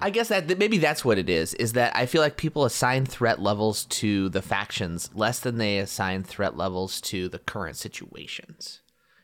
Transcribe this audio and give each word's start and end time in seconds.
I 0.00 0.10
guess 0.10 0.28
that 0.28 0.48
that 0.48 0.58
maybe 0.58 0.78
that's 0.78 1.04
what 1.04 1.18
it 1.18 1.30
is. 1.30 1.54
Is 1.54 1.74
that 1.74 1.94
I 1.96 2.06
feel 2.06 2.20
like 2.22 2.36
people 2.36 2.64
assign 2.64 3.06
threat 3.06 3.40
levels 3.40 3.84
to 3.86 4.28
the 4.28 4.42
factions 4.42 5.10
less 5.14 5.38
than 5.40 5.58
they 5.58 5.78
assign 5.78 6.24
threat 6.24 6.56
levels 6.56 7.00
to 7.02 7.28
the 7.28 7.38
current 7.38 7.76
situations. 7.76 8.80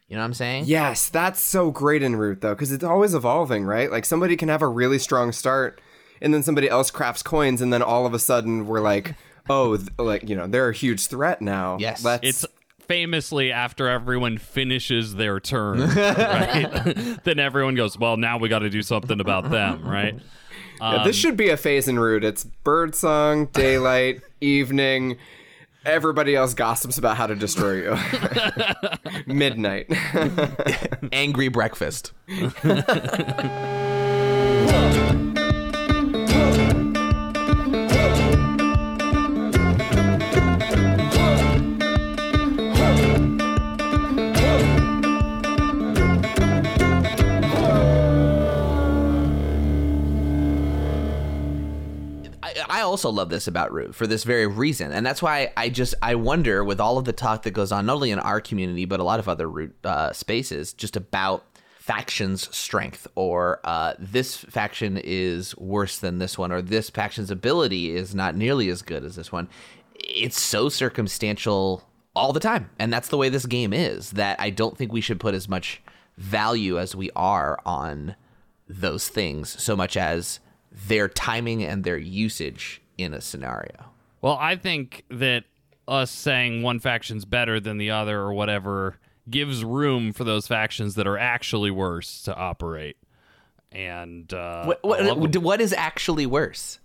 You 0.08 0.16
know 0.16 0.22
what 0.22 0.26
I'm 0.28 0.34
saying? 0.34 0.64
Yes, 0.66 1.10
that's 1.10 1.40
so 1.40 1.70
great 1.70 2.02
in 2.02 2.16
Root 2.16 2.40
though, 2.40 2.54
because 2.54 2.72
it's 2.72 2.84
always 2.84 3.14
evolving, 3.14 3.64
right? 3.64 3.90
Like 3.90 4.06
somebody 4.06 4.36
can 4.36 4.48
have 4.48 4.62
a 4.62 4.68
really 4.68 4.98
strong 4.98 5.32
start, 5.32 5.80
and 6.22 6.32
then 6.32 6.42
somebody 6.42 6.68
else 6.68 6.90
crafts 6.90 7.22
coins, 7.22 7.60
and 7.60 7.72
then 7.72 7.82
all 7.82 8.06
of 8.06 8.14
a 8.14 8.18
sudden 8.18 8.66
we're 8.66 8.80
like, 8.80 9.14
oh, 9.50 9.76
th- 9.76 9.90
like 9.98 10.28
you 10.28 10.34
know, 10.34 10.46
they're 10.46 10.70
a 10.70 10.74
huge 10.74 11.06
threat 11.06 11.42
now. 11.42 11.76
Yes. 11.78 12.02
Let's, 12.04 12.26
It's 12.26 12.46
famously 12.88 13.52
after 13.52 13.86
everyone 13.86 14.38
finishes 14.38 15.14
their 15.14 15.38
turn, 15.38 15.80
right? 15.96 17.18
then 17.24 17.38
everyone 17.38 17.76
goes, 17.76 17.96
"Well, 17.96 18.16
now 18.16 18.38
we 18.38 18.48
got 18.48 18.60
to 18.60 18.70
do 18.70 18.82
something 18.82 19.20
about 19.20 19.50
them," 19.50 19.86
right? 19.86 20.18
Yeah, 20.80 21.04
this 21.04 21.16
um, 21.16 21.20
should 21.20 21.36
be 21.36 21.50
a 21.50 21.56
phase 21.56 21.86
in 21.86 21.98
Root. 21.98 22.24
It's 22.24 22.44
birdsong, 22.44 23.46
daylight, 23.46 24.22
evening. 24.40 25.18
Everybody 25.84 26.34
else 26.34 26.54
gossips 26.54 26.98
about 26.98 27.16
how 27.16 27.26
to 27.28 27.34
destroy 27.34 27.74
you. 27.74 27.96
Midnight. 29.26 29.86
Angry 31.12 31.48
breakfast. 31.48 32.12
I, 52.78 52.82
also 52.82 53.10
love 53.10 53.28
this 53.28 53.46
about 53.46 53.72
Root 53.72 53.94
for 53.94 54.06
this 54.06 54.24
very 54.24 54.46
reason, 54.46 54.92
and 54.92 55.04
that's 55.04 55.22
why 55.22 55.52
I 55.56 55.68
just 55.68 55.94
I 56.02 56.14
wonder 56.14 56.64
with 56.64 56.80
all 56.80 56.98
of 56.98 57.04
the 57.04 57.12
talk 57.12 57.42
that 57.42 57.50
goes 57.50 57.72
on 57.72 57.86
not 57.86 57.94
only 57.94 58.10
in 58.10 58.18
our 58.18 58.40
community 58.40 58.84
but 58.84 59.00
a 59.00 59.04
lot 59.04 59.18
of 59.18 59.28
other 59.28 59.48
Root 59.48 59.74
uh, 59.84 60.12
spaces 60.12 60.72
just 60.72 60.96
about 60.96 61.44
factions' 61.78 62.54
strength 62.54 63.06
or 63.14 63.60
uh, 63.64 63.94
this 63.98 64.36
faction 64.36 65.00
is 65.02 65.56
worse 65.56 65.98
than 65.98 66.18
this 66.18 66.36
one 66.36 66.52
or 66.52 66.60
this 66.60 66.90
faction's 66.90 67.30
ability 67.30 67.96
is 67.96 68.14
not 68.14 68.36
nearly 68.36 68.68
as 68.68 68.82
good 68.82 69.04
as 69.04 69.16
this 69.16 69.32
one. 69.32 69.48
It's 69.94 70.40
so 70.40 70.68
circumstantial 70.68 71.82
all 72.14 72.32
the 72.32 72.40
time, 72.40 72.70
and 72.78 72.92
that's 72.92 73.08
the 73.08 73.16
way 73.16 73.28
this 73.28 73.46
game 73.46 73.72
is. 73.72 74.12
That 74.12 74.40
I 74.40 74.50
don't 74.50 74.76
think 74.76 74.92
we 74.92 75.00
should 75.00 75.18
put 75.20 75.34
as 75.34 75.48
much 75.48 75.82
value 76.16 76.78
as 76.78 76.94
we 76.94 77.10
are 77.16 77.58
on 77.64 78.16
those 78.68 79.08
things 79.08 79.62
so 79.62 79.74
much 79.74 79.96
as 79.96 80.40
their 80.86 81.08
timing 81.08 81.62
and 81.64 81.84
their 81.84 81.96
usage 81.98 82.80
in 82.96 83.12
a 83.14 83.20
scenario. 83.20 83.86
Well, 84.20 84.36
I 84.40 84.56
think 84.56 85.04
that 85.10 85.44
us 85.86 86.10
saying 86.10 86.62
one 86.62 86.80
faction's 86.80 87.24
better 87.24 87.60
than 87.60 87.78
the 87.78 87.90
other 87.90 88.18
or 88.20 88.32
whatever 88.32 88.98
gives 89.30 89.64
room 89.64 90.12
for 90.12 90.24
those 90.24 90.46
factions 90.46 90.94
that 90.96 91.06
are 91.06 91.18
actually 91.18 91.70
worse 91.70 92.22
to 92.22 92.34
operate. 92.34 92.96
And 93.72 94.32
uh, 94.32 94.64
What, 94.64 94.80
what, 94.82 95.36
what 95.36 95.60
is 95.60 95.72
actually 95.72 96.26
worse? 96.26 96.78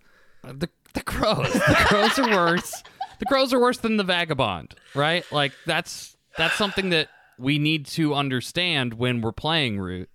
the 0.43 0.69
the 0.93 1.01
crows, 1.01 1.51
the 1.53 1.75
crows 1.87 2.19
are 2.19 2.29
worse. 2.29 2.83
The 3.19 3.25
crows 3.25 3.53
are 3.53 3.59
worse 3.59 3.77
than 3.77 3.97
the 3.97 4.03
vagabond, 4.03 4.75
right? 4.93 5.23
Like 5.31 5.53
that's 5.65 6.17
that's 6.37 6.55
something 6.55 6.89
that 6.89 7.07
we 7.37 7.57
need 7.59 7.85
to 7.87 8.13
understand 8.13 8.93
when 8.95 9.21
we're 9.21 9.31
playing 9.31 9.79
Root. 9.79 10.09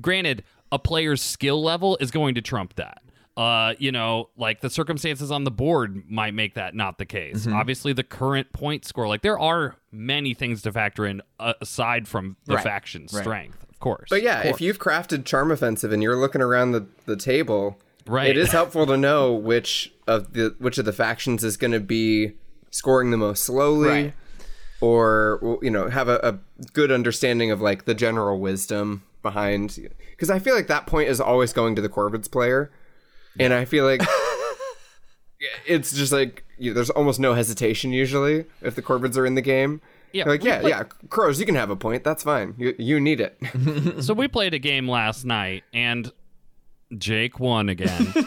Granted, 0.00 0.44
a 0.70 0.78
player's 0.78 1.22
skill 1.22 1.62
level 1.62 1.96
is 2.00 2.10
going 2.10 2.34
to 2.36 2.42
trump 2.42 2.74
that. 2.74 3.02
Uh, 3.40 3.74
you 3.78 3.90
know, 3.90 4.28
like 4.36 4.60
the 4.60 4.68
circumstances 4.68 5.30
on 5.30 5.44
the 5.44 5.50
board 5.50 6.02
might 6.10 6.34
make 6.34 6.52
that 6.54 6.74
not 6.74 6.98
the 6.98 7.06
case. 7.06 7.46
Mm-hmm. 7.46 7.56
Obviously, 7.56 7.94
the 7.94 8.02
current 8.02 8.52
point 8.52 8.84
score, 8.84 9.08
like 9.08 9.22
there 9.22 9.38
are 9.38 9.76
many 9.90 10.34
things 10.34 10.60
to 10.62 10.70
factor 10.72 11.06
in 11.06 11.22
uh, 11.38 11.54
aside 11.62 12.06
from 12.06 12.36
the 12.44 12.56
Right. 12.56 12.62
faction 12.64 13.02
Right. 13.10 13.22
strength, 13.22 13.64
of 13.70 13.80
course. 13.80 14.08
But 14.10 14.22
yeah, 14.22 14.40
Of 14.40 14.46
if 14.46 14.60
you've 14.60 14.78
crafted 14.78 15.24
Charm 15.24 15.50
Offensive 15.50 15.90
and 15.90 16.02
you're 16.02 16.16
looking 16.16 16.42
around 16.42 16.72
the, 16.72 16.84
the 17.06 17.16
table, 17.16 17.78
Right. 18.06 18.28
it 18.28 18.36
is 18.36 18.52
helpful 18.52 18.84
to 18.86 18.96
know 18.98 19.32
which 19.32 19.90
of 20.06 20.34
the 20.34 20.54
which 20.58 20.76
of 20.76 20.84
the 20.84 20.92
factions 20.92 21.42
is 21.42 21.56
going 21.56 21.72
to 21.72 21.80
be 21.80 22.32
scoring 22.70 23.10
the 23.10 23.16
most 23.16 23.42
slowly, 23.44 23.88
Right. 23.88 24.14
or 24.82 25.58
you 25.62 25.70
know 25.70 25.88
have 25.88 26.08
a, 26.08 26.18
a 26.22 26.38
good 26.74 26.90
understanding 26.92 27.50
of 27.50 27.62
like 27.62 27.86
the 27.86 27.94
general 27.94 28.38
wisdom 28.38 29.02
behind. 29.22 29.78
Because 30.10 30.28
I 30.30 30.38
feel 30.38 30.54
like 30.54 30.66
that 30.66 30.86
point 30.86 31.08
is 31.08 31.20
always 31.22 31.52
going 31.54 31.74
to 31.76 31.80
the 31.82 31.88
Corvids 31.88 32.30
player, 32.30 32.70
and 33.38 33.52
I 33.52 33.64
feel 33.64 33.84
like 33.84 34.02
it's 35.66 35.92
just 35.92 36.12
like 36.12 36.44
you 36.58 36.74
there's 36.74 36.90
almost 36.90 37.20
no 37.20 37.34
hesitation 37.34 37.92
usually 37.92 38.44
if 38.62 38.74
the 38.74 38.82
Corvids 38.82 39.16
are 39.16 39.26
in 39.26 39.34
the 39.34 39.42
game. 39.42 39.80
Yeah, 40.12 40.24
You're 40.24 40.34
like 40.34 40.44
yeah, 40.44 40.60
play- 40.60 40.70
yeah, 40.70 40.82
crows, 41.08 41.38
you 41.38 41.46
can 41.46 41.54
have 41.54 41.70
a 41.70 41.76
point. 41.76 42.02
That's 42.02 42.24
fine. 42.24 42.54
You 42.58 42.74
you 42.78 42.98
need 43.00 43.20
it. 43.20 43.38
so 44.02 44.12
we 44.12 44.26
played 44.26 44.54
a 44.54 44.58
game 44.58 44.88
last 44.88 45.24
night, 45.24 45.62
and 45.72 46.12
Jake 46.96 47.38
won 47.38 47.68
again. 47.68 48.12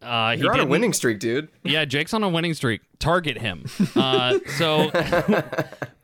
Uh, 0.00 0.36
You're 0.38 0.52
on 0.52 0.60
a 0.60 0.64
winning 0.64 0.92
streak, 0.92 1.18
dude. 1.18 1.48
Yeah, 1.64 1.84
Jake's 1.84 2.14
on 2.14 2.22
a 2.22 2.28
winning 2.28 2.54
streak. 2.54 2.82
Target 3.00 3.36
him. 3.36 3.64
Uh, 3.96 4.38
so, 4.56 4.92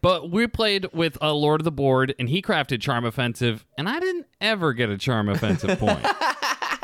but 0.01 0.33
we 0.33 0.49
played 0.49 0.89
with 0.93 1.17
a 1.21 1.33
Lord 1.33 1.61
of 1.61 1.65
the 1.65 1.71
Board, 1.71 2.13
and 2.19 2.29
he 2.29 2.43
crafted 2.43 2.81
Charm 2.81 3.05
Offensive, 3.05 3.65
and 3.79 3.89
I 3.89 4.01
didn't 4.01 4.27
ever 4.41 4.73
get 4.73 4.91
a 4.91 4.99
Charm 4.99 5.29
Offensive 5.29 5.79
point. 5.79 6.05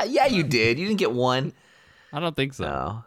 Yeah, 0.08 0.26
you 0.26 0.42
did. 0.42 0.78
You 0.78 0.86
didn't 0.86 0.98
get 0.98 1.12
one. 1.12 1.52
I 2.12 2.20
don't 2.20 2.34
think 2.34 2.54
so. 2.54 2.64
No. 2.64 3.04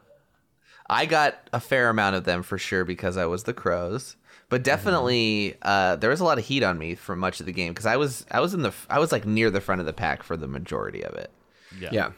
I 0.90 1.06
got 1.06 1.50
a 1.52 1.60
fair 1.60 1.90
amount 1.90 2.16
of 2.16 2.24
them 2.24 2.44
for 2.44 2.58
sure 2.58 2.86
because 2.86 3.18
I 3.18 3.26
was 3.26 3.44
the 3.44 3.54
crows. 3.54 4.16
But 4.50 4.64
definitely, 4.64 5.56
uh, 5.64 5.96
there 5.96 6.10
was 6.10 6.20
a 6.20 6.26
lot 6.26 6.38
of 6.38 6.46
heat 6.46 6.62
on 6.62 6.78
me 6.78 6.94
for 6.96 7.16
much 7.16 7.40
of 7.40 7.46
the 7.48 7.52
game 7.52 7.74
because 7.74 7.88
I 7.88 7.98
was 7.98 8.26
I 8.30 8.40
was 8.40 8.54
in 8.54 8.62
the 8.62 8.74
I 8.90 9.00
was 9.00 9.12
like 9.12 9.26
near 9.26 9.50
the 9.50 9.62
front 9.62 9.80
of 9.80 9.88
the 9.88 9.94
pack 9.94 10.22
for 10.22 10.38
the 10.38 10.48
majority 10.48 11.04
of 11.04 11.16
it. 11.16 11.32
Yeah. 11.80 11.90
Yeah. 11.92 12.12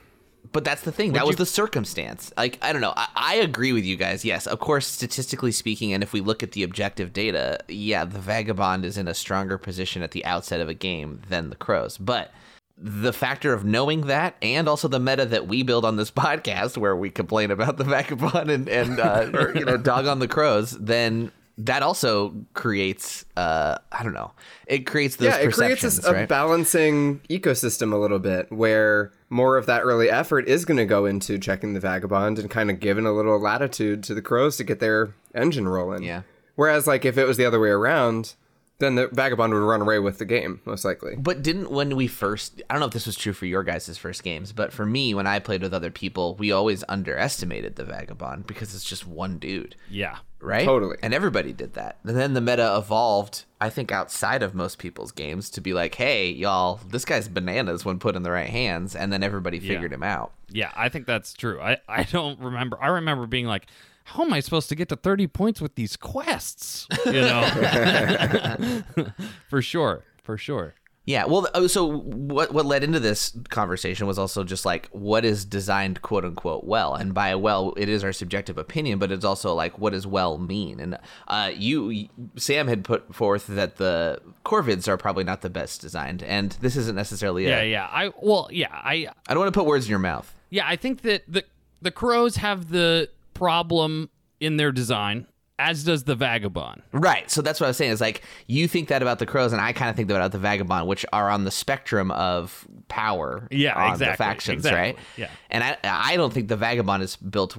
But 0.51 0.63
that's 0.63 0.81
the 0.81 0.91
thing. 0.91 1.13
that 1.13 1.25
was 1.25 1.37
the 1.37 1.45
circumstance. 1.45 2.31
Like, 2.37 2.59
I 2.61 2.71
don't 2.71 2.81
know. 2.81 2.93
I, 2.95 3.07
I 3.15 3.35
agree 3.35 3.73
with 3.73 3.83
you 3.83 3.95
guys. 3.95 4.23
Yes, 4.23 4.45
of 4.45 4.59
course, 4.59 4.85
statistically 4.85 5.51
speaking, 5.51 5.91
and 5.91 6.03
if 6.03 6.13
we 6.13 6.21
look 6.21 6.43
at 6.43 6.51
the 6.51 6.63
objective 6.63 7.13
data, 7.13 7.59
yeah, 7.67 8.05
the 8.05 8.19
Vagabond 8.19 8.85
is 8.85 8.97
in 8.97 9.07
a 9.07 9.13
stronger 9.13 9.57
position 9.57 10.03
at 10.03 10.11
the 10.11 10.23
outset 10.23 10.61
of 10.61 10.69
a 10.69 10.73
game 10.73 11.21
than 11.29 11.49
the 11.49 11.55
Crows. 11.55 11.97
But 11.97 12.31
the 12.77 13.13
factor 13.13 13.53
of 13.53 13.63
knowing 13.63 14.07
that 14.07 14.35
and 14.41 14.67
also 14.67 14.87
the 14.87 14.99
meta 14.99 15.25
that 15.25 15.47
we 15.47 15.63
build 15.63 15.85
on 15.85 15.95
this 15.95 16.11
podcast 16.25 16.77
where 16.77 16.95
we 16.95 17.09
complain 17.09 17.51
about 17.51 17.77
the 17.77 17.83
Vagabond 17.85 18.49
and, 18.49 18.67
and 18.67 18.99
uh, 18.99 19.29
or, 19.33 19.57
you 19.57 19.65
know, 19.65 19.77
dog 19.77 20.07
on 20.07 20.19
the 20.19 20.27
Crows, 20.27 20.71
then 20.71 21.31
that 21.57 21.83
also 21.83 22.35
creates, 22.53 23.23
uh, 23.37 23.77
I 23.91 24.03
don't 24.03 24.13
know, 24.13 24.33
it 24.67 24.85
creates 24.85 25.15
those 25.15 25.27
yeah, 25.27 25.37
it 25.37 25.53
creates 25.53 25.81
perceptions, 25.81 26.05
a, 26.05 26.09
a 26.09 26.13
right? 26.13 26.29
balancing 26.29 27.21
ecosystem 27.29 27.93
a 27.93 27.95
little 27.95 28.19
bit 28.19 28.51
where 28.51 29.13
more 29.29 29.55
of 29.57 29.65
that 29.67 29.81
early 29.81 30.09
effort 30.09 30.49
is 30.49 30.65
going 30.65 30.77
to 30.77 30.85
go 30.85 31.05
into 31.05 31.39
checking 31.39 31.73
the 31.73 31.79
vagabond 31.79 32.39
and 32.39 32.49
kind 32.49 32.69
of 32.69 32.81
giving 32.81 33.05
a 33.05 33.13
little 33.13 33.39
latitude 33.39 34.03
to 34.03 34.13
the 34.13 34.21
crows 34.21 34.57
to 34.57 34.65
get 34.65 34.81
their 34.81 35.13
engine 35.33 35.67
rolling. 35.67 36.03
Yeah. 36.03 36.23
Whereas, 36.55 36.87
like, 36.87 37.05
if 37.05 37.17
it 37.17 37.25
was 37.25 37.37
the 37.37 37.45
other 37.45 37.59
way 37.59 37.69
around, 37.69 38.35
then 38.79 38.95
the 38.95 39.07
vagabond 39.07 39.53
would 39.53 39.59
run 39.59 39.81
away 39.81 39.99
with 39.99 40.17
the 40.17 40.25
game, 40.25 40.59
most 40.65 40.83
likely. 40.83 41.15
But 41.15 41.41
didn't 41.41 41.71
when 41.71 41.95
we 41.95 42.07
first 42.07 42.61
I 42.69 42.73
don't 42.73 42.81
know 42.81 42.87
if 42.87 42.93
this 42.93 43.05
was 43.05 43.15
true 43.15 43.33
for 43.33 43.45
your 43.45 43.63
guys' 43.63 43.97
first 43.97 44.23
games, 44.23 44.51
but 44.51 44.73
for 44.73 44.85
me 44.85 45.13
when 45.13 45.27
I 45.27 45.39
played 45.39 45.61
with 45.61 45.73
other 45.73 45.91
people, 45.91 46.35
we 46.35 46.51
always 46.51 46.83
underestimated 46.89 47.75
the 47.75 47.85
vagabond 47.85 48.47
because 48.47 48.75
it's 48.75 48.83
just 48.83 49.07
one 49.07 49.37
dude, 49.37 49.75
Yeah. 49.89 50.17
right? 50.41 50.65
Totally. 50.65 50.97
And 51.01 51.13
everybody 51.13 51.53
did 51.53 51.73
that. 51.75 51.97
And 52.03 52.17
then 52.17 52.33
the 52.33 52.41
meta 52.41 52.75
evolved, 52.77 53.45
I 53.61 53.69
think 53.69 53.91
outside 53.91 54.43
of 54.43 54.53
most 54.53 54.77
people's 54.77 55.11
games 55.13 55.49
to 55.51 55.61
be 55.61 55.73
like, 55.73 55.95
"Hey, 55.95 56.29
y'all, 56.29 56.79
this 56.89 57.05
guy's 57.05 57.27
bananas 57.29 57.85
when 57.85 57.97
put 57.99 58.15
in 58.15 58.23
the 58.23 58.31
right 58.31 58.49
hands." 58.49 58.95
And 58.95 59.11
then 59.13 59.23
everybody 59.23 59.59
figured 59.59 59.93
him 59.93 60.03
out. 60.03 60.33
Yeah, 60.49 60.71
I 60.75 60.89
think 60.89 61.07
that's 61.07 61.33
true. 61.33 61.59
I, 61.61 61.78
I 61.87 62.03
don't 62.03 62.39
remember. 62.39 62.78
I 62.81 62.87
remember 62.87 63.25
being 63.25 63.45
like, 63.47 63.66
how 64.05 64.23
am 64.23 64.34
I 64.34 64.40
supposed 64.40 64.69
to 64.69 64.75
get 64.75 64.87
to 64.90 64.96
30 64.96 65.28
points 65.28 65.59
with 65.59 65.75
these 65.75 65.97
quests? 65.97 66.87
You 67.05 67.22
know? 67.22 68.84
for 69.49 69.61
sure. 69.61 70.03
For 70.22 70.37
sure. 70.37 70.75
Yeah, 71.07 71.25
well, 71.25 71.47
uh, 71.53 71.67
so 71.67 71.99
what 71.99 72.52
what 72.52 72.66
led 72.66 72.84
into 72.84 72.99
this 72.99 73.37
conversation 73.49 74.07
was 74.07 74.17
also 74.17 74.43
just 74.43 74.66
like 74.66 74.90
what 74.90 75.23
is 75.23 75.46
designed 75.46 76.02
quote 76.02 76.25
unquote 76.25 76.63
well, 76.63 76.96
and 76.96 77.13
by 77.13 77.35
well, 77.35 77.75
it 77.78 77.90
is 77.90 78.03
our 78.03 78.11
subjective 78.11 78.57
opinion, 78.57 78.97
but 78.97 79.11
it's 79.11 79.23
also 79.23 79.53
like 79.53 79.78
what 79.78 79.93
does 79.93 80.07
well 80.07 80.40
mean? 80.40 80.79
And 80.79 80.97
uh, 81.28 81.52
you, 81.55 82.09
Sam 82.37 82.67
had 82.67 82.84
put 82.84 83.13
forth 83.13 83.46
that 83.47 83.75
the 83.75 84.19
Corvids 84.43 84.87
are 84.87 84.97
probably 84.97 85.23
not 85.23 85.41
the 85.41 85.49
best 85.49 85.79
designed, 85.79 86.23
and 86.23 86.53
this 86.53 86.75
isn't 86.75 86.96
necessarily. 86.96 87.46
Yeah, 87.46 87.61
a, 87.61 87.69
yeah. 87.69 87.87
I 87.91 88.11
well, 88.19 88.49
yeah, 88.52 88.69
I 88.72 89.07
I 89.28 89.35
don't 89.35 89.43
want 89.43 89.53
to 89.53 89.59
put 89.59 89.67
words 89.67 89.85
in 89.85 89.91
your 89.91 89.99
mouth. 89.99 90.34
Yeah, 90.49 90.66
I 90.67 90.75
think 90.75 91.02
that 91.02 91.22
the 91.28 91.43
the 91.84 91.91
crows 91.91 92.37
have 92.37 92.69
the 92.69 93.09
problem 93.35 94.09
in 94.40 94.58
their 94.58 94.72
design 94.72 95.28
as 95.57 95.84
does 95.84 96.03
the 96.03 96.16
vagabond. 96.16 96.81
Right. 96.91 97.29
So 97.31 97.41
that's 97.41 97.59
what 97.59 97.67
I 97.67 97.69
was 97.69 97.78
saying. 97.78 97.91
Is 97.91 98.02
like 98.02 98.22
you 98.47 98.67
think 98.67 98.90
that 98.90 99.02
about 99.02 99.19
the 99.19 99.25
crows, 99.25 99.53
and 99.53 99.61
I 99.61 99.72
kind 99.73 99.90
of 99.90 99.96
think 99.96 100.09
that 100.09 100.16
about 100.16 100.31
the 100.31 100.37
vagabond, 100.37 100.87
which 100.87 101.05
are 101.13 101.29
on 101.29 101.46
the 101.46 101.52
spectrum 101.52 102.11
of 102.11 102.67
power. 102.87 103.47
Yeah, 103.52 103.73
on 103.75 103.93
exactly, 103.93 104.13
The 104.13 104.17
factions, 104.17 104.59
exactly, 104.66 104.79
right? 104.79 104.97
yeah. 105.17 105.29
And 105.49 105.63
I, 105.63 105.78
I 105.84 106.17
don't 106.17 106.34
think 106.34 106.49
the 106.49 106.57
vagabond 106.57 107.03
is 107.03 107.16
built. 107.16 107.57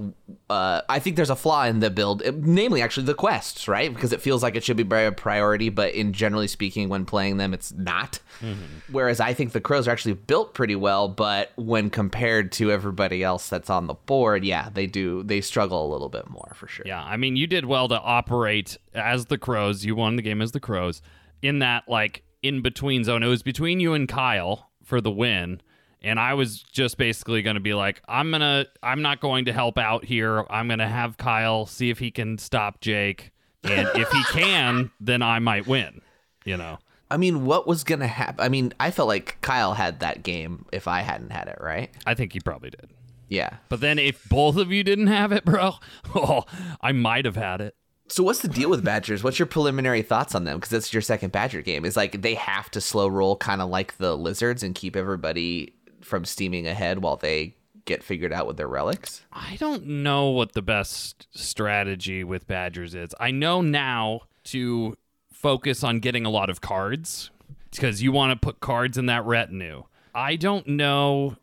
Uh, 0.51 0.83
I 0.89 0.99
think 0.99 1.17
there's 1.17 1.31
a 1.31 1.37
flaw 1.37 1.65
in 1.65 1.81
the 1.81 1.91
build, 1.91 2.23
uh, 2.23 2.33
namely 2.35 2.83
actually 2.83 3.07
the 3.07 3.15
quests, 3.15 3.67
right? 3.69 3.93
Because 3.93 4.13
it 4.13 4.21
feels 4.21 4.43
like 4.43 4.57
it 4.57 4.65
should 4.65 4.77
be 4.77 4.87
a 5.05 5.13
priority, 5.13 5.71
but 5.71 5.95
in 5.95 6.13
generally 6.13 6.49
speaking, 6.49 6.89
when 6.89 7.05
playing 7.07 7.39
them, 7.39 7.55
it's 7.55 7.73
not. 7.73 8.21
Mm-hmm. 8.41 8.93
Whereas 8.93 9.21
I 9.21 9.33
think 9.33 9.53
the 9.53 9.61
crows 9.61 9.89
are 9.89 9.91
actually 9.91 10.15
built 10.15 10.53
pretty 10.55 10.77
well, 10.77 11.09
but 11.09 11.53
when 11.57 11.89
compared 11.91 12.53
to 12.53 12.71
everybody 12.71 13.23
else 13.23 13.49
that's 13.49 13.71
on 13.71 13.87
the 13.87 13.95
board, 13.95 14.45
yeah, 14.45 14.69
they 14.73 14.87
do 14.87 15.23
they 15.23 15.41
struggle 15.41 15.87
a 15.87 15.91
little 15.91 16.09
bit 16.11 16.29
more 16.29 16.53
for 16.55 16.69
sure. 16.69 16.85
Yeah, 16.87 17.03
I 17.03 17.17
mean, 17.17 17.37
you 17.37 17.47
did 17.47 17.65
well 17.65 17.86
to 17.89 18.01
operate 18.01 18.77
as 18.95 19.27
the 19.27 19.39
Crows. 19.39 19.85
You 19.85 19.95
won 19.95 20.17
the 20.17 20.23
game 20.23 20.43
as 20.43 20.53
the 20.53 20.61
Crows 20.61 21.03
in 21.43 21.61
that 21.61 21.89
like 21.89 22.23
in 22.43 22.63
between 22.63 23.05
zone. 23.05 23.23
It 23.23 23.29
was 23.29 23.43
between 23.43 23.81
you 23.81 23.95
and 23.95 24.09
Kyle 24.09 24.71
for 24.83 25.01
the 25.01 25.11
win, 25.11 25.61
and 26.03 26.21
I 26.21 26.35
was 26.35 26.63
just 26.63 26.99
basically 26.99 27.43
going 27.43 27.55
to 27.55 27.61
be 27.61 27.75
like, 27.75 28.01
I'm 28.09 28.31
gonna, 28.31 28.67
I'm 28.83 29.03
not 29.03 29.21
going 29.21 29.47
to 29.47 29.53
help 29.53 29.79
out 29.79 30.05
here. 30.05 30.45
I'm 30.51 30.69
gonna 30.69 30.89
have 30.89 31.17
Kyle 31.17 31.67
see 31.67 31.91
if 31.91 31.99
he 31.99 32.11
can 32.11 32.39
stop 32.39 32.81
Jake, 32.81 33.33
and 33.65 33.89
if 33.95 34.11
he 34.11 34.23
can, 34.31 34.91
then 35.01 35.23
I 35.23 35.39
might 35.39 35.67
win. 35.67 36.01
You 36.45 36.57
know. 36.57 36.79
I 37.11 37.19
mean, 37.19 37.45
what 37.45 37.67
was 37.67 37.85
gonna 37.85 38.07
happen? 38.07 38.45
I 38.45 38.49
mean, 38.49 38.73
I 38.81 38.91
felt 38.91 39.09
like 39.09 39.39
Kyle 39.41 39.75
had 39.75 40.01
that 40.01 40.23
game 40.23 40.67
if 40.73 40.89
I 40.89 41.03
hadn't 41.03 41.31
had 41.31 41.49
it, 41.49 41.59
right? 41.61 41.91
I 42.05 42.15
think 42.15 42.33
he 42.33 42.41
probably 42.41 42.71
did. 42.71 42.91
Yeah. 43.29 43.57
But 43.69 43.81
then 43.81 43.99
if 43.99 44.29
both 44.29 44.57
of 44.57 44.73
you 44.73 44.85
didn't 44.85 45.09
have 45.09 45.33
it, 45.33 45.45
bro, 45.45 45.75
oh, 46.15 46.45
I 46.81 46.93
might 46.93 47.25
have 47.25 47.37
had 47.37 47.61
it. 47.61 47.75
So 48.09 48.23
what's 48.23 48.41
the 48.41 48.49
deal 48.49 48.71
with 48.71 48.85
Badgers? 48.85 49.25
What's 49.25 49.39
your 49.39 49.47
preliminary 49.47 50.03
thoughts 50.03 50.35
on 50.35 50.45
them? 50.45 50.59
Because 50.59 50.71
that's 50.71 50.93
your 50.93 51.03
second 51.03 51.33
Badger 51.33 51.61
game. 51.61 51.85
Is 51.85 51.97
like 51.97 52.23
they 52.23 52.35
have 52.35 52.71
to 52.71 52.81
slow 52.81 53.09
roll, 53.09 53.37
kind 53.37 53.61
of 53.61 53.69
like 53.69 53.97
the 53.99 54.17
lizards, 54.17 54.63
and 54.63 54.75
keep 54.75 54.95
everybody 54.95 55.75
from 56.03 56.25
steaming 56.25 56.69
ahead 56.69 57.01
while 57.03 57.17
they 57.17 57.57
get 57.85 58.05
figured 58.05 58.33
out 58.33 58.47
with 58.47 58.57
their 58.57 58.69
relics. 58.69 59.23
I 59.33 59.57
don't 59.59 59.87
know 59.87 60.31
what 60.31 60.53
the 60.53 60.63
best 60.63 61.27
strategy 61.33 62.23
with 62.23 62.47
Badgers 62.47 62.95
is. 62.95 63.11
I 63.19 63.33
know 63.33 63.61
now 63.61 64.23
to 64.45 64.97
focus 65.33 65.83
on 65.83 66.01
getting 66.01 66.25
a 66.25 66.31
lot 66.31 66.51
of 66.51 66.61
cards 66.61 67.31
because 67.71 68.03
you 68.03 68.13
want 68.13 68.33
to 68.33 68.45
put 68.45 68.61
cards 68.61 68.99
in 68.99 69.07
that 69.07 69.25
retinue. 69.25 69.85
I 70.15 70.37
don't 70.37 70.67
know 70.67 71.37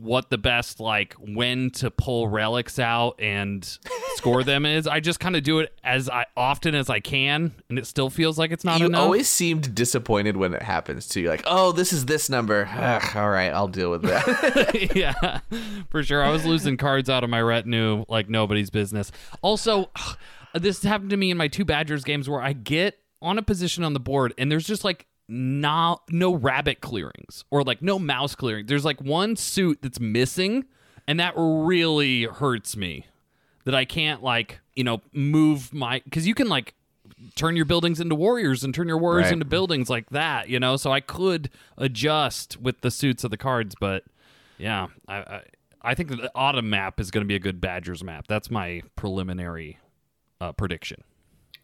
what 0.00 0.30
the 0.30 0.38
best 0.38 0.80
like 0.80 1.14
when 1.14 1.70
to 1.70 1.90
pull 1.90 2.28
relics 2.28 2.78
out 2.78 3.20
and 3.20 3.78
score 4.14 4.42
them 4.44 4.66
is. 4.66 4.86
I 4.86 5.00
just 5.00 5.20
kind 5.20 5.36
of 5.36 5.42
do 5.42 5.58
it 5.60 5.72
as 5.82 6.08
I 6.08 6.26
often 6.36 6.74
as 6.74 6.88
I 6.90 7.00
can, 7.00 7.54
and 7.68 7.78
it 7.78 7.86
still 7.86 8.10
feels 8.10 8.38
like 8.38 8.50
it's 8.50 8.64
not 8.64 8.80
you 8.80 8.86
enough. 8.86 9.00
always 9.00 9.28
seemed 9.28 9.74
disappointed 9.74 10.36
when 10.36 10.54
it 10.54 10.62
happens 10.62 11.08
to 11.08 11.20
you. 11.20 11.28
Like, 11.28 11.42
oh, 11.46 11.72
this 11.72 11.92
is 11.92 12.06
this 12.06 12.28
number. 12.28 12.68
Ugh, 12.72 13.16
all 13.16 13.30
right, 13.30 13.52
I'll 13.52 13.68
deal 13.68 13.90
with 13.90 14.02
that. 14.02 14.90
yeah, 14.94 15.40
for 15.90 16.02
sure. 16.02 16.22
I 16.22 16.30
was 16.30 16.44
losing 16.44 16.76
cards 16.76 17.08
out 17.10 17.24
of 17.24 17.30
my 17.30 17.40
retinue 17.40 18.04
like 18.08 18.28
nobody's 18.28 18.70
business. 18.70 19.12
Also, 19.42 19.90
this 20.54 20.82
happened 20.82 21.10
to 21.10 21.16
me 21.16 21.30
in 21.30 21.36
my 21.36 21.48
two 21.48 21.64
Badgers 21.64 22.04
games 22.04 22.28
where 22.28 22.40
I 22.40 22.52
get 22.52 22.98
on 23.22 23.38
a 23.38 23.42
position 23.42 23.82
on 23.82 23.94
the 23.94 24.00
board 24.00 24.34
and 24.36 24.52
there's 24.52 24.66
just 24.66 24.84
like 24.84 25.06
no 25.28 25.98
no 26.10 26.34
rabbit 26.34 26.80
clearings 26.80 27.44
or 27.50 27.62
like 27.62 27.82
no 27.82 27.98
mouse 27.98 28.34
clearing. 28.34 28.66
There's 28.66 28.84
like 28.84 29.00
one 29.00 29.36
suit 29.36 29.80
that's 29.82 29.98
missing 30.00 30.64
and 31.08 31.18
that 31.20 31.34
really 31.36 32.24
hurts 32.24 32.76
me. 32.76 33.06
That 33.64 33.74
I 33.74 33.84
can't 33.84 34.22
like, 34.22 34.60
you 34.74 34.84
know, 34.84 35.00
move 35.12 35.74
my 35.74 36.00
cuz 36.12 36.26
you 36.26 36.34
can 36.34 36.48
like 36.48 36.74
turn 37.34 37.56
your 37.56 37.64
buildings 37.64 37.98
into 38.00 38.14
warriors 38.14 38.62
and 38.62 38.74
turn 38.74 38.86
your 38.88 38.98
warriors 38.98 39.24
Right. 39.26 39.32
into 39.34 39.44
buildings 39.44 39.88
like 39.90 40.10
that, 40.10 40.48
you 40.48 40.60
know? 40.60 40.76
So 40.76 40.92
I 40.92 41.00
could 41.00 41.50
adjust 41.76 42.60
with 42.60 42.80
the 42.82 42.90
suits 42.90 43.24
of 43.24 43.30
the 43.30 43.36
cards, 43.36 43.74
but 43.80 44.04
yeah, 44.58 44.88
I 45.08 45.16
I, 45.16 45.42
I 45.82 45.94
think 45.94 46.10
that 46.10 46.20
the 46.20 46.30
autumn 46.34 46.70
map 46.70 46.98
is 47.00 47.10
going 47.10 47.22
to 47.24 47.28
be 47.28 47.34
a 47.36 47.40
good 47.40 47.60
Badgers 47.60 48.02
map. 48.04 48.26
That's 48.28 48.50
my 48.50 48.82
preliminary 48.96 49.78
uh, 50.40 50.52
prediction. 50.52 51.02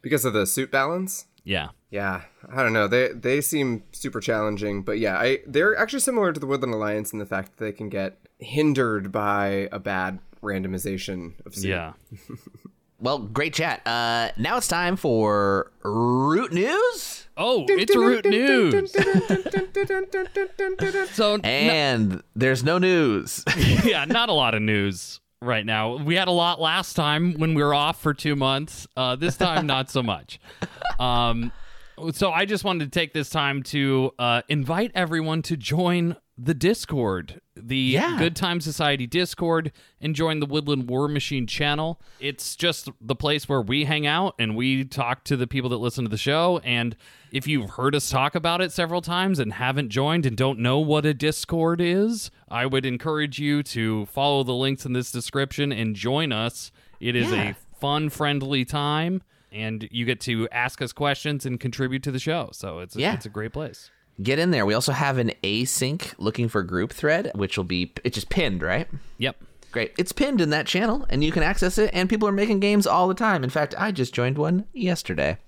because 0.01 0.25
of 0.25 0.33
the 0.33 0.47
suit 0.47 0.71
balance. 0.73 1.27
Yeah. 1.45 1.69
Yeah, 1.91 2.23
I 2.51 2.63
don't 2.63 2.73
know. 2.73 2.89
They 2.89 3.09
they 3.09 3.41
seem 3.43 3.83
super 3.93 4.21
challenging, 4.21 4.83
but 4.83 4.99
yeah, 4.99 5.19
I 5.19 5.41
they're 5.47 5.77
actually 5.77 6.01
similar 6.01 6.33
to 6.33 6.41
the 6.41 6.47
Woodland 6.47 6.73
Alliance 6.73 7.13
in 7.13 7.19
the 7.19 7.27
fact 7.27 7.57
that 7.59 7.65
they 7.65 7.73
can 7.73 7.91
get 7.91 8.17
hindered 8.39 9.13
by 9.13 9.69
a 9.71 9.79
bad 9.79 10.19
randomization 10.43 11.35
of 11.45 11.55
suit. 11.55 11.69
Yeah. 11.69 11.93
well, 13.01 13.19
great 13.19 13.53
chat. 13.53 13.87
Uh, 13.87 14.31
now 14.39 14.57
it's 14.57 14.69
time 14.69 14.97
for 14.97 15.71
root 15.83 16.53
news. 16.53 17.27
Oh, 17.37 17.67
it's 17.69 17.95
root 17.95 18.25
news. 18.25 18.93
So 21.15 21.37
And 21.45 22.23
there's 22.35 22.65
no 22.65 22.79
news. 22.79 23.45
yeah, 23.85 24.05
not 24.07 24.29
a 24.31 24.33
lot 24.33 24.55
of 24.55 24.63
news 24.63 25.21
right 25.43 25.67
now. 25.67 25.97
We 25.97 26.15
had 26.15 26.29
a 26.29 26.33
lot 26.33 26.61
last 26.61 26.95
time 26.95 27.35
when 27.35 27.55
we 27.55 27.63
were 27.63 27.75
off 27.75 28.01
for 28.01 28.15
two 28.15 28.37
months. 28.37 28.87
Uh, 28.97 29.17
this 29.17 29.37
time, 29.37 29.67
not 29.67 29.91
so 29.91 30.03
much. 30.03 30.41
Um, 30.99 31.53
so 32.13 32.31
I 32.31 32.47
just 32.47 32.65
wanted 32.65 32.91
to 32.91 32.99
take 32.99 33.13
this 33.13 33.29
time 33.29 33.63
to 33.65 34.13
uh, 34.19 34.43
invite 34.49 34.93
everyone 34.95 35.43
to 35.43 35.57
join 35.57 36.17
the 36.39 36.55
Discord, 36.55 37.41
the 37.55 37.77
Yeah. 37.77 38.17
Good 38.19 38.35
Time 38.35 38.61
Society 38.61 39.07
Discord, 39.07 39.73
and 40.01 40.15
join 40.15 40.41
the 40.41 40.47
Woodland 40.47 40.89
War 40.89 41.07
Machine 41.09 41.47
channel. 41.47 42.01
It's 42.19 42.57
just 42.57 42.89
the 43.01 43.15
place 43.15 43.49
where 43.49 43.61
we 43.61 43.85
hang 43.85 44.07
out 44.07 44.35
and 44.39 44.57
we 44.57 44.85
talk 44.85 45.25
to 45.25 45.37
the 45.37 45.47
people 45.47 45.69
that 45.71 45.77
listen 45.77 46.05
to 46.05 46.11
the 46.11 46.17
show. 46.17 46.61
And 46.65 46.97
if 47.31 47.47
you've 47.47 47.71
heard 47.71 47.95
us 47.95 48.09
talk 48.09 48.35
about 48.35 48.61
it 48.63 48.73
several 48.73 49.03
times 49.03 49.39
and 49.39 49.53
haven't 49.55 49.91
joined 49.91 50.25
and 50.25 50.37
don't 50.37 50.59
know 50.61 50.79
what 50.79 51.05
a 51.05 51.13
Discord 51.13 51.81
is, 51.81 52.31
I 52.49 52.65
would 52.67 52.87
encourage 52.87 53.39
you 53.39 53.63
to 53.65 54.07
follow 54.07 54.43
the 54.45 54.55
links 54.55 54.87
in 54.87 54.95
this 54.95 55.13
description 55.13 55.73
and 55.73 55.95
join 55.95 56.33
us. 56.33 56.73
It 57.01 57.15
is 57.17 57.31
Yeah. 57.33 57.51
a 57.51 57.55
fun, 57.79 58.09
friendly 58.09 58.65
time. 58.65 59.23
And 59.51 59.87
you 59.91 60.07
get 60.07 60.19
to 60.23 60.49
ask 60.51 60.81
us 60.81 60.95
questions 60.95 61.45
and 61.45 61.61
contribute 61.61 62.03
to 62.05 62.11
the 62.11 62.19
show. 62.19 62.49
So 62.55 62.79
it's, 62.79 62.97
Yeah. 62.97 63.13
it's 63.13 63.27
a 63.27 63.29
great 63.29 63.53
place. 63.53 63.91
Get 64.21 64.39
in 64.39 64.51
there. 64.51 64.67
We 64.67 64.75
also 64.75 64.93
have 64.93 65.19
an 65.19 65.33
async 65.43 66.15
looking 66.19 66.49
for 66.49 66.63
group 66.63 66.93
thread, 66.93 67.31
which 67.35 67.57
will 67.57 67.65
be 67.65 67.93
it's 68.05 68.15
just 68.15 68.29
pinned, 68.29 68.63
right? 68.63 68.89
Yep. 69.19 69.37
Great. 69.71 69.93
It's 69.97 70.13
pinned 70.13 70.41
in 70.43 70.51
that 70.51 70.67
channel, 70.67 71.07
and 71.09 71.25
you 71.25 71.33
can 71.33 71.43
access 71.43 71.79
it. 71.79 71.91
And 71.95 72.11
people 72.11 72.29
are 72.29 72.33
making 72.33 72.61
games 72.61 72.87
all 72.87 73.09
the 73.09 73.15
time. 73.15 73.43
In 73.43 73.49
fact, 73.49 73.75
I 73.79 73.91
just 73.91 74.13
joined 74.13 74.37
one 74.37 74.67
yesterday. 74.75 75.39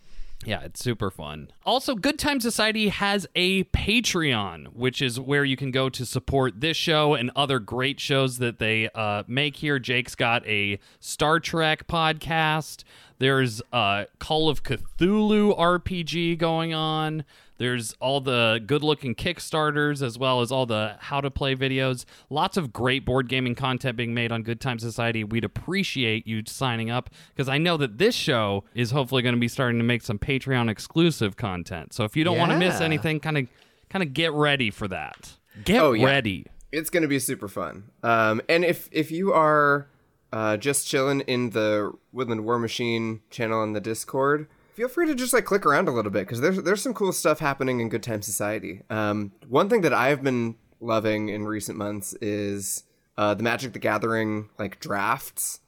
Yeah, 0.46 0.61
it's 0.62 0.82
super 0.82 1.11
fun. 1.11 1.49
Also, 1.64 1.94
Good 1.94 2.19
Time 2.19 2.40
Society 2.40 2.88
has 2.88 3.26
a 3.34 3.64
Patreon, 3.64 4.75
which 4.75 5.00
is 5.00 5.19
where 5.19 5.44
you 5.44 5.56
can 5.56 5.70
go 5.70 5.88
to 5.88 6.05
support 6.05 6.60
this 6.60 6.76
show 6.76 7.14
and 7.14 7.31
other 7.34 7.58
great 7.58 7.98
shows 7.98 8.39
that 8.39 8.58
they 8.58 8.91
uh, 8.94 9.22
make 9.27 9.56
here. 9.56 9.79
Jake's 9.79 10.15
got 10.15 10.46
a 10.46 10.79
Star 11.00 11.41
Trek 11.41 11.86
podcast. 11.86 12.84
There's 13.19 13.62
a 13.72 14.06
Call 14.19 14.48
of 14.48 14.62
Cthulhu 14.62 15.56
RPG 15.58 16.36
going 16.39 16.74
on. 16.74 17.24
There's 17.56 17.94
all 18.01 18.20
the 18.20 18.61
good 18.67 18.82
looking 18.82 19.15
Kickstarters 19.15 20.03
as 20.03 20.19
well 20.19 20.41
as 20.41 20.51
all 20.51 20.67
the 20.67 20.96
how 20.99 21.20
to 21.20 21.31
play 21.31 21.55
videos. 21.55 22.05
Lots 22.31 22.56
of 22.56 22.73
great 22.73 23.05
board 23.05 23.29
gaming 23.29 23.55
content 23.55 23.96
being 23.96 24.13
made 24.13 24.32
on 24.32 24.43
Good 24.43 24.61
Time 24.61 24.79
Society. 24.79 25.23
We'd 25.25 25.44
appreciate 25.44 26.27
you 26.27 26.43
signing 26.46 26.91
up 26.91 27.11
because 27.34 27.49
I 27.49 27.58
know 27.58 27.77
that 27.77 27.99
this 27.99 28.15
show 28.15 28.65
is 28.75 28.91
hopefully 28.91 29.23
going 29.23 29.34
to 29.37 29.41
be 29.41 29.49
starting 29.49 29.79
to 29.79 29.84
make 29.84 30.03
some 30.03 30.19
Patreon 30.19 30.69
exclusive 30.69 31.37
content. 31.37 31.93
So 31.93 32.05
if 32.05 32.17
you 32.17 32.25
don't 32.25 32.39
want 32.39 32.51
to 32.53 32.58
miss 32.58 32.81
anything, 32.81 33.20
kind 33.20 33.39
of 33.39 33.46
kind 33.89 34.03
of 34.03 34.13
get 34.13 34.32
ready 34.32 34.70
for 34.70 34.89
that. 34.89 35.34
Get 35.65 35.81
Oh, 35.81 35.93
yeah. 35.93 36.06
ready. 36.06 36.46
it's 36.73 36.91
gonna 36.91 37.06
be 37.06 37.20
super 37.20 37.46
fun. 37.46 37.84
Um, 38.03 38.41
and 38.49 38.65
if 38.65 38.89
if 38.91 39.13
you 39.13 39.32
are 39.32 39.87
uh, 40.32 40.56
just 40.56 40.89
chilling 40.89 41.20
in 41.20 41.51
the 41.51 41.93
Woodland 42.11 42.44
War 42.44 42.58
Machine 42.58 43.20
channel 43.31 43.61
on 43.61 43.73
the 43.75 43.81
Discord, 43.81 44.49
feel 44.74 44.88
free 44.88 45.06
to 45.06 45.14
just 45.14 45.32
like 45.32 45.44
click 45.44 45.64
around 45.64 45.88
a 45.88 45.93
little 45.93 46.10
bit 46.10 46.20
because 46.26 46.40
there's 46.40 46.62
there's 46.62 46.82
some 46.82 46.94
cool 46.94 47.12
stuff 47.12 47.38
happening 47.38 47.81
in 47.81 47.88
Good 47.88 48.02
Time 48.02 48.22
Society. 48.22 48.82
Um, 48.90 49.32
one 49.48 49.69
thing 49.69 49.81
that 49.82 49.94
I've 49.94 50.22
been 50.22 50.56
loving 50.81 51.28
in 51.31 51.44
recent 51.46 51.78
months 51.78 52.12
is 52.20 52.84
uh, 53.16 53.34
the 53.34 53.43
Magic 53.43 53.72
the 53.72 53.78
Gathering 53.78 54.48
like 54.58 54.81
drafts. 54.81 55.60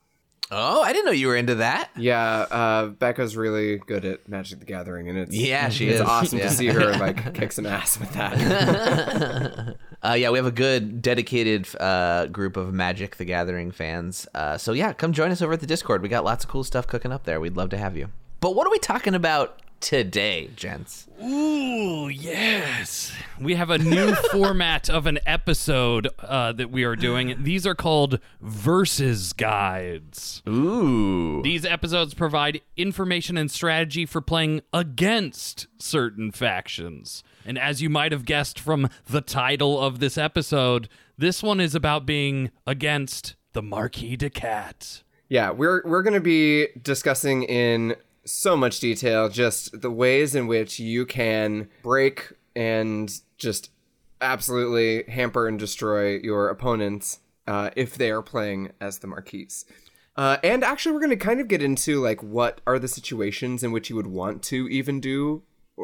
Oh, 0.49 0.81
I 0.81 0.93
didn't 0.93 1.07
know 1.07 1.11
you 1.13 1.27
were 1.27 1.35
into 1.35 1.57
that. 1.57 1.91
Yeah, 1.97 2.23
uh, 2.53 2.87
Becca's 2.87 3.37
really 3.37 3.79
good 3.79 4.05
at 4.05 4.29
Magic 4.29 4.61
the 4.61 4.65
Gathering, 4.65 5.09
and 5.09 5.19
it's 5.19 5.35
Yeah, 5.35 5.71
she 5.71 5.89
it's 5.89 5.97
is. 5.97 6.01
awesome 6.03 6.39
Yeah. 6.39 6.49
to 6.49 6.55
see 6.55 6.67
her 6.69 6.93
like 6.99 7.35
kick 7.35 7.51
some 7.51 7.67
ass 7.67 7.99
with 7.99 8.13
that. 8.13 9.77
Uh, 10.05 10.13
yeah, 10.13 10.31
we 10.31 10.39
have 10.39 10.47
a 10.47 10.53
good 10.53 11.03
dedicated 11.03 11.67
uh, 11.81 12.27
group 12.27 12.57
of 12.57 12.73
Magic 12.73 13.17
the 13.17 13.25
Gathering 13.25 13.73
fans. 13.73 14.29
Uh, 14.35 14.57
so 14.57 14.73
yeah, 14.73 14.93
come 14.93 15.13
join 15.13 15.33
us 15.33 15.43
over 15.43 15.55
at 15.55 15.61
the 15.61 15.67
Discord. 15.67 16.01
We 16.01 16.09
got 16.09 16.23
lots 16.23 16.45
of 16.45 16.51
cool 16.51 16.63
stuff 16.63 16.87
cooking 16.87 17.11
up 17.11 17.25
there. 17.25 17.41
We'd 17.41 17.57
love 17.57 17.71
to 17.71 17.79
have 17.79 17.97
you. 17.97 18.11
But 18.41 18.55
what 18.55 18.67
are 18.67 18.71
we 18.71 18.79
talking 18.79 19.15
about 19.15 19.63
today, 19.81 20.51
gents. 20.57 21.07
Ooh, 21.23 22.09
yes. 22.09 23.13
We 23.41 23.55
have 23.55 23.71
a 23.71 23.79
new 23.79 24.15
format 24.33 24.89
of 24.91 25.07
an 25.07 25.19
episode 25.27 26.09
uh, 26.19 26.53
that 26.53 26.71
we 26.71 26.85
are 26.85 26.97
doing. 26.97 27.37
These 27.43 27.67
are 27.67 27.75
called 27.75 28.19
versus 28.41 29.33
guides. 29.33 30.43
Ooh. 30.49 31.43
These 31.43 31.65
episodes 31.65 32.15
provide 32.15 32.61
information 32.77 33.37
and 33.37 33.51
strategy 33.51 34.07
for 34.07 34.21
playing 34.21 34.63
against 34.73 35.67
certain 35.79 36.31
factions. 36.31 37.23
And 37.45 37.59
as 37.59 37.81
you 37.81 37.91
might 37.91 38.13
have 38.13 38.25
guessed 38.25 38.59
from 38.59 38.89
the 39.07 39.21
title 39.21 39.81
of 39.81 40.01
this 40.01 40.19
episode, 40.19 40.89
this 41.17 41.43
one 41.43 41.61
is 41.61 41.75
about 41.75 42.07
being 42.07 42.51
against 42.67 43.37
the 43.53 43.63
Marquise 43.63 44.19
de 44.19 44.31
Cat. 44.31 45.03
Yeah, 45.29 45.51
we're 45.51 45.83
we're 45.85 46.03
going 46.03 46.15
to 46.15 46.21
be 46.21 46.69
discussing 46.81 47.43
in 47.45 47.97
so 48.27 48.57
much 48.57 48.81
detail 48.81 49.29
just 49.29 49.81
the 49.81 49.91
ways 49.91 50.35
in 50.35 50.47
which 50.47 50.79
you 50.79 51.07
can 51.07 51.69
break 51.83 52.33
and 52.55 53.21
just 53.39 53.71
absolutely 54.21 55.05
hamper 55.13 55.47
and 55.47 55.59
destroy 55.59 56.19
your 56.19 56.49
opponents 56.49 57.21
uh, 57.47 57.71
if 57.77 57.97
they 57.97 58.11
are 58.11 58.23
playing 58.23 58.73
as 58.81 58.99
the 58.99 59.07
Marquise. 59.07 59.65
Uh, 60.17 60.39
and 60.43 60.65
actually, 60.65 60.93
we're 60.93 61.01
going 61.01 61.11
to 61.11 61.17
kind 61.17 61.41
of 61.41 61.49
get 61.49 61.63
into 61.63 62.01
like 62.01 62.23
what 62.23 62.61
are 62.67 62.79
the 62.79 62.89
situations 62.89 63.63
in 63.63 63.71
which 63.71 63.91
you 63.91 63.97
would 63.97 64.07
want 64.07 64.43
to 64.43 64.67
even 64.69 65.01
do 65.01 65.43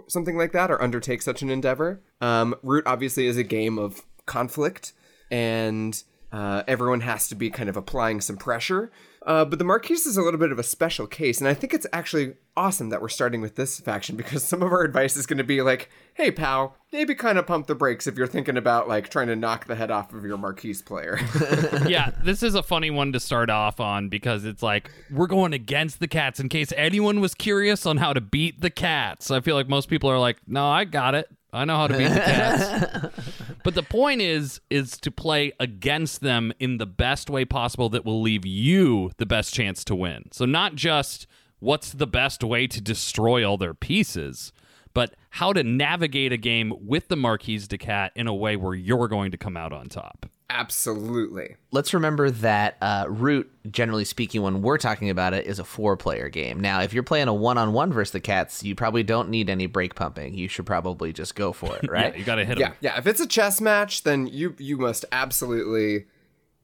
something 0.08 0.38
like 0.38 0.52
that 0.52 0.70
or 0.70 0.82
undertake 0.82 1.20
such 1.20 1.42
an 1.42 1.50
endeavor. 1.50 2.00
Um, 2.20 2.54
Root 2.62 2.86
obviously 2.86 3.26
is 3.26 3.36
a 3.36 3.42
game 3.42 3.78
of 3.78 4.02
conflict, 4.24 4.94
and 5.30 6.02
uh, 6.32 6.62
everyone 6.66 7.02
has 7.02 7.28
to 7.28 7.34
be 7.34 7.50
kind 7.50 7.68
of 7.68 7.76
applying 7.76 8.22
some 8.22 8.38
pressure. 8.38 8.90
Uh, 9.24 9.44
but 9.44 9.58
the 9.58 9.64
Marquise 9.64 10.06
is 10.06 10.16
a 10.16 10.22
little 10.22 10.40
bit 10.40 10.50
of 10.50 10.58
a 10.58 10.64
special 10.64 11.06
case, 11.06 11.38
and 11.38 11.46
I 11.48 11.54
think 11.54 11.72
it's 11.72 11.86
actually 11.92 12.34
awesome 12.56 12.90
that 12.90 13.00
we're 13.00 13.08
starting 13.08 13.40
with 13.40 13.54
this 13.56 13.78
faction 13.80 14.16
because 14.18 14.44
some 14.44 14.62
of 14.62 14.72
our 14.72 14.82
advice 14.82 15.16
is 15.16 15.26
going 15.26 15.38
to 15.38 15.44
be 15.44 15.62
like, 15.62 15.90
"Hey, 16.14 16.30
pal, 16.30 16.76
maybe 16.92 17.14
kind 17.14 17.38
of 17.38 17.46
pump 17.46 17.66
the 17.66 17.74
brakes 17.74 18.06
if 18.06 18.16
you're 18.16 18.26
thinking 18.26 18.56
about 18.56 18.88
like 18.88 19.08
trying 19.08 19.28
to 19.28 19.36
knock 19.36 19.66
the 19.66 19.76
head 19.76 19.90
off 19.90 20.12
of 20.12 20.24
your 20.24 20.38
Marquise 20.38 20.82
player." 20.82 21.20
yeah, 21.86 22.10
this 22.24 22.42
is 22.42 22.54
a 22.54 22.62
funny 22.62 22.90
one 22.90 23.12
to 23.12 23.20
start 23.20 23.50
off 23.50 23.78
on 23.78 24.08
because 24.08 24.44
it's 24.44 24.62
like 24.62 24.90
we're 25.10 25.26
going 25.26 25.52
against 25.52 26.00
the 26.00 26.08
cats 26.08 26.40
in 26.40 26.48
case 26.48 26.72
anyone 26.76 27.20
was 27.20 27.34
curious 27.34 27.86
on 27.86 27.98
how 27.98 28.12
to 28.12 28.20
beat 28.20 28.60
the 28.60 28.70
cats. 28.70 29.30
I 29.30 29.40
feel 29.40 29.54
like 29.54 29.68
most 29.68 29.88
people 29.88 30.10
are 30.10 30.18
like, 30.18 30.38
"No, 30.46 30.66
I 30.66 30.84
got 30.84 31.14
it. 31.14 31.28
I 31.52 31.64
know 31.64 31.76
how 31.76 31.86
to 31.86 31.96
beat 31.96 32.08
the 32.08 32.20
cats." 32.20 33.41
But 33.64 33.74
the 33.74 33.82
point 33.82 34.20
is 34.20 34.60
is 34.70 34.96
to 34.98 35.10
play 35.10 35.52
against 35.60 36.20
them 36.20 36.52
in 36.58 36.78
the 36.78 36.86
best 36.86 37.30
way 37.30 37.44
possible 37.44 37.88
that 37.90 38.04
will 38.04 38.20
leave 38.20 38.46
you 38.46 39.10
the 39.18 39.26
best 39.26 39.54
chance 39.54 39.84
to 39.84 39.94
win. 39.94 40.24
So 40.32 40.44
not 40.44 40.74
just 40.74 41.26
what's 41.58 41.92
the 41.92 42.06
best 42.06 42.42
way 42.42 42.66
to 42.66 42.80
destroy 42.80 43.48
all 43.48 43.56
their 43.56 43.74
pieces, 43.74 44.52
but 44.94 45.14
how 45.30 45.52
to 45.52 45.62
navigate 45.62 46.32
a 46.32 46.36
game 46.36 46.74
with 46.80 47.08
the 47.08 47.16
Marquise 47.16 47.68
de 47.68 47.78
Cat 47.78 48.12
in 48.14 48.26
a 48.26 48.34
way 48.34 48.56
where 48.56 48.74
you're 48.74 49.08
going 49.08 49.30
to 49.30 49.38
come 49.38 49.56
out 49.56 49.72
on 49.72 49.88
top. 49.88 50.26
Absolutely. 50.54 51.56
Let's 51.70 51.94
remember 51.94 52.30
that 52.30 52.76
uh, 52.82 53.06
Root, 53.08 53.50
generally 53.70 54.04
speaking, 54.04 54.42
when 54.42 54.60
we're 54.60 54.76
talking 54.76 55.08
about 55.08 55.32
it, 55.32 55.46
is 55.46 55.58
a 55.58 55.64
four 55.64 55.96
player 55.96 56.28
game. 56.28 56.60
Now, 56.60 56.82
if 56.82 56.92
you're 56.92 57.02
playing 57.02 57.28
a 57.28 57.34
one 57.34 57.56
on 57.56 57.72
one 57.72 57.90
versus 57.90 58.12
the 58.12 58.20
Cats, 58.20 58.62
you 58.62 58.74
probably 58.74 59.02
don't 59.02 59.30
need 59.30 59.48
any 59.48 59.66
break 59.66 59.94
pumping. 59.94 60.34
You 60.34 60.48
should 60.48 60.66
probably 60.66 61.12
just 61.12 61.34
go 61.34 61.52
for 61.52 61.74
it, 61.76 61.88
right? 61.90 62.12
Yeah, 62.12 62.18
you 62.18 62.24
got 62.24 62.34
to 62.34 62.44
hit 62.44 62.58
them. 62.58 62.74
Yeah, 62.80 62.92
yeah. 62.92 62.98
If 62.98 63.06
it's 63.06 63.20
a 63.20 63.26
chess 63.26 63.60
match, 63.62 64.02
then 64.02 64.26
you 64.26 64.54
you 64.58 64.76
must 64.76 65.06
absolutely 65.10 66.04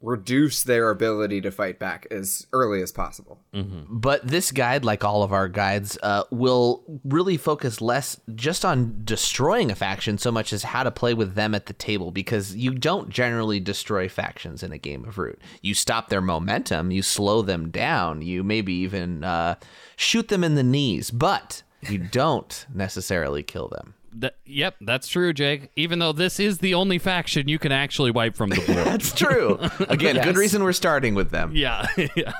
reduce 0.00 0.62
their 0.62 0.90
ability 0.90 1.40
to 1.40 1.50
fight 1.50 1.78
back 1.78 2.07
as 2.11 2.47
early 2.52 2.83
as 2.83 2.93
possible. 2.93 3.40
But 3.88 4.26
this 4.26 4.52
guide, 4.52 4.85
like 4.85 5.05
all 5.05 5.23
of 5.25 5.33
our 5.33 5.49
guides, 5.49 5.99
uh, 6.02 6.25
will 6.31 6.85
really 7.05 7.37
focus 7.37 7.81
less 7.81 8.21
just 8.35 8.64
on 8.64 9.00
destroying 9.05 9.71
a 9.71 9.75
faction 9.75 10.17
so 10.19 10.31
much 10.31 10.52
as 10.52 10.62
how 10.62 10.85
to 10.85 10.90
play 10.90 11.14
with 11.14 11.35
them 11.35 11.55
at 11.55 11.67
the 11.67 11.73
table 11.73 12.12
because 12.12 12.55
you 12.55 12.73
don't 12.73 13.11
generally 13.11 13.59
destroy 13.59 14.09
factions 14.09 14.62
in 14.62 14.73
a 14.73 14.78
game 14.78 15.05
of 15.05 15.19
Root. 15.19 15.40
You 15.62 15.75
stop 15.75 16.09
their 16.09 16.21
momentum, 16.21 16.93
you 16.93 17.02
slow 17.02 17.43
them 17.43 17.71
down, 17.71 18.23
you 18.23 18.45
maybe 18.45 18.73
even 18.75 19.25
uh, 19.25 19.57
shoot 19.97 20.28
them 20.28 20.45
in 20.45 20.55
the 20.55 20.62
knees, 20.62 21.11
but 21.11 21.62
you 21.83 21.99
don't 22.12 22.67
necessarily 22.73 23.43
kill 23.43 23.69
them. 23.69 23.95
That, 24.20 24.37
yep, 24.44 24.75
that's 24.80 25.06
true, 25.06 25.32
Jake. 25.32 25.70
Even 25.76 26.00
though 26.00 26.12
this 26.12 26.40
is 26.40 26.58
the 26.58 26.75
only 26.75 26.98
faction 26.98 27.46
you 27.46 27.58
can 27.58 27.70
actually 27.70 28.10
wipe 28.10 28.37
from 28.37 28.50
the 28.50 28.56
board. 28.56 28.68
That's 28.87 29.12
true. 29.12 29.58
Again, 29.88 30.20
good 30.25 30.37
reason 30.37 30.64
we're 30.64 30.72
starting 30.72 31.14
with 31.14 31.30
them. 31.30 31.52
yeah, 31.54 31.87
yeah. 32.16 32.32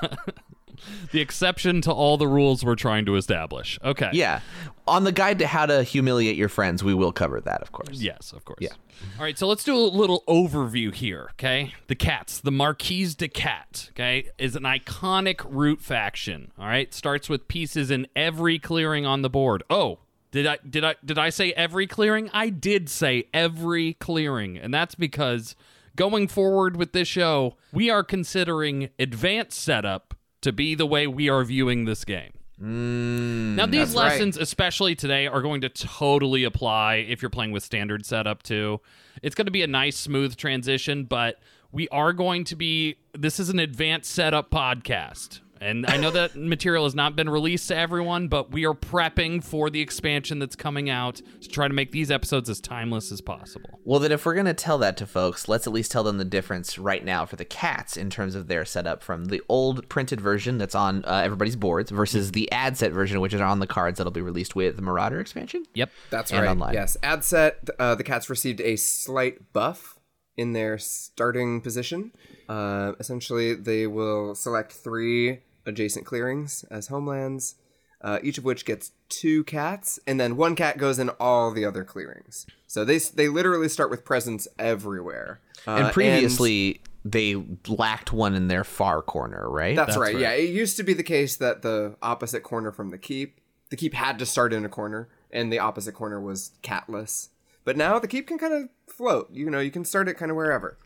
the 1.11 1.21
exception 1.21 1.81
to 1.81 1.91
all 1.91 2.17
the 2.17 2.27
rules 2.27 2.65
we're 2.65 2.75
trying 2.75 3.05
to 3.05 3.15
establish. 3.15 3.79
Okay. 3.83 4.09
Yeah. 4.11 4.41
On 4.87 5.05
the 5.05 5.11
guide 5.13 5.39
to 5.39 5.47
how 5.47 5.65
to 5.67 5.83
humiliate 5.83 6.35
your 6.35 6.49
friends, 6.49 6.83
we 6.83 6.93
will 6.93 7.13
cover 7.13 7.39
that, 7.41 7.61
of 7.61 7.71
course. 7.71 8.01
Yes, 8.01 8.33
of 8.33 8.43
course. 8.43 8.59
Yeah. 8.59 8.73
All 9.17 9.23
right, 9.23 9.37
so 9.37 9.47
let's 9.47 9.63
do 9.63 9.75
a 9.75 9.79
little 9.79 10.23
overview 10.27 10.93
here, 10.93 11.29
okay? 11.33 11.73
The 11.87 11.95
Cats, 11.95 12.41
the 12.41 12.51
Marquise 12.51 13.15
de 13.15 13.29
Cat, 13.29 13.89
okay, 13.91 14.29
is 14.37 14.55
an 14.57 14.63
iconic 14.63 15.45
root 15.47 15.79
faction. 15.79 16.51
All 16.59 16.65
right, 16.65 16.93
starts 16.93 17.29
with 17.29 17.47
pieces 17.47 17.89
in 17.91 18.07
every 18.15 18.59
clearing 18.59 19.05
on 19.05 19.21
the 19.21 19.29
board. 19.29 19.63
Oh, 19.69 19.99
did 20.31 20.45
I 20.45 20.57
did 20.67 20.83
I 20.83 20.95
did 21.03 21.17
I 21.17 21.29
say 21.29 21.51
every 21.53 21.87
clearing? 21.87 22.29
I 22.33 22.49
did 22.49 22.89
say 22.89 23.25
every 23.33 23.93
clearing, 23.93 24.57
and 24.57 24.73
that's 24.73 24.95
because 24.95 25.55
going 25.95 26.27
forward 26.27 26.77
with 26.77 26.93
this 26.93 27.07
show, 27.07 27.57
we 27.73 27.89
are 27.89 28.03
considering 28.03 28.89
advanced 28.99 29.59
setup 29.59 30.13
to 30.41 30.51
be 30.51 30.75
the 30.75 30.85
way 30.85 31.07
we 31.07 31.29
are 31.29 31.43
viewing 31.43 31.85
this 31.85 32.05
game. 32.05 32.31
Mm, 32.61 33.55
now 33.55 33.65
these 33.65 33.93
that's 33.93 33.95
right. 33.95 34.11
lessons, 34.11 34.37
especially 34.37 34.93
today, 34.93 35.27
are 35.27 35.41
going 35.41 35.61
to 35.61 35.69
totally 35.69 36.43
apply 36.43 36.95
if 36.95 37.21
you're 37.21 37.29
playing 37.29 37.51
with 37.51 37.63
standard 37.63 38.05
setup 38.05 38.43
too. 38.43 38.81
It's 39.21 39.35
going 39.35 39.47
to 39.47 39.51
be 39.51 39.63
a 39.63 39.67
nice, 39.67 39.97
smooth 39.97 40.35
transition, 40.35 41.05
but 41.05 41.39
we 41.71 41.87
are 41.89 42.13
going 42.13 42.43
to 42.45 42.55
be. 42.55 42.97
This 43.13 43.39
is 43.39 43.49
an 43.49 43.59
advanced 43.59 44.11
setup 44.11 44.51
podcast. 44.51 45.39
And 45.61 45.85
I 45.87 45.97
know 45.97 46.11
that 46.11 46.35
material 46.35 46.85
has 46.85 46.95
not 46.95 47.15
been 47.15 47.29
released 47.29 47.67
to 47.67 47.75
everyone, 47.77 48.27
but 48.27 48.51
we 48.51 48.65
are 48.65 48.73
prepping 48.73 49.43
for 49.43 49.69
the 49.69 49.81
expansion 49.81 50.39
that's 50.39 50.55
coming 50.55 50.89
out 50.89 51.21
to 51.41 51.47
try 51.49 51.67
to 51.67 51.73
make 51.73 51.91
these 51.91 52.09
episodes 52.11 52.49
as 52.49 52.61
timeless 52.61 53.11
as 53.11 53.21
possible. 53.21 53.79
Well, 53.83 53.99
then, 53.99 54.11
if 54.11 54.25
we're 54.25 54.35
going 54.35 54.45
to 54.45 54.53
tell 54.53 54.77
that 54.79 54.95
to 54.97 55.05
folks, 55.05 55.47
let's 55.47 55.67
at 55.67 55.73
least 55.73 55.91
tell 55.91 56.03
them 56.03 56.17
the 56.17 56.25
difference 56.25 56.77
right 56.79 57.03
now 57.03 57.25
for 57.25 57.35
the 57.35 57.45
cats 57.45 57.97
in 57.97 58.09
terms 58.09 58.35
of 58.35 58.47
their 58.47 58.63
setup 58.63 59.03
from 59.03 59.25
the 59.25 59.41
old 59.49 59.87
printed 59.89 60.21
version 60.21 60.57
that's 60.57 60.75
on 60.75 61.03
uh, 61.05 61.21
everybody's 61.23 61.55
boards 61.55 61.91
versus 61.91 62.31
the 62.31 62.51
ad 62.51 62.77
set 62.77 62.91
version, 62.91 63.19
which 63.19 63.33
is 63.33 63.41
on 63.41 63.59
the 63.59 63.67
cards 63.67 63.97
that'll 63.97 64.11
be 64.11 64.21
released 64.21 64.55
with 64.55 64.75
the 64.75 64.81
Marauder 64.81 65.19
expansion. 65.19 65.65
Yep. 65.73 65.91
That's 66.09 66.31
And 66.31 66.41
right. 66.41 66.49
online. 66.49 66.73
Yes. 66.73 66.95
Ad 67.03 67.23
set, 67.23 67.69
uh, 67.79 67.95
the 67.95 68.03
cats 68.03 68.29
received 68.29 68.61
a 68.61 68.75
slight 68.75 69.51
buff 69.51 69.99
in 70.37 70.53
their 70.53 70.77
starting 70.77 71.59
position. 71.59 72.11
Uh, 72.47 72.93
essentially, 72.99 73.53
they 73.55 73.85
will 73.87 74.33
select 74.35 74.71
three 74.71 75.39
adjacent 75.69 76.05
clearings 76.05 76.65
as 76.69 76.87
homelands, 76.87 77.55
uh, 78.01 78.19
each 78.21 78.37
of 78.37 78.43
which 78.43 78.65
gets 78.65 78.91
two 79.07 79.43
cats, 79.45 79.99
and 80.05 80.19
then 80.19 80.35
one 80.35 80.55
cat 80.55 80.77
goes 80.77 80.99
in 80.99 81.09
all 81.19 81.51
the 81.51 81.65
other 81.65 81.83
clearings. 81.83 82.45
So 82.67 82.83
they 82.83 82.97
they 82.97 83.29
literally 83.29 83.69
start 83.69 83.89
with 83.89 84.05
presence 84.05 84.47
everywhere. 84.57 85.39
Uh, 85.67 85.71
and 85.71 85.93
previously, 85.93 86.81
they 87.03 87.35
lacked 87.67 88.13
one 88.13 88.35
in 88.35 88.47
their 88.47 88.63
far 88.63 89.01
corner, 89.01 89.49
right? 89.49 89.75
That's, 89.75 89.97
right. 89.97 90.17
Yeah, 90.17 90.31
it 90.31 90.49
used 90.49 90.77
to 90.77 90.83
be 90.83 90.93
the 90.93 91.03
case 91.03 91.35
that 91.37 91.61
the 91.61 91.95
opposite 92.01 92.43
corner 92.43 92.71
from 92.71 92.89
the 92.89 92.97
keep, 92.97 93.39
the 93.69 93.75
keep 93.75 93.93
had 93.93 94.19
to 94.19 94.25
start 94.25 94.53
in 94.53 94.65
a 94.65 94.69
corner, 94.69 95.09
and 95.31 95.51
the 95.51 95.59
opposite 95.59 95.93
corner 95.93 96.19
was 96.19 96.51
catless. 96.63 97.29
But 97.65 97.77
now 97.77 97.99
the 97.99 98.07
keep 98.07 98.27
can 98.27 98.37
kind 98.37 98.53
of 98.53 98.69
float. 98.87 99.29
You 99.31 99.49
know, 99.49 99.59
you 99.59 99.71
can 99.71 99.85
start 99.85 100.07
it 100.07 100.15
kind 100.15 100.31
of 100.31 100.37
wherever. 100.37 100.77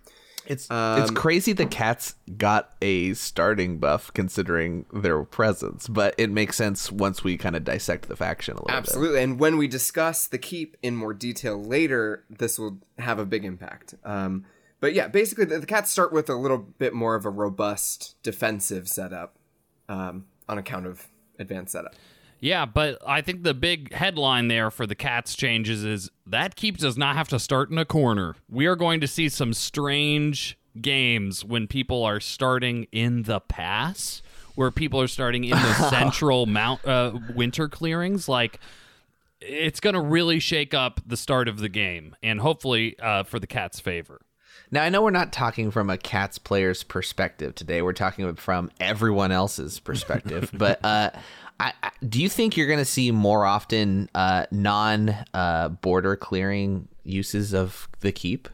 It's 0.45 0.67
it's 0.69 1.11
crazy 1.11 1.53
the 1.53 1.65
cats 1.65 2.15
got 2.37 2.73
a 2.81 3.13
starting 3.13 3.77
buff 3.77 4.13
considering 4.13 4.85
their 4.91 5.23
presence, 5.23 5.87
but 5.87 6.15
it 6.17 6.29
makes 6.29 6.57
sense 6.57 6.91
once 6.91 7.23
we 7.23 7.37
kind 7.37 7.55
of 7.55 7.63
dissect 7.63 8.09
the 8.09 8.15
faction 8.15 8.55
a 8.55 8.57
little 8.57 8.67
bit. 8.67 8.75
Absolutely. 8.75 9.21
And 9.21 9.39
when 9.39 9.57
we 9.57 9.67
discuss 9.67 10.27
the 10.27 10.37
keep 10.37 10.75
in 10.81 10.95
more 10.95 11.13
detail 11.13 11.61
later, 11.61 12.25
this 12.29 12.59
will 12.59 12.79
have 12.97 13.19
a 13.19 13.25
big 13.25 13.45
impact. 13.45 13.95
Um, 14.03 14.45
but 14.79 14.93
yeah, 14.93 15.07
basically, 15.07 15.45
the, 15.45 15.59
the 15.59 15.65
cats 15.65 15.91
start 15.91 16.11
with 16.11 16.29
a 16.29 16.35
little 16.35 16.57
bit 16.57 16.93
more 16.93 17.15
of 17.15 17.25
a 17.25 17.29
robust 17.29 18.21
defensive 18.21 18.89
setup 18.89 19.37
um, 19.87 20.25
on 20.49 20.57
account 20.57 20.87
of 20.87 21.07
advanced 21.39 21.71
setup. 21.71 21.95
Yeah, 22.43 22.65
but 22.65 23.01
I 23.07 23.21
think 23.21 23.43
the 23.43 23.53
big 23.53 23.93
headline 23.93 24.49
there 24.49 24.69
for 24.69 24.85
the 24.85 24.95
Cats 24.95 25.33
changes 25.33 25.85
is 25.85 26.11
that 26.27 26.57
keep 26.57 26.75
does 26.75 26.97
not 26.97 27.15
have 27.15 27.29
to 27.29 27.39
start 27.39 27.71
in 27.71 27.77
a 27.77 27.85
corner. 27.85 28.35
We 28.49 28.65
are 28.65 28.75
going 28.75 28.99
to 28.99 29.07
see 29.07 29.29
some 29.29 29.53
strange 29.53 30.57
games 30.81 31.45
when 31.45 31.67
people 31.67 32.03
are 32.03 32.19
starting 32.19 32.87
in 32.91 33.23
the 33.23 33.39
pass, 33.39 34.21
where 34.55 34.71
people 34.71 34.99
are 34.99 35.07
starting 35.07 35.45
in 35.45 35.51
the 35.51 35.73
central 35.89 36.45
mount 36.45 36.85
uh, 36.85 37.17
winter 37.33 37.69
clearings. 37.69 38.27
Like 38.27 38.59
it's 39.39 39.79
going 39.79 39.95
to 39.95 40.01
really 40.01 40.39
shake 40.39 40.73
up 40.73 40.99
the 41.05 41.15
start 41.15 41.47
of 41.47 41.59
the 41.59 41.69
game, 41.69 42.13
and 42.21 42.41
hopefully 42.41 42.99
uh, 42.99 43.23
for 43.23 43.39
the 43.39 43.47
Cats' 43.47 43.79
favor. 43.79 44.19
Now 44.73 44.83
I 44.83 44.89
know 44.89 45.03
we're 45.03 45.11
not 45.11 45.31
talking 45.31 45.69
from 45.69 45.91
a 45.91 45.99
cats 45.99 46.39
player's 46.39 46.81
perspective 46.81 47.53
today. 47.53 47.83
We're 47.83 47.93
talking 47.93 48.33
from 48.35 48.71
everyone 48.79 49.31
else's 49.31 49.79
perspective. 49.79 50.49
but 50.57 50.83
uh, 50.83 51.11
I, 51.63 51.73
I, 51.83 51.91
do 52.07 52.21
you 52.21 52.27
think 52.29 52.57
you're 52.57 52.67
going 52.67 52.79
to 52.79 52.85
see 52.85 53.11
more 53.11 53.45
often 53.45 54.09
uh, 54.13 54.45
non 54.51 55.15
uh, 55.33 55.69
border 55.69 56.15
clearing 56.15 56.87
uses 57.03 57.53
of 57.53 57.87
the 58.01 58.11
keep? 58.11 58.49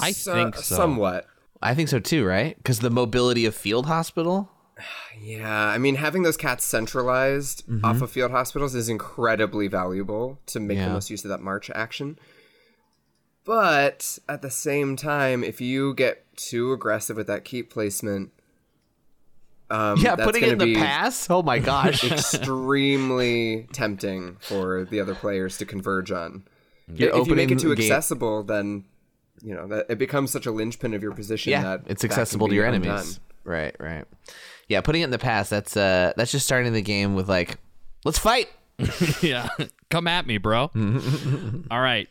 I 0.00 0.12
So- 0.12 0.34
think 0.34 0.56
so. 0.56 0.74
Somewhat. 0.76 1.26
I 1.62 1.74
think 1.74 1.88
so 1.88 1.98
too, 1.98 2.24
right? 2.24 2.56
Because 2.56 2.80
the 2.80 2.90
mobility 2.90 3.44
of 3.46 3.54
field 3.54 3.86
hospital. 3.86 4.50
Yeah, 5.20 5.66
I 5.66 5.78
mean, 5.78 5.96
having 5.96 6.22
those 6.22 6.36
cats 6.36 6.64
centralized 6.64 7.64
off 7.82 8.00
of 8.02 8.08
field 8.12 8.30
hospitals 8.30 8.76
is 8.76 8.88
incredibly 8.88 9.66
valuable 9.66 10.38
to 10.46 10.60
make 10.60 10.78
Yeah. 10.78 10.86
the 10.86 10.92
most 10.92 11.10
use 11.10 11.24
of 11.24 11.28
that 11.30 11.40
march 11.40 11.68
action. 11.74 12.16
But 13.44 14.18
at 14.28 14.42
the 14.42 14.50
same 14.50 14.94
time, 14.94 15.42
if 15.42 15.60
you 15.60 15.94
get 15.94 16.24
too 16.36 16.72
aggressive 16.72 17.16
with 17.16 17.26
that 17.26 17.44
keep 17.44 17.68
placement, 17.70 18.30
um, 19.70 19.98
Yeah, 19.98 20.16
that's 20.16 20.26
putting 20.26 20.42
it 20.44 20.52
in 20.52 20.58
the 20.58 20.74
pass. 20.76 21.28
Oh 21.30 21.42
my 21.42 21.58
gosh. 21.58 22.10
extremely 22.10 23.68
tempting 23.72 24.36
for 24.40 24.84
the 24.84 25.00
other 25.00 25.14
players 25.14 25.58
to 25.58 25.66
converge 25.66 26.10
on. 26.10 26.44
You're 26.92 27.16
if 27.16 27.26
you 27.26 27.34
make 27.34 27.50
it 27.50 27.58
too 27.58 27.70
the 27.70 27.76
gate- 27.76 27.90
accessible, 27.90 28.42
then 28.42 28.84
you 29.42 29.54
know 29.54 29.68
that 29.68 29.86
it 29.88 29.98
becomes 29.98 30.30
such 30.30 30.46
a 30.46 30.50
linchpin 30.50 30.94
of 30.94 31.02
your 31.02 31.12
position 31.12 31.50
yeah, 31.50 31.62
that 31.62 31.82
it's 31.86 32.02
that 32.02 32.10
accessible 32.10 32.46
to 32.46 32.50
be 32.50 32.56
your 32.56 32.66
undone. 32.66 32.90
enemies. 32.90 33.20
Right, 33.44 33.74
right. 33.78 34.04
Yeah, 34.68 34.80
putting 34.80 35.02
it 35.02 35.04
in 35.04 35.10
the 35.10 35.18
pass. 35.18 35.48
That's 35.48 35.76
uh, 35.76 36.12
that's 36.16 36.32
just 36.32 36.46
starting 36.46 36.72
the 36.72 36.82
game 36.82 37.14
with 37.14 37.28
like, 37.28 37.58
let's 38.04 38.18
fight. 38.18 38.48
yeah. 39.22 39.48
Come 39.90 40.06
at 40.06 40.26
me, 40.26 40.38
bro. 40.38 40.70
All 41.70 41.80
right. 41.80 42.08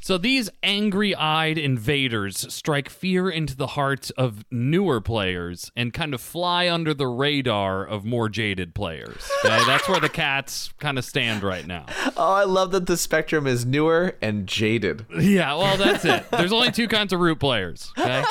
So 0.00 0.18
these 0.18 0.48
angry 0.62 1.14
eyed 1.14 1.58
invaders 1.58 2.52
strike 2.52 2.88
fear 2.88 3.28
into 3.28 3.56
the 3.56 3.68
hearts 3.68 4.10
of 4.10 4.44
newer 4.50 5.00
players 5.00 5.70
and 5.76 5.92
kind 5.92 6.14
of 6.14 6.20
fly 6.20 6.68
under 6.68 6.94
the 6.94 7.06
radar 7.06 7.84
of 7.84 8.04
more 8.04 8.28
jaded 8.28 8.74
players. 8.74 9.30
Okay? 9.44 9.62
That's 9.66 9.88
where 9.88 10.00
the 10.00 10.08
cats 10.08 10.72
kind 10.78 10.98
of 10.98 11.04
stand 11.04 11.42
right 11.42 11.66
now. 11.66 11.86
Oh, 12.16 12.32
I 12.32 12.44
love 12.44 12.70
that 12.72 12.86
the 12.86 12.96
spectrum 12.96 13.46
is 13.46 13.66
newer 13.66 14.16
and 14.22 14.46
jaded. 14.46 15.06
Yeah, 15.18 15.54
well, 15.54 15.76
that's 15.76 16.04
it. 16.04 16.28
There's 16.30 16.52
only 16.52 16.70
two 16.70 16.88
kinds 16.88 17.12
of 17.12 17.20
root 17.20 17.38
players. 17.38 17.92
Okay. 17.98 18.24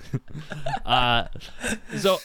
uh, 0.84 1.26
so 1.96 2.18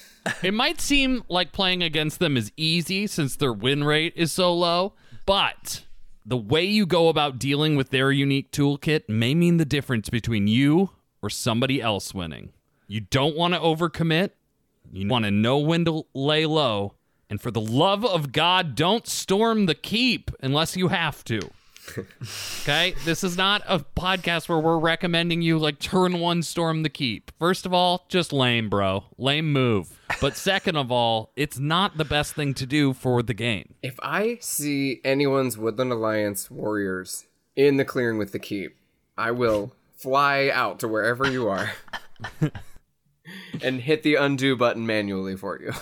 it 0.43 0.53
might 0.53 0.81
seem 0.81 1.23
like 1.29 1.51
playing 1.51 1.83
against 1.83 2.19
them 2.19 2.37
is 2.37 2.51
easy 2.57 3.07
since 3.07 3.35
their 3.35 3.53
win 3.53 3.83
rate 3.83 4.13
is 4.15 4.31
so 4.31 4.53
low, 4.53 4.93
but 5.25 5.83
the 6.29 6.37
way 6.37 6.63
you 6.63 6.85
go 6.85 7.09
about 7.09 7.39
dealing 7.39 7.75
with 7.75 7.89
their 7.89 8.11
unique 8.11 8.51
toolkit 8.51 9.09
may 9.09 9.33
mean 9.33 9.57
the 9.57 9.65
difference 9.65 10.11
between 10.11 10.45
you 10.47 10.91
or 11.23 11.29
somebody 11.29 11.81
else 11.81 12.13
winning. 12.13 12.53
You 12.87 13.01
don't 13.01 13.35
want 13.35 13.55
to 13.55 13.59
overcommit. 13.59 14.29
You 14.91 15.07
want 15.07 15.25
to 15.25 15.31
know 15.31 15.57
when 15.57 15.85
to 15.85 16.05
lay 16.13 16.45
low. 16.45 16.93
And 17.31 17.41
for 17.41 17.49
the 17.49 17.59
love 17.59 18.05
of 18.05 18.31
God, 18.31 18.75
don't 18.75 19.07
storm 19.07 19.65
the 19.65 19.73
keep 19.73 20.29
unless 20.39 20.77
you 20.77 20.89
have 20.89 21.23
to. 21.25 21.49
Okay, 22.63 22.93
this 23.05 23.23
is 23.23 23.35
not 23.37 23.63
a 23.67 23.79
podcast 23.79 24.47
where 24.47 24.59
we're 24.59 24.77
recommending 24.77 25.41
you 25.41 25.57
like 25.57 25.79
turn 25.79 26.19
one 26.19 26.43
storm 26.43 26.83
the 26.83 26.89
keep. 26.89 27.31
First 27.39 27.65
of 27.65 27.73
all, 27.73 28.05
just 28.09 28.31
lame, 28.31 28.69
bro. 28.69 29.05
Lame 29.17 29.51
move. 29.51 29.99
But 30.21 30.35
second 30.37 30.75
of 30.75 30.91
all, 30.91 31.31
it's 31.35 31.57
not 31.57 31.97
the 31.97 32.05
best 32.05 32.33
thing 32.33 32.53
to 32.55 32.65
do 32.65 32.93
for 32.93 33.23
the 33.23 33.33
game. 33.33 33.73
If 33.81 33.99
I 34.03 34.37
see 34.41 35.01
anyone's 35.03 35.57
Woodland 35.57 35.91
Alliance 35.91 36.51
warriors 36.51 37.25
in 37.55 37.77
the 37.77 37.85
clearing 37.85 38.17
with 38.17 38.33
the 38.33 38.39
keep, 38.39 38.75
I 39.17 39.31
will 39.31 39.73
fly 39.95 40.49
out 40.53 40.79
to 40.79 40.87
wherever 40.87 41.29
you 41.29 41.47
are 41.49 41.71
and 43.63 43.81
hit 43.81 44.03
the 44.03 44.15
undo 44.15 44.55
button 44.55 44.85
manually 44.85 45.35
for 45.35 45.59
you. 45.59 45.73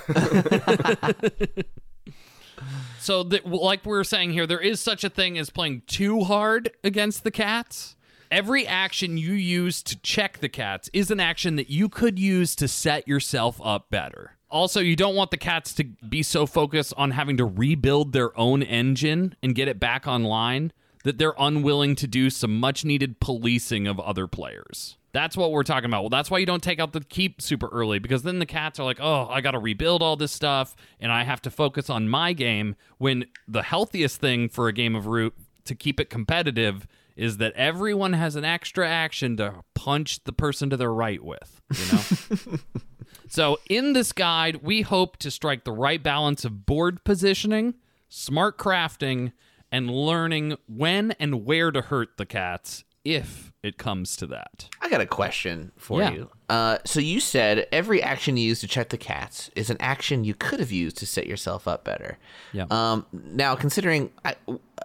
So, 2.99 3.23
the, 3.23 3.41
like 3.45 3.85
we 3.85 3.91
were 3.91 4.03
saying 4.03 4.31
here, 4.31 4.47
there 4.47 4.59
is 4.59 4.81
such 4.81 5.03
a 5.03 5.09
thing 5.09 5.37
as 5.37 5.49
playing 5.49 5.83
too 5.87 6.23
hard 6.23 6.71
against 6.83 7.23
the 7.23 7.31
cats. 7.31 7.95
Every 8.29 8.67
action 8.67 9.17
you 9.17 9.33
use 9.33 9.81
to 9.83 9.97
check 10.01 10.39
the 10.39 10.49
cats 10.49 10.89
is 10.91 11.11
an 11.11 11.19
action 11.19 11.55
that 11.55 11.69
you 11.69 11.87
could 11.87 12.19
use 12.19 12.55
to 12.57 12.67
set 12.67 13.07
yourself 13.07 13.61
up 13.63 13.89
better. 13.89 14.37
Also, 14.49 14.79
you 14.79 14.95
don't 14.95 15.15
want 15.15 15.31
the 15.31 15.37
cats 15.37 15.73
to 15.75 15.83
be 15.83 16.23
so 16.23 16.45
focused 16.45 16.93
on 16.97 17.11
having 17.11 17.37
to 17.37 17.45
rebuild 17.45 18.13
their 18.13 18.37
own 18.37 18.63
engine 18.63 19.35
and 19.43 19.55
get 19.55 19.67
it 19.67 19.79
back 19.79 20.07
online 20.07 20.71
that 21.03 21.17
they're 21.17 21.35
unwilling 21.37 21.95
to 21.95 22.07
do 22.07 22.29
some 22.29 22.59
much 22.59 22.83
needed 22.83 23.19
policing 23.19 23.87
of 23.87 23.99
other 23.99 24.27
players. 24.27 24.97
That's 25.17 25.35
what 25.35 25.51
we're 25.51 25.63
talking 25.63 25.89
about. 25.89 26.03
Well, 26.03 26.11
that's 26.11 26.29
why 26.29 26.37
you 26.37 26.45
don't 26.45 26.61
take 26.61 26.79
out 26.79 26.93
the 26.93 27.01
keep 27.01 27.41
super 27.41 27.67
early 27.69 27.97
because 27.97 28.21
then 28.21 28.37
the 28.37 28.45
cats 28.45 28.79
are 28.79 28.83
like, 28.83 28.99
oh, 29.01 29.27
I 29.27 29.41
got 29.41 29.51
to 29.51 29.59
rebuild 29.59 30.03
all 30.03 30.15
this 30.15 30.31
stuff 30.31 30.75
and 30.99 31.11
I 31.11 31.23
have 31.23 31.41
to 31.41 31.49
focus 31.49 31.89
on 31.89 32.07
my 32.07 32.33
game. 32.33 32.75
When 32.99 33.25
the 33.47 33.63
healthiest 33.63 34.21
thing 34.21 34.47
for 34.47 34.67
a 34.67 34.73
game 34.73 34.95
of 34.95 35.07
Root 35.07 35.33
to 35.65 35.73
keep 35.73 35.99
it 35.99 36.11
competitive 36.11 36.85
is 37.15 37.37
that 37.37 37.53
everyone 37.53 38.13
has 38.13 38.35
an 38.35 38.45
extra 38.45 38.87
action 38.87 39.37
to 39.37 39.63
punch 39.73 40.23
the 40.23 40.33
person 40.33 40.69
to 40.69 40.77
their 40.77 40.93
right 40.93 41.23
with, 41.23 41.61
you 41.73 42.51
know? 42.51 42.57
So, 43.29 43.59
in 43.69 43.91
this 43.91 44.13
guide, 44.13 44.61
we 44.63 44.83
hope 44.83 45.17
to 45.17 45.31
strike 45.31 45.65
the 45.65 45.71
right 45.71 46.01
balance 46.01 46.45
of 46.45 46.65
board 46.65 47.03
positioning, 47.03 47.73
smart 48.07 48.57
crafting, 48.57 49.33
and 49.69 49.89
learning 49.89 50.55
when 50.67 51.11
and 51.19 51.43
where 51.43 51.71
to 51.71 51.81
hurt 51.81 52.15
the 52.17 52.25
cats 52.25 52.85
if 53.15 53.51
it 53.63 53.77
comes 53.77 54.15
to 54.17 54.27
that. 54.27 54.69
I 54.81 54.89
got 54.89 55.01
a 55.01 55.05
question 55.05 55.71
for 55.77 55.99
Yeah. 56.01 56.11
you. 56.11 56.29
Uh, 56.49 56.77
so 56.85 56.99
you 57.01 57.19
said 57.19 57.67
every 57.71 58.01
action 58.01 58.37
you 58.37 58.47
use 58.47 58.61
to 58.61 58.67
check 58.67 58.89
the 58.89 58.97
cats 58.97 59.49
is 59.55 59.69
an 59.69 59.75
action 59.81 60.23
you 60.23 60.33
could 60.33 60.59
have 60.61 60.71
used 60.71 60.97
to 60.99 61.05
set 61.05 61.27
yourself 61.27 61.67
up 61.67 61.83
better. 61.83 62.17
Yeah. 62.53 62.65
Um, 62.69 63.05
now, 63.11 63.55
considering 63.55 64.11
I, 64.23 64.35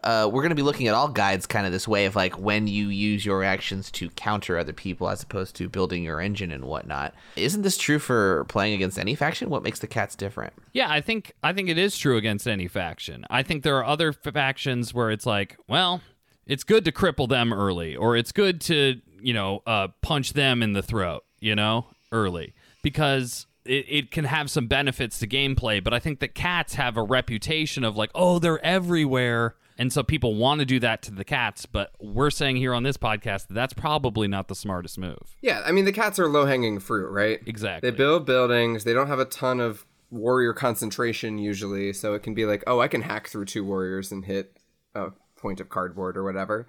uh, 0.03 0.29
we're 0.33 0.43
going 0.43 0.49
to 0.51 0.57
be 0.57 0.63
looking 0.63 0.89
at 0.89 0.95
all 0.95 1.07
guides 1.07 1.47
kind 1.47 1.65
of 1.67 1.71
this 1.71 1.87
way 1.87 2.07
of 2.07 2.17
like 2.17 2.37
when 2.39 2.67
you 2.67 2.89
use 2.89 3.25
your 3.25 3.45
actions 3.45 3.91
to 3.93 4.09
counter 4.11 4.59
other 4.59 4.73
people 4.73 5.09
as 5.09 5.23
opposed 5.23 5.55
to 5.57 5.69
building 5.69 6.03
your 6.03 6.21
engine 6.21 6.51
and 6.51 6.65
whatnot. 6.65 7.15
Isn't 7.37 7.63
this 7.63 7.77
true 7.77 8.01
for 8.01 8.45
playing 8.47 8.75
against 8.75 8.99
any 8.99 9.15
faction? 9.15 9.49
What 9.51 9.63
makes 9.63 9.79
the 9.79 9.87
cats 9.87 10.17
different? 10.17 10.55
Yeah, 10.73 10.91
I 10.91 11.01
think 11.03 11.33
I 11.45 11.53
think 11.53 11.69
it 11.69 11.79
is 11.79 11.97
true 11.97 12.17
against 12.17 12.49
any 12.49 12.67
faction. 12.67 13.25
I 13.31 13.45
think 13.45 13.63
there 13.63 13.77
are 13.77 13.85
other 13.85 14.13
factions 14.13 14.93
where 14.93 15.11
it's 15.11 15.27
like, 15.27 15.57
well, 15.69 16.01
it's 16.53 16.65
good 16.65 16.85
to 16.85 16.93
cripple 16.93 17.29
them 17.29 17.51
early, 17.53 17.97
or 17.97 18.15
it's 18.15 18.31
good 18.31 18.61
to 18.63 19.01
you 19.23 19.33
know 19.33 19.63
uh, 19.67 19.89
punch 20.03 20.35
them 20.35 20.63
in 20.63 20.75
the 20.75 20.83
throat, 20.83 21.25
you 21.41 21.57
know, 21.57 21.87
early 22.13 22.53
because 22.83 23.47
it, 23.65 23.87
it 23.89 24.11
can 24.11 24.27
have 24.27 24.51
some 24.51 24.67
benefits 24.67 25.19
to 25.21 25.27
gameplay. 25.27 25.83
But 25.83 25.95
I 25.95 25.99
think 25.99 26.21
that 26.21 26.35
cats 26.35 26.75
have 26.75 26.99
a 26.99 27.03
reputation 27.03 27.85
of 27.85 27.97
like, 27.97 28.11
oh, 28.15 28.39
they're 28.39 28.65
everywhere. 28.65 29.55
And 29.79 29.91
so 29.91 30.03
people 30.03 30.35
want 30.35 30.61
to 30.61 30.67
do 30.67 30.79
that 30.81 31.01
to 31.05 31.11
the 31.11 31.25
cats, 31.25 31.65
but 31.65 31.93
we're 31.99 32.31
saying 32.31 32.57
here 32.57 32.75
on 32.75 32.83
this 32.83 32.99
podcast 32.99 33.49
that 33.49 33.55
that's 33.55 33.73
probably 33.73 34.29
not 34.29 34.49
the 34.49 34.55
smartest 34.55 34.99
move. 34.99 35.35
yeah, 35.41 35.63
I 35.65 35.73
mean, 35.73 35.87
the 35.87 35.93
cats 35.93 36.19
are 36.19 36.29
low 36.29 36.45
hanging 36.45 36.79
fruit, 36.79 37.11
right? 37.11 37.41
Exactly. 37.47 37.91
They 37.91 37.97
build 37.97 38.27
buildings, 38.27 38.85
they 38.85 38.93
don't 38.93 39.09
have 39.09 39.19
a 39.19 39.25
ton 39.25 39.61
of 39.61 39.87
warrior 40.11 40.53
concentration 40.53 41.39
usually, 41.39 41.95
so 41.95 42.13
it 42.13 42.23
can 42.23 42.35
be 42.35 42.45
like, 42.45 42.63
oh, 42.67 42.81
I 42.81 42.87
can 42.87 43.01
hack 43.01 43.29
through 43.29 43.47
two 43.47 43.65
warriors 43.65 44.13
and 44.13 44.27
hit 44.27 44.59
a 44.95 45.13
point 45.43 45.61
of 45.61 45.69
cardboard 45.69 46.17
or 46.17 46.25
whatever. 46.25 46.67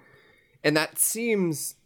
And 0.62 0.76
that 0.76 0.98
seems 0.98 1.76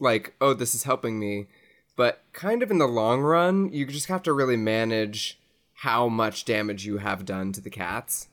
like, 0.00 0.34
oh, 0.40 0.54
this 0.54 0.74
is 0.74 0.84
helping 0.84 1.18
me. 1.18 1.48
But 1.96 2.22
kind 2.32 2.62
of 2.62 2.70
in 2.70 2.78
the 2.78 2.86
long 2.86 3.20
run, 3.20 3.72
you 3.72 3.84
just 3.86 4.06
have 4.06 4.22
to 4.22 4.32
really 4.32 4.56
manage 4.56 5.40
how 5.74 6.08
much 6.08 6.44
damage 6.44 6.86
you 6.86 6.98
have 6.98 7.24
done 7.24 7.52
to 7.52 7.60
the 7.60 7.70
cats 7.70 8.28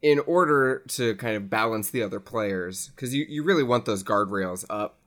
in 0.00 0.20
order 0.20 0.82
to 0.88 1.14
kind 1.16 1.36
of 1.36 1.50
balance 1.50 1.90
the 1.90 2.02
other 2.02 2.20
players. 2.20 2.88
Because 2.94 3.14
you, 3.14 3.26
you 3.28 3.42
really 3.42 3.62
want 3.62 3.84
those 3.84 4.04
guardrails 4.04 4.64
up 4.70 4.98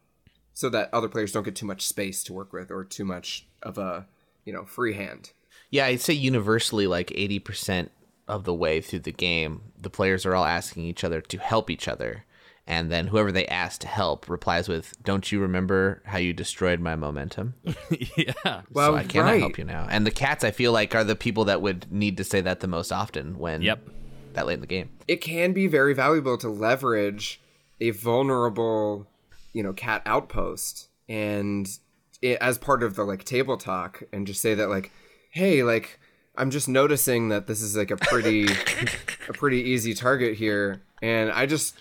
so 0.54 0.70
that 0.70 0.90
other 0.94 1.08
players 1.08 1.32
don't 1.32 1.44
get 1.44 1.56
too 1.56 1.66
much 1.66 1.86
space 1.86 2.24
to 2.24 2.34
work 2.34 2.52
with 2.52 2.72
or 2.72 2.84
too 2.84 3.06
much 3.06 3.48
of 3.64 3.78
a, 3.78 4.08
you 4.44 4.52
know, 4.52 4.66
free 4.66 4.94
hand. 4.94 5.32
Yeah, 5.70 5.86
I'd 5.86 6.02
say 6.02 6.14
universally, 6.14 6.88
like 6.88 7.10
80% 7.10 7.90
of 8.28 8.44
the 8.44 8.54
way 8.54 8.82
through 8.82 9.00
the 9.00 9.12
game, 9.12 9.72
the 9.80 9.90
players 9.90 10.26
are 10.26 10.36
all 10.36 10.46
asking 10.46 10.84
each 10.84 11.04
other 11.04 11.22
to 11.22 11.38
help 11.38 11.70
each 11.70 11.88
other. 11.88 12.26
And 12.70 12.92
then 12.92 13.08
whoever 13.08 13.32
they 13.32 13.48
ask 13.48 13.80
to 13.82 13.88
help 13.88 14.30
replies 14.30 14.68
with, 14.68 14.94
Don't 15.02 15.32
you 15.32 15.40
remember 15.40 16.02
how 16.06 16.18
you 16.18 16.34
destroyed 16.34 16.82
my 16.82 16.98
momentum? 16.98 17.54
yeah. 18.18 18.62
Well, 18.72 18.92
so 18.92 18.96
I 18.96 19.06
cannot 19.06 19.32
right. 19.32 19.40
help 19.40 19.58
you 19.58 19.64
now. 19.64 19.88
And 19.90 20.06
the 20.06 20.12
cats, 20.12 20.44
I 20.44 20.52
feel 20.52 20.74
like, 20.74 20.94
are 20.94 21.06
the 21.06 21.16
people 21.16 21.46
that 21.46 21.62
would 21.62 21.90
need 21.90 22.18
to 22.18 22.26
say 22.26 22.42
that 22.42 22.60
the 22.60 22.68
most 22.68 22.92
often 22.92 23.38
when 23.40 23.62
Yep. 23.62 23.88
that 24.34 24.46
late 24.46 24.56
in 24.56 24.60
the 24.62 24.68
game. 24.68 24.90
It 25.08 25.22
can 25.22 25.54
be 25.54 25.68
very 25.68 25.94
valuable 25.94 26.38
to 26.40 26.50
leverage 26.50 27.40
a 27.80 27.92
vulnerable, 27.92 29.08
you 29.54 29.64
know, 29.64 29.72
cat 29.72 30.02
outpost 30.06 30.90
and 31.08 31.70
it, 32.22 32.38
as 32.42 32.58
part 32.58 32.84
of 32.84 32.96
the 32.96 33.04
like 33.06 33.24
table 33.24 33.56
talk 33.56 34.04
and 34.12 34.28
just 34.28 34.42
say 34.42 34.54
that 34.56 34.68
like, 34.68 34.92
hey, 35.32 35.64
like 35.64 36.00
I'm 36.38 36.52
just 36.52 36.68
noticing 36.70 37.30
that 37.30 37.48
this 37.48 37.62
is 37.62 37.76
like 37.76 37.92
a 37.92 37.98
pretty 37.98 38.46
a 39.28 39.34
pretty 39.34 39.62
easy 39.62 39.94
target 39.94 40.36
here 40.38 40.82
and 41.02 41.32
I 41.32 41.46
just 41.46 41.76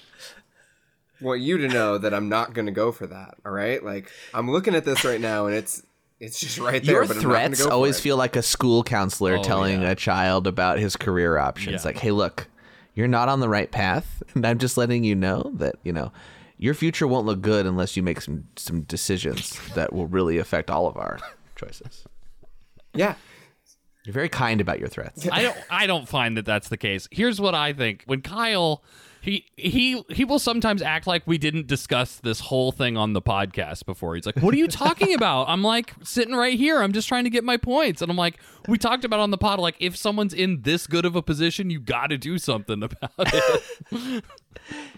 want 1.21 1.41
you 1.41 1.59
to 1.59 1.69
know 1.69 1.99
that 1.99 2.13
I'm 2.13 2.29
not 2.29 2.53
going 2.53 2.67
to 2.67 2.73
go 2.73 2.93
for 2.93 3.07
that. 3.07 3.35
All 3.45 3.53
right, 3.53 3.83
like 3.83 4.11
I'm 4.35 4.51
looking 4.51 4.75
at 4.75 4.85
this 4.85 5.05
right 5.05 5.21
now, 5.21 5.47
and 5.47 5.55
it's 5.55 5.83
it's 6.21 6.39
just 6.41 6.59
right 6.59 6.83
there. 6.85 6.97
Your 6.97 7.07
but 7.07 7.17
I'm 7.19 7.23
not 7.23 7.29
gonna 7.29 7.47
threats 7.49 7.65
go 7.67 7.71
always 7.71 7.99
it. 7.99 8.03
feel 8.03 8.17
like 8.17 8.37
a 8.37 8.43
school 8.43 8.83
counselor 8.83 9.37
Oh, 9.39 9.43
telling 9.43 9.83
yeah. 9.83 9.91
a 9.91 9.95
child 9.95 10.47
about 10.47 10.79
his 10.79 10.97
career 10.97 11.39
options. 11.39 11.83
Yeah. 11.83 11.89
Like, 11.89 11.99
hey, 11.99 12.11
look, 12.11 12.49
you're 12.95 13.09
not 13.09 13.29
on 13.29 13.41
the 13.41 13.49
right 13.49 13.71
path, 13.71 14.23
and 14.35 14.47
I'm 14.47 14.59
just 14.59 14.77
letting 14.77 15.05
you 15.05 15.15
know 15.15 15.51
that 15.55 15.77
you 15.85 15.93
know 15.93 16.13
your 16.59 16.75
future 16.75 17.07
won't 17.07 17.27
look 17.27 17.41
good 17.43 17.67
unless 17.67 17.97
you 17.97 18.03
make 18.03 18.21
some 18.21 18.45
some 18.57 18.83
decisions 18.83 19.59
that 19.75 19.93
will 19.93 20.07
really 20.07 20.39
affect 20.39 20.71
all 20.71 20.87
of 20.87 20.97
our 20.97 21.19
choices. 21.57 22.05
yeah. 22.95 23.15
You're 24.07 24.15
very 24.15 24.29
kind 24.29 24.61
about 24.61 24.79
your 24.79 24.89
threats. 24.89 25.27
I 25.31 25.43
don't 25.43 25.57
I 25.69 25.87
don't 25.89 26.09
find 26.09 26.37
that 26.37 26.47
that's 26.47 26.69
the 26.69 26.77
case. 26.77 27.09
Here's 27.11 27.41
what 27.41 27.57
I 27.57 27.73
think. 27.73 28.05
When 28.07 28.23
Kyle 28.23 28.85
he 29.21 29.45
he 29.57 30.01
he 30.09 30.25
will 30.25 30.39
sometimes 30.39 30.81
act 30.81 31.09
like 31.09 31.25
we 31.27 31.37
didn't 31.39 31.67
discuss 31.67 32.19
this 32.19 32.39
whole 32.39 32.71
thing 32.71 32.97
on 32.97 33.13
the 33.13 33.21
podcast 33.21 33.85
before. 33.85 34.15
He's 34.15 34.25
like, 34.25 34.37
"What 34.37 34.55
are 34.55 34.57
you 34.57 34.69
talking 34.69 35.13
about?" 35.17 35.49
I'm 35.49 35.65
like, 35.65 35.95
"Sitting 36.05 36.37
right 36.37 36.57
here. 36.57 36.81
I'm 36.81 36.93
just 36.93 37.09
trying 37.09 37.25
to 37.25 37.31
get 37.31 37.43
my 37.43 37.57
points." 37.57 38.01
And 38.01 38.09
I'm 38.09 38.17
like, 38.17 38.39
"We 38.69 38.79
talked 38.79 39.05
about 39.05 39.19
on 39.19 39.33
the 39.33 39.39
pod 39.39 39.59
like 39.59 39.75
if 39.81 39.97
someone's 39.97 40.33
in 40.33 40.63
this 40.63 40.87
good 40.87 41.05
of 41.05 41.17
a 41.17 41.23
position, 41.23 41.71
you 41.71 41.81
got 41.81 42.11
to 42.11 42.19
do 42.19 42.39
something 42.39 42.85
about 42.85 43.11
it." 43.19 44.25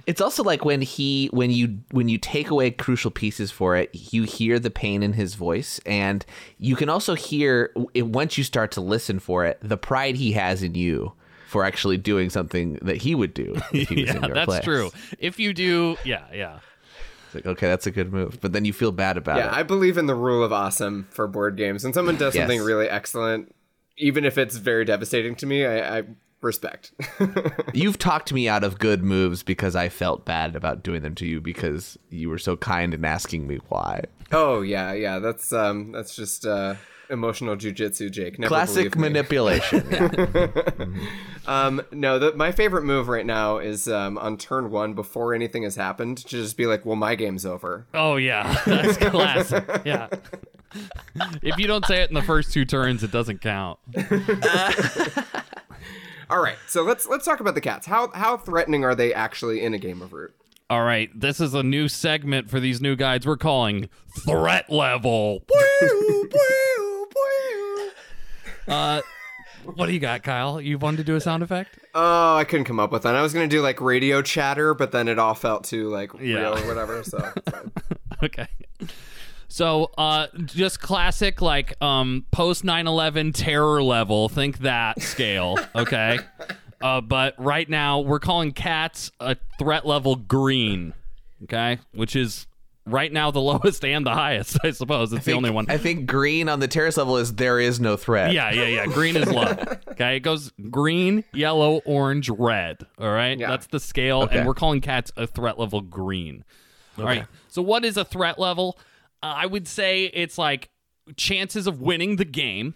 It's 0.06 0.20
also 0.20 0.42
like 0.42 0.64
when 0.64 0.80
he 0.80 1.28
when 1.32 1.50
you 1.50 1.78
when 1.90 2.08
you 2.08 2.18
take 2.18 2.50
away 2.50 2.70
crucial 2.70 3.10
pieces 3.10 3.50
for 3.50 3.76
it, 3.76 3.90
you 3.92 4.22
hear 4.24 4.58
the 4.58 4.70
pain 4.70 5.02
in 5.02 5.12
his 5.12 5.34
voice, 5.34 5.80
and 5.84 6.24
you 6.58 6.76
can 6.76 6.88
also 6.88 7.14
hear 7.14 7.72
it, 7.94 8.06
once 8.06 8.38
you 8.38 8.44
start 8.44 8.70
to 8.72 8.80
listen 8.80 9.18
for 9.18 9.44
it, 9.44 9.58
the 9.62 9.76
pride 9.76 10.16
he 10.16 10.32
has 10.32 10.62
in 10.62 10.74
you 10.74 11.12
for 11.46 11.64
actually 11.64 11.96
doing 11.96 12.28
something 12.30 12.74
that 12.82 12.96
he 12.98 13.14
would 13.14 13.32
do 13.34 13.54
if 13.72 13.88
he 13.88 14.02
was 14.02 14.10
in 14.10 14.16
yeah, 14.20 14.26
your 14.26 14.34
that's 14.34 14.46
place. 14.46 14.64
true. 14.64 14.90
If 15.18 15.38
you 15.38 15.52
do, 15.54 15.96
yeah, 16.04 16.24
yeah. 16.32 16.60
It's 17.26 17.34
like 17.34 17.46
okay, 17.46 17.66
that's 17.66 17.86
a 17.86 17.90
good 17.90 18.10
move, 18.12 18.38
but 18.40 18.52
then 18.54 18.64
you 18.64 18.72
feel 18.72 18.92
bad 18.92 19.18
about 19.18 19.36
Yeah, 19.36 19.48
it. 19.48 19.52
I 19.52 19.62
believe 19.62 19.98
in 19.98 20.06
the 20.06 20.14
rule 20.14 20.42
of 20.42 20.52
awesome 20.52 21.06
for 21.10 21.26
board 21.28 21.56
games. 21.56 21.84
When 21.84 21.92
someone 21.92 22.16
does 22.16 22.34
something 22.34 22.62
really 22.62 22.88
excellent, 22.88 23.54
even 23.98 24.24
if 24.24 24.38
it's 24.38 24.56
very 24.56 24.86
devastating 24.86 25.34
to 25.36 25.44
me, 25.46 25.66
I, 25.66 25.98
I 25.98 26.02
respect. 26.40 26.92
You've 27.74 27.98
talked 27.98 28.32
me 28.32 28.48
out 28.48 28.64
of 28.64 28.78
good 28.78 29.02
moves 29.02 29.42
because 29.42 29.74
I 29.76 29.88
felt 29.88 30.24
bad 30.24 30.54
about 30.56 30.82
doing 30.82 31.02
them 31.02 31.14
to 31.16 31.26
you 31.26 31.40
because 31.40 31.98
you 32.10 32.28
were 32.28 32.38
so 32.38 32.56
kind 32.56 32.94
in 32.94 33.04
asking 33.04 33.46
me 33.46 33.58
why. 33.68 34.04
oh 34.32 34.60
yeah, 34.62 34.92
yeah. 34.92 35.18
That's 35.18 35.52
um, 35.52 35.92
that's 35.92 36.14
just 36.14 36.46
uh, 36.46 36.74
emotional 37.10 37.56
jujitsu, 37.56 38.10
Jake. 38.10 38.38
Never 38.38 38.48
Classic 38.48 38.92
believe 38.92 38.96
me. 38.96 39.00
manipulation. 39.02 39.86
Yeah. 39.90 40.46
Um, 41.46 41.80
no, 41.90 42.18
the, 42.18 42.34
my 42.34 42.52
favorite 42.52 42.82
move 42.84 43.08
right 43.08 43.24
now 43.24 43.56
is 43.56 43.88
um, 43.88 44.18
on 44.18 44.36
turn 44.36 44.70
one 44.70 44.92
before 44.92 45.32
anything 45.32 45.62
has 45.62 45.76
happened 45.76 46.18
to 46.18 46.28
just 46.28 46.58
be 46.58 46.66
like, 46.66 46.84
well, 46.84 46.94
my 46.94 47.14
game's 47.14 47.46
over. 47.46 47.86
Oh 47.94 48.16
yeah, 48.16 48.60
that's 48.66 48.98
classic. 48.98 49.64
yeah. 49.86 50.08
If 51.42 51.56
you 51.56 51.66
don't 51.66 51.86
say 51.86 52.02
it 52.02 52.10
in 52.10 52.14
the 52.14 52.20
first 52.20 52.52
two 52.52 52.66
turns, 52.66 53.02
it 53.02 53.10
doesn't 53.10 53.40
count. 53.40 53.78
All 56.30 56.40
right, 56.42 56.56
so 56.66 56.82
let's 56.82 57.06
let's 57.06 57.24
talk 57.24 57.40
about 57.40 57.54
the 57.54 57.60
cats. 57.60 57.86
How 57.86 58.08
how 58.08 58.36
threatening 58.36 58.84
are 58.84 58.94
they 58.94 59.14
actually 59.14 59.62
in 59.64 59.72
a 59.74 59.78
game 59.78 60.02
of 60.02 60.12
Root? 60.12 60.34
All 60.70 60.84
right, 60.84 61.08
this 61.18 61.40
is 61.40 61.54
a 61.54 61.62
new 61.62 61.88
segment 61.88 62.50
for 62.50 62.60
these 62.60 62.80
new 62.82 62.94
guides 62.96 63.26
we're 63.26 63.38
calling 63.38 63.88
threat 64.26 64.68
level. 64.70 65.42
uh, 68.68 69.00
what 69.64 69.86
do 69.86 69.92
you 69.92 69.98
got, 70.00 70.22
Kyle? 70.22 70.60
You 70.60 70.76
wanted 70.78 70.98
to 70.98 71.04
do 71.04 71.16
a 71.16 71.20
sound 71.20 71.42
effect? 71.42 71.78
Oh, 71.94 72.36
I 72.36 72.44
couldn't 72.44 72.64
come 72.66 72.78
up 72.80 72.92
with 72.92 73.02
that. 73.04 73.14
I 73.14 73.22
was 73.22 73.32
gonna 73.32 73.48
do 73.48 73.62
like 73.62 73.80
radio 73.80 74.20
chatter, 74.20 74.74
but 74.74 74.92
then 74.92 75.08
it 75.08 75.18
all 75.18 75.34
felt 75.34 75.64
too 75.64 75.88
like 75.88 76.12
Yeah. 76.20 76.36
real 76.40 76.58
or 76.58 76.66
whatever. 76.66 77.02
So. 77.04 77.32
Okay. 78.20 78.48
So, 79.48 79.90
uh, 79.96 80.26
just 80.44 80.80
classic, 80.80 81.40
like, 81.40 81.80
um, 81.82 82.26
post 82.30 82.64
9 82.64 82.86
11 82.86 83.32
terror 83.32 83.82
level. 83.82 84.28
Think 84.28 84.58
that 84.58 85.00
scale, 85.00 85.58
okay? 85.74 86.18
uh, 86.82 87.00
but 87.00 87.34
right 87.38 87.68
now, 87.68 88.00
we're 88.00 88.18
calling 88.20 88.52
cats 88.52 89.10
a 89.20 89.36
threat 89.58 89.86
level 89.86 90.16
green, 90.16 90.92
okay? 91.44 91.78
Which 91.92 92.14
is 92.14 92.46
right 92.84 93.10
now 93.10 93.30
the 93.30 93.40
lowest 93.40 93.84
and 93.86 94.04
the 94.04 94.12
highest, 94.12 94.58
I 94.62 94.70
suppose. 94.72 95.14
It's 95.14 95.24
the 95.24 95.32
only 95.32 95.50
one. 95.50 95.64
I 95.70 95.78
think 95.78 96.06
green 96.06 96.50
on 96.50 96.60
the 96.60 96.68
terrace 96.68 96.98
level 96.98 97.16
is 97.16 97.34
there 97.34 97.58
is 97.58 97.80
no 97.80 97.96
threat. 97.96 98.32
Yeah, 98.32 98.50
yeah, 98.50 98.66
yeah. 98.66 98.86
Green 98.86 99.16
is 99.16 99.30
low. 99.32 99.54
Okay, 99.98 100.14
it 100.18 100.20
goes 100.20 100.52
green, 100.70 101.24
yellow, 101.32 101.80
orange, 101.84 102.30
red. 102.30 102.76
All 103.00 103.10
right, 103.10 103.36
Yeah. 103.36 103.48
that's 103.48 103.66
the 103.66 103.80
scale, 103.80 104.22
Okay. 104.22 104.38
and 104.38 104.46
we're 104.46 104.54
calling 104.54 104.80
cats 104.80 105.10
a 105.16 105.26
threat 105.26 105.58
level 105.58 105.80
green. 105.80 106.44
All 106.96 107.04
right. 107.04 107.24
So 107.48 107.62
what 107.62 107.84
is 107.84 107.96
a 107.96 108.04
threat 108.04 108.38
level? 108.38 108.78
I 109.22 109.46
would 109.46 109.66
say 109.66 110.04
it's 110.04 110.38
like 110.38 110.70
chances 111.16 111.66
of 111.66 111.80
winning 111.80 112.16
the 112.16 112.24
game. 112.24 112.74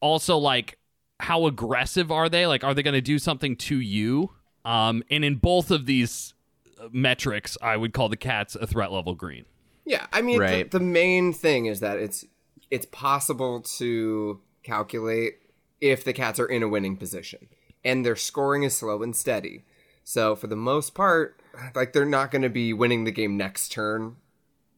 Also, 0.00 0.36
like 0.36 0.78
how 1.20 1.46
aggressive 1.46 2.10
are 2.10 2.28
they? 2.28 2.46
Like, 2.46 2.64
are 2.64 2.74
they 2.74 2.82
going 2.82 2.94
to 2.94 3.00
do 3.00 3.18
something 3.18 3.56
to 3.56 3.80
you? 3.80 4.30
Um, 4.64 5.02
and 5.10 5.24
in 5.24 5.36
both 5.36 5.70
of 5.70 5.86
these 5.86 6.34
uh, 6.80 6.88
metrics, 6.92 7.56
I 7.62 7.76
would 7.76 7.92
call 7.92 8.08
the 8.08 8.16
cats 8.16 8.54
a 8.54 8.66
threat 8.66 8.92
level 8.92 9.14
green. 9.14 9.44
Yeah, 9.84 10.06
I 10.12 10.20
mean, 10.22 10.40
Right. 10.40 10.70
the, 10.70 10.78
the 10.78 10.84
main 10.84 11.32
thing 11.32 11.66
is 11.66 11.80
that 11.80 11.98
it's 11.98 12.24
it's 12.70 12.86
possible 12.86 13.60
to 13.78 14.40
calculate 14.64 15.38
if 15.80 16.02
the 16.02 16.12
cats 16.12 16.40
are 16.40 16.46
in 16.46 16.62
a 16.64 16.68
winning 16.68 16.96
position, 16.96 17.48
and 17.84 18.04
their 18.04 18.16
scoring 18.16 18.64
is 18.64 18.76
slow 18.76 19.02
and 19.02 19.14
steady. 19.14 19.64
So 20.02 20.34
for 20.34 20.48
the 20.48 20.56
most 20.56 20.94
part, 20.94 21.40
like 21.74 21.92
they're 21.92 22.04
not 22.04 22.30
going 22.32 22.42
to 22.42 22.48
be 22.48 22.72
winning 22.72 23.04
the 23.04 23.12
game 23.12 23.36
next 23.36 23.70
turn 23.70 24.16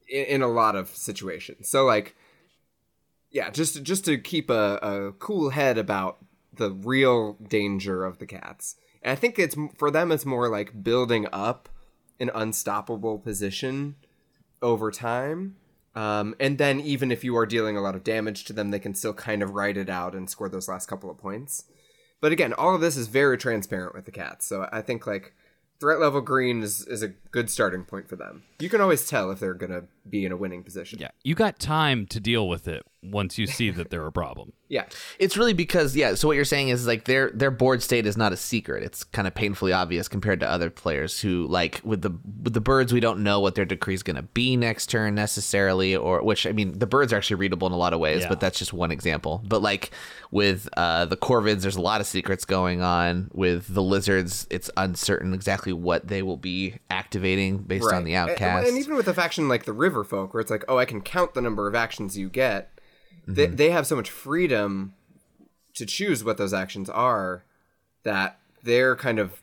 in, 0.08 0.24
in 0.24 0.42
a 0.42 0.48
lot 0.48 0.76
of 0.76 0.88
situations. 0.88 1.68
So 1.68 1.84
like, 1.84 2.16
yeah, 3.30 3.50
just 3.50 3.82
just 3.82 4.04
to 4.06 4.18
keep 4.18 4.50
a, 4.50 4.78
a 4.82 5.12
cool 5.18 5.50
head 5.50 5.78
about 5.78 6.18
the 6.52 6.70
real 6.72 7.34
danger 7.34 8.04
of 8.04 8.18
the 8.18 8.26
cats. 8.26 8.76
And 9.02 9.12
I 9.12 9.14
think 9.14 9.38
it's 9.38 9.56
for 9.76 9.90
them, 9.90 10.10
it's 10.12 10.26
more 10.26 10.48
like 10.48 10.82
building 10.82 11.26
up 11.32 11.68
an 12.20 12.30
unstoppable 12.34 13.18
position 13.18 13.96
over 14.60 14.90
time. 14.90 15.56
Um, 15.94 16.34
and 16.38 16.58
then 16.58 16.80
even 16.80 17.10
if 17.10 17.24
you 17.24 17.36
are 17.36 17.46
dealing 17.46 17.76
a 17.76 17.80
lot 17.80 17.94
of 17.94 18.04
damage 18.04 18.44
to 18.44 18.52
them, 18.52 18.70
they 18.70 18.78
can 18.78 18.94
still 18.94 19.14
kind 19.14 19.42
of 19.42 19.50
ride 19.50 19.76
it 19.76 19.88
out 19.88 20.14
and 20.14 20.28
score 20.28 20.48
those 20.48 20.68
last 20.68 20.86
couple 20.86 21.10
of 21.10 21.18
points. 21.18 21.64
But 22.20 22.32
again, 22.32 22.52
all 22.52 22.74
of 22.74 22.80
this 22.80 22.96
is 22.96 23.08
very 23.08 23.38
transparent 23.38 23.94
with 23.94 24.04
the 24.04 24.12
cats. 24.12 24.46
So 24.46 24.68
I 24.72 24.82
think 24.82 25.06
like 25.06 25.34
threat 25.80 26.00
level 26.00 26.20
green 26.20 26.62
is, 26.62 26.84
is 26.86 27.02
a 27.02 27.08
good 27.08 27.50
starting 27.50 27.84
point 27.84 28.08
for 28.08 28.16
them. 28.16 28.42
You 28.58 28.68
can 28.68 28.80
always 28.80 29.06
tell 29.06 29.30
if 29.30 29.40
they're 29.40 29.54
going 29.54 29.72
to 29.72 29.84
be 30.08 30.24
in 30.24 30.32
a 30.32 30.36
winning 30.36 30.62
position. 30.62 30.98
Yeah, 30.98 31.10
you 31.22 31.34
got 31.34 31.58
time 31.58 32.06
to 32.06 32.20
deal 32.20 32.48
with 32.48 32.66
it 32.66 32.84
once 33.02 33.38
you 33.38 33.46
see 33.46 33.70
that 33.70 33.90
they're 33.90 34.06
a 34.06 34.12
problem. 34.12 34.52
Yeah. 34.70 34.84
It's 35.18 35.38
really 35.38 35.54
because 35.54 35.96
yeah. 35.96 36.14
So 36.14 36.28
what 36.28 36.34
you're 36.36 36.44
saying 36.44 36.68
is 36.68 36.86
like 36.86 37.04
their 37.06 37.30
their 37.30 37.50
board 37.50 37.82
state 37.82 38.04
is 38.04 38.18
not 38.18 38.34
a 38.34 38.36
secret. 38.36 38.82
It's 38.82 39.02
kind 39.02 39.26
of 39.26 39.34
painfully 39.34 39.72
obvious 39.72 40.08
compared 40.08 40.40
to 40.40 40.46
other 40.50 40.68
players 40.68 41.18
who 41.18 41.46
like 41.46 41.80
with 41.84 42.02
the 42.02 42.10
with 42.42 42.52
the 42.52 42.60
birds 42.60 42.92
we 42.92 43.00
don't 43.00 43.20
know 43.22 43.40
what 43.40 43.54
their 43.54 43.64
decree 43.64 43.94
is 43.94 44.02
going 44.02 44.16
to 44.16 44.22
be 44.22 44.58
next 44.58 44.88
turn 44.90 45.14
necessarily, 45.14 45.96
or 45.96 46.22
which 46.22 46.46
I 46.46 46.52
mean 46.52 46.78
the 46.78 46.86
birds 46.86 47.14
are 47.14 47.16
actually 47.16 47.36
readable 47.36 47.66
in 47.66 47.72
a 47.72 47.78
lot 47.78 47.94
of 47.94 47.98
ways, 47.98 48.20
Yeah. 48.24 48.28
but 48.28 48.40
that's 48.40 48.58
just 48.58 48.74
one 48.74 48.90
example. 48.90 49.40
But 49.42 49.62
like 49.62 49.90
with 50.30 50.68
uh, 50.76 51.06
the 51.06 51.16
corvids, 51.16 51.62
there's 51.62 51.76
a 51.76 51.80
lot 51.80 52.02
of 52.02 52.06
secrets 52.06 52.44
going 52.44 52.82
on. 52.82 53.30
With 53.32 53.72
the 53.72 53.82
lizards, 53.82 54.46
it's 54.50 54.70
uncertain 54.76 55.32
exactly 55.32 55.72
what 55.72 56.08
they 56.08 56.20
will 56.22 56.36
be 56.36 56.74
activating 56.90 57.56
based 57.62 57.90
on 57.90 58.04
the 58.04 58.12
And- 58.12 58.32
outcast. 58.32 58.68
And, 58.68 58.76
even 58.76 58.96
with 58.96 59.08
a 59.08 59.14
faction 59.14 59.48
like 59.48 59.64
the 59.64 59.72
River 59.72 60.04
Folk, 60.04 60.34
where 60.34 60.42
it's 60.42 60.50
like, 60.50 60.66
oh, 60.68 60.76
I 60.76 60.84
can 60.84 61.00
count 61.00 61.32
the 61.32 61.40
number 61.40 61.66
of 61.68 61.74
actions 61.74 62.18
you 62.18 62.28
get, 62.28 62.77
they, 63.28 63.46
Mm-hmm. 63.46 63.56
they 63.56 63.70
have 63.70 63.86
so 63.86 63.94
much 63.94 64.10
freedom 64.10 64.94
to 65.74 65.84
choose 65.86 66.24
what 66.24 66.38
those 66.38 66.52
actions 66.54 66.88
are 66.90 67.44
that 68.02 68.38
their 68.64 68.96
kind 68.96 69.18
of 69.18 69.42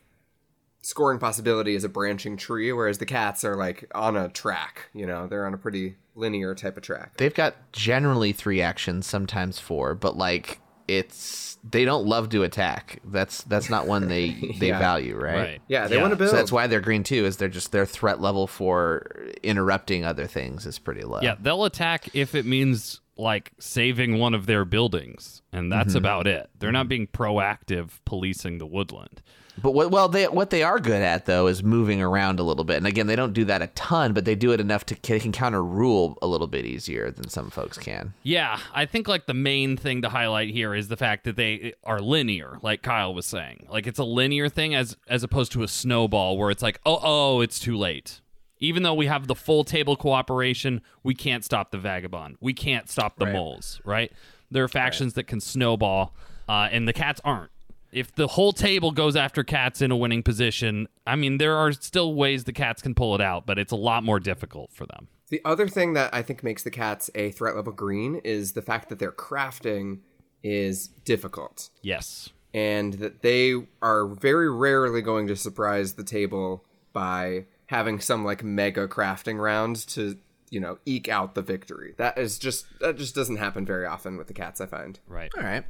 scoring 0.82 1.18
possibility 1.18 1.74
is 1.74 1.84
a 1.84 1.88
branching 1.88 2.36
tree, 2.36 2.72
whereas 2.72 2.98
the 2.98 3.06
cats 3.06 3.44
are 3.44 3.56
like 3.56 3.90
on 3.94 4.16
a 4.16 4.28
track. 4.28 4.88
You 4.92 5.06
know, 5.06 5.26
they're 5.26 5.46
on 5.46 5.54
a 5.54 5.58
pretty 5.58 5.96
linear 6.14 6.54
type 6.54 6.76
of 6.76 6.82
track. 6.82 7.16
They've 7.16 7.34
got 7.34 7.54
generally 7.72 8.32
three 8.32 8.60
actions, 8.60 9.06
sometimes 9.06 9.58
four, 9.58 9.94
but 9.94 10.16
like 10.16 10.60
it's 10.88 11.58
they 11.68 11.84
don't 11.84 12.06
love 12.06 12.28
to 12.30 12.42
attack. 12.44 13.00
That's 13.04 13.42
that's 13.44 13.68
not 13.70 13.86
one 13.86 14.06
they 14.08 14.30
they 14.60 14.68
Yeah. 14.68 14.78
value, 14.78 15.16
right? 15.16 15.34
Right. 15.36 15.62
Yeah, 15.68 15.88
they 15.88 15.96
want 15.98 16.12
to 16.12 16.16
build. 16.16 16.30
So 16.30 16.36
that's 16.36 16.52
why 16.52 16.66
they're 16.68 16.80
green 16.80 17.02
too. 17.02 17.24
Is 17.24 17.36
they're 17.38 17.48
just 17.48 17.72
their 17.72 17.86
threat 17.86 18.20
level 18.20 18.46
for 18.46 19.26
interrupting 19.42 20.04
other 20.04 20.26
things 20.26 20.66
is 20.66 20.78
pretty 20.78 21.02
low. 21.02 21.20
Yeah, 21.22 21.36
they'll 21.40 21.64
attack 21.64 22.14
if 22.14 22.34
it 22.34 22.46
means 22.46 23.00
like 23.16 23.52
saving 23.58 24.18
one 24.18 24.34
of 24.34 24.46
their 24.46 24.64
buildings, 24.64 25.42
and 25.52 25.72
that's 25.72 25.90
Mm-hmm. 25.90 25.98
about 25.98 26.26
it. 26.26 26.50
They're 26.58 26.72
not 26.72 26.88
being 26.88 27.06
proactive 27.06 27.90
policing 28.04 28.58
the 28.58 28.66
woodland. 28.66 29.22
But 29.62 29.70
what 29.72 29.90
well 29.90 30.10
they 30.10 30.28
what 30.28 30.50
they 30.50 30.62
are 30.62 30.78
good 30.78 31.00
at 31.00 31.24
though 31.24 31.46
is 31.46 31.62
moving 31.62 32.02
around 32.02 32.38
a 32.38 32.42
little 32.42 32.62
bit. 32.64 32.76
And 32.76 32.86
again, 32.86 33.06
they 33.06 33.16
don't 33.16 33.32
do 33.32 33.46
that 33.46 33.62
a 33.62 33.68
ton, 33.68 34.12
but 34.12 34.26
they 34.26 34.34
do 34.34 34.52
it 34.52 34.60
enough 34.60 34.84
to 34.84 34.96
they 35.00 35.18
can 35.18 35.32
counter 35.32 35.64
rule 35.64 36.18
a 36.20 36.26
little 36.26 36.46
bit 36.46 36.66
easier 36.66 37.10
than 37.10 37.30
some 37.30 37.48
folks 37.48 37.78
can. 37.78 38.12
Yeah, 38.22 38.58
I 38.74 38.84
think 38.84 39.08
like 39.08 39.24
the 39.24 39.32
main 39.32 39.78
thing 39.78 40.02
to 40.02 40.10
highlight 40.10 40.50
here 40.50 40.74
is 40.74 40.88
the 40.88 40.96
fact 40.98 41.24
that 41.24 41.36
they 41.36 41.72
are 41.84 42.00
linear, 42.02 42.58
like 42.60 42.82
Kyle 42.82 43.14
was 43.14 43.24
saying. 43.24 43.66
Like 43.70 43.86
it's 43.86 43.98
a 43.98 44.04
linear 44.04 44.50
thing 44.50 44.74
as 44.74 44.98
as 45.08 45.22
opposed 45.22 45.52
to 45.52 45.62
a 45.62 45.68
snowball 45.68 46.36
where 46.36 46.50
it's 46.50 46.62
like, 46.62 46.78
oh, 46.84 47.00
oh, 47.02 47.40
it's 47.40 47.58
too 47.58 47.78
late. 47.78 48.20
Even 48.58 48.82
though 48.82 48.94
we 48.94 49.06
have 49.06 49.26
the 49.26 49.34
full 49.34 49.64
table 49.64 49.96
cooperation, 49.96 50.80
we 51.02 51.14
can't 51.14 51.44
stop 51.44 51.70
the 51.70 51.78
vagabond. 51.78 52.36
We 52.40 52.54
can't 52.54 52.88
stop 52.88 53.16
the 53.18 53.26
Right. 53.26 53.34
moles, 53.34 53.80
right? 53.84 54.12
There 54.50 54.64
are 54.64 54.68
factions 54.68 55.14
that 55.14 55.24
can 55.24 55.40
snowball, 55.40 56.14
uh, 56.48 56.68
and 56.70 56.88
the 56.88 56.92
cats 56.92 57.20
aren't. 57.24 57.50
If 57.92 58.14
the 58.14 58.26
whole 58.28 58.52
table 58.52 58.90
goes 58.92 59.16
after 59.16 59.44
cats 59.44 59.80
in 59.80 59.90
a 59.90 59.96
winning 59.96 60.22
position, 60.22 60.88
I 61.06 61.16
mean, 61.16 61.38
there 61.38 61.56
are 61.56 61.72
still 61.72 62.14
ways 62.14 62.44
the 62.44 62.52
cats 62.52 62.82
can 62.82 62.94
pull 62.94 63.14
it 63.14 63.20
out, 63.20 63.46
but 63.46 63.58
it's 63.58 63.72
a 63.72 63.76
lot 63.76 64.04
more 64.04 64.20
difficult 64.20 64.70
for 64.72 64.86
them. 64.86 65.08
The 65.28 65.40
other 65.44 65.66
thing 65.68 65.94
that 65.94 66.14
I 66.14 66.22
think 66.22 66.42
makes 66.42 66.62
the 66.62 66.70
cats 66.70 67.10
a 67.14 67.30
threat 67.32 67.56
level 67.56 67.72
green 67.72 68.16
is 68.24 68.52
the 68.52 68.62
fact 68.62 68.88
that 68.90 68.98
their 68.98 69.12
crafting 69.12 70.00
is 70.42 70.88
difficult 71.04 71.70
Yes. 71.82 72.30
and 72.54 72.94
that 72.94 73.22
they 73.22 73.54
are 73.82 74.06
very 74.06 74.50
rarely 74.50 75.02
going 75.02 75.26
to 75.26 75.34
surprise 75.36 75.94
the 75.94 76.04
table 76.04 76.64
by 76.92 77.46
having 77.66 78.00
some 78.00 78.24
like 78.24 78.42
mega 78.44 78.88
crafting 78.88 79.40
round 79.40 79.76
to, 79.88 80.16
you 80.50 80.60
know, 80.60 80.78
eke 80.86 81.08
out 81.08 81.34
the 81.34 81.42
victory. 81.42 81.94
That 81.96 82.18
is 82.18 82.38
just 82.38 82.66
that 82.80 82.96
just 82.96 83.14
doesn't 83.14 83.36
happen 83.36 83.64
very 83.66 83.86
often 83.86 84.16
with 84.16 84.26
the 84.28 84.34
cats 84.34 84.60
I 84.60 84.66
find. 84.66 84.98
Right. 85.06 85.30
All 85.36 85.42
right. 85.42 85.64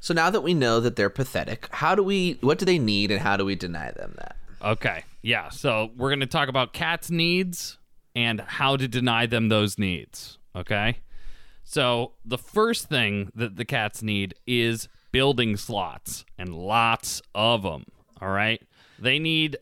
So 0.00 0.12
now 0.14 0.30
that 0.30 0.40
we 0.40 0.52
know 0.52 0.80
that 0.80 0.96
they're 0.96 1.10
pathetic, 1.10 1.68
how 1.70 1.94
do 1.94 2.02
we? 2.02 2.38
What 2.40 2.58
do 2.58 2.64
they 2.64 2.78
need, 2.78 3.10
and 3.10 3.20
how 3.20 3.36
do 3.36 3.44
we 3.44 3.54
deny 3.54 3.92
them 3.92 4.14
that? 4.18 4.36
Okay. 4.60 5.04
Yeah. 5.22 5.48
So 5.50 5.90
we're 5.96 6.10
going 6.10 6.20
to 6.20 6.26
talk 6.26 6.48
about 6.48 6.72
cats' 6.72 7.10
needs 7.10 7.78
and 8.14 8.40
how 8.40 8.76
to 8.76 8.88
deny 8.88 9.26
them 9.26 9.48
those 9.48 9.78
needs. 9.78 10.38
Okay. 10.56 10.98
So 11.64 12.12
the 12.24 12.38
first 12.38 12.88
thing 12.88 13.30
that 13.34 13.56
the 13.56 13.64
cats 13.64 14.02
need 14.02 14.34
is 14.46 14.88
building 15.12 15.56
slots 15.56 16.24
and 16.36 16.54
lots 16.54 17.22
of 17.34 17.62
them. 17.62 17.84
All 18.20 18.30
right. 18.30 18.60
They 18.98 19.18
need 19.18 19.56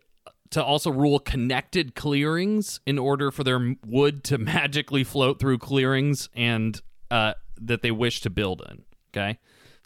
to 0.51 0.63
also 0.63 0.91
rule 0.91 1.19
connected 1.19 1.95
clearings 1.95 2.81
in 2.87 2.99
order 2.99 3.31
for 3.31 3.45
their 3.45 3.77
wood 3.87 4.25
to 4.25 4.39
magically 4.39 5.05
float 5.05 5.39
through 5.39 5.59
clearings 5.59 6.29
and 6.35 6.81
uh, 7.11 7.35
that 7.61 7.83
they 7.83 7.91
wish 7.91 8.21
to 8.23 8.31
build 8.31 8.63
in. 8.69 8.83
Okay. 9.13 9.39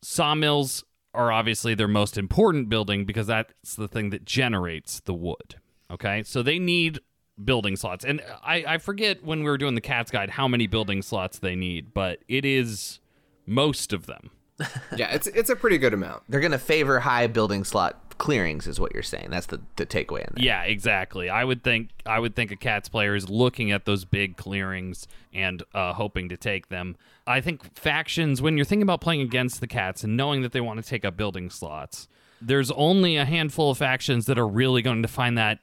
Sawmills 0.03 0.85
are 1.15 1.31
obviously 1.31 1.75
their 1.75 1.89
most 1.89 2.19
important 2.19 2.69
building 2.69 3.05
because 3.05 3.27
that's 3.27 3.77
the 3.77 3.89
thing 3.89 4.11
that 4.11 4.25
generates 4.25 5.01
the 5.01 5.15
wood. 5.15 5.57
Okay. 5.91 6.23
So 6.25 6.43
they 6.43 6.59
need 6.59 6.99
building 7.43 7.77
slots. 7.77 8.05
And 8.05 8.21
I, 8.43 8.65
I 8.67 8.79
forget 8.79 9.25
when 9.25 9.41
we 9.41 9.47
were 9.47 9.59
doing 9.59 9.75
the 9.75 9.81
cat's 9.81 10.11
guide 10.11 10.31
how 10.31 10.49
many 10.49 10.67
building 10.67 11.03
slots 11.03 11.39
they 11.39 11.55
need, 11.57 11.95
but 11.95 12.21
it 12.29 12.45
is 12.45 13.01
most 13.47 13.93
of 13.93 14.07
them. 14.07 14.31
Yeah, 14.97 15.13
it's 15.13 15.27
it's 15.27 15.51
a 15.51 15.57
pretty 15.57 15.79
good 15.79 15.93
amount. 15.93 16.23
They're 16.29 16.39
to 16.53 16.59
favor 16.59 17.01
high 17.01 17.27
building 17.27 17.65
slot 17.65 18.04
clearings, 18.19 18.67
is 18.67 18.81
what 18.81 18.95
you're 18.95 19.03
saying. 19.03 19.29
That's 19.31 19.47
the, 19.47 19.61
the 19.77 19.87
takeaway 19.87 20.21
in 20.21 20.35
there. 20.35 20.45
Yeah, 20.45 20.63
exactly. 20.63 21.29
I 21.31 21.45
would 21.45 21.63
think 21.63 21.91
I 22.07 22.19
would 22.19 22.35
think 22.35 22.51
a 22.51 22.57
Cats 22.57 22.89
player 22.89 23.15
is 23.15 23.29
looking 23.29 23.71
at 23.71 23.85
those 23.85 24.05
big 24.05 24.37
clearings 24.37 25.07
and 25.33 25.63
uh, 25.75 25.93
hoping 25.93 26.29
to 26.29 26.37
take 26.37 26.69
them. 26.69 26.97
I 27.27 27.41
think 27.41 27.77
factions, 27.79 28.43
when 28.43 28.57
you're 28.57 28.67
thinking 28.67 28.83
about 28.83 29.01
playing 29.01 29.21
against 29.21 29.61
the 29.61 29.67
Cats 29.67 30.05
and 30.05 30.17
knowing 30.17 30.43
that 30.43 30.53
they 30.53 30.61
want 30.61 30.83
to 30.83 30.89
take 30.89 31.05
up 31.05 31.17
building 31.17 31.51
slots, 31.51 32.09
there's 32.41 32.71
only 32.73 33.17
a 33.17 33.25
handful 33.25 33.71
of 33.71 33.79
factions 33.79 34.27
that 34.27 34.39
are 34.39 34.49
really 34.49 34.83
going 34.83 35.03
to 35.03 35.09
find 35.09 35.39
that 35.39 35.61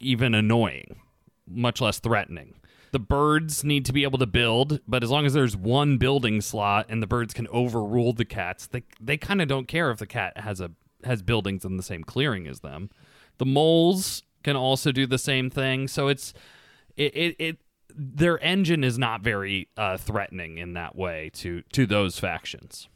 even 0.00 0.34
annoying, 0.34 1.00
much 1.48 1.80
less 1.80 1.98
threatening. 1.98 2.54
The 2.92 2.98
birds 2.98 3.62
need 3.62 3.84
to 3.86 3.92
be 3.92 4.02
able 4.02 4.18
to 4.18 4.26
build, 4.26 4.80
but 4.88 5.04
as 5.04 5.10
long 5.10 5.24
as 5.24 5.32
there's 5.32 5.56
one 5.56 5.96
building 5.96 6.40
slot 6.40 6.86
and 6.88 7.00
the 7.00 7.06
birds 7.06 7.32
can 7.32 7.46
overrule 7.48 8.12
the 8.12 8.24
cats, 8.24 8.66
they 8.66 8.82
they 9.00 9.16
kind 9.16 9.40
of 9.40 9.46
don't 9.46 9.68
care 9.68 9.92
if 9.92 9.98
the 9.98 10.06
cat 10.06 10.38
has 10.38 10.60
a 10.60 10.72
has 11.04 11.22
buildings 11.22 11.64
in 11.64 11.76
the 11.76 11.82
same 11.82 12.04
clearing 12.04 12.46
as 12.46 12.60
them. 12.60 12.90
The 13.38 13.46
moles 13.46 14.22
can 14.42 14.56
also 14.56 14.92
do 14.92 15.06
the 15.06 15.18
same 15.18 15.50
thing, 15.50 15.88
so 15.88 16.08
it's 16.08 16.32
it 16.96 17.16
it, 17.16 17.36
it 17.38 17.58
their 17.94 18.42
engine 18.42 18.84
is 18.84 18.98
not 18.98 19.22
very 19.22 19.68
uh, 19.76 19.96
threatening 19.96 20.58
in 20.58 20.74
that 20.74 20.96
way 20.96 21.30
to 21.34 21.62
to 21.72 21.86
those 21.86 22.18
factions. 22.18 22.88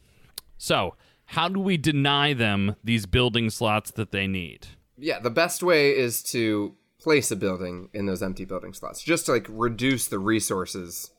So, 0.56 0.94
how 1.26 1.48
do 1.48 1.60
we 1.60 1.76
deny 1.76 2.32
them 2.32 2.76
these 2.82 3.06
building 3.06 3.50
slots 3.50 3.90
that 3.92 4.12
they 4.12 4.26
need? 4.26 4.68
Yeah, 4.96 5.18
the 5.18 5.30
best 5.30 5.62
way 5.62 5.96
is 5.96 6.22
to 6.24 6.74
place 7.00 7.30
a 7.30 7.36
building 7.36 7.90
in 7.92 8.06
those 8.06 8.22
empty 8.22 8.44
building 8.44 8.72
slots, 8.72 9.02
just 9.02 9.26
to 9.26 9.32
like 9.32 9.46
reduce 9.48 10.08
the 10.08 10.18
resources. 10.18 11.10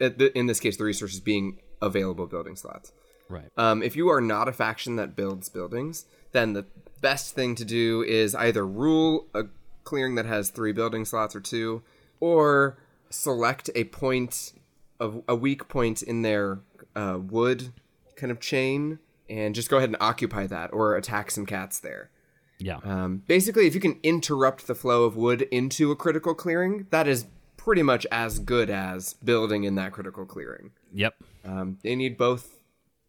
In 0.00 0.46
this 0.46 0.58
case, 0.58 0.76
the 0.76 0.84
resources 0.84 1.20
being 1.20 1.60
available 1.80 2.26
building 2.26 2.56
slots. 2.56 2.92
Right. 3.28 3.50
Um, 3.56 3.82
if 3.82 3.96
you 3.96 4.08
are 4.08 4.20
not 4.20 4.48
a 4.48 4.52
faction 4.52 4.96
that 4.96 5.16
builds 5.16 5.48
buildings, 5.48 6.06
then 6.34 6.52
the 6.52 6.66
best 7.00 7.34
thing 7.34 7.54
to 7.54 7.64
do 7.64 8.02
is 8.02 8.34
either 8.34 8.66
rule 8.66 9.26
a 9.34 9.44
clearing 9.84 10.16
that 10.16 10.26
has 10.26 10.50
three 10.50 10.72
building 10.72 11.06
slots 11.06 11.34
or 11.34 11.40
two, 11.40 11.82
or 12.20 12.76
select 13.08 13.70
a 13.74 13.84
point 13.84 14.52
of 15.00 15.22
a 15.26 15.34
weak 15.34 15.68
point 15.68 16.02
in 16.02 16.22
their 16.22 16.60
uh, 16.94 17.18
wood 17.20 17.72
kind 18.16 18.30
of 18.30 18.40
chain 18.40 18.98
and 19.28 19.54
just 19.54 19.70
go 19.70 19.78
ahead 19.78 19.88
and 19.88 19.96
occupy 20.00 20.46
that 20.46 20.72
or 20.72 20.96
attack 20.96 21.30
some 21.30 21.46
cats 21.46 21.78
there. 21.78 22.10
Yeah. 22.58 22.78
Um, 22.84 23.22
basically, 23.26 23.66
if 23.66 23.74
you 23.74 23.80
can 23.80 23.98
interrupt 24.02 24.66
the 24.66 24.74
flow 24.74 25.04
of 25.04 25.16
wood 25.16 25.42
into 25.50 25.90
a 25.90 25.96
critical 25.96 26.34
clearing, 26.34 26.86
that 26.90 27.08
is 27.08 27.26
pretty 27.56 27.82
much 27.82 28.06
as 28.12 28.38
good 28.38 28.70
as 28.70 29.14
building 29.14 29.64
in 29.64 29.74
that 29.76 29.92
critical 29.92 30.24
clearing. 30.26 30.70
yep. 30.92 31.14
Um, 31.44 31.78
they 31.82 31.94
need 31.94 32.16
both 32.16 32.53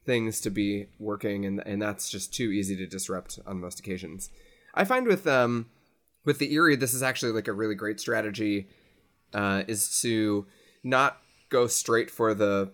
things 0.05 0.39
to 0.41 0.49
be 0.49 0.87
working, 0.99 1.45
and 1.45 1.61
and 1.65 1.81
that's 1.81 2.09
just 2.09 2.33
too 2.33 2.51
easy 2.51 2.75
to 2.77 2.85
disrupt 2.85 3.39
on 3.45 3.59
most 3.59 3.79
occasions. 3.79 4.29
I 4.73 4.83
find 4.83 5.07
with 5.07 5.27
um 5.27 5.67
with 6.23 6.39
the 6.39 6.53
Eyrie, 6.53 6.75
this 6.75 6.93
is 6.93 7.03
actually 7.03 7.31
like 7.31 7.47
a 7.47 7.53
really 7.53 7.75
great 7.75 7.99
strategy. 7.99 8.67
Uh, 9.33 9.63
is 9.67 9.99
to 10.01 10.45
not 10.83 11.21
go 11.49 11.67
straight 11.67 12.09
for 12.09 12.33
the 12.33 12.71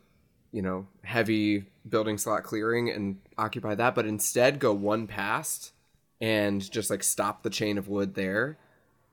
you 0.51 0.61
know 0.61 0.87
heavy 1.03 1.65
building 1.87 2.17
slot 2.17 2.43
clearing 2.43 2.89
and 2.89 3.19
occupy 3.37 3.75
that, 3.75 3.95
but 3.95 4.05
instead 4.05 4.59
go 4.59 4.73
one 4.73 5.07
past 5.07 5.71
and 6.19 6.69
just 6.69 6.89
like 6.89 7.01
stop 7.03 7.41
the 7.41 7.49
chain 7.49 7.77
of 7.77 7.87
wood 7.87 8.13
there, 8.13 8.57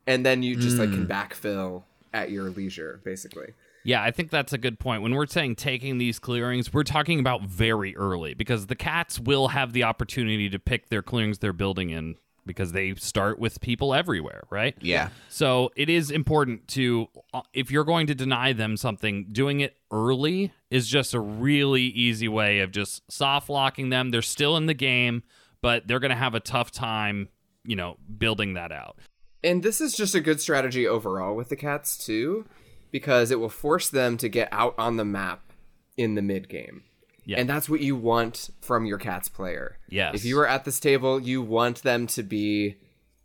and 0.07 0.27
then 0.27 0.43
you 0.43 0.57
just 0.57 0.79
like 0.79 0.91
can 0.91 1.07
backfill 1.07 1.85
at 2.13 2.31
your 2.31 2.51
leisure, 2.51 3.01
basically. 3.05 3.55
Yeah, 3.89 4.03
I 4.03 4.11
think 4.11 4.29
that's 4.31 4.53
a 4.53 4.59
good 4.59 4.79
point. 4.79 5.01
When 5.01 5.15
we're 5.15 5.25
saying 5.25 5.57
taking 5.57 5.97
these 5.97 6.19
clearings, 6.19 6.75
we're 6.75 6.83
talking 6.83 7.21
about 7.21 7.45
very 7.45 7.97
early 7.97 8.35
because 8.35 8.67
the 8.67 8.77
cats 8.77 9.19
will 9.19 9.49
have 9.49 9.73
the 9.73 9.85
opportunity 9.85 10.51
to 10.51 10.59
pick 10.59 10.91
their 10.91 11.01
clearings 11.01 11.39
they're 11.39 11.55
building 11.55 11.89
in 11.89 12.17
because 12.45 12.73
they 12.73 12.95
start 12.97 13.39
with 13.39 13.63
people 13.63 13.95
everywhere, 13.95 14.43
right? 14.51 14.77
Yeah. 14.83 15.09
So 15.31 15.71
it 15.75 15.89
is 15.89 16.11
important 16.11 16.69
to, 16.69 17.09
uh, 17.33 17.41
if 17.55 17.71
you're 17.71 17.85
going 17.85 18.09
to 18.09 18.15
deny 18.15 18.53
them 18.53 18.77
something, 18.77 19.29
doing 19.33 19.61
it 19.61 19.75
early 19.91 20.53
is 20.71 20.87
just 20.87 21.15
a 21.15 21.21
really 21.21 21.85
easy 21.85 22.29
way 22.29 22.61
of 22.61 22.73
just 22.73 23.11
soft 23.11 23.49
locking 23.49 23.89
them. 23.89 24.11
They're 24.11 24.21
still 24.21 24.59
in 24.59 24.67
the 24.67 24.75
game, 24.75 25.23
but 25.63 25.89
they're 25.89 25.99
going 25.99 26.11
to 26.11 26.15
have 26.15 26.35
a 26.35 26.41
tough 26.41 26.71
time, 26.71 27.31
you 27.65 27.77
know, 27.77 27.97
building 28.19 28.53
that 28.53 28.71
out. 28.71 28.99
And 29.43 29.63
this 29.63 29.81
is 29.81 29.95
just 29.95 30.15
a 30.15 30.21
good 30.21 30.43
strategy 30.43 30.87
overall 30.87 31.35
with 31.35 31.49
the 31.49 31.57
cats 31.57 31.97
too, 31.97 32.45
because 32.91 33.31
it 33.31 33.41
will 33.41 33.49
force 33.49 33.89
them 33.89 34.17
to 34.19 34.29
get 34.29 34.49
out 34.53 34.75
on 34.79 34.97
the 34.97 35.05
map 35.05 35.53
in 35.97 36.15
the 36.15 36.23
mid 36.23 36.49
game. 36.49 36.85
Yeah. 37.25 37.39
And 37.39 37.49
that's 37.49 37.69
what 37.69 37.81
you 37.81 37.95
want 37.95 38.51
from 38.63 38.87
your 38.87 38.97
cats 38.97 39.29
player. 39.29 39.79
Yes. 39.91 40.15
If 40.15 40.25
you 40.25 40.39
are 40.39 40.47
at 40.47 40.65
this 40.65 40.81
table, 40.81 41.21
you 41.21 41.43
want 41.43 41.83
them 41.83 42.07
to 42.09 42.23
be 42.23 42.77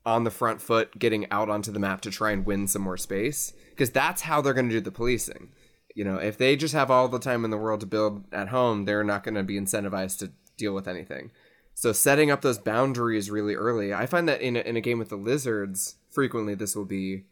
on 0.06 0.26
the 0.26 0.32
front 0.32 0.62
foot, 0.62 1.00
getting 1.00 1.30
out 1.32 1.50
onto 1.50 1.72
the 1.72 1.80
map 1.80 2.02
to 2.02 2.12
try 2.12 2.32
and 2.32 2.46
win 2.46 2.68
some 2.68 2.82
more 2.82 2.98
space, 2.98 3.54
because 3.70 3.90
that's 3.92 4.24
how 4.24 4.42
they're 4.42 4.54
going 4.54 4.68
to 4.68 4.76
do 4.76 4.82
the 4.82 4.92
policing. 4.92 5.54
You 5.96 6.04
know, 6.04 6.18
if 6.18 6.38
they 6.38 6.58
just 6.58 6.74
have 6.74 6.92
all 6.92 7.08
the 7.08 7.20
time 7.20 7.46
in 7.46 7.52
the 7.52 7.58
world 7.58 7.80
to 7.80 7.86
build 7.86 8.26
at 8.34 8.50
home, 8.50 8.84
they're 8.84 9.04
not 9.04 9.24
going 9.24 9.36
to 9.36 9.44
be 9.44 9.58
incentivized 9.58 10.20
to 10.20 10.32
deal 10.58 10.74
with 10.74 10.88
anything. 10.88 11.32
So 11.74 11.94
setting 11.94 12.30
up 12.30 12.42
those 12.42 12.60
boundaries 12.60 13.32
really 13.32 13.56
early, 13.56 13.94
I 13.94 14.06
find 14.06 14.28
that 14.28 14.42
in 14.42 14.58
a, 14.58 14.60
in 14.60 14.76
a 14.76 14.82
game 14.82 15.00
with 15.00 15.10
the 15.10 15.16
lizards, 15.16 15.96
frequently 16.12 16.56
this 16.56 16.76
will 16.76 16.86
be 16.86 17.24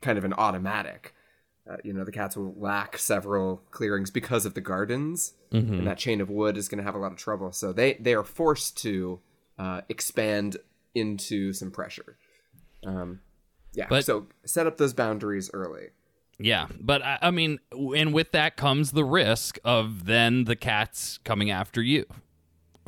kind 0.00 0.16
of 0.16 0.24
an 0.24 0.34
automatic. 0.34 1.14
Uh, 1.70 1.76
you 1.84 1.92
know, 1.92 2.02
the 2.04 2.10
cats 2.12 2.36
will 2.36 2.54
lack 2.58 2.98
several 2.98 3.62
clearings 3.70 4.10
because 4.10 4.44
of 4.44 4.54
the 4.54 4.60
gardens, 4.60 5.34
and 5.52 5.86
that 5.86 5.98
chain 5.98 6.20
of 6.20 6.28
wood 6.30 6.56
is 6.56 6.68
going 6.68 6.78
to 6.78 6.84
have 6.84 6.94
a 6.94 6.98
lot 6.98 7.12
of 7.12 7.18
trouble. 7.18 7.52
So 7.52 7.72
they 7.72 7.94
they 7.94 8.14
are 8.14 8.24
forced 8.24 8.76
to 8.78 9.20
uh, 9.58 9.82
expand 9.88 10.56
into 10.94 11.52
some 11.52 11.70
pressure. 11.70 12.16
Um, 12.84 13.20
yeah. 13.72 13.86
But- 13.88 14.04
so 14.04 14.26
set 14.44 14.66
up 14.66 14.78
those 14.78 14.92
boundaries 14.94 15.50
early. 15.52 15.88
Yeah, 16.42 16.68
but 16.80 17.02
I, 17.02 17.18
I 17.20 17.30
mean, 17.30 17.58
and 17.70 18.14
with 18.14 18.32
that 18.32 18.56
comes 18.56 18.92
the 18.92 19.04
risk 19.04 19.58
of 19.62 20.06
then 20.06 20.44
the 20.44 20.56
cats 20.56 21.18
coming 21.22 21.50
after 21.50 21.82
you, 21.82 22.06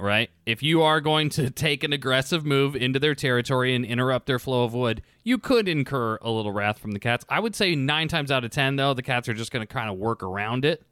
right? 0.02 0.30
If 0.44 0.62
you 0.62 0.82
are 0.82 1.00
going 1.00 1.30
to 1.30 1.50
take 1.50 1.84
an 1.84 1.92
aggressive 1.92 2.44
move 2.44 2.76
into 2.76 2.98
their 2.98 3.14
territory 3.14 3.74
and 3.74 3.84
interrupt 3.84 4.26
their 4.26 4.38
flow 4.38 4.64
of 4.64 4.74
wood, 4.74 5.02
you 5.22 5.38
could 5.38 5.68
incur 5.68 6.18
a 6.20 6.30
little 6.30 6.52
wrath 6.52 6.78
from 6.78 6.92
the 6.92 6.98
cats. 6.98 7.24
I 7.28 7.40
would 7.40 7.54
say 7.54 7.74
nine 7.74 8.08
times 8.08 8.30
out 8.30 8.44
of 8.44 8.50
ten, 8.50 8.76
though, 8.76 8.94
the 8.94 9.02
cats 9.02 9.28
are 9.28 9.34
just 9.34 9.52
going 9.52 9.66
to 9.66 9.72
kind 9.72 9.88
of 9.88 9.96
work 9.96 10.22
around 10.22 10.64
it 10.64 10.82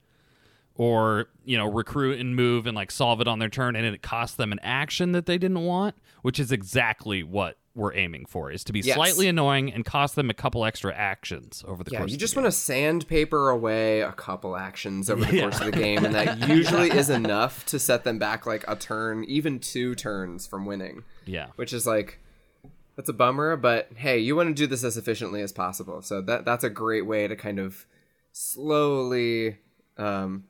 or 0.76 1.28
you 1.44 1.58
know 1.58 1.66
recruit 1.66 2.18
and 2.20 2.34
move 2.34 2.66
and 2.66 2.74
like 2.74 2.90
solve 2.90 3.20
it 3.20 3.28
on 3.28 3.38
their 3.38 3.48
turn 3.48 3.76
and 3.76 3.84
it 3.84 4.02
costs 4.02 4.36
them 4.36 4.52
an 4.52 4.58
action 4.62 5.12
that 5.12 5.26
they 5.26 5.36
didn't 5.36 5.62
want 5.64 5.94
which 6.22 6.38
is 6.38 6.52
exactly 6.52 7.22
what 7.22 7.58
we're 7.74 7.94
aiming 7.94 8.26
for 8.26 8.50
is 8.50 8.64
to 8.64 8.72
be 8.72 8.80
Yes. 8.80 8.96
slightly 8.96 9.28
annoying 9.28 9.72
and 9.72 9.84
cost 9.84 10.16
them 10.16 10.28
a 10.28 10.34
couple 10.34 10.64
extra 10.64 10.92
actions 10.94 11.64
over 11.68 11.84
the 11.84 11.90
course 11.90 11.92
Yeah, 11.92 11.98
course 12.00 12.10
you 12.12 12.18
just 12.18 12.34
want 12.36 12.46
to 12.46 12.52
sandpaper 12.52 13.48
away 13.50 14.00
a 14.00 14.10
couple 14.12 14.56
actions 14.56 15.08
over 15.08 15.24
the 15.24 15.40
course 15.40 15.60
of 15.60 15.66
the 15.66 15.72
game, 15.72 16.04
and 16.04 16.14
that 16.14 16.38
usually 16.48 16.90
is 16.90 17.10
enough 17.10 17.64
to 17.66 17.78
set 17.78 18.02
them 18.04 18.18
back 18.18 18.44
like 18.44 18.64
a 18.66 18.74
turn, 18.74 19.22
even 19.24 19.60
two 19.60 19.94
turns 19.94 20.46
from 20.46 20.66
winning. 20.66 21.04
yeah 21.26 21.46
Which 21.56 21.72
is 21.72 21.86
like 21.86 22.18
that's 22.96 23.08
a 23.08 23.12
bummer, 23.14 23.56
but 23.56 23.88
hey, 23.94 24.18
you 24.18 24.34
want 24.36 24.48
to 24.48 24.54
do 24.54 24.66
this 24.66 24.82
as 24.84 24.96
efficiently 24.96 25.40
as 25.40 25.52
possible. 25.52 26.02
So 26.02 26.20
that 26.22 26.44
that's 26.44 26.64
a 26.64 26.70
great 26.70 27.06
way 27.06 27.28
to 27.28 27.36
kind 27.36 27.58
of 27.60 27.86
slowly 28.32 29.58
um 29.96 30.44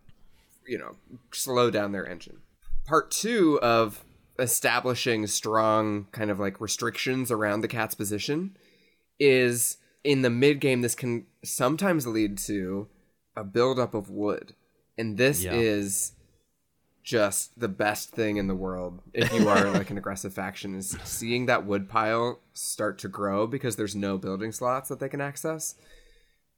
you 0.66 0.78
know, 0.78 0.94
slow 1.32 1.70
down 1.70 1.90
their 1.92 2.06
engine. 2.06 2.38
Part 2.86 3.10
2 3.10 3.58
of 3.60 4.04
establishing 4.40 5.26
strong 5.26 6.06
kind 6.12 6.30
of 6.30 6.40
like 6.40 6.60
restrictions 6.60 7.30
around 7.30 7.60
the 7.60 7.68
cat's 7.68 7.94
position 7.94 8.56
is 9.18 9.76
in 10.02 10.22
the 10.22 10.30
mid 10.30 10.60
game 10.60 10.80
this 10.80 10.94
can 10.94 11.26
sometimes 11.44 12.06
lead 12.06 12.38
to 12.38 12.88
a 13.36 13.44
buildup 13.44 13.94
of 13.94 14.08
wood 14.10 14.54
and 14.98 15.16
this 15.18 15.44
Yeah. 15.44 15.52
is 15.54 16.12
just 17.02 17.58
the 17.58 17.68
best 17.68 18.10
thing 18.10 18.36
in 18.36 18.46
the 18.46 18.54
world 18.54 19.00
if 19.14 19.32
you 19.32 19.48
are 19.48 19.70
like 19.72 19.90
an 19.90 19.98
aggressive 19.98 20.32
faction 20.34 20.74
is 20.74 20.96
seeing 21.04 21.46
that 21.46 21.64
wood 21.66 21.88
pile 21.88 22.40
start 22.52 22.98
to 22.98 23.08
grow 23.08 23.46
because 23.46 23.76
there's 23.76 23.96
no 23.96 24.18
building 24.18 24.52
slots 24.52 24.88
that 24.88 25.00
they 25.00 25.08
can 25.08 25.20
access 25.20 25.74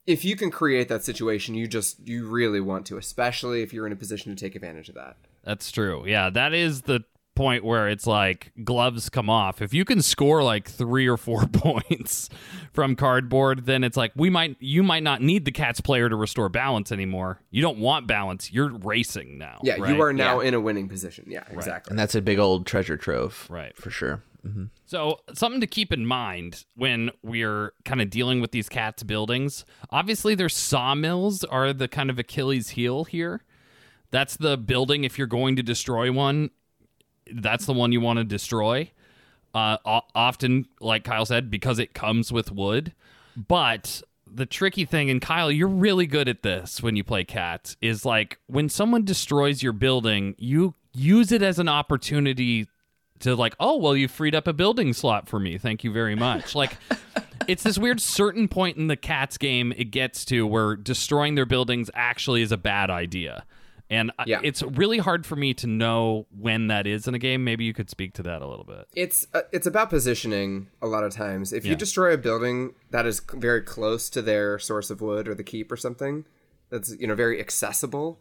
if 0.05 0.25
you 0.25 0.35
can 0.35 0.51
create 0.51 0.89
that 0.89 1.05
situation 1.05 1.55
you 1.55 1.69
just 1.69 2.07
you 2.07 2.29
really 2.29 2.61
want 2.61 2.85
to 2.87 2.97
especially 2.97 3.63
if 3.63 3.73
you're 3.73 3.87
in 3.87 3.93
a 3.93 3.97
position 3.97 4.35
to 4.35 4.41
take 4.45 4.55
advantage 4.57 4.89
of 4.89 4.95
that 4.97 5.17
That's 5.45 5.71
true. 5.73 6.05
Yeah, 6.07 6.31
that 6.31 6.53
is 6.55 6.83
the 6.83 7.05
point 7.35 7.65
where 7.65 7.89
it's 7.89 8.07
like 8.07 8.53
gloves 8.65 9.09
come 9.09 9.31
off. 9.31 9.63
If 9.63 9.73
you 9.73 9.85
can 9.85 10.03
score 10.03 10.43
like 10.43 10.69
3 10.69 11.07
or 11.09 11.17
4 11.17 11.47
points 11.53 12.29
from 12.73 12.97
cardboard, 12.97 13.67
then 13.67 13.85
it's 13.85 13.97
like 13.97 14.13
we 14.15 14.31
might 14.31 14.57
you 14.61 14.83
might 14.83 15.03
not 15.03 15.23
need 15.23 15.45
the 15.45 15.53
cat's 15.53 15.81
player 15.81 16.09
to 16.09 16.17
restore 16.17 16.49
balance 16.49 16.93
anymore. 16.93 17.41
You 17.51 17.63
don't 17.63 17.79
want 17.79 18.07
balance. 18.07 18.53
You're 18.53 18.71
racing 18.79 19.39
now. 19.39 19.61
yeah 19.63 19.77
right? 19.79 19.95
you 19.95 20.03
are 20.03 20.13
now 20.13 20.41
in 20.41 20.55
a 20.55 20.61
winning 20.61 20.89
position 20.89 21.25
yeah 21.29 21.45
exactly 21.51 21.91
And 21.91 21.99
that's 21.99 22.15
a 22.15 22.23
big 22.23 22.39
old 22.39 22.67
treasure 22.67 22.97
trove. 22.97 23.47
Right. 23.51 23.77
For 23.77 23.91
sure. 23.91 24.23
Mm-hmm. 24.47 24.65
So, 24.87 25.21
something 25.35 25.61
to 25.61 25.67
keep 25.69 25.93
in 25.93 26.05
mind 26.05 26.65
when 26.75 27.11
we're 27.23 27.73
kind 27.85 28.03
of 28.03 28.11
dealing 28.11 28.41
with 28.41 28.51
these 28.51 28.69
cats' 28.69 29.05
buildings. 29.05 29.65
Obviously, 29.91 30.35
their 30.35 30.49
sawmills 30.49 31.45
are 31.45 31.73
the 31.73 31.87
kind 31.87 32.11
of 32.11 32.19
Achilles 32.19 32.71
heel 32.71 33.05
here. 33.05 33.45
That's 34.11 34.37
the 34.37 34.59
building, 34.59 35.05
if 35.05 35.17
you're 35.17 35.29
going 35.29 35.57
to 35.57 35.63
destroy 35.63 36.11
one, 36.11 36.51
that's 37.33 37.67
the 37.67 37.73
one 37.73 37.93
you 37.93 38.01
want 38.01 38.19
to 38.19 38.25
destroy. 38.25 38.91
Uh, 39.55 39.77
often, 39.85 40.67
like 40.81 41.05
Kyle 41.05 41.27
said, 41.27 41.51
because 41.51 41.79
it 41.79 41.93
comes 41.93 42.33
with 42.33 42.51
wood. 42.51 42.95
But 43.37 44.03
the 44.27 44.47
tricky 44.47 44.85
thing, 44.85 45.11
and 45.11 45.21
Kyle, 45.21 45.51
you're 45.51 45.69
really 45.69 46.07
good 46.07 46.29
at 46.29 46.43
this 46.43 46.83
when 46.83 46.97
you 46.97 47.05
play 47.05 47.25
cats, 47.25 47.77
is 47.81 48.05
like 48.05 48.39
when 48.47 48.69
someone 48.69 49.05
destroys 49.05 49.63
your 49.63 49.73
building, 49.73 50.35
you 50.39 50.75
use 50.95 51.33
it 51.33 51.43
as 51.43 51.59
an 51.59 51.69
opportunity 51.69 52.67
to 53.21 53.37
like, 53.37 53.55
oh 53.61 53.77
well, 53.77 53.97
you 53.97 54.09
freed 54.09 54.35
up 54.35 54.47
a 54.47 54.53
building 54.53 54.93
slot 54.93 55.29
for 55.29 55.39
me. 55.39 55.59
Thank 55.59 55.85
you 55.85 55.93
very 55.93 56.15
much. 56.15 56.55
Like 56.63 56.77
it's 57.49 57.63
this 57.63 57.77
weird 57.77 58.01
certain 58.01 58.47
point 58.47 58.77
in 58.77 58.87
the 58.87 58.97
cats 58.97 59.37
game 59.37 59.73
it 59.77 59.91
gets 59.91 60.25
to 60.27 60.47
where 60.47 60.77
destroying 60.77 61.35
their 61.35 61.47
buildings 61.47 61.91
actually 61.95 62.43
is 62.43 62.53
a 62.53 62.57
bad 62.57 62.89
idea. 62.89 63.45
And 63.93 64.11
I- 64.19 64.25
it's 64.43 64.63
really 64.63 64.99
hard 64.99 65.27
for 65.27 65.37
me 65.37 65.55
to 65.55 65.67
know 65.67 66.27
when 66.37 66.69
that 66.69 66.87
is 66.87 67.07
in 67.07 67.15
a 67.15 67.19
game. 67.19 67.45
Maybe 67.45 67.65
you 67.65 67.75
could 67.75 67.91
speak 67.91 68.15
to 68.15 68.23
that 68.25 68.41
a 68.43 68.47
little 68.49 68.65
bit. 68.65 68.87
it's 68.97 69.27
uh, 69.35 69.43
it's 69.53 69.67
about 69.67 69.91
positioning 69.91 70.69
a 70.81 70.87
lot 70.87 71.05
of 71.05 71.13
times. 71.13 71.53
If 71.53 71.65
you 71.65 71.77
destroy 71.77 72.13
a 72.15 72.19
building 72.19 72.75
that 72.91 73.07
is 73.07 73.21
very 73.35 73.61
close 73.63 74.09
to 74.11 74.23
their 74.23 74.59
source 74.59 74.91
of 74.91 75.01
wood 75.01 75.29
or 75.29 75.35
the 75.35 75.45
keep 75.45 75.71
or 75.71 75.77
something 75.77 76.25
that's 76.71 76.95
you 76.99 77.07
know 77.07 77.15
very 77.15 77.39
accessible 77.39 78.19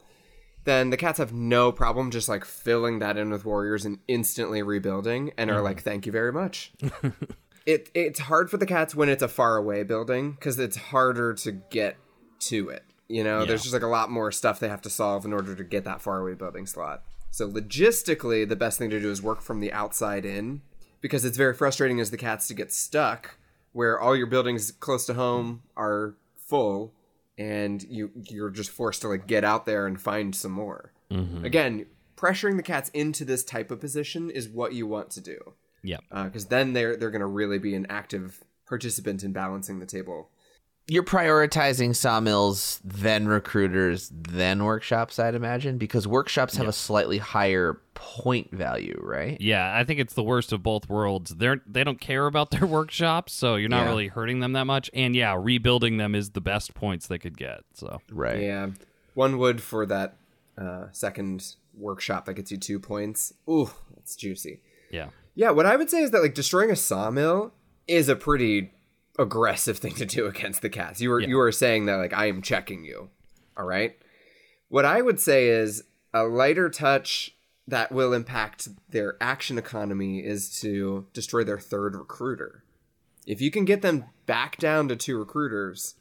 then 0.63 0.91
the 0.91 0.97
cats 0.97 1.17
have 1.17 1.34
no 1.34 1.71
problem 1.71 2.12
just 2.12 2.29
like 2.29 2.45
filling 2.45 2.99
that 2.99 3.17
in 3.17 3.31
with 3.31 3.45
warriors 3.45 3.84
and 3.86 3.97
instantly 4.07 4.62
rebuilding 4.62 5.31
and 5.38 5.49
are 5.49 5.62
like 5.62 5.81
thank 5.81 6.05
you 6.05 6.12
very 6.12 6.31
much. 6.34 6.71
It 7.65 7.89
it's 7.93 8.19
hard 8.19 8.49
for 8.49 8.57
the 8.57 8.65
cats 8.65 8.95
when 8.95 9.07
it's 9.07 9.21
a 9.21 9.27
far 9.27 9.55
away 9.55 9.84
building 9.84 10.31
because 10.31 10.57
it's 10.57 10.75
harder 10.75 11.34
to 11.36 11.51
get 11.51 11.95
to 12.39 12.69
it 12.69 12.84
you 13.12 13.24
know 13.24 13.45
there's 13.45 13.62
just 13.62 13.74
like 13.74 13.82
a 13.82 13.88
lot 13.88 14.10
more 14.10 14.32
stuff 14.32 14.60
they 14.60 14.69
have 14.69 14.82
to 14.82 14.89
solve 14.89 15.26
in 15.26 15.34
order 15.34 15.56
to 15.56 15.63
get 15.63 15.84
that 15.84 16.02
far 16.02 16.19
away 16.19 16.34
building 16.34 16.65
slot 16.65 17.04
so 17.30 17.50
logistically 17.50 18.47
the 18.47 18.56
best 18.56 18.78
thing 18.78 18.89
to 18.89 19.00
do 19.00 19.10
is 19.10 19.21
work 19.21 19.41
from 19.41 19.60
the 19.60 19.71
outside 19.71 20.26
in 20.26 20.62
because 21.02 21.26
it's 21.26 21.38
very 21.38 21.54
frustrating 21.54 22.00
as 22.00 22.12
the 22.12 22.17
cats 22.17 22.47
to 22.47 22.54
get 22.54 22.71
stuck 22.71 23.38
where 23.74 24.00
all 24.00 24.15
your 24.15 24.28
buildings 24.28 24.71
close 24.71 25.06
to 25.06 25.13
home 25.13 25.62
are 25.76 26.15
full 26.38 26.93
and 27.38 27.84
you 27.84 28.12
you're 28.30 28.50
just 28.50 28.69
forced 28.69 29.02
to 29.02 29.08
like 29.08 29.28
get 29.28 29.43
out 29.43 29.65
there 29.65 29.88
and 29.88 30.02
find 30.02 30.36
some 30.36 30.52
more 30.52 30.91
mm-hmm. 31.12 31.45
again 31.45 31.86
pressuring 32.17 32.56
the 32.56 32.63
cats 32.63 32.89
into 32.93 33.26
this 33.26 33.43
type 33.43 33.71
of 33.71 33.80
position 33.80 34.30
is 34.30 34.47
what 34.47 34.74
you 34.74 34.86
want 34.86 35.10
to 35.10 35.21
do 35.21 35.54
Yeah. 35.84 35.97
Uh, 36.12 36.26
because 36.26 36.45
then 36.45 36.74
they're 36.74 36.95
they're 36.95 37.12
going 37.12 37.21
to 37.21 37.28
really 37.28 37.60
be 37.60 37.76
an 37.76 37.88
active 37.89 38.43
participant 38.67 39.24
in 39.24 39.34
balancing 39.34 39.80
the 39.80 39.86
table. 39.86 40.30
You're 40.91 41.04
prioritizing 41.04 41.95
sawmills, 41.95 42.82
then 42.84 43.25
recruiters, 43.25 44.12
then 44.13 44.65
workshops, 44.65 45.19
I'd 45.19 45.36
imagine, 45.36 45.77
because 45.77 46.06
workshops 46.06 46.58
have 46.58 46.67
a 46.67 46.73
slightly 46.73 47.17
higher 47.17 47.80
point 47.93 48.51
value, 48.51 48.99
right? 49.01 49.39
Yeah, 49.39 49.73
I 49.73 49.86
think 49.86 50.01
it's 50.01 50.15
the 50.15 50.23
worst 50.23 50.51
of 50.51 50.62
both 50.63 50.89
worlds. 50.89 51.34
They're 51.36 51.62
they 51.65 51.86
don't 51.86 52.01
care 52.01 52.27
about 52.27 52.51
their 52.51 52.65
workshops, 52.77 53.32
so 53.32 53.56
you're 53.56 53.69
not 53.69 53.84
Yeah. 53.84 53.89
really 53.89 54.08
hurting 54.10 54.41
them 54.41 54.51
that 54.51 54.65
much. 54.65 54.89
And 54.93 55.15
yeah, 55.15 55.34
rebuilding 55.39 55.95
them 55.95 56.13
is 56.13 56.32
the 56.32 56.41
best 56.41 56.73
points 56.73 57.08
they 57.08 57.17
could 57.19 57.38
get. 57.38 57.62
So 57.73 58.01
Right. 58.12 58.41
Yeah, 58.41 58.71
one 59.13 59.38
wood 59.38 59.62
for 59.62 59.86
that 59.86 60.15
uh, 60.58 60.88
second 60.91 61.56
workshop 61.73 62.25
that 62.25 62.34
gets 62.34 62.51
you 62.51 62.58
two 62.58 62.82
points. 62.82 63.34
Ooh, 63.49 63.71
that's 63.95 64.17
juicy. 64.17 64.60
yeah. 64.89 65.08
Yeah, 65.36 65.51
what 65.51 65.65
I 65.65 65.77
would 65.77 65.89
say 65.89 66.01
is 66.01 66.12
that 66.12 66.21
like 66.21 66.34
destroying 66.34 66.69
a 66.69 66.75
sawmill 66.75 67.54
is 67.88 68.10
a 68.10 68.15
pretty 68.17 68.73
aggressive 69.19 69.78
thing 69.78 69.93
to 69.95 70.06
do 70.06 70.26
against 70.26 70.62
the 70.62 70.69
cats. 70.69 71.02
You 71.02 71.10
were 71.10 71.19
you 71.19 71.38
were 71.38 71.52
saying 71.52 71.86
that 71.86 71.95
like 71.95 72.13
I 72.13 72.28
am 72.28 72.41
checking 72.41 72.84
you. 72.84 73.10
All 73.58 73.65
right. 73.65 73.97
What 74.69 74.86
I 74.86 75.02
would 75.02 75.19
say 75.19 75.50
is 75.50 75.84
a 76.13 76.24
lighter 76.24 76.69
touch 76.69 77.36
that 77.67 77.91
will 77.91 78.13
impact 78.13 78.67
their 78.89 79.15
action 79.21 79.58
economy 79.58 80.19
is 80.19 80.60
to 80.62 81.08
destroy 81.13 81.43
their 81.43 81.60
third 81.60 81.95
recruiter. 81.95 82.63
If 83.28 83.41
you 83.41 83.52
can 83.52 83.65
get 83.65 83.82
them 83.82 84.06
back 84.26 84.58
down 84.58 84.88
to 84.88 84.95
two 84.95 85.17
recruiters, 85.17 85.95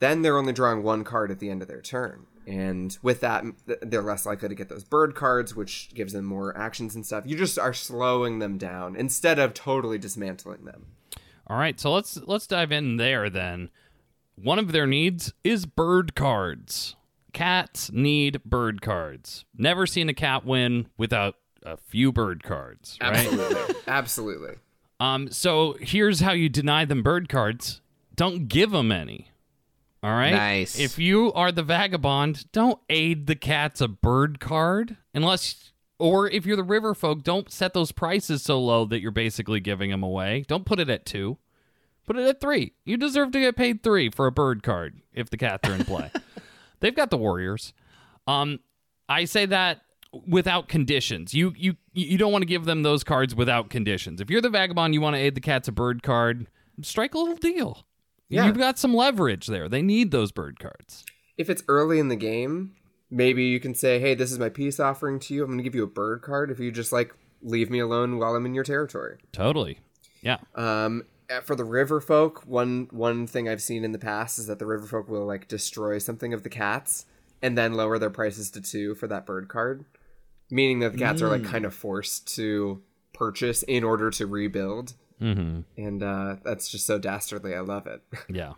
then 0.00 0.22
they're 0.22 0.36
only 0.36 0.52
drawing 0.52 0.82
one 0.82 1.04
card 1.04 1.30
at 1.30 1.38
the 1.38 1.50
end 1.50 1.62
of 1.62 1.68
their 1.68 1.80
turn. 1.80 2.26
And 2.46 2.96
with 3.00 3.20
that, 3.20 3.44
they're 3.80 4.02
less 4.02 4.26
likely 4.26 4.48
to 4.48 4.54
get 4.54 4.68
those 4.68 4.84
bird 4.84 5.14
cards, 5.14 5.54
which 5.54 5.90
gives 5.94 6.12
them 6.12 6.24
more 6.24 6.56
actions 6.56 6.94
and 6.94 7.06
stuff. 7.06 7.24
You 7.26 7.36
just 7.36 7.58
are 7.58 7.72
slowing 7.72 8.38
them 8.38 8.58
down 8.58 8.96
instead 8.96 9.38
of 9.38 9.54
totally 9.54 9.98
dismantling 9.98 10.64
them. 10.64 10.86
All 11.46 11.56
right, 11.56 11.78
so 11.78 11.92
let's 11.92 12.16
let's 12.26 12.46
dive 12.46 12.72
in 12.72 12.96
there 12.96 13.28
then. 13.28 13.70
One 14.36 14.58
of 14.58 14.72
their 14.72 14.86
needs 14.86 15.32
is 15.44 15.66
bird 15.66 16.14
cards. 16.14 16.96
Cats 17.32 17.90
need 17.92 18.42
bird 18.44 18.80
cards. 18.80 19.44
Never 19.56 19.86
seen 19.86 20.08
a 20.08 20.14
cat 20.14 20.44
win 20.44 20.88
without 20.96 21.36
a 21.64 21.76
few 21.76 22.12
bird 22.12 22.42
cards, 22.42 22.98
right? 23.00 23.26
Absolutely. 23.26 23.74
Absolutely. 23.86 24.54
Um, 25.00 25.30
so 25.30 25.76
here's 25.80 26.20
how 26.20 26.32
you 26.32 26.48
deny 26.48 26.84
them 26.84 27.02
bird 27.02 27.28
cards. 27.28 27.80
Don't 28.14 28.48
give 28.48 28.70
them 28.70 28.92
any. 28.92 29.28
All 30.02 30.12
right. 30.12 30.32
Nice. 30.32 30.78
If 30.78 30.98
you 30.98 31.32
are 31.32 31.50
the 31.50 31.62
vagabond, 31.62 32.50
don't 32.52 32.78
aid 32.88 33.26
the 33.26 33.34
cats 33.34 33.80
a 33.80 33.88
bird 33.88 34.38
card 34.38 34.96
unless, 35.14 35.72
or 35.98 36.28
if 36.28 36.44
you're 36.46 36.56
the 36.56 36.62
river 36.62 36.94
folk, 36.94 37.22
don't 37.22 37.50
set 37.50 37.74
those 37.74 37.92
prices 37.92 38.42
so 38.42 38.60
low 38.60 38.84
that 38.86 39.00
you're 39.00 39.10
basically 39.10 39.60
giving 39.60 39.90
them 39.90 40.02
away. 40.02 40.44
Don't 40.48 40.66
put 40.66 40.80
it 40.80 40.90
at 40.90 41.06
two. 41.06 41.38
Put 42.06 42.16
it 42.16 42.26
at 42.26 42.40
three. 42.40 42.72
You 42.84 42.96
deserve 42.96 43.32
to 43.32 43.40
get 43.40 43.56
paid 43.56 43.82
three 43.82 44.10
for 44.10 44.26
a 44.26 44.32
bird 44.32 44.62
card 44.62 45.00
if 45.12 45.30
the 45.30 45.36
cats 45.36 45.68
are 45.68 45.74
in 45.74 45.84
play. 45.84 46.10
They've 46.80 46.94
got 46.94 47.10
the 47.10 47.16
Warriors. 47.16 47.72
Um, 48.26 48.60
I 49.08 49.24
say 49.24 49.46
that 49.46 49.80
without 50.26 50.68
conditions. 50.68 51.34
You 51.34 51.52
you 51.56 51.76
you 51.92 52.18
don't 52.18 52.32
want 52.32 52.42
to 52.42 52.46
give 52.46 52.64
them 52.64 52.82
those 52.82 53.04
cards 53.04 53.34
without 53.34 53.70
conditions. 53.70 54.20
If 54.20 54.30
you're 54.30 54.40
the 54.40 54.50
vagabond, 54.50 54.94
you 54.94 55.00
want 55.00 55.16
to 55.16 55.20
aid 55.20 55.34
the 55.34 55.40
cats 55.40 55.68
a 55.68 55.72
bird 55.72 56.02
card. 56.02 56.46
Strike 56.82 57.14
a 57.14 57.18
little 57.18 57.36
deal. 57.36 57.84
Yeah. 58.28 58.46
You've 58.46 58.58
got 58.58 58.78
some 58.78 58.94
leverage 58.94 59.46
there. 59.46 59.68
They 59.68 59.82
need 59.82 60.10
those 60.10 60.32
bird 60.32 60.58
cards. 60.58 61.04
If 61.36 61.48
it's 61.48 61.62
early 61.68 61.98
in 61.98 62.08
the 62.08 62.16
game, 62.16 62.72
maybe 63.14 63.44
you 63.44 63.60
can 63.60 63.74
say, 63.74 64.00
hey, 64.00 64.14
this 64.14 64.32
is 64.32 64.38
my 64.38 64.48
peace 64.48 64.80
offering 64.80 65.20
to 65.20 65.34
you. 65.34 65.42
I'm 65.42 65.48
going 65.48 65.58
to 65.58 65.64
give 65.64 65.74
you 65.74 65.84
a 65.84 65.88
bird 65.88 66.22
card 66.22 66.50
if 66.50 66.58
you 66.58 66.72
just 66.72 66.92
like 66.92 67.14
leave 67.42 67.70
me 67.70 67.78
alone 67.78 68.18
while 68.18 68.34
I'm 68.34 68.44
in 68.44 68.54
your 68.54 68.64
territory. 68.64 69.18
Totally. 69.32 69.78
Yeah. 70.20 70.38
Um, 70.54 71.04
uh, 71.30 71.40
for 71.40 71.54
the 71.54 71.64
river 71.64 72.00
folk, 72.00 72.42
one 72.44 72.88
one 72.90 73.26
thing 73.26 73.48
I've 73.48 73.62
seen 73.62 73.84
in 73.84 73.92
the 73.92 73.98
past 73.98 74.38
is 74.38 74.46
that 74.48 74.58
the 74.58 74.66
river 74.66 74.86
folk 74.86 75.08
will 75.08 75.24
like 75.24 75.48
destroy 75.48 75.98
something 75.98 76.34
of 76.34 76.42
the 76.42 76.50
cats 76.50 77.06
and 77.40 77.56
then 77.56 77.74
lower 77.74 77.98
their 77.98 78.10
prices 78.10 78.50
to 78.50 78.60
two 78.60 78.94
for 78.94 79.06
that 79.06 79.24
bird 79.24 79.48
card, 79.48 79.84
meaning 80.50 80.80
that 80.80 80.92
the 80.92 80.98
cats 80.98 81.22
are 81.22 81.28
like 81.28 81.44
kind 81.44 81.64
of 81.64 81.74
forced 81.74 82.34
to 82.34 82.82
purchase 83.12 83.62
in 83.62 83.84
order 83.84 84.10
to 84.10 84.26
rebuild 84.26 84.94
mm-hmm. 85.20 85.60
and 85.76 86.02
uh, 86.02 86.36
that's 86.42 86.68
just 86.68 86.86
so 86.86 86.98
dastardly. 86.98 87.54
I 87.54 87.60
love 87.60 87.86
it. 87.86 88.02
Yeah. 88.28 88.54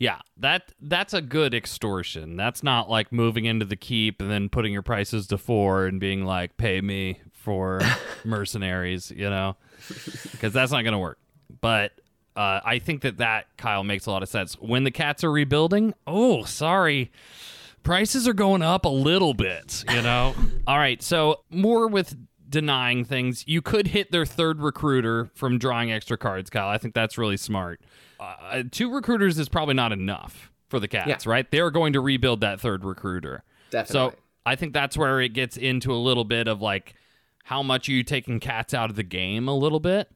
Yeah, 0.00 0.20
that 0.38 0.72
that's 0.80 1.12
a 1.12 1.20
good 1.20 1.52
extortion. 1.52 2.36
That's 2.36 2.62
not 2.62 2.88
like 2.88 3.12
moving 3.12 3.44
into 3.44 3.66
the 3.66 3.76
keep 3.76 4.22
and 4.22 4.30
then 4.30 4.48
putting 4.48 4.72
your 4.72 4.80
prices 4.80 5.26
to 5.26 5.36
four 5.36 5.84
and 5.84 6.00
being 6.00 6.24
like, 6.24 6.56
"Pay 6.56 6.80
me 6.80 7.20
for 7.34 7.82
mercenaries," 8.24 9.10
you 9.14 9.28
know, 9.28 9.56
because 10.32 10.54
that's 10.54 10.72
not 10.72 10.82
going 10.84 10.92
to 10.92 10.98
work. 10.98 11.18
But 11.60 11.92
uh, 12.34 12.60
I 12.64 12.78
think 12.78 13.02
that 13.02 13.18
that 13.18 13.54
Kyle 13.58 13.84
makes 13.84 14.06
a 14.06 14.10
lot 14.10 14.22
of 14.22 14.30
sense. 14.30 14.54
When 14.54 14.84
the 14.84 14.90
cats 14.90 15.22
are 15.22 15.30
rebuilding, 15.30 15.92
oh, 16.06 16.44
sorry, 16.44 17.12
prices 17.82 18.26
are 18.26 18.32
going 18.32 18.62
up 18.62 18.86
a 18.86 18.90
little 18.90 19.34
bit. 19.34 19.84
You 19.92 20.00
know. 20.00 20.34
All 20.66 20.78
right, 20.78 21.02
so 21.02 21.44
more 21.50 21.86
with 21.86 22.16
denying 22.48 23.04
things. 23.04 23.44
You 23.46 23.60
could 23.60 23.88
hit 23.88 24.12
their 24.12 24.24
third 24.24 24.62
recruiter 24.62 25.30
from 25.34 25.58
drawing 25.58 25.92
extra 25.92 26.16
cards, 26.16 26.48
Kyle. 26.48 26.70
I 26.70 26.78
think 26.78 26.94
that's 26.94 27.18
really 27.18 27.36
smart 27.36 27.82
uh, 28.20 28.62
two 28.70 28.92
recruiters 28.92 29.38
is 29.38 29.48
probably 29.48 29.74
not 29.74 29.92
enough 29.92 30.50
for 30.68 30.78
the 30.78 30.88
Cats, 30.88 31.26
yeah. 31.26 31.30
right? 31.30 31.50
They're 31.50 31.70
going 31.70 31.92
to 31.94 32.00
rebuild 32.00 32.40
that 32.42 32.60
third 32.60 32.84
recruiter. 32.84 33.42
Definitely. 33.70 34.12
So 34.12 34.18
I 34.46 34.56
think 34.56 34.72
that's 34.72 34.96
where 34.96 35.20
it 35.20 35.30
gets 35.30 35.56
into 35.56 35.92
a 35.92 35.96
little 35.96 36.24
bit 36.24 36.48
of 36.48 36.60
like 36.60 36.94
how 37.44 37.62
much 37.62 37.88
are 37.88 37.92
you 37.92 38.04
taking 38.04 38.40
Cats 38.40 38.74
out 38.74 38.90
of 38.90 38.96
the 38.96 39.02
game 39.02 39.48
a 39.48 39.54
little 39.54 39.80
bit. 39.80 40.10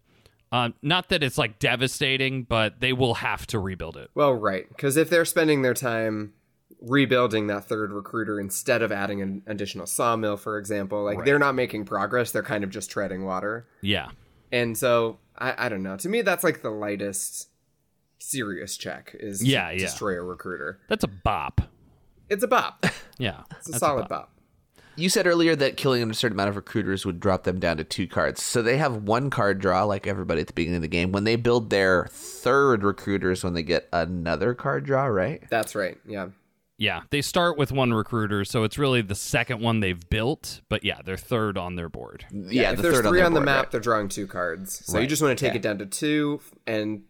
Uh, 0.52 0.70
not 0.82 1.08
that 1.08 1.22
it's 1.24 1.36
like 1.36 1.58
devastating, 1.58 2.44
but 2.44 2.78
they 2.78 2.92
will 2.92 3.14
have 3.14 3.44
to 3.48 3.58
rebuild 3.58 3.96
it. 3.96 4.10
Well, 4.14 4.34
right, 4.34 4.68
because 4.68 4.96
if 4.96 5.10
they're 5.10 5.24
spending 5.24 5.62
their 5.62 5.74
time 5.74 6.32
rebuilding 6.80 7.48
that 7.48 7.64
third 7.64 7.90
recruiter 7.90 8.38
instead 8.38 8.82
of 8.82 8.92
adding 8.92 9.20
an 9.20 9.42
additional 9.46 9.86
sawmill, 9.86 10.36
for 10.36 10.58
example, 10.58 11.02
like 11.02 11.18
right. 11.18 11.24
they're 11.24 11.38
not 11.38 11.54
making 11.54 11.84
progress. 11.84 12.30
They're 12.30 12.42
kind 12.42 12.62
of 12.62 12.70
just 12.70 12.90
treading 12.90 13.24
water. 13.24 13.66
Yeah. 13.80 14.10
And 14.52 14.78
so 14.78 15.18
I, 15.36 15.66
I 15.66 15.68
don't 15.68 15.82
know. 15.82 15.96
To 15.96 16.08
me, 16.08 16.22
that's 16.22 16.44
like 16.44 16.62
the 16.62 16.70
lightest 16.70 17.48
serious 18.18 18.76
check 18.76 19.14
is 19.18 19.44
yeah, 19.44 19.70
yeah. 19.70 19.78
destroy 19.78 20.18
a 20.18 20.22
recruiter. 20.22 20.80
That's 20.88 21.04
a 21.04 21.08
bop. 21.08 21.60
It's 22.28 22.42
a 22.42 22.48
bop. 22.48 22.84
Yeah. 23.16 23.42
It's 23.58 23.68
a 23.68 23.78
solid 23.78 24.06
a 24.06 24.08
bop. 24.08 24.08
bop. 24.08 24.34
You 24.96 25.08
said 25.08 25.28
earlier 25.28 25.54
that 25.54 25.76
killing 25.76 26.08
a 26.08 26.14
certain 26.14 26.36
amount 26.36 26.48
of 26.48 26.56
recruiters 26.56 27.06
would 27.06 27.20
drop 27.20 27.44
them 27.44 27.60
down 27.60 27.76
to 27.76 27.84
two 27.84 28.08
cards. 28.08 28.42
So 28.42 28.60
they 28.60 28.76
have 28.76 29.04
one 29.04 29.30
card 29.30 29.60
draw, 29.60 29.84
like 29.84 30.08
everybody 30.08 30.40
at 30.40 30.48
the 30.48 30.52
beginning 30.52 30.76
of 30.76 30.82
the 30.82 30.88
game. 30.88 31.12
When 31.12 31.22
they 31.22 31.36
build 31.36 31.70
their 31.70 32.06
third 32.10 32.82
recruiters, 32.82 33.44
when 33.44 33.54
they 33.54 33.62
get 33.62 33.88
another 33.92 34.52
card 34.54 34.84
draw, 34.84 35.04
right? 35.06 35.42
That's 35.48 35.74
right. 35.74 35.96
Yeah. 36.06 36.28
Yeah. 36.76 37.02
They 37.10 37.22
start 37.22 37.56
with 37.56 37.72
one 37.72 37.92
recruiter, 37.92 38.44
so 38.44 38.64
it's 38.64 38.78
really 38.78 39.00
the 39.00 39.14
second 39.14 39.60
one 39.60 39.80
they've 39.80 40.08
built. 40.10 40.60
But 40.68 40.84
yeah, 40.84 41.00
they're 41.04 41.16
third 41.16 41.56
on 41.56 41.76
their 41.76 41.88
board. 41.88 42.26
Yeah. 42.32 42.46
yeah 42.50 42.70
if 42.70 42.76
the 42.76 42.82
there's 42.82 43.00
three 43.00 43.20
on, 43.20 43.26
on 43.26 43.34
the 43.34 43.40
board, 43.40 43.46
map, 43.46 43.62
right. 43.64 43.70
they're 43.72 43.80
drawing 43.80 44.08
two 44.08 44.26
cards. 44.26 44.84
So 44.86 44.94
right. 44.94 45.02
you 45.02 45.08
just 45.08 45.22
want 45.22 45.38
to 45.38 45.44
take 45.44 45.54
yeah. 45.54 45.58
it 45.58 45.62
down 45.62 45.78
to 45.78 45.86
two 45.86 46.40
and 46.66 47.02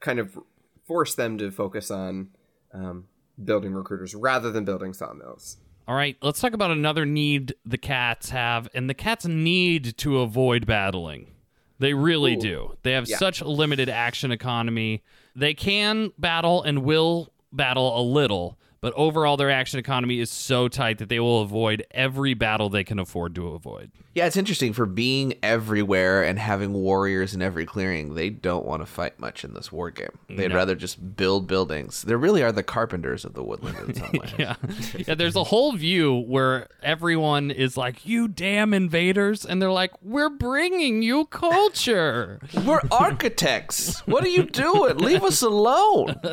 kind 0.00 0.18
of 0.18 0.38
force 0.86 1.14
them 1.14 1.38
to 1.38 1.50
focus 1.50 1.90
on 1.90 2.28
um, 2.72 3.06
building 3.42 3.72
recruiters 3.72 4.14
rather 4.14 4.50
than 4.50 4.64
building 4.64 4.92
sawmills. 4.92 5.58
All 5.88 5.94
right, 5.94 6.16
let's 6.20 6.40
talk 6.40 6.52
about 6.52 6.72
another 6.72 7.06
need 7.06 7.54
the 7.64 7.78
cats 7.78 8.30
have, 8.30 8.68
and 8.74 8.90
the 8.90 8.94
cats 8.94 9.24
need 9.24 9.96
to 9.98 10.18
avoid 10.18 10.66
battling. 10.66 11.32
They 11.78 11.94
really 11.94 12.34
Ooh. 12.34 12.40
do. 12.40 12.76
They 12.82 12.92
have 12.92 13.08
yeah. 13.08 13.18
such 13.18 13.40
a 13.40 13.48
limited 13.48 13.88
action 13.88 14.32
economy. 14.32 15.04
They 15.36 15.54
can 15.54 16.12
battle 16.18 16.62
and 16.62 16.82
will 16.82 17.32
battle 17.52 18.00
a 18.00 18.02
little, 18.02 18.58
but 18.80 18.92
overall 18.96 19.36
their 19.36 19.50
action 19.50 19.78
economy 19.78 20.20
is 20.20 20.30
so 20.30 20.68
tight 20.68 20.98
that 20.98 21.08
they 21.08 21.20
will 21.20 21.40
avoid 21.40 21.84
every 21.90 22.34
battle 22.34 22.68
they 22.68 22.84
can 22.84 22.98
afford 22.98 23.34
to 23.34 23.48
avoid. 23.48 23.90
Yeah, 24.14 24.26
it's 24.26 24.36
interesting 24.36 24.72
for 24.72 24.86
being 24.86 25.34
everywhere 25.42 26.22
and 26.22 26.38
having 26.38 26.72
warriors 26.72 27.34
in 27.34 27.42
every 27.42 27.66
clearing. 27.66 28.14
They 28.14 28.30
don't 28.30 28.64
want 28.64 28.80
to 28.80 28.86
fight 28.86 29.20
much 29.20 29.44
in 29.44 29.52
this 29.52 29.70
war 29.70 29.90
game. 29.90 30.08
They'd 30.28 30.48
no. 30.48 30.54
rather 30.54 30.74
just 30.74 31.16
build 31.16 31.46
buildings. 31.46 32.00
They 32.00 32.14
really 32.14 32.42
are 32.42 32.52
the 32.52 32.62
carpenters 32.62 33.26
of 33.26 33.34
the 33.34 33.42
woodland 33.42 33.76
in 33.88 33.94
some 33.94 34.10
way. 34.14 34.32
yeah. 34.38 34.54
Yeah, 34.96 35.14
there's 35.14 35.36
a 35.36 35.44
whole 35.44 35.72
view 35.72 36.24
where 36.26 36.68
everyone 36.82 37.50
is 37.50 37.76
like, 37.76 38.06
"You 38.06 38.26
damn 38.26 38.72
invaders." 38.72 39.44
And 39.44 39.60
they're 39.60 39.70
like, 39.70 39.92
"We're 40.02 40.30
bringing 40.30 41.02
you 41.02 41.26
culture. 41.26 42.40
We're 42.64 42.80
architects. 42.90 44.00
What 44.06 44.24
are 44.24 44.28
you 44.28 44.44
doing? 44.44 44.96
Leave 44.96 45.24
us 45.24 45.42
alone." 45.42 46.16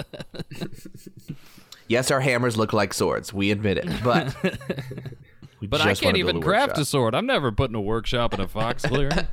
Yes, 1.88 2.12
our 2.12 2.20
hammers 2.20 2.58
look 2.58 2.74
like 2.74 2.94
swords. 2.94 3.34
We 3.34 3.52
admit 3.52 3.78
it, 3.78 3.90
but 4.04 4.36
but 5.62 5.82
I 5.82 5.94
can't 5.94 6.18
even 6.18 6.42
craft 6.42 6.78
a 6.78 6.86
sword. 6.86 7.16
I'm 7.16 7.26
never 7.26 7.52
putting 7.52 7.76
a 7.76 7.82
workshop 7.82 8.34
in 8.34 8.42
a 8.42 8.48
fox 8.48 8.84
clearing. 8.86 9.28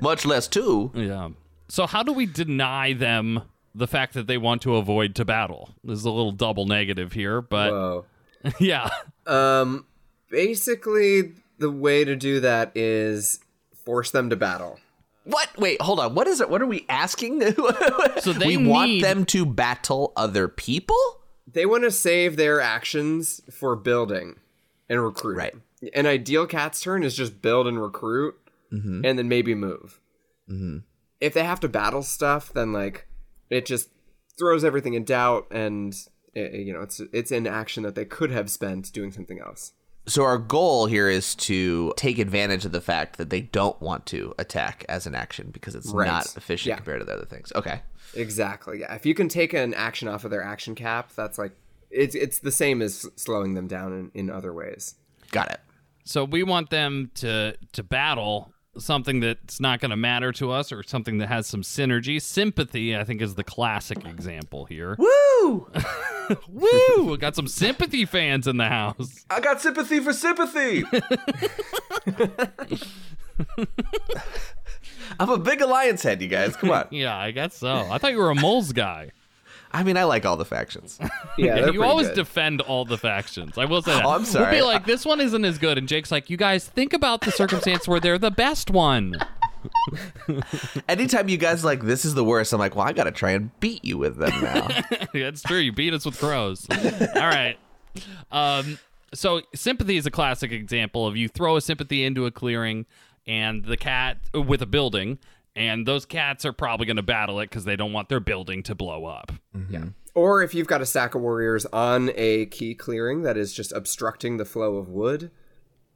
Much 0.00 0.24
less 0.24 0.48
two. 0.48 0.90
Yeah. 0.94 1.30
So 1.68 1.86
how 1.86 2.02
do 2.02 2.12
we 2.12 2.26
deny 2.26 2.92
them 2.92 3.42
the 3.74 3.86
fact 3.86 4.14
that 4.14 4.26
they 4.26 4.38
want 4.38 4.62
to 4.62 4.76
avoid 4.76 5.14
to 5.16 5.24
battle? 5.24 5.70
There's 5.82 6.04
a 6.04 6.10
little 6.10 6.32
double 6.32 6.66
negative 6.66 7.12
here, 7.12 7.40
but 7.40 7.70
Whoa. 7.72 8.04
yeah. 8.60 8.90
Um, 9.26 9.86
basically, 10.30 11.32
the 11.58 11.70
way 11.70 12.04
to 12.04 12.16
do 12.16 12.40
that 12.40 12.72
is 12.74 13.40
force 13.84 14.10
them 14.10 14.30
to 14.30 14.36
battle. 14.36 14.78
What? 15.24 15.48
Wait, 15.58 15.80
hold 15.80 16.00
on. 16.00 16.14
What 16.14 16.26
is 16.26 16.40
it? 16.40 16.50
What 16.50 16.62
are 16.62 16.66
we 16.66 16.84
asking? 16.88 17.40
so 18.20 18.32
they 18.32 18.46
we 18.46 18.56
need... 18.56 18.68
want 18.68 19.02
them 19.02 19.24
to 19.26 19.46
battle 19.46 20.12
other 20.16 20.48
people. 20.48 20.96
They 21.50 21.66
want 21.66 21.84
to 21.84 21.90
save 21.90 22.36
their 22.36 22.60
actions 22.60 23.40
for 23.50 23.76
building 23.76 24.38
and 24.88 25.02
recruit. 25.02 25.36
Right. 25.36 25.54
An 25.94 26.06
ideal 26.06 26.46
cat's 26.46 26.80
turn 26.80 27.02
is 27.02 27.16
just 27.16 27.42
build 27.42 27.66
and 27.66 27.80
recruit, 27.80 28.34
mm-hmm. 28.72 29.04
and 29.04 29.18
then 29.18 29.28
maybe 29.28 29.54
move. 29.54 30.00
Mm-hmm. 30.48 30.78
If 31.20 31.34
they 31.34 31.44
have 31.44 31.60
to 31.60 31.68
battle 31.68 32.02
stuff, 32.02 32.52
then 32.52 32.72
like 32.72 33.06
it 33.50 33.66
just 33.66 33.90
throws 34.38 34.64
everything 34.64 34.94
in 34.94 35.04
doubt, 35.04 35.46
and 35.50 35.94
it, 36.34 36.54
you 36.54 36.72
know 36.72 36.80
it's 36.80 37.00
it's 37.12 37.30
an 37.30 37.46
action 37.46 37.82
that 37.82 37.94
they 37.94 38.04
could 38.04 38.30
have 38.30 38.50
spent 38.50 38.92
doing 38.92 39.12
something 39.12 39.38
else. 39.38 39.72
So 40.06 40.22
our 40.24 40.38
goal 40.38 40.86
here 40.86 41.08
is 41.08 41.34
to 41.36 41.94
take 41.96 42.18
advantage 42.18 42.64
of 42.64 42.72
the 42.72 42.80
fact 42.80 43.16
that 43.16 43.30
they 43.30 43.40
don't 43.40 43.80
want 43.80 44.04
to 44.06 44.34
attack 44.38 44.84
as 44.88 45.06
an 45.06 45.14
action 45.14 45.50
because 45.50 45.74
it's 45.74 45.90
right. 45.90 46.06
not 46.06 46.36
efficient 46.36 46.70
yeah. 46.70 46.76
compared 46.76 47.00
to 47.00 47.06
the 47.06 47.12
other 47.12 47.24
things. 47.24 47.52
Okay. 47.54 47.80
Exactly. 48.14 48.80
Yeah. 48.80 48.94
If 48.94 49.06
you 49.06 49.14
can 49.14 49.28
take 49.28 49.54
an 49.54 49.72
action 49.74 50.08
off 50.08 50.24
of 50.24 50.30
their 50.30 50.42
action 50.42 50.74
cap, 50.74 51.12
that's 51.14 51.38
like 51.38 51.52
it's 51.90 52.14
it's 52.14 52.38
the 52.38 52.52
same 52.52 52.82
as 52.82 53.08
slowing 53.16 53.54
them 53.54 53.66
down 53.66 53.92
in, 53.92 54.10
in 54.14 54.30
other 54.30 54.52
ways. 54.52 54.96
Got 55.30 55.50
it. 55.50 55.60
So 56.04 56.24
we 56.24 56.42
want 56.42 56.70
them 56.70 57.10
to 57.16 57.56
to 57.72 57.82
battle 57.82 58.52
something 58.78 59.20
that's 59.20 59.60
not 59.60 59.80
going 59.80 59.90
to 59.90 59.96
matter 59.96 60.32
to 60.32 60.50
us 60.50 60.72
or 60.72 60.82
something 60.82 61.18
that 61.18 61.28
has 61.28 61.46
some 61.46 61.62
synergy. 61.62 62.20
Sympathy, 62.20 62.96
I 62.96 63.04
think, 63.04 63.22
is 63.22 63.34
the 63.34 63.44
classic 63.44 64.04
example 64.04 64.64
here. 64.64 64.96
Woo! 64.98 65.70
Woo! 66.48 67.16
Got 67.16 67.36
some 67.36 67.48
sympathy 67.48 68.04
fans 68.04 68.46
in 68.46 68.56
the 68.56 68.68
house. 68.68 69.24
I 69.30 69.40
got 69.40 69.60
sympathy 69.60 70.00
for 70.00 70.12
sympathy. 70.12 70.84
I'm 75.18 75.30
a 75.30 75.38
big 75.38 75.60
alliance 75.60 76.02
head, 76.02 76.22
you 76.22 76.28
guys. 76.28 76.56
Come 76.56 76.70
on. 76.70 76.88
yeah, 76.90 77.16
I 77.16 77.30
guess 77.30 77.56
so. 77.56 77.72
I 77.90 77.98
thought 77.98 78.12
you 78.12 78.18
were 78.18 78.30
a 78.30 78.34
moles 78.34 78.72
guy. 78.72 79.10
I 79.74 79.82
mean, 79.82 79.96
I 79.96 80.04
like 80.04 80.24
all 80.24 80.36
the 80.36 80.44
factions. 80.44 80.98
Yeah, 81.36 81.56
yeah 81.56 81.70
you 81.70 81.82
always 81.82 82.06
good. 82.06 82.14
defend 82.14 82.60
all 82.60 82.84
the 82.84 82.96
factions. 82.96 83.58
I 83.58 83.64
will 83.64 83.82
say 83.82 83.92
that. 83.92 84.04
Oh, 84.04 84.10
I'm 84.10 84.24
sorry. 84.24 84.52
We'll 84.52 84.60
be 84.60 84.62
like, 84.62 84.86
this 84.86 85.04
one 85.04 85.20
isn't 85.20 85.44
as 85.44 85.58
good, 85.58 85.78
and 85.78 85.88
Jake's 85.88 86.12
like, 86.12 86.30
you 86.30 86.36
guys 86.36 86.64
think 86.64 86.92
about 86.92 87.22
the 87.22 87.32
circumstance 87.32 87.88
where 87.88 87.98
they're 87.98 88.18
the 88.18 88.30
best 88.30 88.70
one. 88.70 89.16
Anytime 90.88 91.28
you 91.28 91.36
guys 91.38 91.64
like 91.64 91.82
this 91.82 92.04
is 92.04 92.14
the 92.14 92.22
worst, 92.22 92.52
I'm 92.52 92.60
like, 92.60 92.76
well, 92.76 92.86
I 92.86 92.92
gotta 92.92 93.10
try 93.10 93.32
and 93.32 93.50
beat 93.58 93.84
you 93.84 93.98
with 93.98 94.16
them 94.18 94.30
now. 94.42 94.68
That's 95.12 95.42
true. 95.42 95.58
You 95.58 95.72
beat 95.72 95.92
us 95.92 96.04
with 96.04 96.18
crows. 96.18 96.68
all 96.70 97.22
right. 97.22 97.56
Um, 98.30 98.78
so 99.12 99.40
sympathy 99.56 99.96
is 99.96 100.06
a 100.06 100.10
classic 100.12 100.52
example 100.52 101.06
of 101.08 101.16
you 101.16 101.28
throw 101.28 101.56
a 101.56 101.60
sympathy 101.60 102.04
into 102.04 102.26
a 102.26 102.30
clearing, 102.30 102.86
and 103.26 103.64
the 103.64 103.76
cat 103.76 104.18
with 104.32 104.62
a 104.62 104.66
building, 104.66 105.18
and 105.56 105.86
those 105.86 106.04
cats 106.04 106.44
are 106.44 106.52
probably 106.52 106.86
going 106.86 106.96
to 106.96 107.02
battle 107.02 107.40
it 107.40 107.50
because 107.50 107.64
they 107.64 107.76
don't 107.76 107.92
want 107.92 108.08
their 108.08 108.20
building 108.20 108.62
to 108.64 108.74
blow 108.74 109.04
up. 109.06 109.32
Mm-hmm. 109.56 109.72
Yeah. 109.72 109.84
Or 110.14 110.42
if 110.42 110.54
you've 110.54 110.68
got 110.68 110.80
a 110.80 110.86
stack 110.86 111.14
of 111.14 111.22
warriors 111.22 111.66
on 111.66 112.10
a 112.14 112.46
key 112.46 112.74
clearing 112.74 113.22
that 113.22 113.36
is 113.36 113.52
just 113.52 113.72
obstructing 113.72 114.36
the 114.36 114.44
flow 114.44 114.76
of 114.76 114.88
wood, 114.88 115.30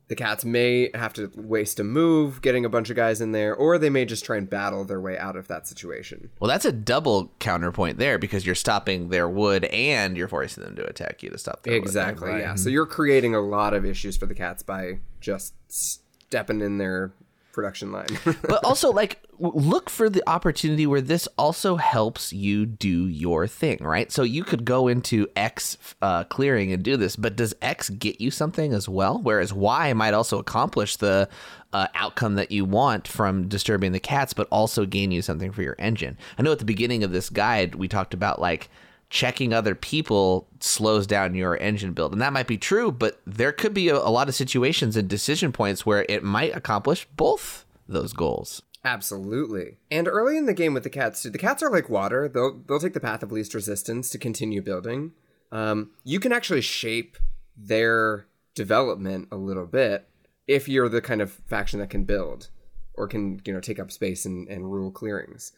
the 0.09 0.17
cats 0.17 0.45
may 0.45 0.91
have 0.95 1.13
to 1.15 1.31
waste 1.37 1.79
a 1.79 1.85
move 1.85 2.41
getting 2.41 2.65
a 2.65 2.69
bunch 2.69 2.89
of 2.91 2.97
guys 2.97 3.21
in 3.21 3.33
there, 3.33 3.55
or 3.55 3.79
they 3.79 3.91
may 3.91 4.05
just 4.05 4.25
try 4.25 4.39
and 4.39 4.49
battle 4.49 4.85
their 4.85 5.01
way 5.01 5.19
out 5.19 5.37
of 5.37 5.49
that 5.49 5.69
situation. 5.69 6.31
Well, 6.41 6.49
that's 6.49 6.65
a 6.65 6.73
double 6.73 7.31
counterpoint 7.39 7.99
there 7.99 8.19
because 8.19 8.47
you're 8.47 8.55
stopping 8.55 9.11
their 9.11 9.29
wood 9.29 9.67
and 9.67 10.17
you're 10.17 10.29
forcing 10.29 10.65
them 10.65 10.77
to 10.77 10.87
attack 10.87 11.23
you 11.23 11.31
to 11.31 11.39
stop 11.39 11.63
their 11.63 11.75
exactly, 11.75 12.31
wood. 12.31 12.37
Exactly, 12.37 12.41
yeah. 12.41 12.55
So 12.55 12.71
you're 12.71 12.87
creating 12.87 13.35
a 13.35 13.41
lot 13.41 13.75
of 13.75 13.85
issues 13.85 14.17
for 14.17 14.27
the 14.27 14.35
cats 14.35 14.63
by 14.63 14.99
just 15.21 15.55
stepping 15.69 16.63
in 16.63 16.79
their 16.79 17.13
production 17.59 17.91
line. 17.91 18.07
but 18.43 18.65
also 18.65 18.93
like 18.93 19.21
look 19.41 19.91
for 19.91 20.09
the 20.09 20.23
opportunity 20.29 20.87
where 20.87 21.01
this 21.01 21.27
also 21.37 21.75
helps 21.75 22.33
you 22.33 22.65
do 22.65 23.09
your 23.09 23.49
thing 23.49 23.79
right? 23.81 24.13
So 24.13 24.23
you 24.23 24.45
could 24.45 24.65
go 24.65 24.87
into 24.87 25.27
x 25.35 25.77
uh, 26.01 26.23
clearing 26.25 26.71
and 26.73 26.85
do 26.85 26.97
this 26.97 27.17
but 27.17 27.35
does 27.35 27.55
x 27.61 27.91
get 27.91 28.21
you 28.21 28.31
something 28.31 28.73
as 28.73 28.89
well? 28.89 29.19
Whereas 29.19 29.53
y 29.53 29.93
might 29.93 30.15
also 30.15 30.39
accomplish 30.39 30.97
the 30.97 31.29
uh, 31.73 31.89
outcome 31.97 32.37
that 32.37 32.53
you 32.53 32.65
want 32.65 33.09
from 33.09 33.49
disturbing 33.49 33.91
the 33.91 33.99
cats 33.99 34.33
but 34.33 34.47
also 34.53 34.87
gain 34.87 35.11
you 35.11 35.21
something 35.21 35.51
for 35.51 35.63
your 35.63 35.75
engine. 35.81 36.17
I 36.39 36.43
know 36.43 36.53
at 36.53 36.61
the 36.61 36.65
beginning 36.65 37.03
of 37.03 37.11
this 37.11 37.29
guide 37.29 37.75
we 37.75 37.89
talked 37.89 38.15
about 38.15 38.41
like 38.41 38.71
checking 39.11 39.53
other 39.53 39.75
people 39.75 40.47
slows 40.61 41.07
down 41.07 41.35
your 41.35 41.57
engine 41.59 41.93
build. 41.93 42.13
And 42.13 42.21
that 42.21 42.33
might 42.33 42.47
be 42.47 42.59
true, 42.59 42.93
but 42.93 43.21
there 43.27 43.53
could 43.53 43.73
be 43.73 43.89
a, 43.89 43.97
a, 43.97 44.11
lot 44.11 44.29
of 44.29 44.35
situations 44.35 44.97
and 44.97 45.09
decision 45.09 45.51
points 45.51 45.87
where 45.87 46.05
it 46.09 46.23
might 46.23 46.55
accomplish 46.55 47.07
both 47.17 47.65
those 47.89 48.13
goals. 48.13 48.63
Absolutely. 48.85 49.79
And 49.91 50.07
early 50.07 50.37
in 50.37 50.47
the 50.47 50.55
game 50.55 50.75
with 50.75 50.83
the 50.83 50.91
cats, 50.91 51.23
too, 51.23 51.31
the 51.31 51.39
cats 51.39 51.63
are 51.63 51.71
like 51.71 51.89
water. 51.89 52.29
They'll 52.29 52.63
they'll 52.67 52.79
take 52.79 52.95
the 52.95 53.01
path 53.01 53.23
of 53.23 53.33
least 53.33 53.55
resistance 53.55 54.11
to 54.11 54.19
continue 54.19 54.63
building. 54.63 55.13
Um, 55.51 55.91
you 56.05 56.21
can 56.21 56.33
actually 56.33 56.61
shape 56.61 57.17
their 57.57 58.27
development 58.55 59.29
a 59.33 59.37
little 59.37 59.67
bit 59.67 60.09
if 60.47 60.69
you're 60.69 60.89
the 60.89 61.01
kind 61.01 61.21
of 61.21 61.33
faction 61.49 61.81
that 61.81 61.91
can 61.91 62.05
build 62.05 62.49
or 62.95 63.09
can, 63.09 63.41
you 63.45 63.53
know, 63.53 63.61
take 63.61 63.79
up 63.79 63.91
space 63.91 64.25
and, 64.25 64.49
and 64.49 64.71
rule 64.71 64.91
clearings. 64.91 65.53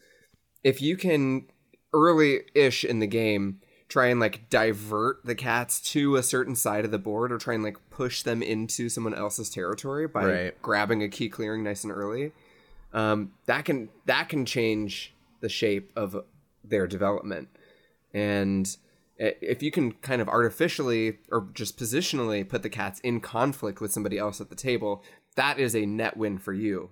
If 0.63 0.81
you 0.81 0.97
can 0.97 1.47
early-ish 1.93 2.83
in 2.85 2.99
the 2.99 3.07
game 3.07 3.59
try 3.87 4.07
and 4.07 4.21
like 4.21 4.49
divert 4.49 5.17
the 5.25 5.35
cats 5.35 5.81
to 5.81 6.15
a 6.15 6.23
certain 6.23 6.55
side 6.55 6.85
of 6.85 6.91
the 6.91 6.97
board 6.97 7.29
or 7.31 7.37
try 7.37 7.53
and 7.53 7.63
like 7.63 7.75
push 7.89 8.23
them 8.23 8.41
into 8.41 8.87
someone 8.87 9.13
else's 9.13 9.49
territory 9.49 10.07
by 10.07 10.23
Right. 10.25 10.61
grabbing 10.61 11.03
a 11.03 11.09
key 11.09 11.27
clearing 11.27 11.63
nice 11.63 11.83
and 11.83 11.91
early. 11.91 12.31
Um, 12.93 13.33
that 13.47 13.65
can 13.65 13.89
that 14.05 14.29
can 14.29 14.45
change 14.45 15.13
the 15.41 15.49
shape 15.49 15.91
of 15.95 16.23
their 16.63 16.87
development. 16.87 17.49
And 18.13 18.75
if 19.17 19.61
you 19.61 19.71
can 19.71 19.91
kind 19.91 20.21
of 20.21 20.29
artificially 20.29 21.17
or 21.29 21.47
just 21.53 21.77
positionally 21.77 22.47
put 22.47 22.63
the 22.63 22.69
cats 22.69 22.99
in 23.01 23.19
conflict 23.19 23.81
with 23.81 23.91
somebody 23.91 24.17
else 24.17 24.39
at 24.39 24.49
the 24.49 24.55
table 24.55 25.03
that 25.35 25.59
is 25.59 25.75
a 25.75 25.85
net 25.85 26.15
win 26.17 26.37
for 26.37 26.53
you 26.53 26.89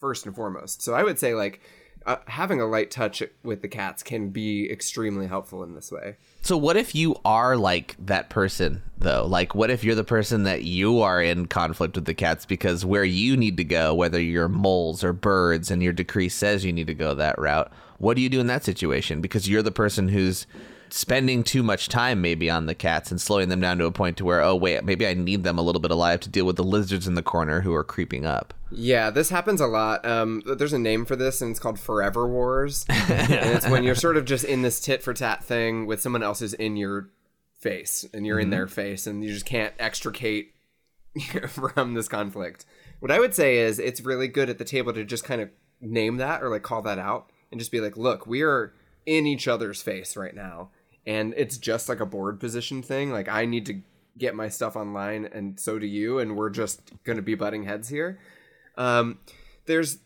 first 0.00 0.24
and 0.26 0.34
foremost. 0.34 0.80
So 0.82 0.94
i 0.94 1.02
would 1.02 1.18
say 1.18 1.34
like 1.34 1.60
uh, 2.06 2.16
having 2.26 2.60
a 2.60 2.66
light 2.66 2.90
touch 2.90 3.22
with 3.42 3.62
the 3.62 3.68
cats 3.68 4.02
can 4.02 4.30
be 4.30 4.70
extremely 4.70 5.26
helpful 5.26 5.62
in 5.62 5.74
this 5.74 5.90
way 5.90 6.16
So 6.40 6.56
what 6.56 6.76
if 6.76 6.94
you 6.94 7.16
are 7.24 7.56
like 7.56 7.96
that 7.98 8.30
person 8.30 8.82
though? 8.98 9.26
Like 9.26 9.54
what 9.54 9.70
if 9.70 9.82
you're 9.82 9.96
the 9.96 10.04
person 10.04 10.44
that 10.44 10.62
you 10.62 11.00
are 11.00 11.20
in 11.20 11.46
conflict 11.46 11.96
with 11.96 12.04
the 12.04 12.14
cats 12.14 12.46
because 12.46 12.84
where 12.84 13.04
you 13.04 13.36
need 13.36 13.56
to 13.56 13.64
go, 13.64 13.94
whether 13.94 14.20
you're 14.20 14.48
moles 14.48 15.02
or 15.02 15.12
birds 15.12 15.70
and 15.70 15.82
your 15.82 15.92
decree 15.92 16.28
says 16.28 16.64
you 16.64 16.72
need 16.72 16.86
to 16.86 16.94
go 16.94 17.14
that 17.14 17.38
route, 17.38 17.70
what 17.98 18.14
do 18.14 18.22
you 18.22 18.28
do 18.28 18.40
in 18.40 18.46
that 18.46 18.64
situation? 18.64 19.20
Because 19.20 19.48
you're 19.48 19.62
the 19.62 19.72
person 19.72 20.08
who's 20.08 20.46
spending 20.92 21.42
too 21.42 21.62
much 21.62 21.88
time 21.88 22.20
maybe 22.20 22.48
on 22.50 22.66
the 22.66 22.74
cats 22.74 23.10
and 23.10 23.20
slowing 23.20 23.48
them 23.48 23.60
down 23.60 23.78
to 23.78 23.84
a 23.86 23.92
point 23.92 24.16
to 24.18 24.24
where 24.24 24.42
oh 24.42 24.54
wait, 24.54 24.84
maybe 24.84 25.06
I 25.06 25.14
need 25.14 25.44
them 25.44 25.58
a 25.58 25.62
little 25.62 25.80
bit 25.80 25.90
alive 25.90 26.20
to 26.20 26.28
deal 26.28 26.44
with 26.44 26.56
the 26.56 26.64
lizards 26.64 27.06
in 27.06 27.14
the 27.14 27.22
corner 27.22 27.60
who 27.60 27.74
are 27.74 27.84
creeping 27.84 28.26
up. 28.26 28.54
Yeah, 28.70 29.10
this 29.10 29.30
happens 29.30 29.60
a 29.60 29.66
lot. 29.66 30.04
Um, 30.04 30.42
there's 30.44 30.72
a 30.72 30.78
name 30.78 31.04
for 31.04 31.16
this, 31.16 31.40
and 31.40 31.50
it's 31.50 31.60
called 31.60 31.78
Forever 31.78 32.26
Wars. 32.26 32.84
and 32.88 33.30
it's 33.30 33.68
when 33.68 33.84
you're 33.84 33.94
sort 33.94 34.16
of 34.16 34.24
just 34.24 34.44
in 34.44 34.62
this 34.62 34.80
tit 34.80 35.02
for 35.02 35.14
tat 35.14 35.44
thing 35.44 35.86
with 35.86 36.00
someone 36.00 36.22
else 36.22 36.40
who's 36.40 36.54
in 36.54 36.76
your 36.76 37.10
face, 37.58 38.04
and 38.12 38.26
you're 38.26 38.40
in 38.40 38.50
their 38.50 38.66
face, 38.66 39.06
and 39.06 39.22
you 39.24 39.32
just 39.32 39.46
can't 39.46 39.74
extricate 39.78 40.54
from 41.48 41.94
this 41.94 42.08
conflict. 42.08 42.64
What 43.00 43.10
I 43.10 43.20
would 43.20 43.34
say 43.34 43.58
is 43.58 43.78
it's 43.78 44.00
really 44.00 44.28
good 44.28 44.50
at 44.50 44.58
the 44.58 44.64
table 44.64 44.92
to 44.92 45.04
just 45.04 45.24
kind 45.24 45.40
of 45.40 45.50
name 45.80 46.16
that 46.16 46.42
or 46.42 46.48
like 46.48 46.62
call 46.62 46.82
that 46.82 46.98
out 46.98 47.30
and 47.50 47.60
just 47.60 47.72
be 47.72 47.80
like, 47.80 47.96
look, 47.96 48.26
we 48.26 48.42
are 48.42 48.72
in 49.04 49.26
each 49.26 49.46
other's 49.46 49.82
face 49.82 50.16
right 50.16 50.34
now. 50.34 50.70
And 51.06 51.34
it's 51.36 51.56
just 51.56 51.88
like 51.88 52.00
a 52.00 52.06
board 52.06 52.40
position 52.40 52.82
thing. 52.82 53.10
Like, 53.10 53.28
I 53.28 53.44
need 53.44 53.66
to 53.66 53.80
get 54.18 54.34
my 54.34 54.48
stuff 54.48 54.76
online, 54.76 55.26
and 55.26 55.60
so 55.60 55.78
do 55.78 55.86
you, 55.86 56.18
and 56.18 56.36
we're 56.36 56.50
just 56.50 56.80
to 57.04 57.22
be 57.22 57.34
butting 57.34 57.64
heads 57.64 57.88
here. 57.88 58.18
Um, 58.76 59.18
there's 59.66 59.98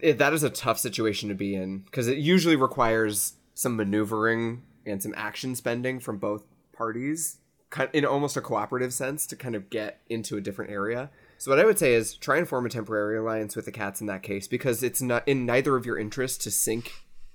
it, 0.00 0.18
that 0.18 0.32
is 0.32 0.42
a 0.42 0.50
tough 0.50 0.78
situation 0.78 1.28
to 1.28 1.34
be 1.34 1.54
in 1.54 1.80
because 1.80 2.08
it 2.08 2.18
usually 2.18 2.56
requires 2.56 3.34
some 3.54 3.76
maneuvering 3.76 4.62
and 4.86 5.02
some 5.02 5.14
action 5.16 5.54
spending 5.54 6.00
from 6.00 6.18
both 6.18 6.44
parties, 6.72 7.38
kind 7.70 7.90
in 7.92 8.04
almost 8.04 8.36
a 8.36 8.40
cooperative 8.40 8.92
sense, 8.92 9.26
to 9.26 9.36
kind 9.36 9.54
of 9.54 9.70
get 9.70 10.00
into 10.08 10.36
a 10.36 10.40
different 10.40 10.70
area. 10.70 11.10
So 11.38 11.50
what 11.50 11.60
I 11.60 11.64
would 11.64 11.78
say 11.78 11.92
is 11.92 12.14
try 12.14 12.38
and 12.38 12.48
form 12.48 12.64
a 12.64 12.70
temporary 12.70 13.18
alliance 13.18 13.56
with 13.56 13.66
the 13.66 13.72
cats 13.72 14.00
in 14.00 14.06
that 14.06 14.22
case 14.22 14.48
because 14.48 14.82
it's 14.82 15.02
not 15.02 15.26
in 15.26 15.44
neither 15.44 15.76
of 15.76 15.84
your 15.84 15.98
interests 15.98 16.42
to 16.44 16.50
sink 16.50 16.92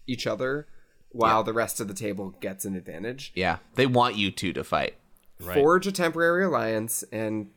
each 0.07 0.25
other 0.25 0.67
while 1.11 1.43
the 1.43 1.53
rest 1.53 1.79
of 1.79 1.87
the 1.87 1.93
table 1.93 2.35
gets 2.39 2.63
an 2.65 2.75
advantage 2.75 3.31
Yeah. 3.35 3.57
They 3.75 3.85
want 3.85 4.15
you 4.15 4.31
two 4.31 4.53
to 4.53 4.63
fight. 4.63 4.95
Right. 5.43 5.55
forge 5.55 5.87
a 5.87 5.91
temporary 5.91 6.45
alliance 6.45 7.03
and 7.11 7.49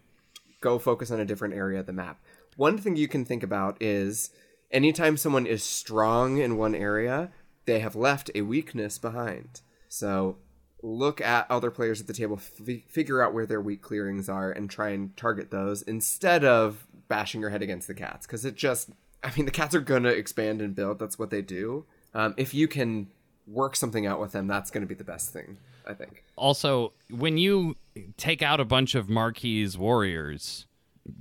go 0.63 0.79
focus 0.79 1.11
on 1.11 1.21
a 1.21 1.25
different 1.27 1.53
area 1.55 1.81
of 1.81 1.87
the 1.87 1.93
map. 1.93 2.19
One 2.57 2.79
thing 2.79 2.97
you 2.97 3.09
can 3.09 3.27
think 3.27 3.43
about 3.43 3.77
is 3.83 4.31
anytime 4.71 5.19
someone 5.19 5.47
is 5.47 5.63
strong 5.63 6.39
in 6.39 6.57
one 6.57 6.75
area, 6.75 7.31
they 7.67 7.81
have 7.81 7.95
left 7.95 8.31
a 8.35 8.41
weakness 8.41 8.97
behind. 8.99 9.61
So 9.91 10.39
look 10.83 11.21
at 11.21 11.51
other 11.51 11.71
players 11.71 12.01
at 12.01 12.07
the 12.07 12.15
table, 12.15 12.39
f- 12.39 12.83
figure 12.89 13.23
out 13.23 13.35
where 13.35 13.47
their 13.47 13.61
weak 13.61 13.83
clearings 13.83 14.29
are, 14.29 14.51
and 14.51 14.71
try 14.71 14.91
and 14.91 15.15
target 15.17 15.51
those 15.51 15.83
instead 15.83 16.45
of 16.45 16.87
bashing 17.09 17.41
your 17.41 17.51
head 17.51 17.63
against 17.63 17.87
the 17.87 17.95
cats. 17.95 18.27
Because 18.27 18.45
it 18.45 18.55
just, 18.55 18.91
I 19.23 19.31
mean, 19.37 19.45
the 19.45 19.51
cats 19.51 19.75
are 19.75 19.81
going 19.81 20.05
to 20.05 20.17
expand 20.17 20.63
and 20.63 20.75
build. 20.75 20.99
That's 20.99 21.19
what 21.19 21.31
they 21.31 21.43
do. 21.43 21.85
Um, 22.15 22.35
if 22.37 22.55
you 22.55 22.69
can 22.69 23.09
work 23.47 23.77
something 23.77 24.07
out 24.07 24.21
with 24.21 24.33
them, 24.33 24.47
that's 24.47 24.71
going 24.71 24.83
to 24.83 24.87
be 24.87 24.95
the 24.95 25.05
best 25.05 25.33
thing, 25.33 25.57
I 25.87 25.95
think. 25.95 26.25
Also, 26.37 26.93
when 27.11 27.39
you 27.39 27.77
take 28.17 28.43
out 28.43 28.61
a 28.61 28.65
bunch 28.65 28.95
of 28.95 29.09
Marquise 29.09 29.77
warriors, 29.79 30.67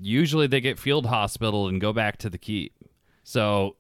usually 0.02 0.48
they 0.48 0.62
get 0.62 0.80
field 0.80 1.06
hospital 1.08 1.68
and 1.68 1.80
go 1.82 1.92
back 1.94 2.18
to 2.18 2.30
the 2.30 2.38
keep. 2.38 2.74
So 3.24 3.76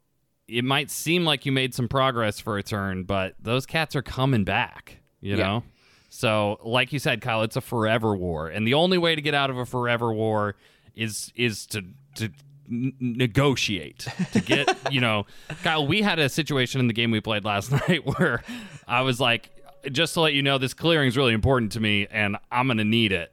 it 0.48 0.64
might 0.64 0.92
seem 0.92 1.24
like 1.26 1.46
you 1.46 1.52
made 1.52 1.74
some 1.74 1.88
progress 1.88 2.40
for 2.40 2.58
a 2.58 2.64
turn, 2.64 3.04
but 3.04 3.36
those 3.40 3.66
cats 3.66 3.96
are 3.96 4.02
coming 4.02 4.44
back, 4.44 4.98
you 5.22 5.36
Yeah. 5.38 5.44
know? 5.44 5.64
So, 6.10 6.60
like 6.64 6.94
you 6.94 7.00
said, 7.00 7.22
Kyle, 7.22 7.42
it's 7.42 7.56
a 7.56 7.62
forever 7.62 8.16
war. 8.16 8.48
And 8.48 8.68
the 8.68 8.76
only 8.76 9.00
way 9.00 9.16
to 9.16 9.22
get 9.22 9.34
out 9.34 9.50
of 9.50 9.58
a 9.58 9.66
forever 9.66 10.14
war 10.14 10.56
is 10.96 11.32
is 11.36 11.66
to 11.68 11.84
to 12.16 12.30
n- 12.74 12.94
negotiate 13.00 14.08
to 14.32 14.42
get 14.42 14.76
you 14.92 15.00
know. 15.00 15.26
Kyle 15.64 15.86
we 15.86 16.02
had 16.02 16.20
a 16.20 16.30
situation 16.30 16.80
in 16.80 16.88
the 16.88 16.94
game 16.94 17.12
we 17.12 17.22
played 17.22 17.46
last 17.46 17.72
night 17.88 18.06
where 18.06 18.44
i 18.88 19.02
was 19.02 19.20
like 19.20 19.50
just 19.92 20.14
to 20.14 20.22
let 20.22 20.34
you 20.34 20.42
know 20.42 20.58
this 20.58 20.74
clearing 20.74 21.08
is 21.08 21.18
really 21.18 21.34
important 21.34 21.72
to 21.74 21.80
me 21.80 22.08
and 22.10 22.38
i'm 22.52 22.68
gonna 22.68 22.84
need 22.84 23.12
it. 23.12 23.32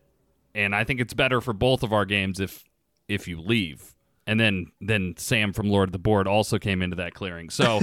And 0.54 0.74
i 0.74 0.84
think 0.84 1.00
it's 1.00 1.14
better 1.14 1.40
for 1.40 1.52
both 1.52 1.82
of 1.82 1.92
our 1.92 2.04
games 2.04 2.40
if 2.40 2.64
if 3.08 3.26
you 3.26 3.40
leave. 3.40 3.94
And 4.26 4.38
then 4.38 4.66
then 4.80 5.14
sam 5.16 5.52
from 5.52 5.68
lord 5.70 5.88
of 5.88 5.92
the 5.92 5.98
board 5.98 6.28
also 6.28 6.58
came 6.58 6.82
into 6.82 6.96
that 6.96 7.14
clearing. 7.14 7.50
So 7.50 7.80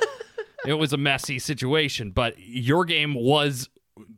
it 0.66 0.74
was 0.74 0.92
a 0.92 0.96
messy 0.96 1.38
situation 1.38 2.10
but 2.10 2.34
your 2.38 2.84
game 2.84 3.14
was 3.14 3.68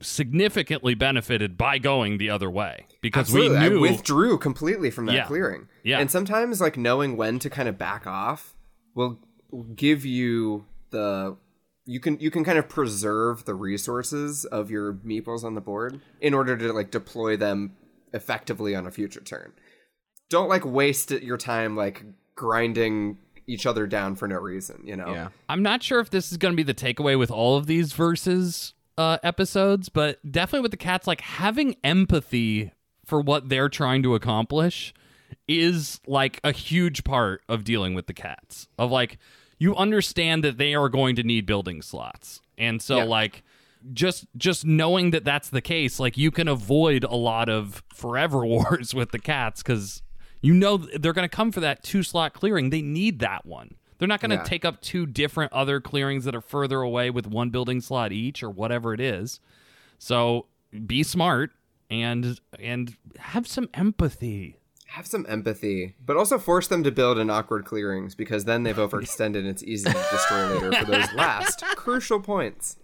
significantly 0.01 0.95
benefited 0.95 1.57
by 1.57 1.79
going 1.79 2.18
the 2.18 2.31
other 2.31 2.51
way 2.51 2.87
because 3.01 3.29
Absolutely. 3.29 3.59
we 3.59 3.68
knew 3.68 3.79
I 3.79 3.91
withdrew 3.93 4.39
completely 4.39 4.91
from 4.91 5.07
that 5.07 5.14
Yeah. 5.14 5.26
clearing. 5.26 5.68
Yeah. 5.85 5.99
And 6.01 6.11
sometimes 6.11 6.61
like 6.61 6.76
knowing 6.76 7.16
when 7.16 7.39
to 7.41 7.51
kind 7.51 7.68
of 7.68 7.79
back 7.79 8.07
off 8.07 8.55
will 8.95 9.20
give 9.74 10.05
you 10.05 10.66
the 10.91 11.37
you 11.87 12.01
can 12.01 12.18
you 12.20 12.31
can 12.31 12.45
kind 12.45 12.59
of 12.59 12.68
preserve 12.68 13.45
the 13.45 13.55
resources 13.55 14.45
of 14.45 14.70
your 14.70 14.95
meeples 14.95 15.45
on 15.45 15.55
the 15.55 15.61
board 15.61 16.01
in 16.20 16.35
order 16.35 16.57
to 16.57 16.72
like 16.72 16.91
deploy 16.91 17.37
them 17.37 17.72
effectively 18.12 18.74
on 18.74 18.87
a 18.87 18.91
future 18.91 19.20
turn. 19.20 19.53
Don't 20.29 20.49
like 20.49 20.64
waste 20.64 21.11
your 21.11 21.37
time 21.39 21.76
like 21.76 22.05
grinding 22.35 23.18
each 23.47 23.64
other 23.64 23.87
down 23.87 24.14
for 24.14 24.29
no 24.29 24.37
reason, 24.37 24.83
you 24.85 24.95
know. 24.97 25.09
Yeah. 25.12 25.29
I'm 25.49 25.62
not 25.62 25.83
sure 25.83 26.01
if 26.01 26.11
this 26.11 26.31
is 26.31 26.37
going 26.37 26.53
to 26.53 26.57
be 26.57 26.62
the 26.62 26.74
takeaway 26.74 27.18
with 27.18 27.31
all 27.31 27.57
of 27.57 27.66
these 27.66 27.93
verses 27.95 28.74
uh, 28.99 29.17
episodes, 29.23 29.89
but 29.89 30.19
definitely 30.31 30.61
with 30.63 30.73
the 30.73 30.77
cats, 30.77 31.07
like 31.07 31.23
having 31.23 31.77
empathy 31.85 32.73
for 33.07 33.21
what 33.23 33.49
they're 33.49 33.71
trying 33.71 34.03
to 34.03 34.15
accomplish 34.15 34.93
is 35.47 36.01
like 36.07 36.41
a 36.45 36.53
huge 36.53 37.05
part 37.05 37.41
of 37.49 37.65
dealing 37.65 37.95
with 37.95 38.07
the 38.07 38.13
cats. 38.13 38.69
Of 38.79 38.91
like, 38.91 39.17
you 39.59 39.75
understand 39.77 40.45
that 40.45 40.59
they 40.59 40.75
are 40.75 40.89
going 40.89 41.17
to 41.17 41.23
need 41.23 41.47
building 41.47 41.81
slots, 41.81 42.41
and 42.59 42.83
so 42.83 42.99
Yeah. 42.99 43.05
like 43.05 43.43
just 43.93 44.27
just 44.37 44.67
knowing 44.67 45.13
that 45.13 45.25
that's 45.25 45.51
the 45.51 45.61
case 45.61 46.01
like 46.01 46.19
you 46.19 46.33
can 46.33 46.49
avoid 46.49 47.05
a 47.05 47.15
lot 47.15 47.49
of 47.49 47.81
forever 47.95 48.45
wars 48.55 48.93
with 48.93 49.13
the 49.13 49.21
cats 49.21 49.63
because 49.63 50.03
you 50.43 50.53
know 50.53 50.77
they're 50.79 51.13
going 51.13 51.29
to 51.29 51.35
come 51.35 51.53
for 51.53 51.61
that 51.61 51.85
two 51.85 52.03
slot 52.03 52.33
clearing 52.35 52.71
they 52.71 52.83
need 52.83 53.21
that 53.21 53.47
one 53.47 53.77
they're 53.99 54.09
not 54.09 54.21
going 54.21 54.31
to 54.31 54.37
Yeah. 54.37 54.43
take 54.45 54.65
up 54.65 54.81
two 54.81 55.07
different 55.07 55.53
other 55.53 55.81
clearings 55.81 56.25
that 56.25 56.35
are 56.35 56.41
further 56.41 56.81
away 56.81 57.11
with 57.11 57.27
one 57.27 57.51
building 57.51 57.81
slot 57.81 58.13
each 58.13 58.43
or 58.43 58.51
whatever 58.51 58.95
it 58.95 59.01
is 59.01 59.41
so 59.99 60.47
be 60.87 61.03
smart 61.03 61.51
and 61.91 62.41
and 62.61 62.97
have 63.19 63.47
some 63.47 63.69
empathy 63.75 64.55
have 64.93 65.07
some 65.07 65.27
empathy, 65.29 65.95
but 66.07 66.17
also 66.17 66.39
force 66.39 66.67
them 66.69 66.83
to 66.83 66.91
build 66.91 67.19
in 67.19 67.29
awkward 67.29 67.67
clearings 67.67 68.15
because 68.15 68.47
then 68.47 68.63
they've 68.63 68.75
overextended 68.77 69.37
and 69.41 69.47
it's 69.49 69.63
easy 69.63 69.85
to 69.85 70.07
destroy 70.11 70.47
later 70.49 70.73
for 70.73 70.85
those 70.91 71.13
last 71.15 71.63
crucial 71.77 72.21
points. 72.21 72.79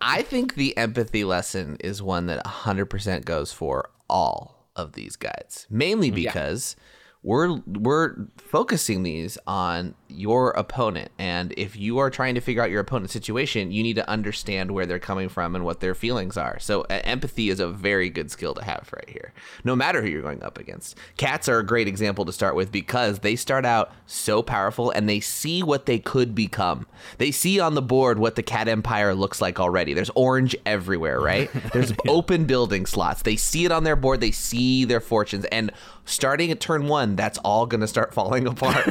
I 0.00 0.22
think 0.22 0.54
the 0.54 0.76
empathy 0.76 1.24
lesson 1.24 1.76
is 1.80 2.00
one 2.00 2.26
that 2.26 2.44
100% 2.44 3.24
goes 3.24 3.52
for 3.52 3.90
all 4.08 4.68
of 4.76 4.92
these 4.92 5.16
guides, 5.16 5.66
mainly 5.68 6.12
because 6.12 6.76
we're 7.24 7.58
we're 7.66 8.14
focusing 8.36 9.02
these 9.02 9.36
on 9.44 9.96
your 10.14 10.50
opponent. 10.50 11.10
And 11.18 11.52
if 11.56 11.76
you 11.76 11.98
are 11.98 12.10
trying 12.10 12.34
to 12.36 12.40
figure 12.40 12.62
out 12.62 12.70
your 12.70 12.80
opponent's 12.80 13.12
situation 13.12 13.72
you 13.72 13.82
need 13.82 13.96
to 13.96 14.08
understand 14.08 14.70
where 14.70 14.86
they're 14.86 14.98
coming 14.98 15.28
from 15.28 15.54
and 15.54 15.64
what 15.64 15.80
their 15.80 15.94
feelings 15.94 16.36
are. 16.36 16.58
So 16.60 16.82
uh, 16.82 17.00
empathy 17.04 17.50
is 17.50 17.60
a 17.60 17.68
very 17.68 18.10
good 18.10 18.30
skill 18.30 18.54
to 18.54 18.64
have 18.64 18.88
right 18.92 19.08
here 19.08 19.32
no 19.64 19.74
matter 19.74 20.02
who 20.02 20.08
you're 20.08 20.22
going 20.22 20.42
up 20.42 20.58
against. 20.58 20.96
Cats 21.16 21.48
are 21.48 21.58
a 21.58 21.66
great 21.66 21.88
example 21.88 22.24
to 22.24 22.32
start 22.32 22.54
with 22.54 22.70
because 22.70 23.20
they 23.20 23.36
start 23.36 23.64
out 23.64 23.92
so 24.06 24.42
powerful 24.42 24.90
and 24.90 25.08
they 25.08 25.20
see 25.20 25.62
what 25.62 25.86
they 25.86 25.98
could 25.98 26.34
become. 26.34 26.86
They 27.18 27.30
see 27.30 27.60
on 27.60 27.74
the 27.74 27.82
board 27.82 28.18
what 28.18 28.36
the 28.36 28.42
cat 28.42 28.68
empire 28.68 29.14
looks 29.14 29.40
like 29.40 29.58
already. 29.58 29.94
There's 29.94 30.10
orange 30.14 30.54
everywhere 30.64 31.24
right? 31.24 31.50
There's 31.72 31.92
open 32.06 32.44
building 32.44 32.86
slots. 32.86 33.22
They 33.22 33.36
see 33.36 33.64
it 33.64 33.72
on 33.72 33.84
their 33.84 33.96
board. 33.96 34.20
They 34.20 34.30
see 34.30 34.84
their 34.84 35.00
fortunes. 35.00 35.44
And 35.46 35.72
starting 36.04 36.50
at 36.50 36.60
turn 36.60 36.86
one, 36.86 37.16
that's 37.16 37.38
all 37.38 37.66
going 37.66 37.80
to 37.80 37.88
start 37.88 38.14
falling 38.14 38.46
apart. 38.46 38.86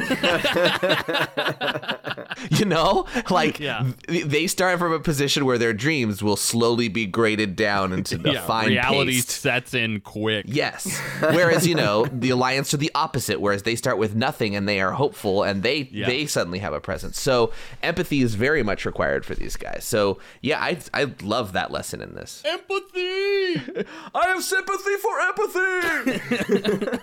you 2.50 2.64
know, 2.64 3.06
like 3.30 3.60
Yeah. 3.60 3.90
th- 4.08 4.24
they 4.24 4.46
start 4.46 4.78
from 4.78 4.92
a 4.92 5.00
position 5.00 5.44
where 5.44 5.58
their 5.58 5.72
dreams 5.72 6.22
will 6.22 6.36
slowly 6.36 6.88
be 6.88 7.06
graded 7.06 7.56
down 7.56 7.92
into 7.92 8.16
the 8.18 8.32
yeah, 8.34 8.46
fine 8.46 8.68
reality 8.68 9.12
paste. 9.14 9.30
sets 9.30 9.74
in 9.74 10.00
quick. 10.00 10.44
Yes. 10.48 10.98
Whereas 11.20 11.66
you 11.66 11.74
know 11.74 12.06
the 12.06 12.30
alliance 12.30 12.72
are 12.74 12.78
the 12.78 12.90
opposite, 12.94 13.40
whereas 13.40 13.62
they 13.62 13.76
start 13.76 13.98
with 13.98 14.14
nothing 14.14 14.54
and 14.56 14.68
they 14.68 14.80
are 14.80 14.92
hopeful 14.92 15.42
and 15.42 15.62
they 15.62 15.88
Yeah. 15.92 16.06
they 16.06 16.26
suddenly 16.26 16.58
have 16.60 16.72
a 16.72 16.80
presence. 16.80 17.20
So 17.20 17.52
empathy 17.82 18.20
is 18.22 18.34
very 18.34 18.62
much 18.62 18.84
required 18.84 19.24
for 19.24 19.34
these 19.34 19.56
guys. 19.56 19.84
So 19.84 20.18
yeah, 20.42 20.60
I 20.60 20.78
I 20.92 21.12
love 21.22 21.52
that 21.52 21.70
lesson 21.70 22.00
in 22.00 22.14
this. 22.14 22.42
Empathy. 22.44 23.84
I 24.14 24.26
have 24.28 24.42
sympathy 24.42 24.96
for 24.96 25.20
empathy. 25.20 26.94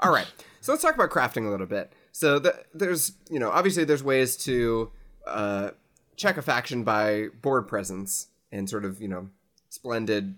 All 0.00 0.12
right. 0.12 0.26
So 0.60 0.72
let's 0.72 0.82
talk 0.82 0.94
about 0.94 1.10
crafting 1.10 1.46
a 1.46 1.50
little 1.50 1.66
bit. 1.66 1.92
So 2.14 2.38
the, 2.38 2.54
there's, 2.72 3.12
you 3.28 3.40
know, 3.40 3.50
obviously 3.50 3.82
there's 3.82 4.04
ways 4.04 4.36
to 4.44 4.92
uh, 5.26 5.70
check 6.14 6.36
a 6.36 6.42
faction 6.42 6.84
by 6.84 7.26
board 7.42 7.66
presence 7.66 8.28
and 8.52 8.70
sort 8.70 8.84
of, 8.84 9.02
you 9.02 9.08
know, 9.08 9.30
splendid 9.68 10.36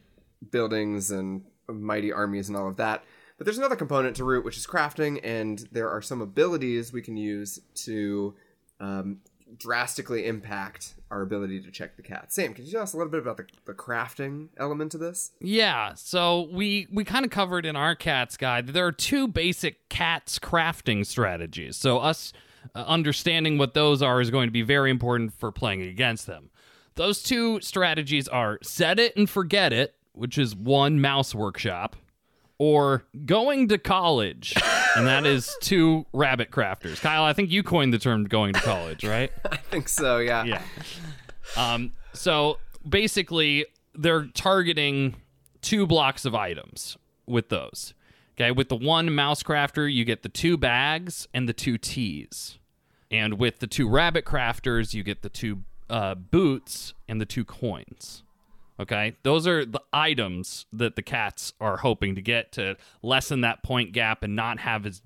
buildings 0.51 1.11
and 1.11 1.45
mighty 1.69 2.11
armies 2.11 2.49
and 2.49 2.57
all 2.57 2.67
of 2.67 2.77
that. 2.79 3.05
But 3.37 3.45
there's 3.45 3.59
another 3.59 3.77
component 3.77 4.17
to 4.17 4.25
root, 4.25 4.43
which 4.43 4.57
is 4.57 4.67
crafting, 4.67 5.21
and 5.23 5.69
there 5.71 5.91
are 5.91 6.01
some 6.01 6.23
abilities 6.23 6.95
we 6.95 7.03
can 7.03 7.19
use 7.19 7.61
to 7.75 8.35
um, 8.81 9.19
drastically 9.59 10.27
impact 10.27 10.95
our 11.11 11.23
ability 11.23 11.61
to 11.61 11.71
check 11.71 11.97
the 11.97 12.03
cat. 12.03 12.33
Sam, 12.33 12.53
can 12.53 12.65
you 12.65 12.73
tell 12.73 12.83
us 12.83 12.93
a 12.93 12.97
little 12.97 13.11
bit 13.11 13.21
about 13.21 13.37
the, 13.37 13.47
the 13.65 13.75
crafting 13.75 14.49
element 14.57 14.93
to 14.93 14.99
this? 14.99 15.33
Yeah, 15.41 15.95
so 15.95 16.49
we 16.53 16.89
we 16.93 17.05
kind 17.05 17.25
of 17.25 17.31
covered 17.31 17.65
in 17.65 17.77
our 17.77 17.95
cats 17.95 18.37
guide 18.37 18.69
there 18.69 18.87
are 18.87 18.93
two 18.93 19.29
basic 19.29 19.89
cats 19.89 20.39
crafting 20.39 21.07
strategies. 21.07 21.77
So 21.77 21.99
us 21.99 22.33
uh, 22.75 22.85
understanding 22.87 23.59
what 23.59 23.75
those 23.75 24.03
are 24.03 24.21
is 24.21 24.31
going 24.31 24.49
to 24.49 24.53
be 24.53 24.63
very 24.63 24.91
important 24.91 25.33
for 25.33 25.53
playing 25.53 25.83
against 25.83 26.27
them. 26.27 26.51
Those 26.97 27.23
two 27.23 27.61
strategies 27.61 28.27
are 28.27 28.59
set 28.63 28.99
it 28.99 29.17
and 29.17 29.29
forget 29.29 29.73
it, 29.73 29.95
which 30.13 30.39
is 30.39 30.57
one 30.57 31.01
mouse 31.01 31.35
workshop, 31.35 31.95
or 32.59 33.05
going 33.25 33.69
to 33.69 33.79
college, 33.79 34.55
and 34.97 35.07
that 35.07 35.27
is 35.27 35.55
two 35.61 36.07
rabbit 36.13 36.51
crafters. 36.51 37.01
Kyle, 37.01 37.25
I 37.25 37.33
think 37.33 37.51
you 37.51 37.63
coined 37.63 37.93
the 37.93 37.99
term 37.99 38.25
going 38.25 38.55
to 38.55 38.61
college, 38.61 39.05
right? 39.05 39.31
I 39.51 39.57
think 39.57 39.89
so, 39.89 40.19
yeah. 40.19 40.45
yeah. 40.45 40.63
Um, 41.57 41.93
so 42.13 42.59
basically, 42.89 43.67
they're 43.95 44.27
targeting 44.27 45.17
two 45.61 45.87
blocks 45.87 46.25
of 46.25 46.35
items 46.35 46.97
with 47.27 47.49
those. 47.49 47.95
Okay, 48.39 48.51
with 48.51 48.69
the 48.69 48.77
one 48.77 49.15
mouse 49.15 49.43
crafter, 49.43 49.93
you 49.93 50.05
get 50.05 50.23
the 50.23 50.29
two 50.29 50.57
bags 50.57 51.27
and 51.33 51.49
the 51.49 51.55
two 51.55 51.79
teas. 51.79 52.59
And 53.11 53.39
with 53.39 53.61
the 53.61 53.67
two 53.67 53.89
rabbit 53.89 54.25
crafters, 54.25 54.93
you 54.93 55.03
get 55.03 55.23
the 55.23 55.29
two 55.29 55.63
uh, 55.89 56.15
boots 56.15 56.93
and 57.09 57.21
the 57.21 57.25
two 57.25 57.45
coins. 57.45 58.25
Okay, 58.79 59.17
those 59.23 59.47
are 59.47 59.65
the 59.65 59.81
items 59.93 60.67
that 60.73 60.97
the 60.97 61.03
cats 61.03 61.55
are 61.61 61.79
hoping 61.79 62.15
to 62.15 62.21
get 62.21 62.53
to 62.53 62.77
lessen 63.03 63.41
that 63.41 63.63
point 63.63 63.93
gap 63.93 64.23
and 64.23 64.37
not 64.37 64.59
have 64.59 64.85
as 64.85 65.03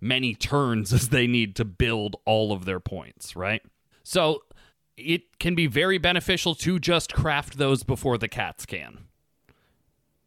many 0.00 0.34
turns 0.34 0.92
as 0.92 1.08
they 1.08 1.26
need 1.26 1.56
to 1.56 1.64
build 1.64 2.16
all 2.24 2.52
of 2.52 2.64
their 2.64 2.80
points, 2.80 3.34
right? 3.34 3.62
So 4.02 4.42
it 4.96 5.38
can 5.38 5.54
be 5.54 5.66
very 5.66 5.98
beneficial 5.98 6.54
to 6.56 6.78
just 6.78 7.12
craft 7.12 7.58
those 7.58 7.82
before 7.82 8.18
the 8.18 8.28
cats 8.28 8.66
can. 8.66 8.98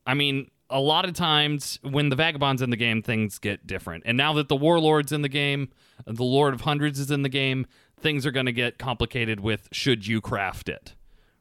I 0.05 0.13
mean, 0.13 0.49
a 0.69 0.79
lot 0.79 1.05
of 1.05 1.13
times 1.13 1.79
when 1.81 2.09
the 2.09 2.15
vagabond's 2.15 2.61
in 2.61 2.69
the 2.69 2.77
game, 2.77 3.01
things 3.01 3.39
get 3.39 3.65
different. 3.65 4.03
And 4.05 4.17
now 4.17 4.33
that 4.33 4.47
the 4.47 4.55
warlord's 4.55 5.11
in 5.11 5.21
the 5.21 5.29
game, 5.29 5.69
the 6.05 6.23
Lord 6.23 6.53
of 6.53 6.61
Hundreds 6.61 6.99
is 6.99 7.11
in 7.11 7.23
the 7.23 7.29
game, 7.29 7.65
things 7.99 8.25
are 8.25 8.31
going 8.31 8.45
to 8.45 8.51
get 8.51 8.77
complicated 8.77 9.39
with 9.39 9.67
should 9.71 10.07
you 10.07 10.21
craft 10.21 10.69
it, 10.69 10.95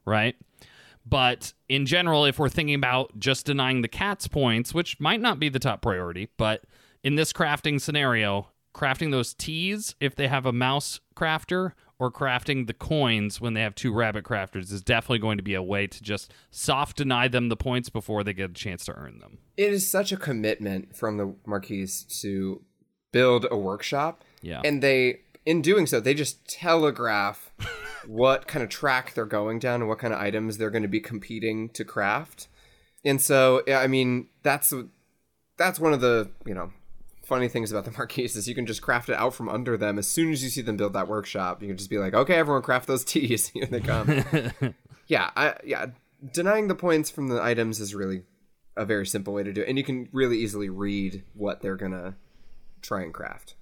right? 0.05 0.35
But 1.09 1.53
in 1.67 1.85
general, 1.85 2.25
if 2.25 2.37
we're 2.37 2.49
thinking 2.49 2.75
about 2.75 3.17
just 3.17 3.45
denying 3.45 3.81
the 3.81 3.87
cat's 3.87 4.27
points, 4.27 4.73
which 4.73 4.99
might 4.99 5.21
not 5.21 5.39
be 5.39 5.49
the 5.49 5.59
top 5.59 5.81
priority, 5.81 6.29
but 6.37 6.65
in 7.03 7.15
this 7.15 7.33
crafting 7.33 7.81
scenario, 7.81 8.49
crafting 8.75 9.11
those 9.11 9.33
teas 9.33 9.95
if 9.99 10.15
they 10.15 10.27
have 10.27 10.45
a 10.45 10.53
mouse 10.53 10.99
crafter 11.15 11.71
or 11.97 12.11
crafting 12.11 12.67
the 12.67 12.73
coins 12.73 13.41
when 13.41 13.53
they 13.53 13.61
have 13.61 13.75
two 13.75 13.93
rabbit 13.93 14.23
crafters 14.23 14.71
is 14.71 14.81
definitely 14.81 15.19
going 15.19 15.37
to 15.37 15.43
be 15.43 15.53
a 15.53 15.63
way 15.63 15.85
to 15.87 16.01
just 16.01 16.31
soft 16.49 16.95
deny 16.95 17.27
them 17.27 17.49
the 17.49 17.57
points 17.57 17.89
before 17.89 18.23
they 18.23 18.31
get 18.31 18.51
a 18.51 18.53
chance 18.53 18.85
to 18.85 18.93
earn 18.93 19.19
them. 19.19 19.39
it 19.57 19.73
is 19.73 19.89
such 19.89 20.11
a 20.11 20.17
commitment 20.17 20.95
from 20.95 21.17
the 21.17 21.33
Marquise 21.45 22.03
to 22.21 22.61
build 23.11 23.45
a 23.51 23.57
workshop. 23.57 24.23
Yeah. 24.41 24.61
And 24.63 24.81
they, 24.81 25.21
in 25.45 25.61
doing 25.61 25.87
so, 25.87 25.99
they 25.99 26.13
just 26.13 26.47
telegraph 26.47 27.51
what 28.07 28.47
kind 28.47 28.63
of 28.63 28.69
track 28.69 29.13
they're 29.13 29.25
going 29.25 29.59
down 29.59 29.81
and 29.81 29.89
what 29.89 29.99
kind 29.99 30.13
of 30.13 30.19
items 30.19 30.57
they're 30.57 30.69
going 30.69 30.83
to 30.83 30.87
be 30.87 30.99
competing 30.99 31.69
to 31.69 31.83
craft. 31.83 32.47
And 33.05 33.21
so, 33.21 33.63
I 33.67 33.87
mean, 33.87 34.27
that's 34.43 34.73
that's 35.57 35.79
one 35.79 35.93
of 35.93 36.01
the 36.01 36.31
you 36.45 36.53
know 36.53 36.71
funny 37.29 37.47
things 37.47 37.71
about 37.71 37.85
the 37.85 37.91
Marquise 37.97 38.35
is 38.35 38.47
you 38.47 38.55
can 38.55 38.65
just 38.65 38.81
craft 38.81 39.07
it 39.07 39.15
out 39.15 39.33
from 39.33 39.47
under 39.47 39.77
them 39.77 39.97
as 39.99 40.07
soon 40.07 40.31
as 40.31 40.43
you 40.43 40.49
see 40.49 40.61
them 40.61 40.75
build 40.75 40.93
that 40.93 41.07
workshop. 41.07 41.61
You 41.61 41.69
can 41.69 41.77
just 41.77 41.89
be 41.89 41.99
like, 41.99 42.13
okay, 42.13 42.35
everyone, 42.35 42.63
craft 42.63 42.87
those 42.87 43.05
teas. 43.05 43.47
Here 43.53 43.67
they 43.67 43.79
come. 43.79 44.23
yeah, 45.07 45.29
I, 45.37 45.55
yeah. 45.63 45.85
Denying 46.33 46.67
the 46.67 46.75
points 46.75 47.09
from 47.09 47.29
the 47.29 47.41
items 47.41 47.79
is 47.79 47.95
really 47.95 48.23
a 48.75 48.83
very 48.83 49.05
simple 49.05 49.33
way 49.33 49.43
to 49.43 49.53
do 49.53 49.61
it, 49.61 49.69
and 49.69 49.77
you 49.77 49.83
can 49.85 50.09
really 50.11 50.37
easily 50.37 50.67
read 50.69 51.23
what 51.33 51.61
they're 51.61 51.77
gonna 51.77 52.15
try 52.81 53.03
and 53.03 53.13
craft. 53.13 53.55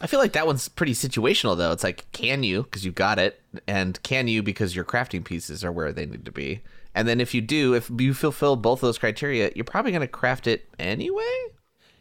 I 0.00 0.06
feel 0.06 0.18
like 0.20 0.32
that 0.32 0.46
one's 0.46 0.68
pretty 0.68 0.94
situational 0.94 1.56
though. 1.56 1.72
It's 1.72 1.84
like 1.84 2.10
can 2.12 2.42
you 2.42 2.62
because 2.64 2.84
you 2.84 2.92
got 2.92 3.18
it, 3.18 3.40
and 3.66 4.02
can 4.02 4.26
you 4.28 4.42
because 4.42 4.74
your 4.74 4.84
crafting 4.84 5.24
pieces 5.24 5.62
are 5.64 5.72
where 5.72 5.92
they 5.92 6.06
need 6.06 6.24
to 6.24 6.32
be. 6.32 6.62
And 6.94 7.08
then 7.08 7.20
if 7.20 7.32
you 7.34 7.40
do, 7.40 7.74
if 7.74 7.90
you 7.98 8.12
fulfill 8.14 8.56
both 8.56 8.80
those 8.80 8.98
criteria, 8.98 9.50
you're 9.54 9.64
probably 9.64 9.92
going 9.92 10.02
to 10.02 10.08
craft 10.08 10.46
it 10.46 10.68
anyway. 10.78 11.24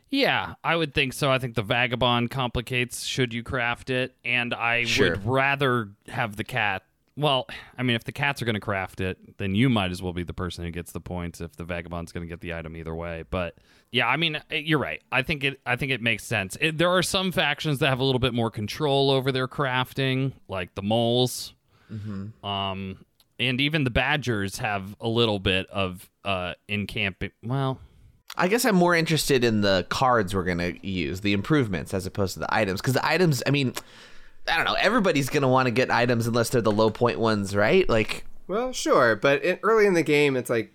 Yeah, 0.09 0.55
I 0.63 0.75
would 0.75 0.93
think 0.93 1.13
so. 1.13 1.31
I 1.31 1.39
think 1.39 1.55
the 1.55 1.61
vagabond 1.61 2.29
complicates 2.31 3.05
should 3.05 3.33
you 3.33 3.43
craft 3.43 3.89
it, 3.89 4.13
and 4.25 4.53
I 4.53 4.83
Sure. 4.83 5.11
would 5.11 5.25
rather 5.25 5.91
have 6.09 6.35
the 6.35 6.43
cat. 6.43 6.83
Well, 7.15 7.47
I 7.77 7.83
mean, 7.83 7.95
if 7.95 8.03
the 8.03 8.11
cats 8.11 8.41
are 8.41 8.45
going 8.45 8.55
to 8.55 8.59
craft 8.61 8.99
it, 8.99 9.37
then 9.37 9.55
you 9.55 9.69
might 9.69 9.91
as 9.91 10.01
well 10.01 10.11
be 10.11 10.23
the 10.23 10.33
person 10.33 10.65
who 10.65 10.71
gets 10.71 10.91
the 10.91 10.99
points. 10.99 11.39
If 11.39 11.55
the 11.55 11.63
vagabond's 11.63 12.11
going 12.11 12.25
to 12.25 12.29
get 12.29 12.41
the 12.41 12.53
item 12.53 12.75
either 12.75 12.93
way, 12.95 13.23
but 13.29 13.55
yeah, 13.91 14.07
I 14.07 14.17
mean, 14.17 14.41
eh, 14.49 14.57
you're 14.57 14.79
right. 14.79 15.01
I 15.11 15.21
think 15.21 15.43
it. 15.43 15.59
I 15.65 15.75
think 15.75 15.91
it 15.91 16.01
makes 16.01 16.23
sense. 16.23 16.57
It, 16.61 16.77
there 16.77 16.89
are 16.89 17.03
some 17.03 17.31
factions 17.31 17.79
that 17.79 17.89
have 17.89 17.99
a 17.99 18.03
little 18.03 18.19
bit 18.19 18.33
more 18.33 18.49
control 18.49 19.11
over 19.11 19.31
their 19.31 19.47
crafting, 19.47 20.33
like 20.47 20.75
the 20.75 20.81
moles. 20.81 21.53
Um, 22.43 23.05
and 23.37 23.59
even 23.59 23.83
the 23.83 23.89
badgers 23.89 24.59
have 24.59 24.95
a 25.01 25.09
little 25.09 25.39
bit 25.39 25.67
of 25.69 26.09
uh 26.23 26.53
in 26.69 26.87
camping. 26.87 27.31
Well, 27.43 27.79
I 28.37 28.47
guess 28.47 28.63
I'm 28.63 28.75
more 28.75 28.95
interested 28.95 29.43
in 29.43 29.59
the 29.61 29.85
cards 29.89 30.33
we're 30.33 30.45
going 30.45 30.59
to 30.59 30.87
use, 30.87 31.19
the 31.19 31.33
improvements, 31.33 31.93
as 31.93 32.05
opposed 32.05 32.33
to 32.35 32.39
the 32.39 32.53
items. 32.53 32.79
Because 32.79 32.93
the 32.93 33.05
items, 33.05 33.43
I 33.45 33.51
mean, 33.51 33.73
I 34.47 34.55
don't 34.55 34.65
know. 34.65 34.75
Everybody's 34.75 35.29
going 35.29 35.41
to 35.41 35.49
want 35.49 35.65
to 35.67 35.71
get 35.71 35.91
items 35.91 36.27
unless 36.27 36.49
they're 36.49 36.61
the 36.61 36.71
low 36.71 36.89
point 36.91 37.19
ones, 37.19 37.55
right? 37.55 37.87
Like, 37.89 38.23
Well, 38.47 38.71
sure, 38.71 39.17
but 39.17 39.43
in, 39.43 39.59
early 39.63 39.85
in 39.85 39.95
the 39.95 40.03
game, 40.03 40.37
it's 40.37 40.49
like 40.49 40.73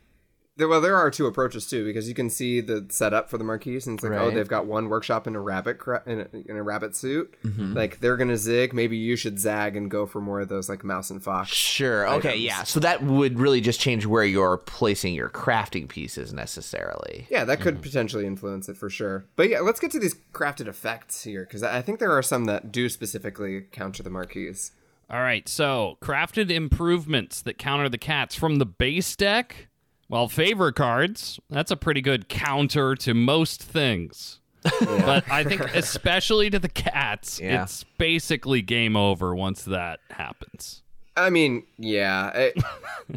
There, 0.59 0.67
well, 0.69 0.81
there 0.81 0.97
are 0.97 1.11
two 1.11 1.27
approaches 1.27 1.67
too, 1.67 1.85
because 1.85 2.09
you 2.09 2.15
can 2.15 2.31
see 2.31 2.63
the 2.63 2.87
setup 2.89 3.29
for 3.29 3.37
the 3.37 3.45
Marquise, 3.45 3.87
and 3.87 3.99
it's 3.99 4.03
like, 4.09 4.19
oh, 4.19 4.31
they've 4.31 4.49
got 4.49 4.65
one 4.65 4.89
workshop 4.89 5.27
in 5.27 5.37
a 5.37 5.41
rabbit 5.41 5.77
cra- 5.79 6.03
in, 6.07 6.21
a, 6.21 6.51
in 6.51 6.57
a 6.57 6.63
rabbit 6.63 6.97
suit. 6.97 7.35
Mm-hmm. 7.45 7.75
Like 7.75 8.01
they're 8.01 8.17
gonna 8.17 8.39
zig. 8.39 8.73
Maybe 8.73 8.97
you 8.97 9.17
should 9.17 9.39
zag 9.39 9.77
and 9.77 9.91
go 9.91 10.07
for 10.07 10.21
more 10.23 10.41
of 10.41 10.49
those 10.49 10.69
like 10.71 10.83
mouse 10.83 11.11
and 11.11 11.23
fox. 11.23 11.51
Sure. 11.51 12.09
Okay. 12.15 12.37
Yeah. 12.37 12.63
So 12.63 12.81
that 12.81 13.03
would 13.03 13.39
really 13.39 13.61
just 13.61 13.81
change 13.81 14.07
where 14.07 14.25
you're 14.25 14.57
placing 14.57 15.13
your 15.15 15.29
crafting 15.29 15.89
pieces 15.89 16.33
necessarily. 16.33 17.27
Yeah, 17.31 17.45
that 17.45 17.59
Mm-hmm. 17.59 17.63
could 17.63 17.83
potentially 17.83 18.27
influence 18.27 18.69
it 18.71 18.77
for 18.79 18.89
sure. 18.89 19.27
But 19.37 19.51
yeah, 19.51 19.61
let's 19.61 19.79
get 19.81 19.91
to 19.91 19.99
these 19.99 20.15
crafted 20.33 20.69
effects 20.69 21.23
here, 21.25 21.45
because 21.45 21.63
I 21.63 21.77
I 21.79 21.83
think 21.83 21.99
there 21.99 22.13
are 22.13 22.23
some 22.23 22.47
that 22.47 22.73
do 22.73 22.89
specifically 22.89 23.63
counter 23.73 24.03
the 24.03 24.09
Marquise. 24.11 24.73
All 25.11 25.21
right, 25.21 25.47
so 25.49 25.99
crafted 26.03 26.51
improvements 26.51 27.43
that 27.43 27.59
counter 27.59 27.89
the 27.89 27.99
cats 27.99 28.35
from 28.35 28.57
the 28.57 28.67
base 28.67 29.15
deck. 29.15 29.69
Well, 30.09 30.29
favor 30.29 30.71
cards, 30.73 31.41
that's 31.51 31.71
a 31.71 31.77
pretty 31.77 32.01
good 32.01 32.29
counter 32.29 32.95
to 32.97 33.15
most 33.15 33.63
things. 33.63 34.41
But 34.81 35.31
I 35.31 35.45
think, 35.45 35.61
especially 35.75 36.51
to 36.51 36.59
the 36.59 36.69
cats, 36.69 37.39
Yeah. 37.43 37.63
it's 37.63 37.85
basically 37.99 38.63
game 38.63 38.97
over 38.97 39.35
once 39.35 39.63
that 39.65 40.01
happens. 40.11 40.83
I 41.17 41.31
mean, 41.31 41.63
yeah, 41.79 42.29
it, 42.31 42.63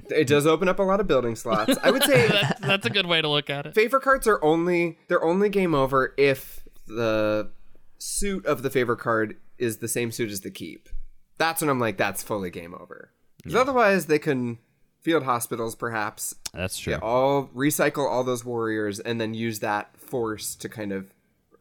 it 0.10 0.28
does 0.28 0.46
open 0.48 0.70
up 0.70 0.80
a 0.80 0.84
lot 0.84 1.00
of 1.00 1.08
building 1.08 1.36
slots. 1.36 1.76
I 1.84 1.90
would 1.92 2.04
say 2.04 2.28
That's, 2.30 2.60
that's 2.62 2.86
a 2.86 2.90
good 2.90 3.08
way 3.08 3.22
to 3.22 3.28
look 3.28 3.50
at 3.50 3.66
it. 3.66 3.74
favor 3.76 4.00
cards 4.00 4.26
are 4.28 4.42
only 4.44 5.00
they're 5.08 5.24
only 5.24 5.50
game 5.50 5.74
over 5.76 6.14
if 6.18 6.62
the 6.88 7.50
suit 7.98 8.46
of 8.46 8.62
the 8.62 8.70
favor 8.70 8.96
card 8.96 9.36
is 9.58 9.78
the 9.78 9.88
same 9.88 10.12
suit 10.12 10.32
as 10.32 10.42
the 10.42 10.52
keep. 10.52 10.88
That's 11.40 11.62
when 11.62 11.70
I'm 11.70 11.80
like, 11.80 11.98
that's 11.98 12.22
fully 12.24 12.52
game 12.52 12.74
over. 12.74 13.12
'Cause 13.44 13.56
otherwise, 13.56 14.06
they 14.06 14.20
can 14.20 14.60
field 15.02 15.24
hospitals, 15.24 15.76
perhaps, 15.76 16.36
That's 16.54 16.78
true. 16.78 16.93
get 16.93 17.04
all 17.04 17.47
recycle 17.47 18.10
all 18.10 18.24
those 18.24 18.43
warriors, 18.45 19.00
and 19.00 19.20
then 19.20 19.34
use 19.34 19.60
that 19.60 19.95
force 19.97 20.56
to 20.56 20.70
kind 20.70 20.91
of 20.91 21.14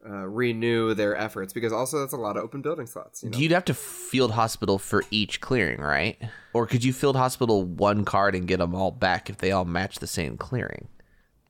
uh, 0.07 0.27
renew 0.27 0.93
their 0.93 1.15
efforts. 1.15 1.53
Because 1.53 1.73
also, 1.73 1.99
that's 1.99 2.13
a 2.13 2.17
lot 2.17 2.37
of 2.37 2.43
open 2.43 2.61
building 2.61 2.85
slots. 2.85 3.23
You 3.23 3.29
know? 3.29 3.37
You'd 3.37 3.51
have 3.51 3.65
to 3.65 3.73
field 3.73 4.31
hospital 4.31 4.77
for 4.77 5.03
each 5.11 5.41
clearing, 5.41 5.81
right? 5.81 6.17
Or 6.53 6.65
could 6.65 6.83
you 6.83 6.93
field 6.93 7.15
hospital 7.15 7.63
one 7.63 8.05
card 8.05 8.35
and 8.35 8.47
get 8.47 8.57
them 8.57 8.75
all 8.75 8.91
back 8.91 9.29
if 9.29 9.37
they 9.37 9.51
all 9.51 9.65
match 9.65 9.99
the 9.99 10.07
same 10.07 10.37
clearing? 10.37 10.87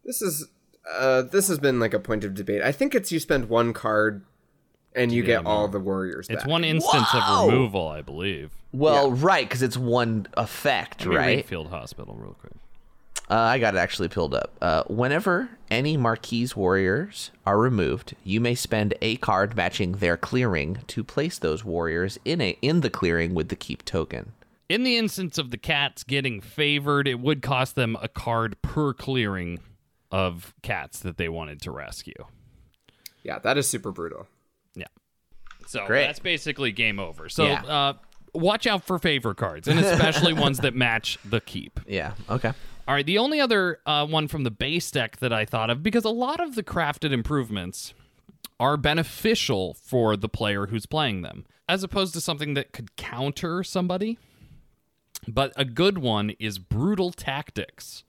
This 0.03 0.21
is 0.21 0.47
uh, 0.91 1.21
this 1.23 1.47
has 1.47 1.59
been 1.59 1.79
like 1.79 1.93
a 1.93 1.99
point 1.99 2.23
of 2.23 2.33
debate. 2.33 2.61
I 2.61 2.71
think 2.71 2.95
it's 2.95 3.11
you 3.11 3.19
spend 3.19 3.49
one 3.49 3.73
card 3.73 4.25
and 4.99 5.11
you 5.11 5.23
get 5.23 5.45
all 5.45 5.67
the 5.67 5.79
warriors 5.79 6.27
It's 6.29 6.45
one 6.45 6.63
instance 6.63 7.07
Whoa! 7.11 7.45
of 7.47 7.53
removal, 7.53 7.87
I 7.87 8.01
believe. 8.01 8.51
Well, 8.71 9.11
right, 9.11 9.47
because 9.47 9.61
it's 9.61 9.77
one 9.77 10.27
effect, 10.35 11.01
Let 11.05 11.09
me 11.09 11.15
right? 11.15 11.45
Field 11.45 11.69
Hospital 11.69 12.15
real 12.15 12.35
quick. 12.39 12.53
Uh, 13.31 13.35
I 13.35 13.59
got 13.59 13.75
it 13.75 13.77
actually 13.77 14.07
pulled 14.09 14.33
up. 14.33 14.53
Uh, 14.59 14.83
whenever 14.87 15.49
any 15.69 15.97
Marquise 15.97 16.55
warriors 16.55 17.29
are 17.45 17.59
removed, 17.59 18.15
you 18.23 18.41
may 18.41 18.55
spend 18.55 18.95
a 19.01 19.17
card 19.17 19.55
matching 19.55 19.93
their 19.93 20.17
clearing 20.17 20.79
to 20.87 21.03
place 21.03 21.37
those 21.37 21.63
warriors 21.63 22.17
in 22.25 22.41
a 22.41 22.57
in 22.61 22.81
the 22.81 22.89
clearing 22.89 23.35
with 23.35 23.49
the 23.49 23.55
keep 23.55 23.85
token. 23.85 24.31
In 24.67 24.83
the 24.83 24.97
instance 24.97 25.37
of 25.37 25.51
the 25.51 25.57
cats 25.57 26.03
getting 26.03 26.41
favored, 26.41 27.07
it 27.07 27.19
would 27.19 27.41
cost 27.41 27.75
them 27.75 27.97
a 28.01 28.07
card 28.07 28.59
per 28.61 28.93
clearing 28.93 29.59
of 30.11 30.53
cats 30.63 30.99
that 30.99 31.17
they 31.17 31.29
wanted 31.29 31.61
to 31.61 31.71
rescue. 31.71 32.25
Yeah, 33.23 33.37
that 33.39 33.57
is 33.57 33.67
super 33.67 33.91
brutal. 33.91 34.27
Yeah. 34.75 34.85
So 35.67 35.85
Great. 35.85 36.05
that's 36.05 36.19
basically 36.19 36.71
game 36.71 36.99
over. 36.99 37.29
So 37.29 37.45
Yeah. 37.45 37.63
uh, 37.65 37.93
watch 38.33 38.65
out 38.67 38.83
for 38.83 38.97
favor 38.99 39.33
cards, 39.33 39.67
and 39.67 39.79
especially 39.79 40.33
ones 40.47 40.59
that 40.59 40.75
match 40.75 41.17
the 41.25 41.41
keep. 41.41 41.79
Yeah. 41.87 42.13
Okay. 42.29 42.51
All 42.87 42.95
right, 42.95 43.05
the 43.05 43.19
only 43.19 43.39
other 43.39 43.79
uh, 43.85 44.07
one 44.07 44.27
from 44.27 44.43
the 44.43 44.49
base 44.51 44.89
deck 44.89 45.17
that 45.17 45.31
I 45.31 45.45
thought 45.45 45.69
of, 45.69 45.83
because 45.83 46.05
a 46.05 46.09
lot 46.09 46.39
of 46.39 46.55
the 46.55 46.63
crafted 46.63 47.11
improvements 47.11 47.93
are 48.59 48.77
beneficial 48.77 49.75
for 49.75 50.17
the 50.17 50.27
player 50.27 50.65
who's 50.67 50.87
playing 50.87 51.21
them, 51.21 51.45
as 51.67 51.83
opposed 51.83 52.13
to 52.15 52.21
something 52.21 52.55
that 52.55 52.71
could 52.73 52.95
counter 52.95 53.63
somebody. 53.63 54.17
But 55.27 55.53
a 55.55 55.65
good 55.65 55.99
one 55.99 56.31
is 56.39 56.57
Brutal 56.57 57.11
Tactics. 57.11 58.03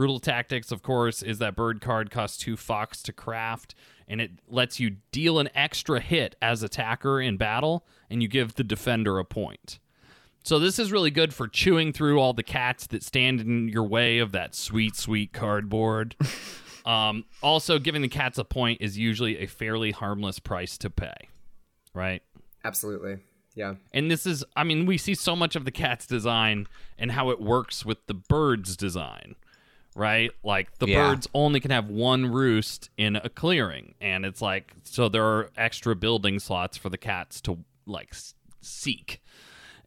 Brutal 0.00 0.18
Tactics, 0.18 0.72
of 0.72 0.82
course, 0.82 1.22
is 1.22 1.40
that 1.40 1.54
bird 1.54 1.82
card 1.82 2.10
costs 2.10 2.38
two 2.38 2.56
fox 2.56 3.02
to 3.02 3.12
craft, 3.12 3.74
and 4.08 4.18
it 4.18 4.30
lets 4.48 4.80
you 4.80 4.96
deal 5.12 5.38
an 5.38 5.50
extra 5.54 6.00
hit 6.00 6.36
as 6.40 6.62
attacker 6.62 7.20
in 7.20 7.36
battle, 7.36 7.84
and 8.08 8.22
you 8.22 8.26
give 8.26 8.54
the 8.54 8.64
defender 8.64 9.18
a 9.18 9.26
point. 9.26 9.78
So 10.42 10.58
this 10.58 10.78
is 10.78 10.90
really 10.90 11.10
good 11.10 11.34
for 11.34 11.48
chewing 11.48 11.92
through 11.92 12.18
all 12.18 12.32
the 12.32 12.42
cats 12.42 12.86
that 12.86 13.02
stand 13.02 13.42
in 13.42 13.68
your 13.68 13.84
way 13.84 14.20
of 14.20 14.32
that 14.32 14.54
sweet, 14.54 14.96
sweet 14.96 15.34
cardboard. 15.34 16.16
um, 16.86 17.26
also, 17.42 17.78
giving 17.78 18.00
the 18.00 18.08
cats 18.08 18.38
a 18.38 18.44
point 18.44 18.80
is 18.80 18.96
usually 18.96 19.36
a 19.40 19.46
fairly 19.46 19.90
harmless 19.90 20.38
price 20.38 20.78
to 20.78 20.88
pay, 20.88 21.28
right? 21.92 22.22
Absolutely. 22.64 23.18
Yeah. 23.54 23.74
And 23.92 24.10
this 24.10 24.24
is, 24.24 24.46
I 24.56 24.64
mean, 24.64 24.86
we 24.86 24.96
see 24.96 25.14
so 25.14 25.36
much 25.36 25.56
of 25.56 25.66
the 25.66 25.70
cat's 25.70 26.06
design 26.06 26.68
and 26.98 27.12
how 27.12 27.28
it 27.28 27.38
works 27.38 27.84
with 27.84 28.06
the 28.06 28.14
bird's 28.14 28.78
design, 28.78 29.34
right? 29.94 30.30
Like 30.42 30.78
the 30.78 30.86
Yeah. 30.86 31.08
birds 31.08 31.28
only 31.34 31.60
can 31.60 31.70
have 31.70 31.88
one 31.88 32.26
roost 32.26 32.90
in 32.96 33.16
a 33.16 33.28
clearing, 33.28 33.94
and 34.00 34.24
it's 34.24 34.40
like 34.42 34.72
so 34.84 35.08
there 35.08 35.24
are 35.24 35.50
extra 35.56 35.94
building 35.96 36.38
slots 36.38 36.76
for 36.76 36.88
the 36.88 36.98
cats 36.98 37.40
to 37.42 37.58
like 37.86 38.14
seek. 38.60 39.22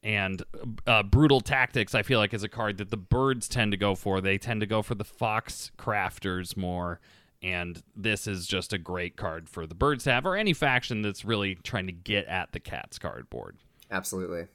And 0.05 0.43
uh, 0.85 1.03
brutal 1.03 1.39
tactics, 1.39 1.95
I 1.95 2.01
feel 2.03 2.19
like, 2.19 2.33
is 2.33 2.43
a 2.43 2.49
card 2.49 2.77
that 2.79 2.89
the 2.89 2.97
birds 2.97 3.47
tend 3.47 3.71
to 3.71 3.77
go 3.77 3.95
for. 3.95 4.19
They 4.19 4.37
tend 4.37 4.59
to 4.59 4.67
go 4.67 4.81
for 4.81 4.95
the 4.95 5.05
fox 5.05 5.71
crafters 5.77 6.57
more, 6.57 6.99
and 7.41 7.81
this 7.95 8.27
is 8.27 8.45
just 8.45 8.73
a 8.73 8.77
great 8.77 9.15
card 9.15 9.47
for 9.47 9.65
the 9.65 9.75
birds 9.75 10.03
to 10.03 10.11
have, 10.11 10.25
or 10.25 10.35
any 10.35 10.51
faction 10.51 11.03
that's 11.03 11.23
really 11.23 11.55
trying 11.55 11.85
to 11.85 11.93
get 11.93 12.25
at 12.27 12.51
the 12.51 12.59
cat's 12.59 12.99
cardboard. 12.99 13.55
Absolutely. 13.89 14.47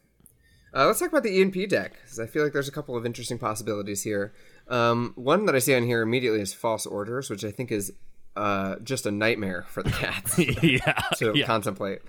Uh, 0.75 0.87
let's 0.87 0.99
talk 0.99 1.09
about 1.09 1.23
the 1.23 1.39
ENP 1.39 1.69
deck, 1.69 1.95
because 2.03 2.21
I 2.21 2.27
feel 2.27 2.45
like 2.45 2.53
there's 2.53 2.69
a 2.69 2.73
couple 2.73 2.97
of 2.97 3.07
interesting 3.07 3.39
possibilities 3.39 4.03
here. 4.03 4.33
Um, 4.69 5.13
one 5.17 5.47
that 5.47 5.55
I 5.55 5.61
see 5.61 5.75
on 5.75 5.85
here 5.85 6.03
immediately 6.03 6.41
is 6.41 6.53
False 6.53 6.85
Orders, 6.87 7.31
which 7.31 7.45
I 7.45 7.51
think 7.51 7.73
is 7.73 7.93
uh, 8.37 8.77
just 8.83 9.07
a 9.07 9.11
nightmare 9.11 9.65
for 9.69 9.83
the 9.83 9.91
cats 9.91 10.39
yeah, 10.63 10.93
to 11.17 11.33
yeah, 11.35 11.47
contemplate. 11.47 12.01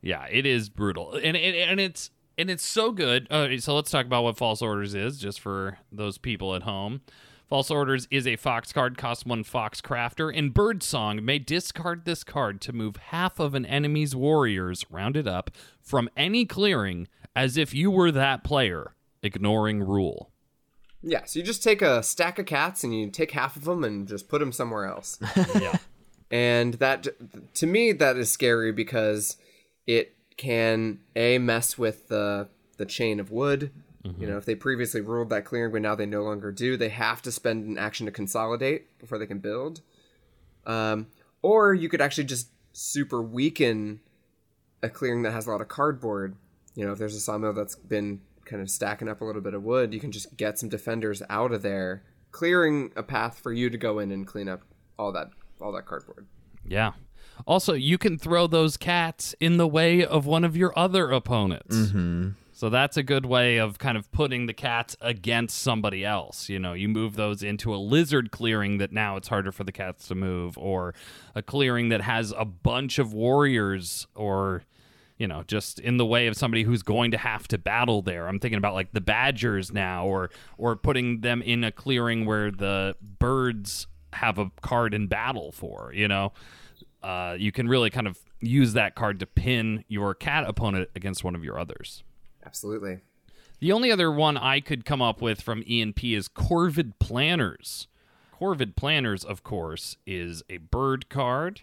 yeah. 0.00 0.26
It 0.30 0.46
is 0.46 0.68
brutal, 0.68 1.14
and 1.14 1.36
it, 1.36 1.68
and 1.68 1.80
it's 1.80 2.10
and 2.38 2.48
it's 2.48 2.64
so 2.64 2.92
good. 2.92 3.26
Uh, 3.30 3.58
so 3.58 3.74
let's 3.74 3.90
talk 3.90 4.06
about 4.06 4.24
what 4.24 4.36
false 4.36 4.62
orders 4.62 4.94
is, 4.94 5.18
just 5.18 5.40
for 5.40 5.78
those 5.92 6.18
people 6.18 6.54
at 6.54 6.62
home. 6.62 7.00
False 7.48 7.70
orders 7.70 8.08
is 8.10 8.26
a 8.26 8.36
fox 8.36 8.72
card, 8.72 8.96
costs 8.96 9.26
one 9.26 9.44
fox 9.44 9.80
crafter, 9.82 10.34
and 10.34 10.54
Birdsong 10.54 11.22
may 11.24 11.38
discard 11.38 12.04
this 12.04 12.24
card 12.24 12.60
to 12.62 12.72
move 12.72 12.96
half 12.96 13.38
of 13.38 13.54
an 13.54 13.66
enemy's 13.66 14.16
warriors, 14.16 14.86
rounded 14.90 15.28
up, 15.28 15.50
from 15.82 16.08
any 16.16 16.46
clearing 16.46 17.06
as 17.36 17.56
if 17.56 17.74
you 17.74 17.90
were 17.90 18.10
that 18.12 18.44
player, 18.44 18.94
ignoring 19.22 19.80
rule. 19.80 20.30
Yeah, 21.02 21.24
so 21.24 21.38
you 21.38 21.44
just 21.44 21.62
take 21.62 21.82
a 21.82 22.02
stack 22.02 22.38
of 22.38 22.46
cats 22.46 22.82
and 22.82 22.98
you 22.98 23.10
take 23.10 23.32
half 23.32 23.56
of 23.56 23.64
them 23.64 23.84
and 23.84 24.08
just 24.08 24.28
put 24.28 24.38
them 24.40 24.52
somewhere 24.52 24.86
else. 24.86 25.18
Yeah. 25.60 25.76
and 26.30 26.74
that 26.74 27.06
to 27.54 27.66
me 27.66 27.92
that 27.92 28.16
is 28.16 28.30
scary 28.30 28.72
because 28.72 29.36
it 29.86 30.16
can 30.36 31.00
a 31.14 31.38
mess 31.38 31.76
with 31.78 32.08
the 32.08 32.48
the 32.78 32.86
chain 32.86 33.20
of 33.20 33.30
wood 33.30 33.70
you 34.18 34.26
know 34.26 34.36
if 34.36 34.44
they 34.44 34.54
previously 34.54 35.00
ruled 35.00 35.30
that 35.30 35.44
clearing 35.46 35.70
but 35.72 35.80
now 35.80 35.94
they 35.94 36.04
no 36.06 36.22
longer 36.22 36.50
do 36.52 36.76
they 36.76 36.88
have 36.90 37.22
to 37.22 37.30
spend 37.32 37.66
an 37.66 37.78
action 37.78 38.04
to 38.06 38.12
consolidate 38.12 38.98
before 38.98 39.16
they 39.18 39.26
can 39.26 39.38
build 39.38 39.80
um, 40.66 41.06
or 41.42 41.72
you 41.72 41.88
could 41.88 42.00
actually 42.02 42.24
just 42.24 42.48
super 42.72 43.22
weaken 43.22 44.00
a 44.82 44.88
clearing 44.90 45.22
that 45.22 45.32
has 45.32 45.46
a 45.46 45.50
lot 45.50 45.60
of 45.60 45.68
cardboard 45.68 46.36
you 46.74 46.84
know 46.84 46.92
if 46.92 46.98
there's 46.98 47.14
a 47.14 47.20
sawmill 47.20 47.52
that's 47.52 47.76
been 47.76 48.20
kind 48.44 48.60
of 48.60 48.70
stacking 48.70 49.08
up 49.08 49.20
a 49.20 49.24
little 49.24 49.42
bit 49.42 49.54
of 49.54 49.62
wood 49.62 49.94
you 49.94 50.00
can 50.00 50.12
just 50.12 50.36
get 50.36 50.58
some 50.58 50.68
defenders 50.68 51.22
out 51.30 51.52
of 51.52 51.62
there 51.62 52.02
clearing 52.30 52.92
a 52.96 53.02
path 53.02 53.38
for 53.38 53.52
you 53.52 53.70
to 53.70 53.78
go 53.78 53.98
in 53.98 54.10
and 54.10 54.26
clean 54.26 54.48
up 54.48 54.62
all 54.98 55.12
that 55.12 55.28
all 55.60 55.72
that 55.72 55.86
cardboard 55.86 56.26
Yeah. 56.66 56.92
Also, 57.46 57.72
you 57.72 57.98
can 57.98 58.18
throw 58.18 58.46
those 58.46 58.76
cats 58.76 59.34
in 59.40 59.56
the 59.56 59.66
way 59.66 60.04
of 60.04 60.26
one 60.26 60.44
of 60.44 60.56
your 60.56 60.76
other 60.78 61.10
opponents. 61.10 61.76
Mm-hmm. 61.76 62.30
So 62.52 62.70
that's 62.70 62.96
a 62.96 63.02
good 63.02 63.26
way 63.26 63.56
of 63.56 63.78
kind 63.78 63.98
of 63.98 64.10
putting 64.12 64.46
the 64.46 64.54
cats 64.54 64.96
against 65.00 65.60
somebody 65.60 66.04
else. 66.04 66.48
You 66.48 66.60
know, 66.60 66.72
you 66.72 66.88
move 66.88 67.16
those 67.16 67.42
into 67.42 67.74
a 67.74 67.76
lizard 67.76 68.30
clearing 68.30 68.78
that 68.78 68.92
now 68.92 69.16
it's 69.16 69.26
harder 69.26 69.50
for 69.50 69.64
the 69.64 69.72
cats 69.72 70.06
to 70.08 70.14
move, 70.14 70.56
or 70.56 70.94
a 71.34 71.42
clearing 71.42 71.88
that 71.88 72.02
has 72.02 72.32
a 72.36 72.44
bunch 72.44 73.00
of 73.00 73.12
warriors, 73.12 74.06
or 74.14 74.62
you 75.18 75.28
know, 75.28 75.44
just 75.46 75.78
in 75.78 75.96
the 75.96 76.06
way 76.06 76.26
of 76.26 76.36
somebody 76.36 76.64
who's 76.64 76.82
going 76.82 77.12
to 77.12 77.18
have 77.18 77.46
to 77.48 77.58
battle 77.58 78.02
there. 78.02 78.26
I'm 78.26 78.38
thinking 78.38 78.58
about 78.58 78.74
like 78.74 78.92
the 78.92 79.00
badgers 79.00 79.72
now, 79.72 80.06
or 80.06 80.30
or 80.58 80.76
putting 80.76 81.20
them 81.20 81.42
in 81.42 81.64
a 81.64 81.72
clearing 81.72 82.26
where 82.26 82.50
the 82.50 82.96
birds 83.18 83.86
have 84.14 84.38
a 84.38 84.50
card 84.60 84.94
in 84.94 85.06
battle 85.06 85.52
for. 85.52 85.92
You 85.94 86.08
know, 86.08 86.32
uh, 87.02 87.36
you 87.38 87.52
can 87.52 87.68
really 87.68 87.90
kind 87.90 88.06
of 88.06 88.18
use 88.40 88.72
that 88.72 88.94
card 88.94 89.20
to 89.20 89.26
pin 89.26 89.84
your 89.88 90.14
cat 90.14 90.44
opponent 90.46 90.90
against 90.94 91.24
one 91.24 91.34
of 91.34 91.44
your 91.44 91.58
others. 91.58 92.02
Absolutely. 92.44 93.00
The 93.60 93.72
only 93.72 93.90
other 93.90 94.10
one 94.10 94.36
I 94.36 94.60
could 94.60 94.84
come 94.84 95.00
up 95.00 95.22
with 95.22 95.40
from 95.40 95.62
ENP 95.62 96.16
is 96.16 96.28
Corvid 96.28 96.92
Planners. 96.98 97.86
Corvid 98.38 98.76
Planners, 98.76 99.24
of 99.24 99.42
course, 99.42 99.96
is 100.06 100.42
a 100.50 100.58
bird 100.58 101.08
card. 101.08 101.62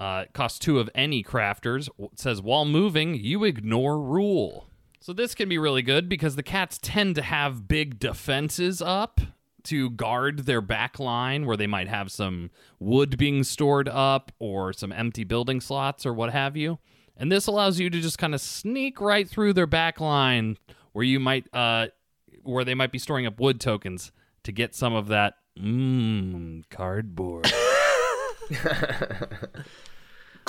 Uh, 0.00 0.22
it 0.24 0.32
costs 0.32 0.58
two 0.58 0.80
of 0.80 0.88
any 0.94 1.22
crafters. 1.22 1.90
It 1.98 2.18
says, 2.18 2.40
while 2.40 2.64
moving, 2.64 3.14
you 3.14 3.44
ignore 3.44 4.00
rule. 4.00 4.66
So 4.98 5.12
this 5.12 5.34
can 5.34 5.46
be 5.48 5.58
really 5.58 5.82
good 5.82 6.08
because 6.08 6.36
the 6.36 6.42
cats 6.42 6.78
tend 6.80 7.16
to 7.16 7.22
have 7.22 7.68
big 7.68 7.98
defenses 7.98 8.80
up 8.80 9.20
to 9.64 9.90
guard 9.90 10.46
their 10.46 10.62
back 10.62 10.98
line 10.98 11.44
where 11.44 11.56
they 11.56 11.66
might 11.66 11.88
have 11.88 12.10
some 12.10 12.50
wood 12.78 13.18
being 13.18 13.44
stored 13.44 13.90
up 13.90 14.32
or 14.38 14.72
some 14.72 14.90
empty 14.90 15.22
building 15.22 15.60
slots 15.60 16.06
or 16.06 16.14
what 16.14 16.32
have 16.32 16.56
you. 16.56 16.78
And 17.14 17.30
this 17.30 17.46
allows 17.46 17.78
you 17.78 17.90
to 17.90 18.00
just 18.00 18.16
kind 18.16 18.34
of 18.34 18.40
sneak 18.40 19.02
right 19.02 19.28
through 19.28 19.52
their 19.52 19.66
back 19.66 20.00
line 20.00 20.56
where 20.92 21.04
you 21.04 21.20
might 21.20 21.46
uh 21.52 21.88
where 22.42 22.64
they 22.64 22.74
might 22.74 22.90
be 22.90 22.98
storing 22.98 23.26
up 23.26 23.38
wood 23.38 23.60
tokens 23.60 24.12
to 24.44 24.52
get 24.52 24.74
some 24.74 24.94
of 24.94 25.08
that 25.08 25.34
mmm 25.58 26.62
cardboard. 26.70 27.52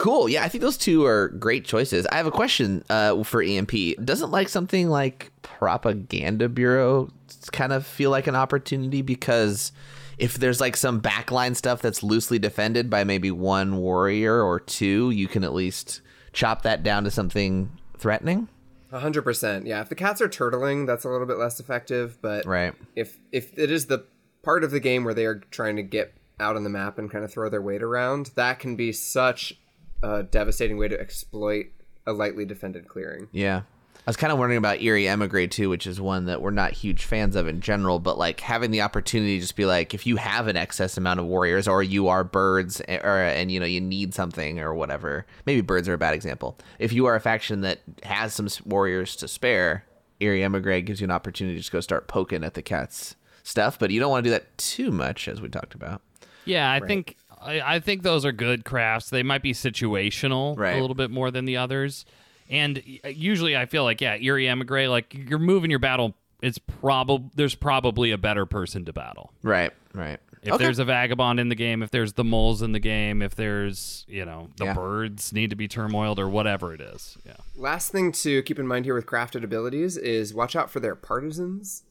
Cool. 0.02 0.28
Yeah, 0.30 0.44
I 0.44 0.48
think 0.50 0.64
those 0.64 0.78
two 0.80 1.06
are 1.06 1.28
great 1.28 1.64
choices. 1.64 2.08
I 2.08 2.16
have 2.18 2.26
a 2.26 2.32
question 2.32 2.84
uh, 2.90 3.24
for 3.24 3.44
ENP. 3.44 4.04
Doesn't 4.04 4.32
like 4.32 4.50
something 4.50 4.90
like 4.90 5.32
Propaganda 5.44 6.50
Bureau 6.50 7.12
kind 7.52 7.72
of 7.72 7.86
feel 7.86 8.10
like 8.10 8.26
an 8.26 8.34
opportunity 8.36 9.04
because 9.04 9.72
if 10.18 10.40
there's 10.40 10.60
like 10.60 10.76
some 10.76 11.02
backline 11.02 11.56
stuff 11.56 11.84
that's 11.84 12.02
loosely 12.02 12.40
defended 12.40 12.90
by 12.90 13.04
maybe 13.04 13.30
one 13.30 13.78
warrior 13.78 14.42
or 14.42 14.60
two, 14.60 15.12
you 15.12 15.28
can 15.28 15.44
at 15.44 15.54
least 15.54 16.02
chop 16.34 16.64
that 16.64 16.82
down 16.82 17.04
to 17.04 17.12
something 17.12 17.70
threatening. 18.00 18.48
A 18.92 19.00
hundred 19.00 19.22
percent. 19.22 19.68
Yeah. 19.68 19.82
If 19.82 19.90
the 19.90 19.96
cats 19.96 20.20
are 20.20 20.28
turtling, 20.28 20.88
that's 20.88 21.06
a 21.06 21.10
little 21.10 21.28
bit 21.28 21.38
less 21.38 21.60
effective. 21.60 22.18
But 22.24 22.48
Right. 22.48 22.74
if 22.96 23.20
if 23.32 23.56
it 23.56 23.70
is 23.70 23.86
the 23.86 24.06
part 24.42 24.64
of 24.64 24.72
the 24.72 24.80
game 24.80 25.04
where 25.04 25.14
they 25.14 25.28
are 25.28 25.36
trying 25.52 25.76
to 25.76 25.84
get 25.84 26.12
out 26.40 26.56
on 26.56 26.64
the 26.64 26.72
map 26.72 26.98
and 26.98 27.12
kind 27.12 27.24
of 27.24 27.32
throw 27.32 27.50
their 27.50 27.62
weight 27.62 27.84
around, 27.84 28.32
that 28.34 28.58
can 28.58 28.76
be 28.76 28.92
such 28.92 29.61
a 30.04 30.24
devastating 30.24 30.78
way 30.78 30.88
to 30.88 31.00
exploit 31.00 31.68
a 32.06 32.14
lightly 32.14 32.46
defended 32.46 32.88
clearing. 32.88 33.28
Yeah. 33.32 33.62
I 33.96 34.10
was 34.10 34.18
kind 34.18 34.34
of 34.34 34.40
wondering 34.40 34.58
about 34.58 34.82
Eyrie 34.82 35.08
Emigre 35.08 35.46
too, 35.46 35.70
which 35.70 35.86
is 35.86 36.02
one 36.02 36.26
that 36.26 36.42
we're 36.42 36.50
not 36.50 36.72
huge 36.72 37.04
fans 37.04 37.36
of 37.36 37.48
in 37.48 37.62
general, 37.62 38.00
but 38.00 38.18
like 38.18 38.40
having 38.40 38.72
the 38.72 38.82
opportunity 38.82 39.36
to 39.36 39.42
just 39.42 39.56
be 39.56 39.66
like, 39.66 39.94
if 39.94 40.08
you 40.08 40.16
have 40.16 40.48
an 40.48 40.58
excess 40.58 40.98
amount 40.98 41.20
of 41.20 41.28
warriors 41.28 41.68
or 41.68 41.84
you 41.84 42.08
are 42.08 42.24
birds 42.24 42.82
eh, 42.88 42.98
or, 42.98 43.20
and 43.20 43.52
you 43.52 43.60
know, 43.60 43.66
you 43.66 43.80
need 43.80 44.16
something 44.16 44.60
or 44.60 44.74
whatever, 44.74 45.28
maybe 45.46 45.62
birds 45.62 45.88
are 45.88 45.94
a 45.94 46.00
bad 46.00 46.16
example. 46.16 46.58
If 46.80 46.92
you 46.94 47.06
are 47.06 47.16
a 47.16 47.20
faction 47.20 47.62
that 47.62 47.82
has 48.02 48.34
some 48.34 48.48
warriors 48.66 49.16
to 49.18 49.28
spare, 49.28 49.86
Eyrie 50.20 50.44
Emigre 50.44 50.82
gives 50.82 51.00
you 51.00 51.06
an 51.06 51.12
opportunity 51.12 51.56
to 51.58 51.60
just 51.60 51.72
go 51.72 51.80
start 51.80 52.08
poking 52.08 52.44
at 52.44 52.56
the 52.56 52.64
cat's 52.64 53.16
stuff, 53.44 53.78
but 53.78 53.92
you 53.92 54.00
don't 54.00 54.10
want 54.10 54.24
to 54.24 54.30
do 54.30 54.34
that 54.34 54.58
too 54.58 54.90
much 54.90 55.28
as 55.28 55.42
we 55.42 55.48
talked 55.48 55.76
about. 55.76 56.02
Yeah, 56.46 56.72
I 56.72 56.80
think 56.80 57.18
I, 57.42 57.76
I 57.76 57.80
think 57.80 58.04
those 58.04 58.26
are 58.26 58.32
good 58.32 58.64
crafts. 58.66 59.10
They 59.10 59.24
might 59.24 59.42
be 59.42 59.54
situational 59.54 60.58
Right. 60.58 60.78
a 60.78 60.82
little 60.82 60.96
bit 60.96 61.12
more 61.12 61.32
than 61.32 61.46
the 61.46 61.58
others. 61.58 62.06
And 62.50 62.84
usually, 63.06 63.56
I 63.56 63.66
feel 63.66 63.84
like 63.84 64.02
yeah, 64.02 64.18
Eyrie 64.20 64.48
Emigre, 64.48 64.88
like 64.90 65.14
you're 65.14 65.40
moving 65.40 65.70
your 65.70 65.80
battle. 65.80 66.16
It's 66.42 66.58
probably 66.58 67.30
there's 67.36 67.56
probably 67.56 68.12
a 68.12 68.18
better 68.18 68.46
person 68.46 68.84
to 68.86 68.94
battle. 68.94 69.32
Right, 69.44 69.72
right. 69.94 70.20
If 70.44 70.58
there's 70.58 70.80
a 70.80 70.86
vagabond 70.86 71.40
in 71.40 71.50
the 71.50 71.56
game, 71.56 71.84
if 71.84 71.92
there's 71.92 72.14
the 72.14 72.24
moles 72.24 72.64
in 72.64 72.72
the 72.72 72.80
game, 72.80 73.22
if 73.22 73.36
there's 73.36 74.06
you 74.08 74.26
know 74.26 74.50
the 74.58 74.66
Yeah. 74.66 74.74
birds 74.74 75.32
need 75.32 75.52
to 75.52 75.56
be 75.56 75.68
turmoiled 75.68 76.20
or 76.20 76.28
whatever 76.28 76.74
it 76.74 76.82
is. 76.82 77.16
Yeah. 77.26 77.34
Last 77.56 77.92
thing 77.92 78.12
to 78.14 78.42
keep 78.42 78.58
in 78.58 78.66
mind 78.68 78.86
here 78.86 78.96
with 78.96 79.06
crafted 79.06 79.44
abilities 79.44 79.96
is 79.98 80.34
watch 80.34 80.56
out 80.56 80.72
for 80.72 80.80
their 80.80 80.96
partisans, 80.96 81.84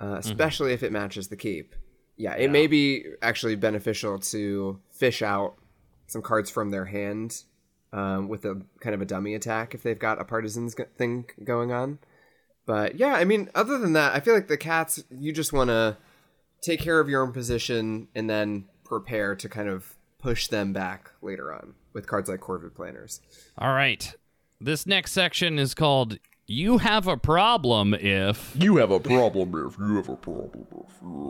uh, 0.00 0.16
especially 0.18 0.72
if 0.72 0.82
it 0.82 0.90
matches 0.90 1.28
the 1.28 1.36
keep. 1.36 1.74
Yeah, 2.16 2.34
it 2.34 2.50
may 2.50 2.66
be 2.66 3.04
actually 3.20 3.56
beneficial 3.56 4.18
to 4.18 4.80
fish 4.90 5.22
out 5.22 5.54
some 6.06 6.22
cards 6.22 6.50
from 6.50 6.70
their 6.70 6.84
hand 6.84 7.42
um, 7.92 8.28
with 8.28 8.44
a 8.44 8.62
kind 8.80 8.94
of 8.94 9.00
a 9.00 9.06
dummy 9.06 9.34
attack 9.34 9.74
if 9.74 9.82
they've 9.82 9.98
got 9.98 10.20
a 10.20 10.24
partisans 10.24 10.74
thing 10.96 11.26
going 11.42 11.72
on. 11.72 11.98
But 12.66 12.96
yeah, 12.96 13.14
I 13.14 13.24
mean, 13.24 13.50
other 13.54 13.78
than 13.78 13.94
that, 13.94 14.14
I 14.14 14.20
feel 14.20 14.34
like 14.34 14.48
the 14.48 14.56
cats, 14.56 15.02
you 15.10 15.32
just 15.32 15.52
want 15.52 15.68
to 15.68 15.96
take 16.62 16.80
care 16.80 17.00
of 17.00 17.08
your 17.08 17.22
own 17.22 17.32
position 17.32 18.08
and 18.14 18.30
then 18.30 18.66
prepare 18.84 19.34
to 19.34 19.48
kind 19.48 19.68
of 19.68 19.96
push 20.18 20.46
them 20.46 20.72
back 20.72 21.10
later 21.20 21.52
on 21.52 21.74
with 21.92 22.06
cards 22.06 22.28
like 22.28 22.40
Corvid 22.40 22.74
Planners. 22.74 23.20
All 23.58 23.72
right. 23.72 24.14
This 24.60 24.86
next 24.86 25.12
section 25.12 25.58
is 25.58 25.74
called 25.74 26.18
"You 26.52 26.78
Have 26.78 27.06
a 27.08 27.16
Problem 27.16 27.94
If." 27.94 28.54
You 28.58 28.76
have 28.76 28.90
a 28.90 29.00
problem 29.00 29.66
if 29.66 29.78
you 29.78 29.96
have 29.96 30.08
a 30.08 30.16
problem 30.16 30.66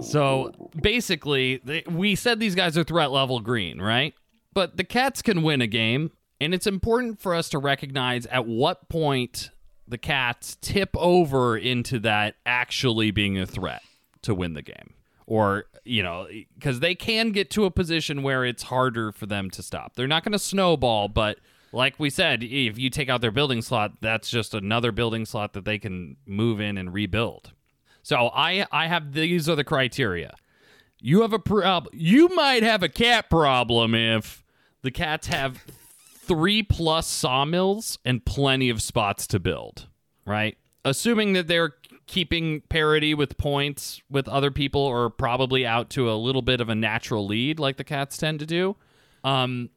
if. 0.00 0.06
So 0.06 0.52
basically, 0.80 1.60
they, 1.64 1.84
we 1.88 2.14
said 2.14 2.40
these 2.40 2.54
guys 2.54 2.76
are 2.76 2.84
threat 2.84 3.12
level 3.12 3.40
green, 3.40 3.80
right? 3.80 4.14
But 4.52 4.76
the 4.76 4.84
cats 4.84 5.22
can 5.22 5.42
win 5.42 5.62
a 5.62 5.66
game, 5.66 6.10
and 6.40 6.52
it's 6.52 6.66
important 6.66 7.20
for 7.20 7.34
us 7.34 7.48
to 7.50 7.58
recognize 7.58 8.26
at 8.26 8.46
what 8.46 8.88
point 8.88 9.50
the 9.86 9.98
cats 9.98 10.56
tip 10.60 10.90
over 10.96 11.56
into 11.56 11.98
that 12.00 12.34
actually 12.44 13.10
being 13.10 13.38
a 13.38 13.46
threat 13.46 13.82
to 14.22 14.34
win 14.34 14.54
the 14.54 14.62
game. 14.62 14.94
Or, 15.26 15.64
you 15.84 16.02
know, 16.02 16.26
because 16.54 16.80
they 16.80 16.94
can 16.94 17.30
get 17.30 17.48
to 17.50 17.64
a 17.64 17.70
position 17.70 18.22
where 18.22 18.44
it's 18.44 18.64
harder 18.64 19.12
for 19.12 19.26
them 19.26 19.50
to 19.50 19.62
stop. 19.62 19.94
They're 19.94 20.08
not 20.08 20.24
going 20.24 20.32
to 20.32 20.38
snowball, 20.38 21.08
but 21.08 21.38
like 21.72 21.98
we 21.98 22.10
said, 22.10 22.42
if 22.42 22.78
you 22.78 22.90
take 22.90 23.08
out 23.08 23.20
their 23.20 23.30
building 23.30 23.62
slot, 23.62 23.92
that's 24.00 24.30
just 24.30 24.54
another 24.54 24.92
building 24.92 25.24
slot 25.24 25.54
that 25.54 25.64
they 25.64 25.78
can 25.78 26.16
move 26.26 26.60
in 26.60 26.76
and 26.76 26.92
rebuild. 26.92 27.52
So 28.02 28.30
I 28.34 28.66
I 28.70 28.88
have 28.88 29.12
these 29.12 29.48
are 29.48 29.56
the 29.56 29.64
criteria. 29.64 30.34
You 31.00 31.22
have 31.22 31.32
a 31.32 31.38
problem. 31.38 31.92
You 31.98 32.28
might 32.28 32.62
have 32.62 32.82
a 32.82 32.88
cat 32.88 33.30
problem 33.30 33.94
if 33.94 34.44
the 34.82 34.90
cats 34.90 35.28
have 35.28 35.64
three 36.14 36.62
plus 36.62 37.06
sawmills 37.06 37.98
and 38.04 38.24
plenty 38.24 38.70
of 38.70 38.82
spots 38.82 39.26
to 39.28 39.40
build. 39.40 39.88
Right, 40.24 40.56
assuming 40.84 41.32
that 41.32 41.48
they're 41.48 41.74
keeping 42.06 42.60
parity 42.68 43.14
with 43.14 43.38
points 43.38 44.02
with 44.10 44.28
other 44.28 44.50
people, 44.50 44.82
or 44.82 45.08
probably 45.10 45.64
out 45.64 45.90
to 45.90 46.10
a 46.10 46.14
little 46.14 46.42
bit 46.42 46.60
of 46.60 46.68
a 46.68 46.74
natural 46.74 47.26
lead, 47.26 47.58
like 47.58 47.76
the 47.76 47.84
cats 47.84 48.18
tend 48.18 48.38
to 48.40 48.46
do. 48.46 48.76
Um, 49.24 49.70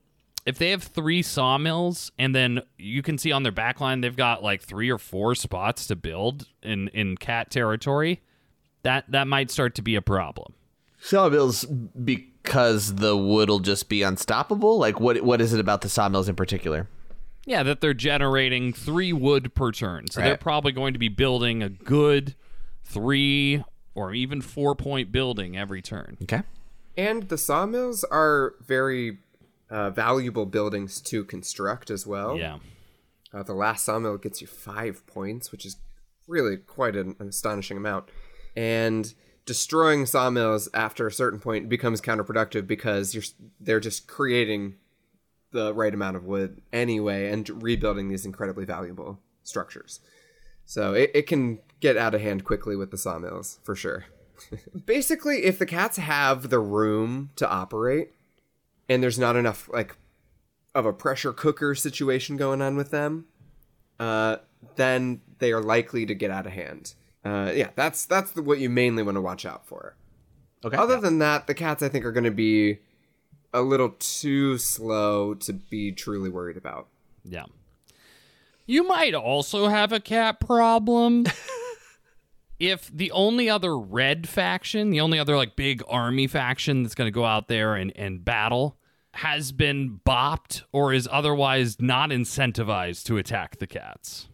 if 0.46 0.58
they 0.58 0.70
have 0.72 0.84
three 0.84 1.22
sawmills 1.22 2.12
and 2.20 2.36
then 2.36 2.62
you 2.78 3.02
can 3.02 3.18
see 3.18 3.32
on 3.32 3.44
their 3.44 3.52
backline 3.52 4.02
they've 4.02 4.16
got 4.16 4.44
like 4.44 4.62
three 4.62 4.90
or 4.90 4.98
four 4.98 5.36
spots 5.36 5.88
to 5.88 5.96
build 5.96 6.48
in 6.62 6.88
in 6.90 7.18
cat 7.18 7.50
territory, 7.50 8.22
that 8.84 9.06
that 9.12 9.28
might 9.28 9.50
start 9.50 9.76
to 9.76 9.82
be 9.82 9.96
a 9.96 10.02
problem. 10.02 10.54
Sawmills 11.00 11.66
because 11.66 12.96
the 12.96 13.18
wood 13.18 13.50
will 13.50 13.60
just 13.60 13.90
be 13.90 14.04
unstoppable. 14.04 14.78
Like 14.78 15.00
what? 15.00 15.22
What 15.22 15.42
is 15.42 15.54
it 15.54 15.60
about 15.60 15.82
the 15.82 15.90
sawmills 15.90 16.30
in 16.30 16.36
particular? 16.36 16.88
Yeah, 17.48 17.62
that 17.64 17.80
they're 17.82 17.94
generating 17.94 18.74
three 18.74 19.14
wood 19.14 19.54
per 19.54 19.72
turn, 19.72 20.10
so 20.10 20.22
they're 20.22 20.38
probably 20.38 20.72
going 20.72 20.94
to 20.94 21.00
be 21.00 21.10
building 21.10 21.62
a 21.62 21.70
good 21.70 22.34
three 22.84 23.64
or 23.94 24.14
even 24.14 24.42
four 24.42 24.76
point 24.76 25.12
building 25.12 25.58
every 25.58 25.82
turn. 25.82 26.18
Okay. 26.24 26.42
And 26.98 27.30
the 27.30 27.38
sawmills 27.38 28.04
are 28.06 28.56
very 28.66 29.20
uh, 29.70 29.90
valuable 29.90 30.46
buildings 30.46 31.02
to 31.02 31.24
construct 31.24 31.90
as 31.90 32.06
well. 32.06 32.38
Yeah, 32.38 32.60
Uh, 33.34 33.44
the 33.44 33.54
last 33.54 33.86
sawmill 33.86 34.18
gets 34.18 34.42
you 34.42 34.48
five 34.48 35.06
points, 35.08 35.52
which 35.52 35.66
is 35.66 35.78
really 36.28 36.58
quite 36.58 36.96
an, 36.96 37.16
an 37.20 37.28
astonishing 37.28 37.78
amount. 37.78 38.10
And 38.56 39.14
destroying 39.46 40.06
sawmills 40.06 40.70
after 40.74 41.06
a 41.06 41.12
certain 41.12 41.40
point 41.40 41.70
becomes 41.70 42.02
counterproductive 42.02 42.66
because 42.66 43.14
you're 43.14 43.24
they're 43.60 43.80
just 43.80 44.08
creating 44.08 44.76
the 45.52 45.74
right 45.74 45.94
amount 45.94 46.18
of 46.18 46.26
wood 46.26 46.62
anyway 46.74 47.32
and 47.32 47.62
rebuilding 47.62 48.10
these 48.10 48.26
incredibly 48.26 48.66
valuable 48.66 49.20
structures. 49.44 50.00
So 50.66 50.94
it, 50.94 51.12
it 51.14 51.28
can 51.28 51.60
get 51.80 51.96
out 51.96 52.16
of 52.16 52.22
hand 52.22 52.44
quickly 52.44 52.76
with 52.76 52.92
the 52.92 52.98
sawmills 52.98 53.60
for 53.64 53.76
sure. 53.76 54.06
Basically, 54.86 55.44
if 55.46 55.60
the 55.60 55.66
cats 55.66 55.98
have 55.98 56.50
the 56.50 56.60
room 56.60 57.30
to 57.36 57.48
operate 57.48 58.12
and 58.90 59.02
there's 59.02 59.20
not 59.20 59.36
enough 59.36 59.70
like 59.72 59.96
of 60.74 60.86
a 60.86 60.94
pressure 60.94 61.32
cooker 61.32 61.74
situation 61.76 62.38
going 62.38 62.62
on 62.62 62.76
with 62.76 62.92
them, 62.92 63.26
uh, 64.00 64.38
then 64.76 65.22
they 65.40 65.52
are 65.52 65.62
likely 65.62 66.06
to 66.06 66.14
get 66.14 66.32
out 66.32 66.46
of 66.46 66.52
hand. 66.52 66.94
Uh, 67.24 67.52
yeah, 67.56 67.70
that's 67.76 68.06
that's 68.06 68.32
the, 68.32 68.42
what 68.42 68.60
you 68.60 68.70
mainly 68.70 69.04
want 69.04 69.16
to 69.16 69.22
watch 69.22 69.46
out 69.46 69.66
for. 69.66 69.96
Okay. 70.64 70.78
Other 70.78 71.00
than 71.00 71.20
that, 71.20 71.48
the 71.48 71.54
cats 71.54 71.82
I 71.84 71.90
think 71.90 72.06
are 72.06 72.12
going 72.12 72.24
to 72.24 72.32
be 72.32 72.80
a 73.54 73.62
little 73.62 73.96
too 74.00 74.58
slow 74.58 75.34
to 75.36 75.54
be 75.54 75.92
truly 75.92 76.30
worried 76.30 76.58
about. 76.58 76.88
yeah. 77.24 77.46
You 78.68 78.84
might 78.88 79.14
also 79.14 79.68
have 79.68 79.92
a 79.92 80.00
cat 80.00 80.40
problem. 80.40 81.26
if 82.60 82.90
the 82.94 83.12
only 83.12 83.50
other 83.50 83.78
red 83.78 84.28
faction, 84.30 84.90
the 84.90 85.02
only 85.02 85.20
other 85.20 85.36
like 85.36 85.56
big 85.56 85.84
army 85.88 86.28
faction 86.28 86.84
that's 86.84 86.96
going 86.96 87.08
to 87.08 87.12
go 87.12 87.26
out 87.26 87.48
there 87.48 87.76
and, 87.76 87.92
and 87.96 88.24
battle 88.24 88.78
has 89.16 89.52
been 89.52 90.00
bopped 90.06 90.64
or 90.72 90.94
is 90.94 91.08
otherwise 91.12 91.80
not 91.82 92.10
incentivized 92.10 93.04
to 93.06 93.18
attack 93.18 93.58
the 93.60 93.68
cats. 93.68 94.28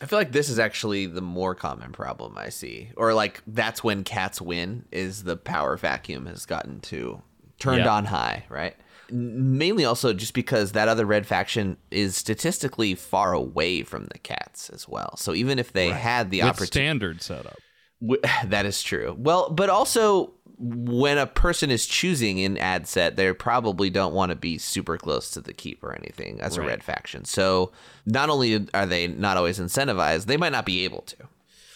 I 0.00 0.06
feel 0.06 0.18
like 0.18 0.32
this 0.32 0.48
is 0.48 0.58
actually 0.58 1.06
the 1.06 1.20
more 1.20 1.54
common 1.54 1.92
problem 1.92 2.36
I 2.36 2.48
see, 2.48 2.90
or 2.96 3.14
like 3.14 3.40
that's 3.46 3.84
when 3.84 4.02
cats 4.04 4.40
win 4.40 4.86
is 4.90 5.22
the 5.22 5.36
power 5.36 5.76
vacuum 5.76 6.26
has 6.26 6.44
gotten 6.44 6.80
to 6.80 7.22
turned 7.58 7.84
Yeah. 7.84 7.92
on 7.94 8.06
high, 8.06 8.44
right? 8.48 8.74
Mainly 9.10 9.84
also 9.84 10.12
just 10.12 10.34
because 10.34 10.72
that 10.72 10.88
other 10.88 11.04
red 11.04 11.26
faction 11.26 11.76
is 11.90 12.16
statistically 12.16 12.94
far 12.94 13.32
away 13.32 13.82
from 13.82 14.06
the 14.06 14.18
cats 14.18 14.70
as 14.70 14.88
well. 14.88 15.16
So 15.16 15.34
even 15.34 15.58
if 15.58 15.72
they 15.72 15.90
had 15.90 16.30
the 16.30 16.42
opportunity, 16.42 16.66
standard 16.66 17.22
setup. 17.22 17.58
W- 18.00 18.20
that 18.46 18.66
is 18.66 18.82
true. 18.82 19.14
Well, 19.18 19.50
but 19.50 19.68
also 19.70 20.32
when 20.58 21.18
a 21.18 21.26
person 21.26 21.70
is 21.70 21.86
choosing 21.86 22.38
an 22.44 22.56
ad 22.58 22.86
set, 22.86 23.16
they 23.16 23.32
probably 23.32 23.90
don't 23.90 24.14
want 24.14 24.30
to 24.30 24.36
be 24.36 24.58
super 24.58 24.96
close 24.96 25.30
to 25.32 25.40
the 25.40 25.52
keep 25.52 25.82
or 25.82 25.92
anything 25.92 26.40
as 26.40 26.56
a 26.56 26.62
red 26.62 26.84
faction. 26.84 27.24
So 27.24 27.72
not 28.06 28.30
only 28.30 28.68
are 28.72 28.86
they 28.86 29.08
not 29.08 29.36
always 29.36 29.58
incentivized, 29.58 30.26
they 30.26 30.36
might 30.36 30.52
not 30.52 30.64
be 30.64 30.84
able 30.84 31.02
to. 31.02 31.16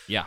Yeah. 0.06 0.26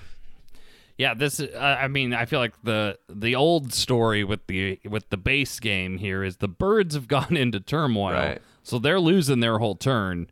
Yeah, 1.00 1.14
this 1.14 1.40
uh, 1.40 1.58
I 1.58 1.88
mean, 1.88 2.14
I 2.14 2.26
feel 2.26 2.40
like 2.40 2.62
the 2.62 3.00
the 3.08 3.34
old 3.34 3.74
story 3.74 4.26
with 4.26 4.46
the 4.48 4.82
with 4.84 5.10
the 5.10 5.16
base 5.16 5.58
game 5.62 5.98
here 5.98 6.26
is 6.26 6.38
the 6.38 6.50
birds 6.50 6.94
have 6.94 7.08
gone 7.08 7.38
into 7.38 7.62
turmoil. 7.62 8.12
Right. 8.12 8.42
So 8.64 8.80
they're 8.80 9.00
losing 9.00 9.40
their 9.40 9.60
whole 9.60 9.76
turn. 9.76 10.30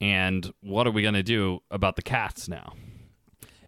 And 0.00 0.52
what 0.60 0.86
are 0.86 0.92
we 0.92 1.02
going 1.02 1.14
to 1.14 1.24
do 1.24 1.58
about 1.72 1.96
the 1.96 2.02
cats 2.02 2.48
now? 2.48 2.74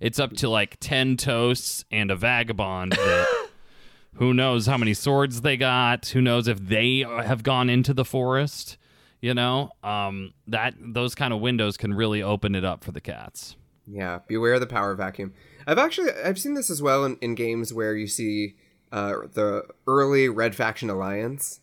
It's 0.01 0.21
up 0.21 0.33
to 0.35 0.49
like 0.49 0.77
10 0.79 1.17
toasts 1.17 1.85
and 1.91 2.11
a 2.11 2.17
vagabond 2.17 2.93
that 2.93 3.49
who 4.15 4.33
knows 4.33 4.67
how 4.67 4.77
many 4.77 4.95
swords 4.95 5.41
they 5.41 5.57
got, 5.57 6.07
who 6.07 6.21
knows 6.21 6.47
if 6.47 6.61
they 6.61 7.01
have 7.01 7.43
gone 7.43 7.69
into 7.69 7.93
the 7.93 8.05
forest, 8.05 8.77
you 9.21 9.35
know? 9.35 9.71
Um 9.83 10.35
that 10.47 10.75
those 10.79 11.17
kind 11.17 11.33
of 11.33 11.41
windows 11.41 11.77
can 11.77 11.95
really 11.95 12.23
open 12.23 12.55
it 12.55 12.65
up 12.65 12.85
for 12.85 12.93
the 12.93 13.01
cats. 13.01 13.57
Yeah, 13.91 14.21
beware 14.29 14.55
of 14.55 14.61
the 14.61 14.67
power 14.67 14.95
vacuum. 14.95 15.33
I've 15.69 15.79
actually 15.79 16.11
I've 16.25 16.39
seen 16.41 16.55
this 16.55 16.71
as 16.71 16.81
well 16.83 17.05
in, 17.05 17.17
in 17.21 17.35
games 17.37 17.73
where 17.73 17.95
you 17.95 18.07
see 18.09 18.57
uh, 18.91 19.13
the 19.35 19.65
early 19.87 20.29
Red 20.29 20.55
Faction 20.57 20.89
Alliance 20.91 21.61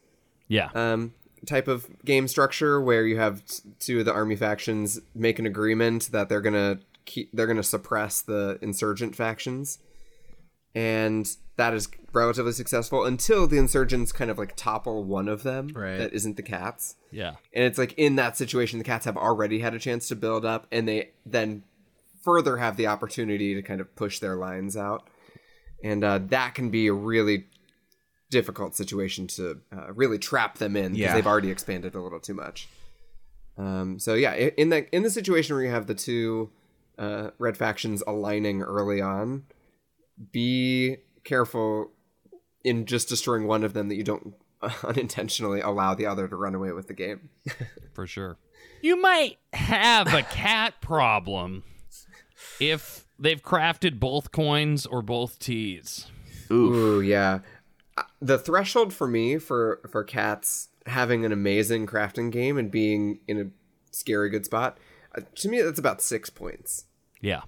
Yeah. 0.48 0.70
um, 0.76 1.14
type 1.46 1.68
of 1.68 1.88
game 2.06 2.28
structure 2.28 2.80
where 2.80 3.06
you 3.06 3.18
have 3.18 3.46
t- 3.46 3.64
two 3.80 4.00
of 4.00 4.06
the 4.06 4.14
army 4.14 4.36
factions 4.36 5.00
make 5.16 5.40
an 5.40 5.46
agreement 5.48 6.12
that 6.12 6.30
they're 6.30 6.42
gonna 6.42 6.80
keep 7.06 7.30
they're 7.34 7.48
gonna 7.48 7.64
suppress 7.64 8.22
the 8.22 8.58
insurgent 8.62 9.16
factions, 9.16 9.80
and 10.74 11.36
that 11.58 11.74
is 11.74 11.88
relatively 12.12 12.52
successful 12.52 13.06
until 13.06 13.48
the 13.48 13.58
insurgents 13.58 14.12
kind 14.12 14.30
of 14.30 14.38
like 14.38 14.56
topple 14.56 15.04
one 15.04 15.28
of 15.30 15.44
them 15.44 15.70
Right. 15.74 15.98
that 15.98 16.14
isn't 16.14 16.36
the 16.38 16.44
cats. 16.44 16.96
yeah. 17.12 17.36
And 17.54 17.64
it's 17.64 17.78
like 17.78 17.94
in 17.98 18.16
that 18.18 18.36
situation, 18.38 18.78
the 18.80 18.86
cats 18.86 19.06
have 19.06 19.18
already 19.18 19.60
had 19.60 19.74
a 19.74 19.80
chance 19.80 20.08
to 20.10 20.16
build 20.16 20.46
up, 20.46 20.68
and 20.72 20.88
they 20.88 21.12
then 21.26 21.64
further 22.26 22.58
have 22.58 22.76
the 22.76 22.88
opportunity 22.88 23.56
to 23.56 23.62
kind 23.62 23.80
of 23.80 23.96
push 23.96 24.20
their 24.20 24.36
lines 24.36 24.76
out. 24.76 25.08
And 25.84 26.04
uh, 26.04 26.20
that 26.30 26.56
can 26.56 26.70
be 26.72 26.88
a 26.88 26.94
really 26.94 27.46
difficult 28.32 28.76
situation 28.76 29.28
to 29.28 29.62
uh, 29.72 29.94
really 29.94 30.18
trap 30.18 30.58
them 30.58 30.76
in 30.76 30.94
because 30.94 31.00
Yeah. 31.00 31.14
they've 31.14 31.28
already 31.28 31.52
expanded 31.52 31.96
a 31.96 32.02
little 32.02 32.20
too 32.20 32.34
much. 32.34 32.68
Um, 33.58 34.00
so 34.00 34.16
yeah, 34.16 34.34
in 34.34 34.70
the 34.70 34.94
in 34.94 35.04
the 35.04 35.10
situation 35.10 35.56
where 35.56 35.64
you 35.64 35.72
have 35.72 35.88
the 35.88 35.96
two 35.96 36.50
uh, 36.98 37.30
red 37.38 37.56
factions 37.56 38.04
aligning 38.06 38.62
early 38.62 39.00
on, 39.00 39.44
be 40.32 40.98
careful 41.24 41.92
in 42.64 42.86
just 42.86 43.08
destroying 43.08 43.48
one 43.48 43.64
of 43.64 43.74
them 43.74 43.88
that 43.90 43.96
you 43.96 44.04
don't 44.04 44.34
unintentionally 44.84 45.62
allow 45.62 45.94
the 45.94 46.06
other 46.06 46.28
to 46.28 46.36
run 46.36 46.56
away 46.56 46.72
with 46.72 46.88
the 46.88 46.94
game. 46.94 47.30
for 47.94 48.08
sure. 48.08 48.38
You 48.82 49.00
might 49.02 49.38
have 49.54 50.14
a 50.14 50.24
cat 50.24 50.82
problem 50.82 51.64
if 52.60 53.06
they've 53.20 53.42
crafted 53.42 54.00
both 54.00 54.32
coins 54.32 54.86
or 54.86 55.02
both 55.02 55.40
teas. 55.40 56.08
Ooh, 56.52 57.02
yeah. 57.02 57.40
Uh, 57.98 58.04
The 58.22 58.38
threshold 58.38 58.94
for 58.94 59.08
me 59.08 59.38
for 59.38 59.82
for 59.90 60.04
cats 60.04 60.70
having 60.86 61.26
an 61.26 61.32
amazing 61.32 61.88
crafting 61.88 62.32
game 62.32 62.58
and 62.58 62.70
being 62.70 63.20
in 63.28 63.40
a 63.40 63.46
scary 63.92 64.30
good 64.30 64.46
spot, 64.46 64.78
uh, 65.18 65.22
to 65.36 65.50
me 65.50 65.62
that's 65.62 65.80
about 65.80 66.02
six 66.02 66.30
points. 66.30 66.86
Yeah. 67.22 67.42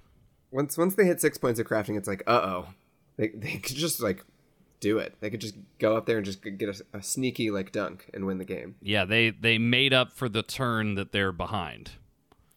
Once 0.50 0.76
once 0.78 0.94
they 0.94 1.04
hit 1.04 1.20
six 1.20 1.38
points 1.38 1.60
of 1.60 1.66
crafting, 1.66 1.96
it's 1.96 2.08
like, 2.08 2.22
uh 2.26 2.40
oh, 2.42 2.68
they 3.16 3.28
they 3.28 3.58
could 3.58 3.76
just 3.76 4.00
like 4.00 4.24
do 4.80 4.98
it. 4.98 5.16
They 5.20 5.28
could 5.30 5.40
just 5.40 5.56
go 5.78 5.96
up 5.96 6.06
there 6.06 6.16
and 6.16 6.24
just 6.24 6.42
get 6.42 6.68
a, 6.68 6.98
a 6.98 7.02
sneaky 7.02 7.50
like 7.50 7.72
dunk 7.72 8.08
and 8.14 8.26
win 8.26 8.38
the 8.38 8.44
game. 8.44 8.76
Yeah, 8.80 9.04
they 9.04 9.30
they 9.30 9.58
made 9.58 9.92
up 9.92 10.12
for 10.12 10.28
the 10.28 10.42
turn 10.42 10.94
that 10.94 11.12
they're 11.12 11.32
behind. 11.32 11.92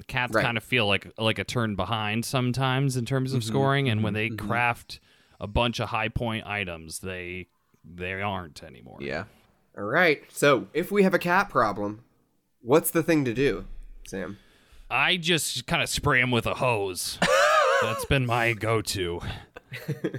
The 0.02 0.06
cats 0.06 0.34
Right. 0.34 0.44
kind 0.44 0.58
of 0.58 0.64
feel 0.64 0.88
like 0.88 1.14
like 1.20 1.38
a 1.38 1.44
turn 1.44 1.76
behind 1.76 2.26
sometimes 2.26 2.98
in 2.98 3.06
terms 3.06 3.34
of 3.34 3.42
mm-hmm. 3.42 3.50
scoring 3.50 3.88
and 3.88 4.02
when 4.02 4.16
mm-hmm. 4.16 4.16
they 4.16 4.30
mm-hmm. 4.30 4.48
craft 4.48 5.00
a 5.40 5.46
bunch 5.46 5.80
of 5.80 5.90
high 5.90 6.08
point 6.08 6.48
items, 6.48 7.00
they 7.00 7.50
they 7.86 8.20
aren't 8.20 8.64
anymore. 8.64 8.98
Yeah. 9.00 9.26
All 9.78 9.84
right. 9.84 10.24
So 10.30 10.70
if 10.74 10.92
we 10.92 11.04
have 11.04 11.14
a 11.14 11.20
cat 11.20 11.50
problem, 11.50 12.04
what's 12.64 12.90
the 12.90 13.04
thing 13.04 13.26
to 13.26 13.34
do, 13.36 13.66
Sam? 14.08 14.40
I 14.90 15.18
just 15.18 15.68
kind 15.68 15.84
of 15.84 15.90
spray 15.90 16.20
him 16.20 16.32
with 16.32 16.48
a 16.48 16.56
hose. 16.56 17.20
that's 17.82 18.06
been 18.06 18.26
my 18.26 18.54
go-to. 18.54 19.22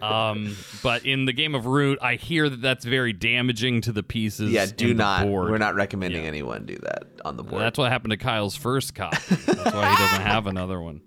Um, 0.00 0.56
but 0.82 1.04
in 1.04 1.26
the 1.26 1.34
game 1.34 1.54
of 1.54 1.66
Root, 1.66 1.98
I 2.00 2.14
hear 2.14 2.48
that 2.48 2.62
that's 2.62 2.86
very 2.86 3.12
damaging 3.12 3.82
to 3.82 3.92
the 3.92 4.02
pieces. 4.02 4.50
Yeah, 4.50 4.64
do 4.64 4.94
not. 4.94 5.26
board. 5.26 5.50
We're 5.50 5.58
not 5.58 5.74
recommending 5.74 6.22
Yeah. 6.22 6.28
anyone 6.28 6.64
do 6.64 6.76
that 6.82 7.04
on 7.22 7.36
the 7.36 7.42
board. 7.42 7.60
That's 7.60 7.76
what 7.76 7.92
happened 7.92 8.12
to 8.12 8.16
Kyle's 8.16 8.56
first 8.56 8.94
copy. 8.94 9.18
That's 9.34 9.74
why 9.74 9.90
he 9.90 9.96
doesn't 10.02 10.22
have 10.22 10.46
another 10.46 10.80
one. 10.80 11.02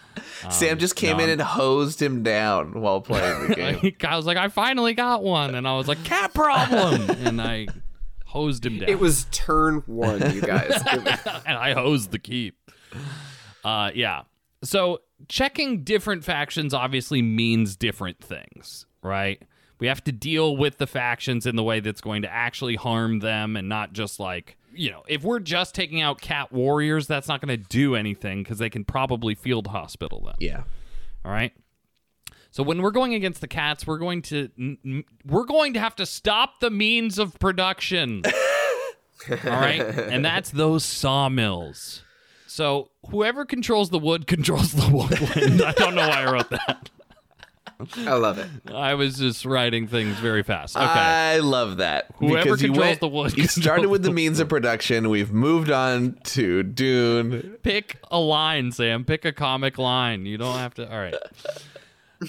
Sam 0.50 0.78
just 0.78 0.94
came 0.94 1.16
no, 1.16 1.24
in 1.24 1.30
and 1.30 1.40
hosed 1.40 2.00
him 2.00 2.22
down 2.22 2.80
while 2.80 3.00
playing 3.00 3.48
the 3.48 3.54
game. 3.80 3.96
I 4.04 4.16
was 4.18 4.26
like, 4.26 4.36
I 4.36 4.48
finally 4.48 4.92
got 4.92 5.22
one, 5.22 5.54
and 5.54 5.66
I 5.66 5.74
was 5.78 5.88
like, 5.88 6.04
cat 6.04 6.34
problem, 6.34 7.08
and 7.26 7.40
I 7.40 7.66
hosed 8.26 8.66
him 8.66 8.78
down. 8.78 8.90
It 8.90 9.00
was 9.00 9.26
turn 9.30 9.82
one, 9.86 10.34
you 10.34 10.42
guys. 10.42 10.82
And 11.46 11.56
I 11.56 11.72
hosed 11.72 12.10
the 12.10 12.18
keep. 12.18 12.58
Uh, 13.64 13.90
yeah. 13.94 14.22
So 14.62 15.00
checking 15.28 15.84
different 15.84 16.24
factions 16.24 16.74
obviously 16.74 17.22
means 17.22 17.76
different 17.76 18.22
things, 18.22 18.86
right? 19.02 19.42
We 19.78 19.86
have 19.88 20.02
to 20.04 20.12
deal 20.12 20.56
with 20.56 20.78
the 20.78 20.86
factions 20.86 21.46
in 21.46 21.56
the 21.56 21.62
way 21.62 21.80
that's 21.80 22.00
going 22.00 22.22
to 22.22 22.32
actually 22.32 22.76
harm 22.76 23.18
them 23.20 23.56
and 23.56 23.68
not 23.68 23.92
just 23.92 24.18
like, 24.18 24.56
you 24.72 24.90
know, 24.90 25.02
if 25.06 25.22
we're 25.22 25.40
just 25.40 25.74
taking 25.74 26.00
out 26.00 26.20
cat 26.20 26.52
warriors, 26.52 27.06
that's 27.06 27.28
not 27.28 27.40
going 27.40 27.56
to 27.58 27.68
do 27.68 27.94
anything 27.94 28.42
because 28.42 28.58
they 28.58 28.70
can 28.70 28.84
probably 28.84 29.34
field 29.34 29.66
hospital 29.66 30.20
them. 30.24 30.34
yeah. 30.38 30.62
All 31.24 31.32
right. 31.32 31.52
So 32.56 32.62
when 32.62 32.80
we're 32.80 32.90
going 32.90 33.12
against 33.12 33.42
the 33.42 33.48
cats, 33.48 33.86
we're 33.86 33.98
going 33.98 34.22
to 34.22 34.48
we're 35.26 35.44
going 35.44 35.74
to 35.74 35.80
have 35.80 35.94
to 35.96 36.06
stop 36.06 36.60
the 36.60 36.70
means 36.70 37.18
of 37.18 37.38
production. 37.38 38.22
All 39.30 39.36
right, 39.44 39.80
and 39.80 40.24
that's 40.24 40.50
those 40.50 40.82
sawmills. 40.82 42.02
So 42.56 42.88
whoever 43.10 43.44
controls 43.44 43.90
the 43.90 43.98
wood 43.98 44.26
controls 44.26 44.72
the 44.72 44.88
woodland. 44.90 45.60
I 45.60 45.72
don't 45.72 45.94
know 45.94 46.08
why 46.08 46.22
I 46.22 46.32
wrote 46.32 46.48
that. 46.48 46.88
I 47.98 48.14
love 48.14 48.38
it. 48.38 48.48
I 48.72 48.94
was 48.94 49.18
just 49.18 49.44
writing 49.44 49.88
things 49.88 50.16
very 50.16 50.42
fast. 50.42 50.74
Okay. 50.74 50.86
I 50.86 51.40
love 51.40 51.76
that. 51.76 52.06
Whoever 52.16 52.44
because 52.44 52.62
you 52.62 52.68
controls 52.68 52.88
went, 52.88 53.00
the 53.00 53.08
wood 53.08 53.36
You 53.36 53.46
started 53.46 53.82
controls 53.82 53.92
with 53.92 54.02
the 54.04 54.08
the 54.08 54.14
means 54.14 54.40
of 54.40 54.48
production. 54.48 55.10
We've 55.10 55.30
moved 55.30 55.70
on 55.70 56.18
to 56.24 56.62
Dune. 56.62 57.58
Pick 57.62 57.98
a 58.10 58.18
line, 58.18 58.72
Sam. 58.72 59.04
Pick 59.04 59.26
a 59.26 59.32
comic 59.32 59.76
line. 59.76 60.24
You 60.24 60.38
don't 60.38 60.56
have 60.56 60.72
to. 60.76 60.90
All 60.90 60.98
right. 60.98 61.14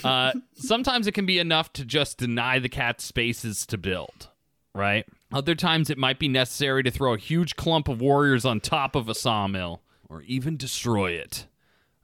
Uh, 0.03 0.33
sometimes 0.55 1.07
it 1.07 1.13
can 1.13 1.25
be 1.25 1.39
enough 1.39 1.71
to 1.71 1.85
just 1.85 2.17
deny 2.17 2.59
the 2.59 2.67
cat 2.67 2.99
spaces 2.99 3.65
to 3.67 3.77
build, 3.77 4.27
right? 4.75 5.05
Other 5.31 5.55
times 5.55 5.89
it 5.89 5.97
might 5.97 6.19
be 6.19 6.27
necessary 6.27 6.83
to 6.83 6.91
throw 6.91 7.13
a 7.13 7.17
huge 7.17 7.55
clump 7.55 7.87
of 7.87 8.01
warriors 8.01 8.43
on 8.43 8.59
top 8.59 8.93
of 8.93 9.07
a 9.07 9.15
sawmill 9.15 9.81
or 10.09 10.21
even 10.23 10.57
destroy 10.57 11.11
it. 11.11 11.47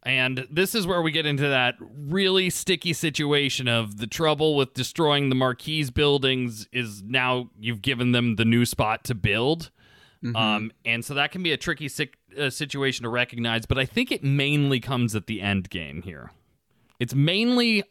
And 0.05 0.45
this 0.51 0.75
is 0.75 0.85
where 0.85 1.01
we 1.01 1.11
get 1.11 1.25
into 1.25 1.47
that 1.47 1.75
really 1.79 2.49
sticky 2.49 2.91
situation 2.91 3.69
of 3.69 3.97
the 3.97 4.07
trouble 4.07 4.55
with 4.55 4.73
destroying 4.73 5.29
the 5.29 5.35
Marquise 5.35 5.91
buildings 5.91 6.67
is 6.73 7.01
now 7.03 7.49
you've 7.57 7.81
given 7.81 8.11
them 8.11 8.35
the 8.35 8.43
new 8.43 8.65
spot 8.65 9.05
to 9.05 9.15
build. 9.15 9.71
Um, 10.35 10.71
and 10.85 11.03
so 11.03 11.13
that 11.15 11.31
can 11.31 11.43
be 11.43 11.51
a 11.51 11.57
tricky 11.57 11.89
sic- 11.89 12.17
uh, 12.37 12.49
situation 12.49 13.03
to 13.03 13.09
recognize, 13.09 13.65
but 13.65 13.77
I 13.77 13.85
think 13.85 14.11
it 14.11 14.23
mainly 14.23 14.79
comes 14.79 15.15
at 15.15 15.27
the 15.27 15.41
end 15.41 15.69
game 15.69 16.01
here. 16.01 16.31
It's 16.99 17.13
mainly 17.13 17.83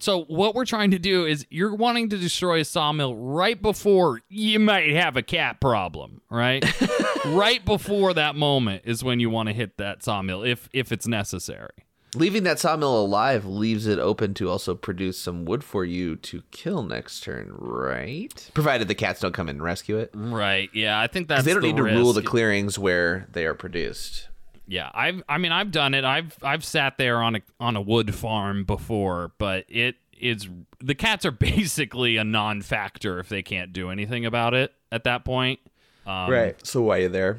so 0.00 0.24
what 0.24 0.54
we're 0.54 0.64
trying 0.64 0.90
to 0.92 0.98
do 0.98 1.26
is 1.26 1.46
you're 1.50 1.74
wanting 1.74 2.08
to 2.10 2.18
destroy 2.18 2.60
a 2.60 2.64
sawmill 2.64 3.14
right 3.14 3.60
before 3.60 4.20
you 4.28 4.58
might 4.58 4.90
have 4.92 5.16
a 5.16 5.22
cat 5.22 5.60
problem, 5.60 6.20
right? 6.30 6.64
right 7.26 7.64
before 7.64 8.14
that 8.14 8.36
moment 8.36 8.82
is 8.84 9.02
when 9.02 9.20
you 9.20 9.30
want 9.30 9.48
to 9.48 9.54
hit 9.54 9.76
that 9.78 10.02
sawmill 10.02 10.42
if 10.42 10.68
if 10.72 10.92
it's 10.92 11.06
necessary. 11.06 11.70
Leaving 12.14 12.44
that 12.44 12.58
sawmill 12.58 12.98
alive 12.98 13.44
leaves 13.44 13.86
it 13.86 13.98
open 13.98 14.32
to 14.34 14.48
also 14.48 14.74
produce 14.74 15.18
some 15.18 15.44
wood 15.44 15.62
for 15.62 15.84
you 15.84 16.16
to 16.16 16.42
kill 16.50 16.82
next 16.82 17.20
turn, 17.20 17.52
right? 17.58 18.50
Provided 18.54 18.88
the 18.88 18.94
cats 18.94 19.20
don't 19.20 19.34
come 19.34 19.50
in 19.50 19.56
and 19.56 19.62
rescue 19.62 19.98
it. 19.98 20.10
Right. 20.14 20.70
Yeah, 20.72 20.98
I 20.98 21.08
think 21.08 21.28
that's 21.28 21.44
They 21.44 21.52
don't 21.52 21.60
the 21.60 21.68
need 21.68 21.76
to 21.76 21.82
rule 21.82 22.14
the 22.14 22.22
clearings 22.22 22.78
where 22.78 23.26
they 23.32 23.44
are 23.44 23.54
produced. 23.54 24.28
Yeah, 24.66 24.90
I've 24.94 25.22
I 25.28 25.38
mean 25.38 25.52
I've 25.52 25.70
done 25.70 25.94
it. 25.94 26.04
I've 26.04 26.36
I've 26.42 26.64
sat 26.64 26.98
there 26.98 27.22
on 27.22 27.36
a 27.36 27.40
on 27.60 27.76
a 27.76 27.80
wood 27.80 28.14
farm 28.14 28.64
before, 28.64 29.32
but 29.38 29.64
it 29.68 29.96
is 30.18 30.48
the 30.80 30.94
cats 30.94 31.24
are 31.24 31.30
basically 31.30 32.16
a 32.16 32.24
non-factor 32.24 33.18
if 33.20 33.28
they 33.28 33.42
can't 33.42 33.72
do 33.72 33.90
anything 33.90 34.26
about 34.26 34.54
it 34.54 34.72
at 34.90 35.04
that 35.04 35.24
point. 35.24 35.60
Um, 36.06 36.52
So 36.62 36.82
why 36.82 36.98
are 36.98 37.00
you 37.02 37.08
there? 37.08 37.38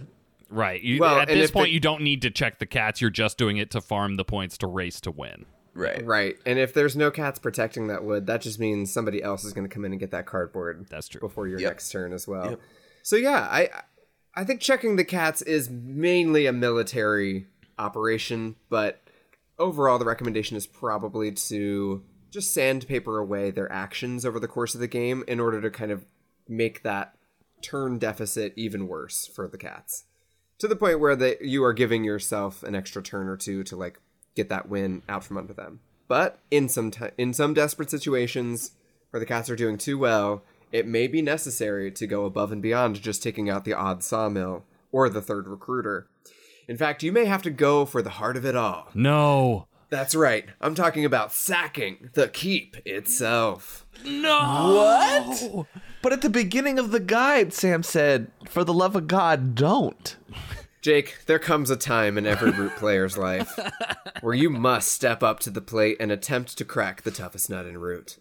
Right. 0.50 0.82
You, 0.82 1.00
Well, 1.00 1.20
at 1.20 1.28
this 1.28 1.52
point, 1.52 1.68
they- 1.68 1.72
you 1.74 1.80
don't 1.82 2.02
need 2.02 2.22
to 2.22 2.30
check 2.32 2.60
the 2.60 2.66
cats. 2.66 3.02
You're 3.02 3.10
just 3.10 3.38
doing 3.38 3.58
it 3.58 3.72
to 3.72 3.82
farm 3.82 4.16
the 4.16 4.24
points 4.24 4.58
to 4.60 4.68
race 4.68 5.02
to 5.02 5.12
win. 5.12 5.46
Right. 5.74 6.06
Right. 6.06 6.38
And 6.46 6.58
if 6.58 6.74
there's 6.74 6.96
no 6.96 7.12
cats 7.12 7.38
protecting 7.40 7.88
that 7.88 8.04
wood, 8.04 8.26
that 8.28 8.42
just 8.42 8.60
means 8.60 8.92
somebody 8.92 9.22
else 9.22 9.44
is 9.44 9.52
going 9.54 9.68
to 9.68 9.74
come 9.74 9.84
in 9.86 9.92
and 9.92 10.00
get 10.00 10.12
that 10.12 10.26
cardboard. 10.26 10.88
That's 10.90 11.08
true. 11.10 11.20
Before 11.20 11.48
your 11.48 11.60
Yep. 11.60 11.70
next 11.72 11.92
turn 11.92 12.14
as 12.14 12.28
well. 12.28 12.58
So 13.04 13.16
yeah, 13.16 13.48
I 13.50 13.70
I 14.38 14.44
think 14.44 14.62
checking 14.62 14.98
the 14.98 15.04
cats 15.04 15.42
is 15.42 15.68
mainly 15.68 16.46
a 16.46 16.54
military 16.54 17.48
operation, 17.80 18.56
but 18.70 19.02
overall 19.58 19.98
the 19.98 20.06
recommendation 20.06 20.56
is 20.56 20.68
probably 20.68 21.32
to 21.32 22.04
just 22.30 22.54
sandpaper 22.54 23.18
away 23.18 23.50
their 23.50 23.72
actions 23.72 24.28
over 24.28 24.40
the 24.40 24.48
course 24.48 24.76
of 24.76 24.80
the 24.80 24.88
game 24.88 25.24
in 25.28 25.40
order 25.40 25.60
to 25.60 25.72
kind 25.72 25.92
of 25.92 26.06
make 26.48 26.84
that 26.84 27.18
turn 27.64 27.98
deficit 27.98 28.54
even 28.56 28.88
worse 28.88 29.26
for 29.26 29.48
the 29.48 29.58
cats. 29.58 30.04
To 30.60 30.68
the 30.68 30.76
point 30.76 31.00
where 31.00 31.16
that 31.16 31.42
you 31.42 31.64
are 31.64 31.74
giving 31.74 32.04
yourself 32.04 32.62
an 32.62 32.76
extra 32.76 33.02
turn 33.02 33.28
or 33.28 33.38
two 33.38 33.64
to 33.64 33.76
like 33.76 34.00
get 34.36 34.50
that 34.50 34.70
win 34.70 35.02
out 35.10 35.24
from 35.24 35.38
under 35.38 35.54
them. 35.54 35.80
But 36.08 36.38
in 36.52 36.70
some 36.70 36.92
ti 36.92 37.08
in 37.18 37.34
some 37.34 37.56
desperate 37.56 37.90
situations 37.90 38.74
where 39.10 39.20
the 39.20 39.26
cats 39.26 39.50
are 39.50 39.56
doing 39.56 39.80
too 39.80 39.98
well, 39.98 40.44
it 40.72 40.88
may 40.88 41.08
be 41.08 41.22
necessary 41.22 41.92
to 41.92 42.08
go 42.08 42.26
above 42.26 42.52
and 42.52 42.62
beyond 42.62 43.02
just 43.02 43.24
taking 43.24 43.50
out 43.50 43.66
the 43.66 43.74
odd 43.74 44.04
sawmill 44.04 44.64
or 44.92 45.10
the 45.10 45.22
third 45.22 45.48
recruiter. 45.48 46.08
In 46.68 46.78
fact, 46.78 47.04
you 47.04 47.12
may 47.12 47.26
have 47.26 47.42
to 47.44 47.50
go 47.50 47.86
for 47.86 48.02
the 48.02 48.12
heart 48.12 48.36
of 48.36 48.46
it 48.46 48.56
all. 48.56 48.90
No. 48.94 49.68
That's 49.90 50.16
right. 50.16 50.46
I'm 50.60 50.76
talking 50.76 51.06
about 51.06 51.32
sacking 51.32 52.10
the 52.14 52.28
keep 52.28 52.76
itself. 52.86 53.86
No. 54.06 54.76
What? 54.76 55.68
But 56.02 56.12
at 56.12 56.22
the 56.22 56.30
beginning 56.30 56.78
of 56.78 56.92
the 56.92 57.00
guide, 57.00 57.54
Sam 57.54 57.84
said, 57.84 58.30
"For 58.50 58.66
the 58.66 58.74
love 58.74 58.98
of 58.98 59.08
God, 59.08 59.56
don't." 59.56 60.18
Jake, 60.82 61.18
there 61.26 61.40
comes 61.40 61.70
a 61.70 61.76
time 61.76 62.18
in 62.18 62.26
every 62.26 62.52
root 62.52 62.76
player's 62.76 63.18
life 63.18 63.58
where 64.22 64.34
you 64.34 64.50
must 64.50 64.92
step 64.92 65.24
up 65.24 65.40
to 65.42 65.50
the 65.50 65.62
plate 65.62 65.98
and 66.00 66.12
attempt 66.12 66.58
to 66.58 66.66
crack 66.66 67.02
the 67.02 67.12
toughest 67.12 67.50
nut 67.50 67.66
in 67.66 67.78
root. 67.78 68.18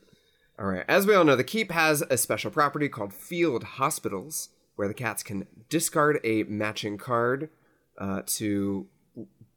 All 0.59 0.67
right, 0.67 0.85
as 0.89 1.07
we 1.07 1.15
all 1.15 1.25
know, 1.25 1.37
the 1.37 1.45
keep 1.45 1.71
has 1.71 2.03
a 2.09 2.17
special 2.17 2.51
property 2.51 2.89
called 2.89 3.13
field 3.13 3.63
hospitals, 3.65 4.49
where 4.77 4.89
the 4.89 4.95
cats 4.95 5.23
can 5.23 5.47
discard 5.69 6.19
a 6.25 6.45
matching 6.45 6.97
card 6.97 7.51
uh, 7.99 8.23
to 8.27 8.87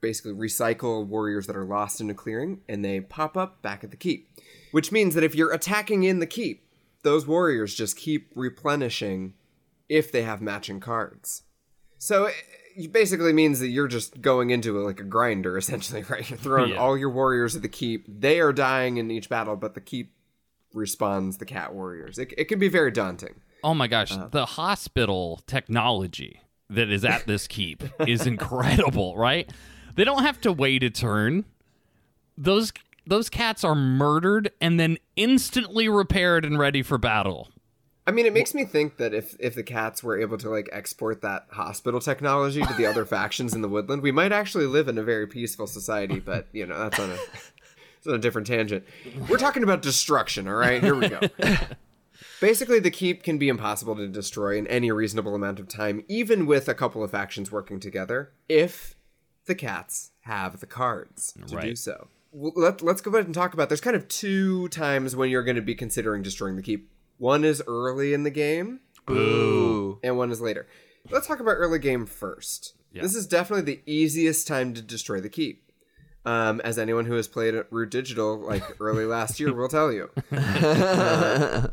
basically 0.01 0.33
recycle 0.33 1.05
warriors 1.05 1.47
that 1.47 1.55
are 1.55 1.65
lost 1.65 2.01
in 2.01 2.09
a 2.09 2.13
clearing, 2.13 2.61
and 2.67 2.83
they 2.83 2.99
pop 2.99 3.37
up 3.37 3.61
back 3.61 3.83
at 3.83 3.91
the 3.91 3.97
keep. 3.97 4.29
Which 4.71 4.91
means 4.91 5.15
that 5.15 5.23
if 5.23 5.35
you're 5.35 5.51
attacking 5.53 6.03
in 6.03 6.19
the 6.19 6.27
keep, 6.27 6.65
those 7.03 7.25
warriors 7.25 7.73
just 7.73 7.97
keep 7.97 8.31
replenishing 8.35 9.33
if 9.87 10.11
they 10.11 10.21
have 10.23 10.41
matching 10.41 10.79
cards. 10.79 11.43
So 11.97 12.29
it 12.75 12.91
basically 12.93 13.33
means 13.33 13.59
that 13.61 13.69
you're 13.69 13.87
just 13.87 14.21
going 14.21 14.49
into 14.51 14.77
like 14.85 14.99
a 14.99 15.03
grinder, 15.03 15.57
essentially, 15.57 16.03
right? 16.03 16.29
You're 16.29 16.37
throwing 16.39 16.71
Yeah. 16.71 16.77
all 16.77 16.97
your 16.97 17.09
warriors 17.09 17.55
at 17.55 17.61
the 17.61 17.69
keep. 17.69 18.05
They 18.07 18.39
are 18.41 18.53
dying 18.53 18.97
in 18.97 19.09
each 19.11 19.29
battle, 19.29 19.55
but 19.55 19.73
the 19.75 19.81
keep 19.81 20.13
respawns 20.73 21.39
the 21.39 21.45
cat 21.45 21.73
warriors. 21.73 22.17
It, 22.17 22.33
it 22.37 22.45
can 22.45 22.59
be 22.59 22.67
very 22.67 22.91
daunting. 22.91 23.41
Oh 23.63 23.73
my 23.73 23.87
gosh, 23.87 24.11
uh-huh. 24.11 24.29
the 24.31 24.45
hospital 24.45 25.41
technology 25.47 26.41
that 26.69 26.89
is 26.89 27.03
at 27.03 27.25
this 27.27 27.47
keep 27.47 27.83
is 28.07 28.25
incredible, 28.27 29.17
right? 29.17 29.51
They 29.95 30.03
don't 30.03 30.23
have 30.23 30.39
to 30.41 30.53
wait 30.53 30.83
a 30.83 30.89
turn. 30.89 31.45
Those 32.37 32.71
those 33.05 33.29
cats 33.29 33.63
are 33.63 33.75
murdered 33.75 34.51
and 34.61 34.79
then 34.79 34.97
instantly 35.15 35.89
repaired 35.89 36.45
and 36.45 36.59
ready 36.59 36.83
for 36.83 36.97
battle. 36.97 37.49
I 38.05 38.11
mean, 38.11 38.25
it 38.25 38.33
makes 38.33 38.53
me 38.53 38.65
think 38.65 38.97
that 38.97 39.13
if 39.13 39.35
if 39.39 39.55
the 39.55 39.63
cats 39.63 40.01
were 40.01 40.19
able 40.19 40.37
to 40.39 40.49
like 40.49 40.69
export 40.71 41.21
that 41.21 41.45
hospital 41.51 41.99
technology 41.99 42.61
to 42.61 42.73
the 42.73 42.85
other 42.85 43.05
factions 43.17 43.53
in 43.53 43.61
the 43.61 43.67
woodland, 43.67 44.01
we 44.01 44.11
might 44.11 44.31
actually 44.31 44.65
live 44.65 44.87
in 44.87 44.97
a 44.97 45.03
very 45.03 45.27
peaceful 45.27 45.67
society. 45.67 46.19
But 46.19 46.47
you 46.51 46.65
know, 46.65 46.77
that's 46.79 46.99
on 46.99 47.11
a 47.11 47.17
it's 47.99 48.07
on 48.07 48.15
a 48.15 48.17
different 48.17 48.47
tangent. 48.47 48.85
We're 49.29 49.37
talking 49.37 49.61
about 49.61 49.81
destruction. 49.81 50.47
All 50.47 50.55
right, 50.55 50.81
here 50.81 50.95
we 50.95 51.09
go. 51.09 51.19
Basically, 52.41 52.79
the 52.79 52.91
keep 52.91 53.23
can 53.23 53.37
be 53.37 53.49
impossible 53.49 53.95
to 53.97 54.07
destroy 54.07 54.57
in 54.57 54.65
any 54.67 54.89
reasonable 54.91 55.35
amount 55.35 55.59
of 55.59 55.67
time, 55.67 56.03
even 56.07 56.45
with 56.45 56.69
a 56.69 56.73
couple 56.73 57.03
of 57.03 57.11
factions 57.11 57.51
working 57.51 57.79
together, 57.79 58.31
if 58.47 58.95
the 59.45 59.55
cats 59.55 60.11
have 60.21 60.61
the 60.61 60.65
cards 60.65 61.33
to 61.47 61.59
do 61.59 61.75
so. 61.75 62.07
Well, 62.31 62.53
Let, 62.55 62.81
let's 62.81 63.01
go 63.01 63.11
ahead 63.11 63.25
and 63.25 63.35
talk 63.35 63.53
about. 63.53 63.67
There's 63.69 63.81
kind 63.81 63.95
of 63.95 64.07
two 64.07 64.69
times 64.69 65.15
when 65.15 65.29
you're 65.29 65.43
going 65.43 65.55
to 65.57 65.61
be 65.61 65.75
considering 65.75 66.21
destroying 66.21 66.55
the 66.55 66.61
keep. 66.61 66.89
One 67.17 67.43
is 67.43 67.61
early 67.67 68.13
in 68.13 68.23
the 68.23 68.29
game, 68.29 68.79
Boo. 69.05 69.99
and 70.03 70.17
one 70.17 70.31
is 70.31 70.39
later. 70.39 70.67
Let's 71.09 71.27
talk 71.27 71.41
about 71.41 71.55
early 71.57 71.79
game 71.79 72.05
first. 72.05 72.75
This 72.93 73.15
is 73.15 73.27
definitely 73.27 73.73
the 73.73 73.81
easiest 73.91 74.47
time 74.47 74.73
to 74.73 74.81
destroy 74.81 75.19
the 75.19 75.29
keep. 75.29 75.68
Um, 76.25 76.59
as 76.61 76.77
anyone 76.77 77.05
who 77.05 77.13
has 77.13 77.27
played 77.27 77.55
at 77.55 77.71
Root 77.71 77.91
Digital 77.91 78.37
like 78.37 78.63
early 78.81 79.05
last 79.05 79.39
year 79.39 79.53
will 79.53 79.69
tell 79.69 79.91
you. 79.91 80.09
Uh, 80.31 81.67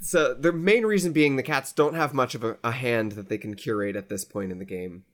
so 0.00 0.34
the 0.34 0.52
main 0.52 0.84
reason 0.84 1.12
being 1.12 1.36
the 1.36 1.42
cats 1.42 1.72
don't 1.72 1.94
have 1.94 2.14
much 2.14 2.34
of 2.34 2.42
a, 2.42 2.56
a 2.64 2.72
hand 2.72 3.12
that 3.12 3.28
they 3.28 3.38
can 3.38 3.54
curate 3.54 3.96
at 3.96 4.08
this 4.08 4.24
point 4.24 4.50
in 4.50 4.58
the 4.58 4.64
game. 4.64 5.04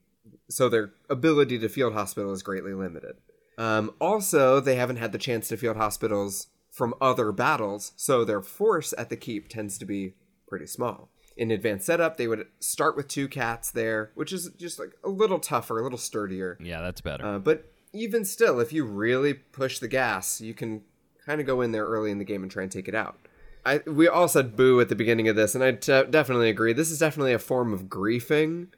So 0.49 0.69
their 0.69 0.93
ability 1.11 1.59
to 1.59 1.69
field 1.69 1.93
hospital 1.93 2.33
is 2.33 2.43
greatly 2.43 2.73
limited. 2.73 3.17
Um, 3.59 3.95
also, 4.01 4.61
they 4.61 4.77
haven't 4.77 4.97
had 4.97 5.13
the 5.13 5.19
chance 5.19 5.49
to 5.49 5.57
field 5.57 5.77
hospitals 5.77 6.49
from 6.71 6.95
other 7.01 7.33
battles, 7.33 7.93
so 7.97 8.25
their 8.25 8.43
force 8.43 8.93
at 8.97 9.09
the 9.09 9.17
keep 9.17 9.49
tends 9.49 9.79
to 9.79 9.85
be 9.85 10.15
pretty 10.47 10.67
small. 10.67 11.11
In 11.37 11.51
advanced 11.51 11.87
setup, 11.87 12.17
they 12.17 12.29
would 12.29 12.47
start 12.61 12.97
with 12.97 13.09
two 13.09 13.29
cats 13.29 13.71
there, 13.71 14.13
which 14.15 14.33
is 14.33 14.51
just 14.59 14.79
like 14.79 14.93
a 15.03 15.09
little 15.09 15.39
tougher, 15.39 15.79
a 15.81 15.83
little 15.83 15.99
sturdier. 15.99 16.57
Yeah, 16.61 16.81
that's 16.81 17.01
better. 17.01 17.27
Uh, 17.27 17.39
but 17.39 17.73
even 17.99 18.25
still, 18.25 18.61
if 18.61 18.73
you 18.73 18.85
really 18.85 19.35
push 19.35 19.79
the 19.79 19.89
gas, 19.89 20.41
you 20.41 20.55
can 20.55 20.83
kind 21.25 21.41
of 21.41 21.47
go 21.47 21.61
in 21.61 21.73
there 21.73 21.87
early 21.87 22.11
in 22.11 22.19
the 22.19 22.25
game 22.25 22.43
and 22.43 22.51
try 22.51 22.63
and 22.63 22.73
take 22.73 22.89
it 22.89 22.95
out. 22.95 23.19
I, 23.65 23.81
we 23.87 24.07
all 24.07 24.29
said 24.29 24.55
boo 24.55 24.81
at 24.81 24.89
the 24.89 24.95
beginning 24.95 25.29
of 25.29 25.35
this, 25.35 25.55
and 25.55 25.65
I 25.65 25.73
definitely 25.73 26.49
agree. 26.49 26.73
This 26.73 26.91
is 26.91 27.01
definitely 27.01 27.33
a 27.33 27.39
form 27.39 27.73
of 27.73 27.85
griefing, 27.85 28.69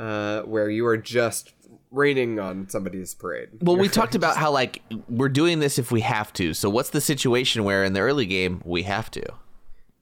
uh, 0.00 0.42
where 0.42 0.70
you 0.70 0.86
are 0.86 0.96
just 0.96 1.52
raining 1.90 2.40
on 2.40 2.68
somebody's 2.68 3.14
parade. 3.14 3.50
Well, 3.60 3.76
we 3.76 3.88
talked 3.90 4.14
about 4.14 4.36
how 4.38 4.50
like 4.50 4.82
we're 5.08 5.28
doing 5.28 5.60
this 5.60 5.78
if 5.78 5.92
we 5.92 6.00
have 6.00 6.32
to. 6.34 6.54
So 6.54 6.70
what's 6.70 6.90
the 6.90 7.00
situation 7.00 7.64
where 7.64 7.84
in 7.84 7.92
the 7.92 8.00
early 8.00 8.26
game 8.26 8.62
we 8.64 8.84
have 8.84 9.10
to? 9.12 9.22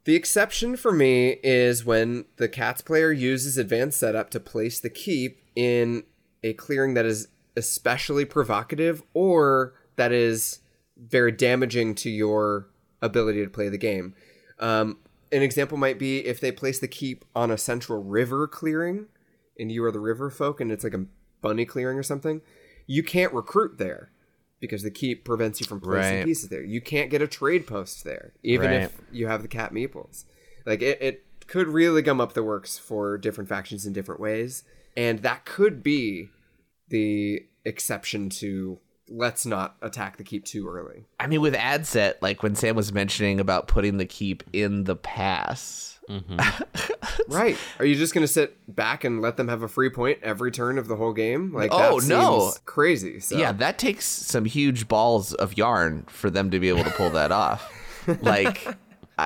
The 0.05 0.15
exception 0.15 0.77
for 0.77 0.93
me 0.93 1.39
is 1.43 1.85
when 1.85 2.25
the 2.37 2.49
cats 2.49 2.81
player 2.81 3.13
uses 3.13 3.59
advanced 3.59 3.99
setup 3.99 4.31
to 4.31 4.41
place 4.41 4.81
the 4.81 4.89
keep 4.89 5.43
in 5.55 6.05
a 6.43 6.55
clearing 6.55 6.95
that 6.95 7.05
is 7.05 7.29
especially 7.57 8.25
provocative 8.25 9.03
or 9.15 9.75
that 9.97 10.13
is 10.13 10.61
very 10.97 11.33
damaging 11.33 11.95
to 11.97 12.11
your 12.11 12.69
ability 13.03 13.43
to 13.45 13.51
play 13.51 13.69
the 13.69 13.79
game. 13.79 14.15
Um, 14.59 14.99
an 15.33 15.43
example 15.43 15.79
might 15.79 15.99
be 15.99 16.19
if 16.27 16.41
they 16.41 16.53
place 16.53 16.79
the 16.79 16.89
keep 16.89 17.25
on 17.35 17.51
a 17.51 17.59
central 17.59 18.03
river 18.03 18.47
clearing 18.47 19.07
and 19.59 19.71
you 19.71 19.85
are 19.85 19.93
the 19.93 20.01
river 20.01 20.31
folk 20.31 20.61
and 20.61 20.71
it's 20.71 20.85
like 20.85 20.95
a 20.95 21.07
bunny 21.41 21.65
clearing 21.65 21.99
or 21.99 22.03
something, 22.03 22.43
you 22.87 23.03
can't 23.03 23.33
recruit 23.33 23.79
there 23.79 24.11
because 24.59 24.83
the 24.83 24.91
keep 24.91 25.25
prevents 25.25 25.61
you 25.61 25.67
from 25.67 25.81
placing 25.81 26.17
Right. 26.19 26.25
pieces 26.25 26.51
there. 26.51 26.63
You 26.63 26.81
can't 26.83 27.11
get 27.11 27.23
a 27.23 27.27
trade 27.29 27.67
post 27.67 28.05
there, 28.05 28.33
even 28.43 28.71
Right. 28.71 28.83
if 28.83 29.01
you 29.11 29.27
have 29.27 29.43
the 29.43 29.49
cat 29.49 29.73
meeples. 29.73 30.25
Like 30.67 30.83
it, 30.83 31.01
it 31.01 31.25
could 31.47 31.69
really 31.69 32.03
gum 32.03 32.21
up 32.21 32.35
the 32.35 32.43
works 32.43 32.77
for 32.79 33.17
different 33.17 33.49
factions 33.49 33.87
in 33.87 33.93
different 33.95 34.21
ways, 34.21 34.63
and 34.97 35.21
that 35.21 35.45
could 35.47 35.83
be 35.83 36.29
the 36.91 37.45
exception 37.65 38.29
to 38.31 38.79
let's 39.09 39.45
not 39.45 39.77
attack 39.83 40.17
the 40.19 40.25
keep 40.25 40.45
too 40.45 40.69
early. 40.69 41.05
I 41.19 41.27
mean, 41.27 41.41
with 41.41 41.55
ad 41.55 41.87
set, 41.87 42.23
like 42.23 42.43
when 42.43 42.55
Sam 42.55 42.77
was 42.77 42.93
mentioning 42.93 43.41
about 43.41 43.67
putting 43.67 43.97
the 43.97 44.07
keep 44.07 44.45
in 44.53 44.85
the 44.85 44.97
pass. 44.97 45.99
Mm-hmm. 46.09 46.39
right? 47.33 47.57
Are 47.79 47.85
you 47.85 47.95
just 47.95 48.15
gonna 48.15 48.27
sit 48.27 48.57
back 48.75 49.05
and 49.05 49.21
let 49.21 49.37
them 49.37 49.49
have 49.49 49.63
a 49.63 49.69
free 49.69 49.91
point 49.91 50.19
every 50.23 50.51
turn 50.51 50.79
of 50.79 50.89
the 50.89 50.97
whole 50.97 51.13
game? 51.13 51.53
Like 51.53 51.71
Oh, 51.73 52.01
that 52.01 52.09
no. 52.09 52.41
seems 52.41 52.59
crazy. 52.65 53.21
So. 53.21 53.37
Yeah, 53.37 53.53
that 53.53 53.79
takes 53.79 54.05
some 54.07 54.45
huge 54.45 54.89
balls 54.89 55.35
of 55.35 55.57
yarn 55.57 56.05
for 56.09 56.31
them 56.31 56.51
to 56.51 56.59
be 56.61 56.69
able 56.69 56.85
to 56.85 56.91
pull 56.91 57.11
that 57.11 57.33
off. 57.33 57.77
Like, 58.23 58.67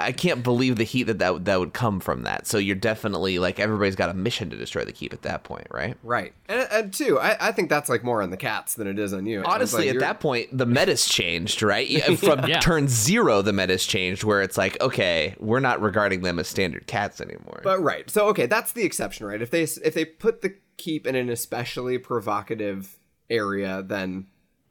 I 0.02 0.12
can't 0.12 0.42
believe 0.42 0.76
the 0.76 0.84
heat 0.84 1.04
that, 1.04 1.18
that 1.18 1.44
that 1.44 1.60
would 1.60 1.72
come 1.72 2.00
from 2.00 2.22
that. 2.24 2.46
So 2.46 2.58
you're 2.58 2.74
definitely 2.76 3.38
like 3.38 3.58
everybody's 3.60 3.96
got 3.96 4.10
a 4.10 4.14
mission 4.14 4.50
to 4.50 4.56
destroy 4.56 4.84
the 4.84 4.92
keep 4.92 5.12
at 5.12 5.22
that 5.22 5.44
point, 5.44 5.66
right? 5.70 5.96
Right, 6.02 6.32
and, 6.48 6.66
and 6.72 6.92
two, 6.92 7.18
I, 7.18 7.48
I 7.48 7.52
think 7.52 7.68
that's 7.68 7.88
like 7.88 8.02
more 8.04 8.22
on 8.22 8.30
the 8.30 8.36
cats 8.36 8.74
than 8.74 8.86
it 8.86 8.98
is 8.98 9.12
on 9.12 9.26
you. 9.26 9.42
Honestly, 9.44 9.80
like 9.80 9.88
at 9.88 9.94
you're- 9.94 10.00
that 10.06 10.20
point, 10.20 10.56
the 10.56 10.66
meta's 10.66 11.06
changed, 11.06 11.62
right? 11.62 11.88
From 12.18 12.46
Yeah. 12.46 12.60
turn 12.60 12.88
zero, 12.88 13.42
the 13.42 13.52
meta's 13.52 13.84
changed, 13.86 14.24
where 14.24 14.42
it's 14.42 14.56
like, 14.58 14.80
okay, 14.80 15.34
we're 15.38 15.60
not 15.60 15.80
regarding 15.80 16.22
them 16.22 16.38
as 16.38 16.48
standard 16.48 16.86
cats 16.86 17.20
anymore. 17.20 17.60
But 17.62 17.82
right, 17.82 18.08
so 18.10 18.28
okay, 18.28 18.46
that's 18.46 18.72
the 18.72 18.84
exception, 18.84 19.26
right? 19.26 19.40
If 19.42 19.50
they 19.50 19.62
if 19.62 19.94
they 19.94 20.04
put 20.04 20.42
the 20.42 20.54
keep 20.76 21.06
in 21.06 21.14
an 21.14 21.30
especially 21.30 21.98
provocative 21.98 22.98
area, 23.30 23.82
then 23.82 24.26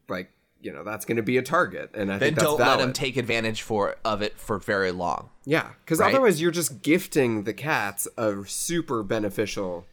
like 0.09 0.29
you 0.63 0.71
know 0.73 0.83
that's 0.83 1.05
going 1.05 1.17
to 1.17 1.23
be 1.23 1.37
a 1.37 1.41
target, 1.43 1.91
and 1.93 2.11
I 2.11 2.17
Then 2.17 2.19
think 2.29 2.35
that's 2.37 2.45
don't 2.47 2.59
let 2.59 2.65
valid. 2.65 2.79
them 2.81 2.93
take 2.93 3.17
advantage 3.17 3.61
for 3.61 3.97
of 4.03 4.21
it 4.21 4.39
for 4.39 4.57
very 4.59 4.91
long. 4.91 5.29
Yeah, 5.45 5.69
because 5.83 5.99
Right? 5.99 6.11
otherwise 6.13 6.41
you're 6.41 6.51
just 6.51 6.81
gifting 6.81 7.43
the 7.43 7.53
cats 7.53 8.07
a 8.17 8.43
super 8.47 9.03
beneficial 9.03 9.85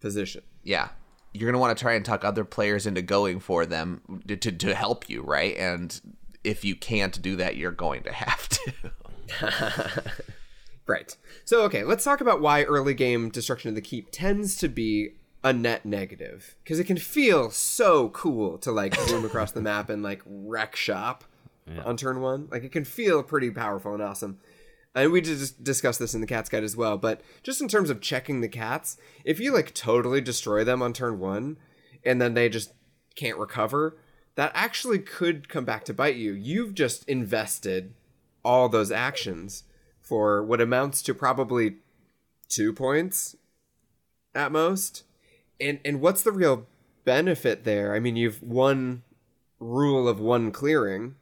position. 0.00 0.42
Yeah. 0.64 0.88
You're 1.32 1.50
gonna 1.50 1.60
want 1.60 1.76
to 1.76 1.82
try 1.82 1.92
and 1.94 2.04
talk 2.04 2.24
other 2.24 2.44
players 2.44 2.86
into 2.86 3.02
going 3.02 3.40
for 3.40 3.66
them 3.66 4.22
to, 4.26 4.36
to, 4.36 4.50
to 4.52 4.74
help 4.74 5.08
you, 5.10 5.22
right? 5.22 5.54
And 5.56 6.00
if 6.42 6.64
you 6.64 6.74
can't 6.74 7.20
do 7.20 7.36
that, 7.36 7.56
you're 7.56 7.72
going 7.72 8.02
to 8.04 8.12
have 8.12 8.48
to. 8.48 8.72
Right. 10.88 11.16
So 11.44 11.62
okay, 11.62 11.82
let's 11.82 12.04
talk 12.04 12.20
about 12.20 12.40
why 12.40 12.62
early 12.62 12.94
game 12.94 13.28
destruction 13.28 13.70
of 13.70 13.74
the 13.74 13.80
keep 13.80 14.10
tends 14.12 14.54
to 14.58 14.68
be 14.68 15.14
a 15.46 15.52
net 15.52 15.86
negative 15.86 16.56
because 16.64 16.80
it 16.80 16.84
can 16.88 16.96
feel 16.96 17.52
so 17.52 18.08
cool 18.08 18.58
to 18.58 18.72
like 18.72 18.96
zoom 19.02 19.24
across 19.24 19.52
the 19.52 19.62
map 19.62 19.88
and 19.88 20.02
like 20.02 20.20
wreck 20.26 20.74
shop 20.74 21.22
on 21.84 21.96
turn 21.96 22.20
one. 22.20 22.48
Like 22.50 22.64
it 22.64 22.72
can 22.72 22.84
feel 22.84 23.22
pretty 23.22 23.52
powerful 23.52 23.94
and 23.94 24.02
awesome. 24.02 24.40
And 24.92 25.12
we 25.12 25.20
just 25.20 25.62
discuss 25.62 25.98
this 25.98 26.14
in 26.14 26.20
the 26.20 26.26
cat's 26.26 26.48
guide 26.48 26.64
as 26.64 26.76
well. 26.76 26.98
But 26.98 27.20
just 27.44 27.60
in 27.60 27.68
terms 27.68 27.90
of 27.90 28.00
checking 28.00 28.40
the 28.40 28.48
cats, 28.48 28.96
if 29.24 29.38
you 29.38 29.54
like 29.54 29.72
totally 29.72 30.20
destroy 30.20 30.64
them 30.64 30.82
on 30.82 30.92
turn 30.92 31.20
one, 31.20 31.58
and 32.04 32.20
then 32.20 32.34
they 32.34 32.48
just 32.48 32.72
can't 33.14 33.38
recover, 33.38 33.96
that 34.34 34.50
actually 34.52 34.98
could 34.98 35.48
come 35.48 35.64
back 35.64 35.84
to 35.84 35.94
bite 35.94 36.16
you. 36.16 36.32
You've 36.32 36.74
just 36.74 37.08
invested 37.08 37.94
all 38.44 38.68
those 38.68 38.90
actions 38.90 39.62
for 40.00 40.42
what 40.42 40.60
amounts 40.60 41.02
to 41.02 41.14
probably 41.14 41.76
two 42.48 42.72
points 42.72 43.36
at 44.34 44.50
most. 44.50 45.04
And 45.60 45.80
and 45.84 46.00
what's 46.00 46.22
the 46.22 46.32
real 46.32 46.66
benefit 47.04 47.64
there? 47.64 47.94
I 47.94 48.00
mean, 48.00 48.16
you've 48.16 48.42
one 48.42 49.02
rule 49.60 50.08
of 50.08 50.20
one 50.20 50.50
clearing. 50.52 51.14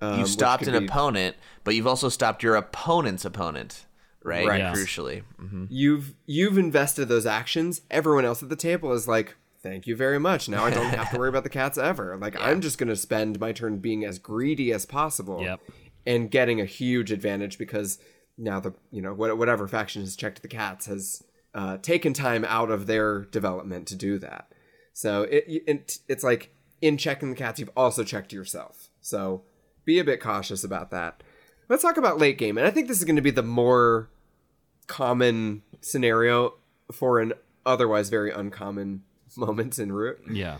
um, 0.00 0.14
you 0.16 0.22
which 0.22 0.30
stopped 0.32 0.66
an 0.66 0.78
be- 0.78 0.86
opponent, 0.86 1.36
but 1.64 1.74
you've 1.74 1.86
also 1.86 2.08
stopped 2.08 2.42
your 2.42 2.54
opponent's 2.56 3.24
opponent, 3.24 3.86
right? 4.22 4.46
Right. 4.46 4.58
Yes. 4.60 4.76
Crucially. 4.78 5.22
hmm 5.38 5.64
You've 5.68 6.14
you've 6.26 6.58
invested 6.58 7.08
those 7.08 7.26
actions. 7.26 7.82
Everyone 7.90 8.24
else 8.24 8.42
at 8.42 8.48
the 8.48 8.56
table 8.56 8.92
is 8.92 9.06
like, 9.08 9.36
"Thank 9.62 9.86
you 9.86 9.94
very 9.96 10.18
much. 10.18 10.48
Now 10.48 10.64
I 10.64 10.70
don't 10.70 10.86
have 10.90 11.10
to 11.10 11.18
worry 11.18 11.28
about 11.28 11.44
the 11.44 11.50
cats 11.50 11.76
ever. 11.78 12.16
Like 12.20 12.36
I'm 12.40 12.60
just 12.60 12.78
going 12.78 12.88
to 12.88 12.96
spend 12.96 13.38
my 13.40 13.52
turn 13.52 13.78
being 13.78 14.04
as 14.04 14.18
greedy 14.18 14.72
as 14.72 14.86
possible." 14.86 15.42
Yep. 15.42 15.60
and 16.06 16.30
getting 16.30 16.60
a 16.60 16.64
huge 16.64 17.10
advantage 17.10 17.58
because 17.58 17.98
now 18.38 18.60
the 18.60 18.72
you 18.92 19.02
know 19.02 19.12
whatever 19.14 19.66
faction 19.66 20.02
has 20.02 20.14
checked 20.14 20.40
the 20.42 20.48
cats 20.48 20.86
has 20.86 21.22
uh, 21.56 21.78
taken 21.78 22.12
time 22.12 22.44
out 22.44 22.70
of 22.70 22.86
their 22.86 23.20
development 23.24 23.88
to 23.88 23.96
do 23.96 24.18
that. 24.18 24.52
So 24.92 25.22
it, 25.22 25.44
it 25.46 25.98
it's 26.06 26.22
like 26.22 26.54
in 26.82 26.98
checking 26.98 27.30
the 27.30 27.36
cats, 27.36 27.58
you've 27.58 27.70
also 27.74 28.04
checked 28.04 28.32
yourself. 28.32 28.90
So 29.00 29.42
be 29.86 29.98
a 29.98 30.04
bit 30.04 30.20
cautious 30.20 30.62
about 30.62 30.90
that. 30.90 31.22
Let's 31.68 31.82
talk 31.82 31.96
about 31.96 32.18
late 32.18 32.36
game, 32.36 32.58
and 32.58 32.66
I 32.66 32.70
think 32.70 32.86
this 32.86 32.98
is 32.98 33.04
going 33.04 33.16
to 33.16 33.22
be 33.22 33.30
the 33.30 33.42
more 33.42 34.10
common 34.86 35.62
scenario 35.80 36.54
for 36.92 37.20
an 37.20 37.32
otherwise 37.64 38.10
very 38.10 38.30
uncommon 38.30 39.02
moment 39.36 39.78
in 39.78 39.90
Root. 39.92 40.20
Yeah. 40.30 40.58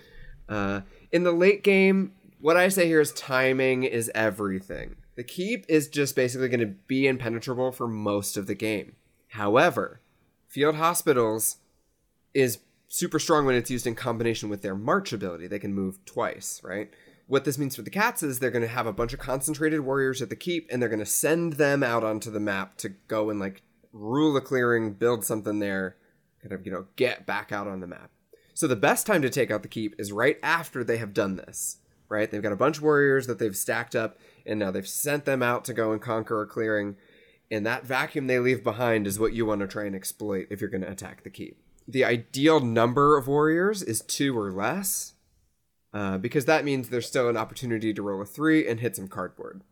Uh, 0.49 0.81
in 1.13 1.25
the 1.25 1.33
late 1.33 1.63
game, 1.63 2.13
what 2.41 2.57
I 2.57 2.69
say 2.69 2.87
here 2.87 3.01
is 3.01 3.13
timing 3.13 3.85
is 3.85 4.11
everything. 4.15 4.97
The 5.17 5.25
keep 5.25 5.67
is 5.69 5.89
just 5.89 6.17
basically 6.17 6.49
going 6.49 6.61
to 6.61 6.75
be 6.87 7.07
impenetrable 7.07 7.71
for 7.71 7.87
most 7.87 8.37
of 8.37 8.47
the 8.47 8.55
game. 8.55 8.97
However, 9.29 10.01
field 10.57 10.77
hospitals 10.77 11.59
is 12.33 12.61
super 12.89 13.19
strong 13.19 13.45
when 13.45 13.55
it's 13.55 13.71
used 13.71 13.87
in 13.87 13.95
combination 13.95 14.49
with 14.49 14.63
their 14.63 14.75
march 14.75 15.13
ability. 15.13 15.47
They 15.47 15.59
can 15.59 15.75
move 15.75 16.03
twice, 16.07 16.63
right? 16.65 16.89
What 17.27 17.45
this 17.45 17.59
means 17.59 17.77
for 17.77 17.83
the 17.83 17.91
cats 17.91 18.23
is 18.23 18.39
they're 18.39 18.51
going 18.51 18.63
to 18.63 18.69
have 18.69 18.87
a 18.87 18.93
bunch 18.95 19.13
of 19.13 19.19
concentrated 19.19 19.81
warriors 19.81 20.23
at 20.23 20.31
the 20.31 20.35
keep 20.35 20.67
and 20.73 20.81
they're 20.81 20.89
going 20.89 20.99
to 20.99 21.05
send 21.05 21.55
them 21.55 21.83
out 21.83 22.05
onto 22.05 22.31
the 22.31 22.41
map 22.41 22.79
to 22.79 22.89
go 22.89 23.29
and 23.29 23.39
like 23.39 23.65
rule 23.93 24.35
a 24.35 24.41
clearing, 24.41 24.95
build 24.95 25.27
something 25.27 25.59
there, 25.59 25.99
kind 26.41 26.55
of, 26.55 26.65
you 26.65 26.73
know, 26.73 26.87
get 26.97 27.27
back 27.27 27.53
out 27.53 27.67
on 27.67 27.81
the 27.81 27.87
map. 27.87 28.11
So 28.55 28.67
the 28.67 28.77
best 28.77 29.07
time 29.07 29.21
to 29.21 29.29
take 29.29 29.51
out 29.51 29.61
the 29.61 29.69
keep 29.69 29.95
is 29.99 30.11
right 30.11 30.39
after 30.43 30.83
they 30.83 30.97
have 30.97 31.13
done 31.13 31.37
this, 31.37 31.81
right? 32.09 32.31
They've 32.31 32.43
got 32.43 32.53
a 32.53 32.57
bunch 32.57 32.79
of 32.79 32.83
warriors 32.83 33.27
that 33.27 33.39
they've 33.39 33.55
stacked 33.55 33.95
up, 33.95 34.17
and 34.47 34.59
now 34.59 34.71
they've 34.71 34.89
sent 34.89 35.27
them 35.27 35.43
out 35.43 35.67
to 35.67 35.75
go 35.75 35.93
and 35.93 36.01
conquer 36.01 36.41
a 36.41 36.47
clearing. 36.47 36.97
And 37.51 37.65
that 37.65 37.85
vacuum 37.85 38.27
they 38.27 38.39
leave 38.39 38.65
behind 38.65 39.07
is 39.07 39.19
what 39.19 39.33
you 39.33 39.47
want 39.47 39.61
to 39.61 39.69
try 39.69 39.85
and 39.85 39.95
exploit 39.95 40.49
if 40.51 40.61
you're 40.61 40.71
going 40.71 40.83
to 40.83 40.91
attack 40.91 41.23
the 41.23 41.31
keep. 41.31 41.59
The 41.87 42.05
ideal 42.05 42.59
number 42.61 43.17
of 43.17 43.29
warriors 43.29 43.83
is 43.83 44.01
two 44.01 44.37
or 44.37 44.51
less, 44.51 45.15
uh, 45.95 46.19
because 46.19 46.47
that 46.47 46.65
means 46.65 46.89
there's 46.89 47.07
still 47.07 47.29
an 47.29 47.37
opportunity 47.37 47.95
to 47.95 48.03
roll 48.03 48.21
a 48.21 48.27
three 48.27 48.67
and 48.67 48.81
hit 48.81 48.97
some 48.97 49.07
cardboard. 49.07 49.63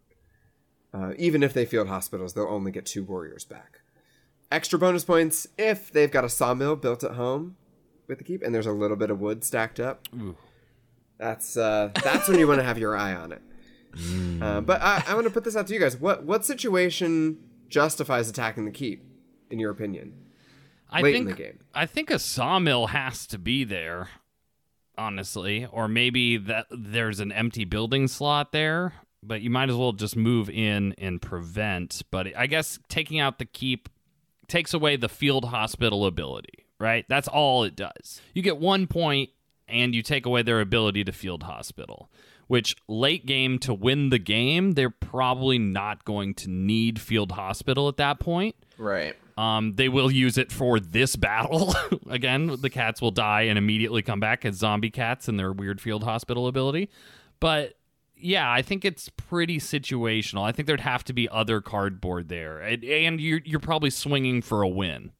Uh, 0.92 1.12
even 1.18 1.42
if 1.42 1.52
they 1.52 1.64
field 1.66 1.88
hospitals, 1.88 2.34
they'll 2.34 2.46
only 2.46 2.70
get 2.70 2.86
two 2.86 3.02
warriors 3.02 3.44
back. 3.44 3.80
Extra 4.52 4.78
bonus 4.78 5.04
points 5.04 5.48
if 5.58 5.90
they've 5.90 6.12
got 6.12 6.22
a 6.24 6.28
sawmill 6.28 6.76
built 6.76 7.02
at 7.02 7.12
home 7.12 7.56
with 8.06 8.18
the 8.18 8.24
keep, 8.24 8.42
and 8.42 8.54
there's 8.54 8.66
a 8.66 8.72
little 8.72 8.96
bit 8.96 9.10
of 9.10 9.20
wood 9.20 9.42
stacked 9.42 9.80
up. 9.80 10.06
That's 11.18 11.56
uh, 11.56 11.90
that's 12.04 12.28
when 12.28 12.38
you 12.38 12.46
want 12.46 12.60
to 12.60 12.64
have 12.64 12.78
your 12.78 12.96
eye 12.96 13.14
on 13.14 13.32
it. 13.32 13.42
Uh, 14.42 14.60
but 14.60 14.82
I, 14.82 15.04
I 15.06 15.14
want 15.14 15.24
to 15.24 15.32
put 15.32 15.44
this 15.44 15.54
out 15.54 15.68
to 15.68 15.72
you 15.72 15.78
guys. 15.78 15.96
What 15.96 16.24
what 16.24 16.44
situation 16.44 17.38
justifies 17.74 18.28
attacking 18.28 18.64
the 18.64 18.70
keep, 18.70 19.04
in 19.50 19.58
your 19.58 19.72
opinion? 19.72 20.14
I 20.88 21.00
Late 21.00 21.12
think 21.12 21.24
in 21.24 21.30
the 21.30 21.42
game. 21.42 21.58
I 21.74 21.86
think 21.86 22.08
a 22.08 22.20
sawmill 22.20 22.86
has 22.86 23.26
to 23.26 23.38
be 23.38 23.64
there, 23.64 24.10
honestly, 24.96 25.66
or 25.70 25.88
maybe 25.88 26.36
that 26.36 26.66
there's 26.70 27.18
an 27.18 27.32
empty 27.32 27.64
building 27.64 28.06
slot 28.06 28.52
there, 28.52 28.92
but 29.24 29.40
you 29.40 29.50
might 29.50 29.70
as 29.70 29.74
well 29.74 29.92
just 29.92 30.14
move 30.14 30.48
in 30.48 30.94
and 30.98 31.20
prevent. 31.20 32.02
But 32.12 32.36
I 32.36 32.46
guess 32.46 32.78
taking 32.88 33.18
out 33.18 33.40
the 33.40 33.44
keep 33.44 33.88
takes 34.46 34.72
away 34.72 34.94
the 34.94 35.08
field 35.08 35.46
hospital 35.46 36.06
ability, 36.06 36.66
right? 36.78 37.04
That's 37.08 37.26
all 37.26 37.64
it 37.64 37.74
does. 37.74 38.20
You 38.34 38.42
get 38.42 38.58
one 38.58 38.86
point 38.86 39.30
and 39.66 39.96
you 39.96 40.02
take 40.02 40.26
away 40.26 40.42
their 40.42 40.60
ability 40.60 41.02
to 41.04 41.12
field 41.12 41.42
hospital. 41.42 42.08
Which 42.46 42.76
late 42.88 43.26
game 43.26 43.58
to 43.60 43.72
win 43.72 44.10
the 44.10 44.18
game, 44.18 44.72
they're 44.72 44.90
probably 44.90 45.58
not 45.58 46.04
going 46.04 46.34
to 46.34 46.50
need 46.50 47.00
field 47.00 47.32
hospital 47.32 47.88
at 47.88 47.96
that 47.96 48.20
point. 48.20 48.54
Right. 48.76 49.16
Um, 49.36 49.74
they 49.74 49.88
will 49.88 50.10
use 50.10 50.38
it 50.38 50.52
for 50.52 50.78
this 50.78 51.16
battle. 51.16 51.74
Again, 52.10 52.56
the 52.60 52.70
cats 52.70 53.00
will 53.00 53.10
die 53.10 53.42
and 53.42 53.58
immediately 53.58 54.02
come 54.02 54.20
back 54.20 54.44
as 54.44 54.56
zombie 54.56 54.90
cats 54.90 55.26
and 55.26 55.38
their 55.38 55.52
weird 55.52 55.80
field 55.80 56.04
hospital 56.04 56.46
ability. 56.46 56.90
But 57.40 57.74
yeah, 58.16 58.50
I 58.50 58.62
think 58.62 58.84
it's 58.84 59.08
pretty 59.08 59.58
situational. 59.58 60.42
I 60.44 60.52
think 60.52 60.66
there'd 60.66 60.80
have 60.80 61.04
to 61.04 61.12
be 61.12 61.28
other 61.28 61.60
cardboard 61.60 62.28
there, 62.28 62.58
and, 62.58 62.84
and 62.84 63.20
you're 63.20 63.40
you're 63.44 63.60
probably 63.60 63.90
swinging 63.90 64.40
for 64.40 64.62
a 64.62 64.68
win 64.68 65.12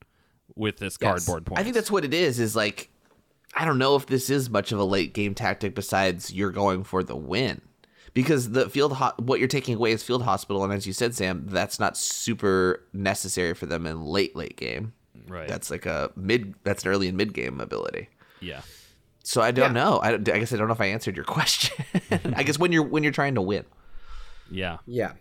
with 0.55 0.78
this 0.78 0.96
cardboard 0.96 1.44
point. 1.44 1.59
I 1.59 1.64
think 1.64 1.74
that's 1.74 1.90
what 1.90 2.05
it 2.05 2.14
is. 2.14 2.38
Is 2.38 2.55
like, 2.55 2.90
I 3.56 3.64
don't 3.64 3.78
know 3.78 3.97
if 3.97 4.06
this 4.06 4.31
is 4.31 4.51
much 4.51 4.72
of 4.72 4.78
a 4.78 4.85
late 4.85 5.14
game 5.14 5.35
tactic. 5.35 5.74
Besides, 5.74 6.32
you're 6.32 6.51
going 6.51 6.85
for 6.85 7.02
the 7.05 7.16
win 7.16 7.60
because 8.12 8.51
the 8.51 8.68
field 8.68 8.94
ho- 8.94 9.12
what 9.18 9.39
you're 9.39 9.48
taking 9.48 9.76
away 9.76 9.93
is 9.93 10.02
field 10.02 10.22
hospital, 10.22 10.64
and 10.64 10.72
as 10.72 10.86
you 10.86 10.93
said, 10.93 11.14
Sam, 11.14 11.47
that's 11.47 11.78
not 11.78 11.97
super 11.97 12.82
necessary 12.93 13.55
for 13.55 13.66
them 13.66 13.86
in 13.86 14.05
late 14.05 14.35
late 14.36 14.56
game. 14.56 14.93
right. 15.28 15.48
That's 15.48 15.70
like 15.70 15.86
a 15.86 16.10
mid. 16.16 16.55
That's 16.64 16.85
an 16.85 16.90
early 16.90 17.09
and 17.09 17.16
mid 17.16 17.32
game 17.35 17.60
ability. 17.60 18.09
yeah. 18.40 18.62
So 19.26 19.40
I 19.40 19.52
don't 19.52 19.74
Yeah. 19.74 19.82
know. 19.85 19.97
I, 20.02 20.12
I 20.14 20.18
guess 20.18 20.52
I 20.52 20.56
don't 20.59 20.66
know 20.68 20.74
if 20.74 20.82
I 20.82 20.86
answered 20.86 21.16
your 21.16 21.24
question. 21.36 21.82
I 22.36 22.43
guess 22.43 22.59
when 22.59 22.72
you're 22.72 22.82
when 22.82 23.02
you're 23.02 23.12
trying 23.12 23.36
to 23.36 23.40
win. 23.43 23.64
Yeah. 24.51 24.78
Yeah. 24.86 25.12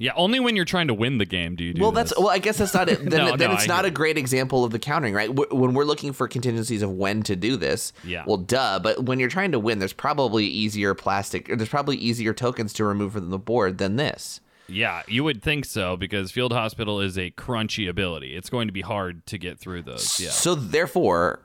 Yeah. 0.00 0.12
Only 0.16 0.40
when 0.40 0.56
you're 0.56 0.64
trying 0.64 0.88
to 0.88 0.94
win 0.94 1.18
the 1.18 1.26
game 1.26 1.54
do 1.54 1.62
you 1.62 1.74
do 1.74 1.80
Well, 1.82 1.92
that's 1.92 2.10
this. 2.10 2.18
well. 2.18 2.30
I 2.30 2.38
guess 2.38 2.56
that's 2.58 2.74
not 2.74 2.88
it. 2.88 2.98
Then, 3.10 3.10
No, 3.26 3.36
then 3.36 3.50
no, 3.50 3.54
it's 3.54 3.64
I 3.64 3.66
not 3.66 3.84
a 3.84 3.90
great 3.90 4.16
example 4.18 4.64
of 4.64 4.72
the 4.72 4.78
countering, 4.78 5.14
right? 5.14 5.28
When 5.32 5.74
we're 5.74 5.84
looking 5.84 6.12
for 6.12 6.26
contingencies 6.26 6.82
of 6.82 6.90
when 6.90 7.22
to 7.24 7.36
do 7.36 7.56
this, 7.56 7.92
Yeah. 8.02 8.24
Well, 8.26 8.38
duh. 8.38 8.80
But 8.82 9.04
when 9.04 9.20
you're 9.20 9.28
trying 9.28 9.52
to 9.52 9.58
win, 9.60 9.78
there's 9.78 9.92
probably 9.92 10.46
easier 10.46 10.94
plastic. 10.94 11.50
Or 11.50 11.56
there's 11.56 11.68
probably 11.68 11.98
easier 11.98 12.32
tokens 12.32 12.72
to 12.74 12.84
remove 12.84 13.12
from 13.12 13.30
the 13.30 13.38
board 13.38 13.78
than 13.78 13.96
this. 13.96 14.40
Yeah, 14.68 15.02
you 15.08 15.24
would 15.24 15.42
think 15.42 15.64
so 15.64 15.96
because 15.96 16.30
Field 16.30 16.52
Hospital 16.52 17.00
is 17.00 17.18
a 17.18 17.30
crunchy 17.32 17.88
ability. 17.88 18.36
It's 18.36 18.48
going 18.48 18.68
to 18.68 18.72
be 18.72 18.82
hard 18.82 19.26
to 19.26 19.36
get 19.36 19.58
through 19.58 19.82
those. 19.82 20.18
Yeah. 20.20 20.30
So 20.30 20.54
therefore, 20.54 21.40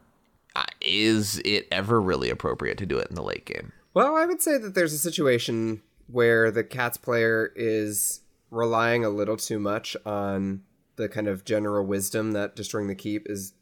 uh, 0.56 0.64
is 0.80 1.41
it 1.44 1.68
ever 1.72 1.99
really 1.99 2.30
appropriate 2.30 2.77
to 2.77 2.86
do 2.86 2.99
it 2.99 3.07
in 3.10 3.15
the 3.15 3.23
late 3.23 3.45
game? 3.45 3.72
Well, 3.95 4.15
I 4.15 4.26
would 4.26 4.41
say 4.41 4.57
that 4.60 4.76
there's 4.76 4.94
a 4.94 4.98
situation 4.99 5.82
where 6.07 6.52
the 6.52 6.64
cats 6.64 6.98
player 6.98 7.52
is 7.56 8.22
relying 8.51 9.03
a 9.03 9.09
little 9.09 9.38
too 9.38 9.59
much 9.59 9.95
on 10.05 10.61
the 10.95 11.09
kind 11.09 11.27
of 11.27 11.43
general 11.45 11.85
wisdom 11.85 12.31
that 12.31 12.55
destroying 12.55 12.88
the 12.88 12.95
keep 12.95 13.30
is 13.30 13.53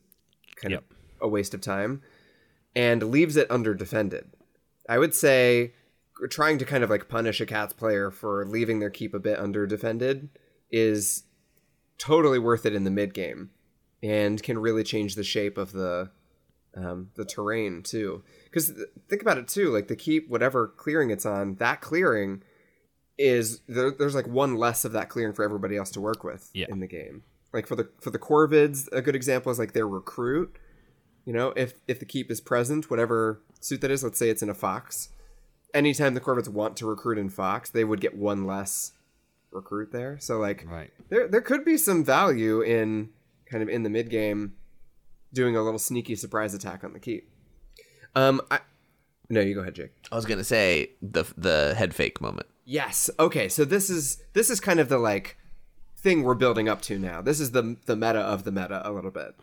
kind 0.56 0.74
Yep. 0.74 0.84
of 0.90 0.98
a 1.22 1.28
waste 1.28 1.54
of 1.54 1.62
time 1.62 2.02
and 2.76 3.02
leaves 3.04 3.36
it 3.38 3.50
under 3.50 3.74
defended. 3.74 4.32
I 4.88 4.98
would 5.00 5.14
say 5.14 5.74
trying 6.30 6.58
to 6.60 6.66
kind 6.66 6.84
of 6.84 6.90
like 6.90 7.10
punish 7.10 7.42
a 7.42 7.46
cats 7.46 7.74
player 7.74 8.12
for 8.12 8.46
leaving 8.46 8.80
their 8.80 8.90
keep 8.90 9.14
a 9.14 9.20
bit 9.20 9.40
under 9.40 9.66
defended 9.66 10.30
is 10.72 11.24
totally 11.98 12.40
worth 12.40 12.66
it 12.66 12.76
in 12.76 12.84
the 12.84 12.92
mid 12.92 13.14
game 13.14 13.50
and 14.02 14.42
can 14.44 14.60
really 14.60 14.84
change 14.84 15.16
the 15.16 15.24
shape 15.24 15.58
of 15.58 15.72
the 15.72 16.12
um, 16.76 17.10
the 17.16 17.26
terrain 17.26 17.84
too. 17.84 18.24
Because 18.46 18.74
think 19.08 19.22
about 19.22 19.38
it 19.38 19.48
too, 19.48 19.70
like 19.72 19.88
the 19.88 19.96
keep, 19.96 20.28
whatever 20.30 20.68
clearing 20.68 21.12
it's 21.12 21.26
on, 21.26 21.56
that 21.56 21.82
clearing 21.82 22.44
is 23.18 23.62
there, 23.68 23.92
there's 23.92 24.16
like 24.16 24.28
one 24.28 24.56
less 24.56 24.86
of 24.86 24.92
that 24.94 25.10
clearing 25.10 25.34
for 25.34 25.44
everybody 25.44 25.78
else 25.78 25.92
to 25.92 26.02
work 26.02 26.24
with 26.24 26.50
Yeah. 26.54 26.66
in 26.70 26.80
the 26.80 26.88
game. 26.88 27.24
Like 27.54 27.68
for 27.68 27.76
the 27.76 27.90
for 28.02 28.10
the 28.10 28.20
Corvids, 28.20 28.88
a 28.92 29.02
good 29.02 29.16
example 29.16 29.52
is 29.52 29.60
like 29.60 29.74
their 29.74 29.88
recruit. 29.88 30.56
You 31.26 31.34
know, 31.34 31.54
if 31.56 31.74
if 31.88 32.00
the 32.00 32.06
keep 32.06 32.32
is 32.32 32.42
present, 32.42 32.90
whatever 32.90 33.42
suit 33.60 33.82
that 33.82 33.92
is, 33.92 34.04
let's 34.04 34.18
say 34.18 34.30
it's 34.30 34.42
in 34.42 34.50
a 34.50 34.56
fox, 34.56 35.10
anytime 35.74 36.16
the 36.16 36.20
Corvids 36.22 36.50
want 36.50 36.76
to 36.78 36.88
recruit 36.88 37.18
in 37.20 37.30
fox, 37.30 37.70
they 37.70 37.84
would 37.84 38.02
get 38.02 38.16
one 38.18 38.46
less 38.46 38.94
recruit 39.52 39.92
there. 39.92 40.18
So 40.20 40.40
like 40.40 40.66
Right. 40.68 40.92
there 41.10 41.28
there 41.28 41.42
could 41.42 41.64
be 41.64 41.78
some 41.78 42.04
value 42.04 42.62
in 42.62 43.10
kind 43.46 43.62
of 43.62 43.70
in 43.70 43.84
the 43.84 43.90
mid 43.90 44.10
game 44.10 44.56
doing 45.32 45.56
a 45.56 45.62
little 45.62 45.80
sneaky 45.80 46.16
surprise 46.16 46.54
attack 46.56 46.84
on 46.84 46.94
the 46.94 47.00
keep. 47.00 47.30
Um, 48.16 48.42
I 48.50 48.60
no, 49.30 49.40
you 49.42 49.54
go 49.54 49.62
ahead, 49.62 49.76
Jake. 49.76 49.92
I 50.12 50.16
was 50.16 50.26
gonna 50.26 50.44
say 50.44 50.92
the 51.04 51.24
the 51.38 51.76
head 51.78 51.94
fake 51.94 52.20
moment. 52.20 52.48
Yes. 52.66 53.10
Okay. 53.20 53.50
So 53.50 53.66
this 53.66 53.90
is 53.90 54.18
this 54.34 54.50
is 54.50 54.60
kind 54.60 54.80
of 54.80 54.90
the 54.90 54.98
like 54.98 55.38
thing 55.98 56.24
we're 56.24 56.34
building 56.34 56.68
up 56.68 56.82
to 56.84 57.00
now. 57.00 57.22
This 57.22 57.40
is 57.40 57.52
the 57.52 57.78
the 57.86 57.96
meta 57.96 58.20
of 58.20 58.44
the 58.44 58.52
meta 58.52 58.82
a 58.88 58.92
little 58.92 59.12
bit. 59.12 59.36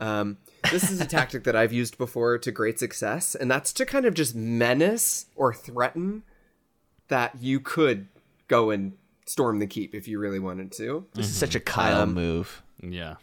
Um, 0.00 0.38
this 0.70 0.90
is 0.90 1.00
a 1.00 1.06
tactic 1.06 1.44
that 1.44 1.56
I've 1.56 1.72
used 1.72 1.96
before 1.98 2.38
to 2.38 2.50
great 2.50 2.78
success, 2.78 3.34
and 3.34 3.50
that's 3.50 3.72
to 3.74 3.86
kind 3.86 4.04
of 4.06 4.14
just 4.14 4.34
menace 4.34 5.26
or 5.36 5.52
threaten 5.54 6.22
that 7.08 7.36
you 7.40 7.60
could 7.60 8.08
go 8.48 8.70
and 8.70 8.94
storm 9.26 9.58
the 9.58 9.66
keep 9.66 9.94
if 9.94 10.06
you 10.08 10.18
really 10.18 10.38
wanted 10.38 10.72
to. 10.72 11.06
This 11.14 11.26
is 11.26 11.36
such 11.36 11.54
a 11.54 11.60
Kyle 11.60 12.06
move. 12.06 12.62
Yeah. 12.82 13.16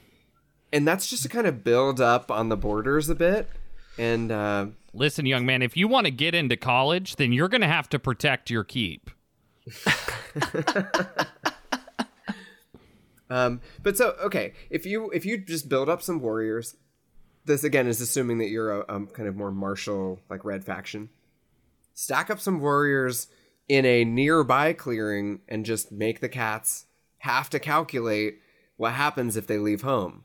and 0.72 0.88
that's 0.88 1.08
just 1.10 1.24
to 1.24 1.30
kind 1.30 1.46
of 1.48 1.64
build 1.64 2.02
up 2.02 2.32
on 2.32 2.50
the 2.50 2.58
borders 2.58 3.08
a 3.10 3.16
bit 3.16 3.50
and 3.98 4.32
uh, 4.32 4.66
Listen, 4.94 5.26
young 5.26 5.46
man, 5.46 5.62
if 5.62 5.78
you 5.78 5.88
want 5.88 6.06
to 6.06 6.12
get 6.12 6.34
into 6.34 6.58
college, 6.58 7.16
then 7.18 7.32
you're 7.32 7.48
going 7.48 7.62
to 7.62 7.68
have 7.68 7.88
to 7.90 8.00
protect 8.00 8.50
your 8.50 8.64
keep. 8.64 9.10
um, 13.30 13.62
but 13.82 13.96
so 13.96 14.16
okay 14.22 14.54
if 14.70 14.86
you 14.86 15.10
if 15.12 15.26
you 15.26 15.38
just 15.38 15.70
build 15.70 15.88
up 15.88 16.02
some 16.02 16.20
warriors 16.20 16.76
this 17.46 17.64
again 17.64 17.88
is 17.88 18.02
assuming 18.02 18.38
that 18.38 18.50
you're 18.50 18.82
a 18.82 19.06
kind 19.08 19.28
of 19.28 19.36
more 19.36 19.52
martial 19.52 20.20
like 20.30 20.46
red 20.46 20.64
faction. 20.64 21.10
Stack 21.94 22.30
up 22.30 22.40
some 22.40 22.60
warriors 22.60 23.28
in 23.68 23.86
a 23.86 24.04
nearby 24.04 24.74
clearing 24.74 25.42
and 25.48 25.66
just 25.66 25.92
make 25.92 26.20
the 26.20 26.30
cats 26.30 26.86
have 27.20 27.50
to 27.50 27.60
calculate 27.60 28.40
what 28.78 28.94
happens 28.94 29.38
if 29.38 29.48
they 29.48 29.58
leave 29.58 29.82
home. 29.82 30.24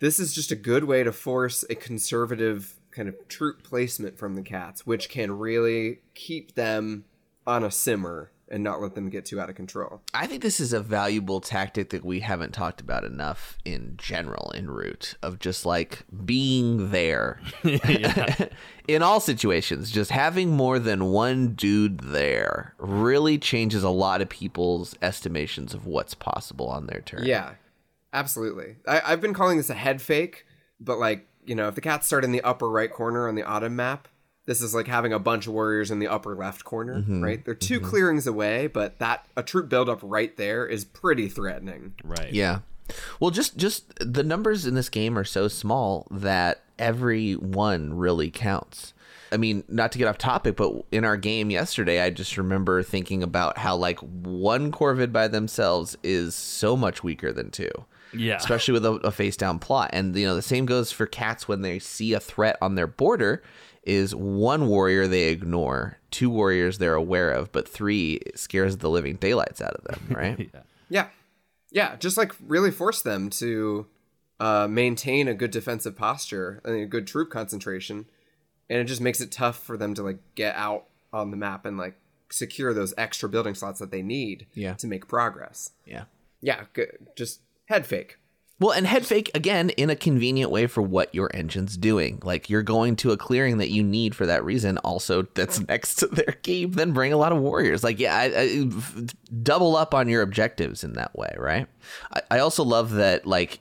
This 0.00 0.18
is 0.18 0.34
just 0.34 0.52
a 0.52 0.56
good 0.56 0.84
way 0.84 1.02
to 1.02 1.12
force 1.12 1.64
a 1.68 1.74
conservative 1.74 2.74
kind 2.90 3.08
of 3.08 3.28
troop 3.28 3.62
placement 3.62 4.18
from 4.18 4.34
the 4.34 4.42
cats 4.42 4.84
which 4.84 5.08
can 5.08 5.38
really 5.38 6.00
keep 6.14 6.56
them 6.56 7.04
on 7.46 7.62
a 7.62 7.70
simmer 7.70 8.32
and 8.50 8.64
not 8.64 8.80
let 8.80 8.94
them 8.94 9.08
get 9.08 9.24
too 9.24 9.40
out 9.40 9.48
of 9.48 9.56
control 9.56 10.02
I 10.12 10.26
think 10.26 10.42
this 10.42 10.60
is 10.60 10.72
a 10.72 10.80
valuable 10.80 11.40
tactic 11.40 11.90
that 11.90 12.04
we 12.04 12.20
haven't 12.20 12.52
talked 12.52 12.80
about 12.80 13.04
enough 13.04 13.58
in 13.64 13.94
general 13.96 14.50
in 14.50 14.70
Root 14.70 15.14
of 15.22 15.38
just 15.38 15.64
like 15.64 16.04
being 16.24 16.90
there. 16.90 17.40
in 18.88 19.02
all 19.02 19.20
situations, 19.20 19.90
just 19.90 20.10
having 20.10 20.50
more 20.50 20.78
than 20.78 21.06
one 21.06 21.54
dude 21.54 22.00
there 22.00 22.74
really 22.78 23.38
changes 23.38 23.82
a 23.82 23.90
lot 23.90 24.20
of 24.20 24.28
people's 24.28 24.96
estimations 25.02 25.74
of 25.74 25.86
what's 25.86 26.14
possible 26.14 26.68
on 26.68 26.86
their 26.86 27.00
turn. 27.00 27.24
Yeah, 27.24 27.52
absolutely. 28.12 28.76
I, 28.86 29.02
I've 29.04 29.20
been 29.20 29.34
calling 29.34 29.56
this 29.56 29.70
a 29.70 29.74
head 29.74 30.02
fake, 30.02 30.46
but 30.80 30.98
like, 30.98 31.26
you 31.44 31.54
know, 31.54 31.68
if 31.68 31.74
the 31.74 31.80
cats 31.80 32.06
start 32.06 32.24
in 32.24 32.32
the 32.32 32.42
upper 32.42 32.68
right 32.68 32.92
corner 32.92 33.28
on 33.28 33.34
the 33.34 33.44
autumn 33.44 33.76
map, 33.76 34.08
this 34.50 34.62
is 34.62 34.74
like 34.74 34.88
having 34.88 35.12
a 35.12 35.18
bunch 35.20 35.46
of 35.46 35.52
warriors 35.52 35.92
in 35.92 36.00
the 36.00 36.08
upper 36.08 36.34
left 36.34 36.64
corner, 36.64 36.96
mm-hmm. 36.96 37.22
right? 37.22 37.44
They're 37.44 37.54
2 37.54 37.78
mm-hmm. 37.78 37.88
clearings 37.88 38.26
away, 38.26 38.66
but 38.66 38.98
that 38.98 39.24
a 39.36 39.44
troop 39.44 39.68
buildup 39.68 40.00
right 40.02 40.36
there 40.36 40.66
is 40.66 40.84
pretty 40.84 41.28
threatening. 41.28 41.94
Right. 42.02 42.32
Yeah. 42.32 42.58
Well, 43.20 43.30
just 43.30 43.56
just 43.56 43.94
the 44.00 44.24
numbers 44.24 44.66
in 44.66 44.74
this 44.74 44.88
game 44.88 45.16
are 45.16 45.24
so 45.24 45.46
small 45.46 46.08
that 46.10 46.62
every 46.80 47.34
one 47.34 47.94
really 47.94 48.28
counts. 48.28 48.92
I 49.30 49.36
mean, 49.36 49.62
not 49.68 49.92
to 49.92 49.98
get 49.98 50.08
off 50.08 50.18
topic, 50.18 50.56
but 50.56 50.84
in 50.90 51.04
our 51.04 51.16
game 51.16 51.50
yesterday, 51.50 52.02
I 52.02 52.10
just 52.10 52.36
remember 52.36 52.82
thinking 52.82 53.22
about 53.22 53.56
how 53.56 53.76
like 53.76 54.00
one 54.00 54.72
Corvid 54.72 55.12
by 55.12 55.28
themselves 55.28 55.96
is 56.02 56.34
so 56.34 56.76
much 56.76 57.04
weaker 57.04 57.32
than 57.32 57.52
two. 57.52 57.70
Yeah. 58.12 58.38
Especially 58.38 58.72
with 58.72 58.84
a, 58.84 58.94
a 58.94 59.12
face 59.12 59.36
down 59.36 59.60
plot. 59.60 59.90
And 59.92 60.16
you 60.16 60.26
know, 60.26 60.34
the 60.34 60.42
same 60.42 60.66
goes 60.66 60.90
for 60.90 61.06
cats 61.06 61.46
when 61.46 61.62
they 61.62 61.78
see 61.78 62.14
a 62.14 62.18
threat 62.18 62.56
on 62.60 62.74
their 62.74 62.88
border 62.88 63.44
is 63.84 64.14
one 64.14 64.68
warrior 64.68 65.06
they 65.06 65.28
ignore, 65.28 65.98
two 66.10 66.28
warriors 66.30 66.78
they're 66.78 66.94
aware 66.94 67.30
of, 67.30 67.50
but 67.52 67.66
three 67.68 68.20
scares 68.34 68.76
the 68.78 68.90
living 68.90 69.16
daylights 69.16 69.60
out 69.60 69.74
of 69.74 69.84
them, 69.84 70.06
right? 70.16 70.50
Yeah. 70.52 70.60
Yeah, 70.90 71.06
Yeah, 71.70 71.96
just 71.96 72.16
like 72.16 72.32
really 72.46 72.70
force 72.70 73.00
them 73.02 73.30
to 73.30 73.86
uh, 74.38 74.66
maintain 74.68 75.28
a 75.28 75.34
good 75.34 75.50
defensive 75.50 75.96
posture 75.96 76.60
and 76.64 76.74
a 76.76 76.86
good 76.86 77.06
troop 77.06 77.30
concentration. 77.30 78.06
And 78.68 78.78
it 78.80 78.84
just 78.84 79.00
makes 79.00 79.20
it 79.20 79.32
tough 79.32 79.58
for 79.62 79.76
them 79.76 79.94
to 79.94 80.02
like 80.02 80.18
get 80.34 80.54
out 80.56 80.84
on 81.12 81.30
the 81.30 81.36
map 81.36 81.64
and 81.66 81.76
like 81.78 81.96
secure 82.30 82.72
those 82.72 82.94
extra 82.96 83.28
building 83.28 83.54
slots 83.54 83.80
that 83.80 83.90
they 83.90 84.02
need 84.02 84.46
Yeah. 84.54 84.74
to 84.74 84.86
make 84.86 85.08
progress. 85.08 85.70
yeah. 85.84 86.04
Yeah, 86.42 86.64
g- 86.74 86.84
just 87.16 87.40
head 87.66 87.84
fake. 87.86 88.18
Well, 88.60 88.72
and 88.72 88.86
head 88.86 89.06
fake 89.06 89.30
again 89.34 89.70
in 89.70 89.88
a 89.88 89.96
convenient 89.96 90.50
way 90.50 90.66
for 90.66 90.82
what 90.82 91.14
your 91.14 91.34
engine's 91.34 91.78
doing. 91.78 92.20
Like 92.22 92.50
you're 92.50 92.62
going 92.62 92.94
to 92.96 93.10
a 93.10 93.16
clearing 93.16 93.56
that 93.58 93.70
you 93.70 93.82
need 93.82 94.14
for 94.14 94.26
that 94.26 94.44
reason. 94.44 94.76
Also, 94.78 95.22
that's 95.34 95.60
next 95.68 95.96
to 95.96 96.06
their 96.06 96.36
keep. 96.42 96.74
Then 96.74 96.92
bring 96.92 97.14
a 97.14 97.16
lot 97.16 97.32
of 97.32 97.38
warriors. 97.38 97.82
Like 97.82 97.98
yeah, 97.98 98.14
I, 98.14 98.24
I, 98.36 98.70
double 99.42 99.76
up 99.76 99.94
on 99.94 100.08
your 100.08 100.20
objectives 100.20 100.84
in 100.84 100.92
that 100.92 101.16
way, 101.16 101.34
right? 101.38 101.66
I, 102.12 102.20
I 102.32 102.38
also 102.40 102.62
love 102.62 102.92
that 102.92 103.26
like 103.26 103.60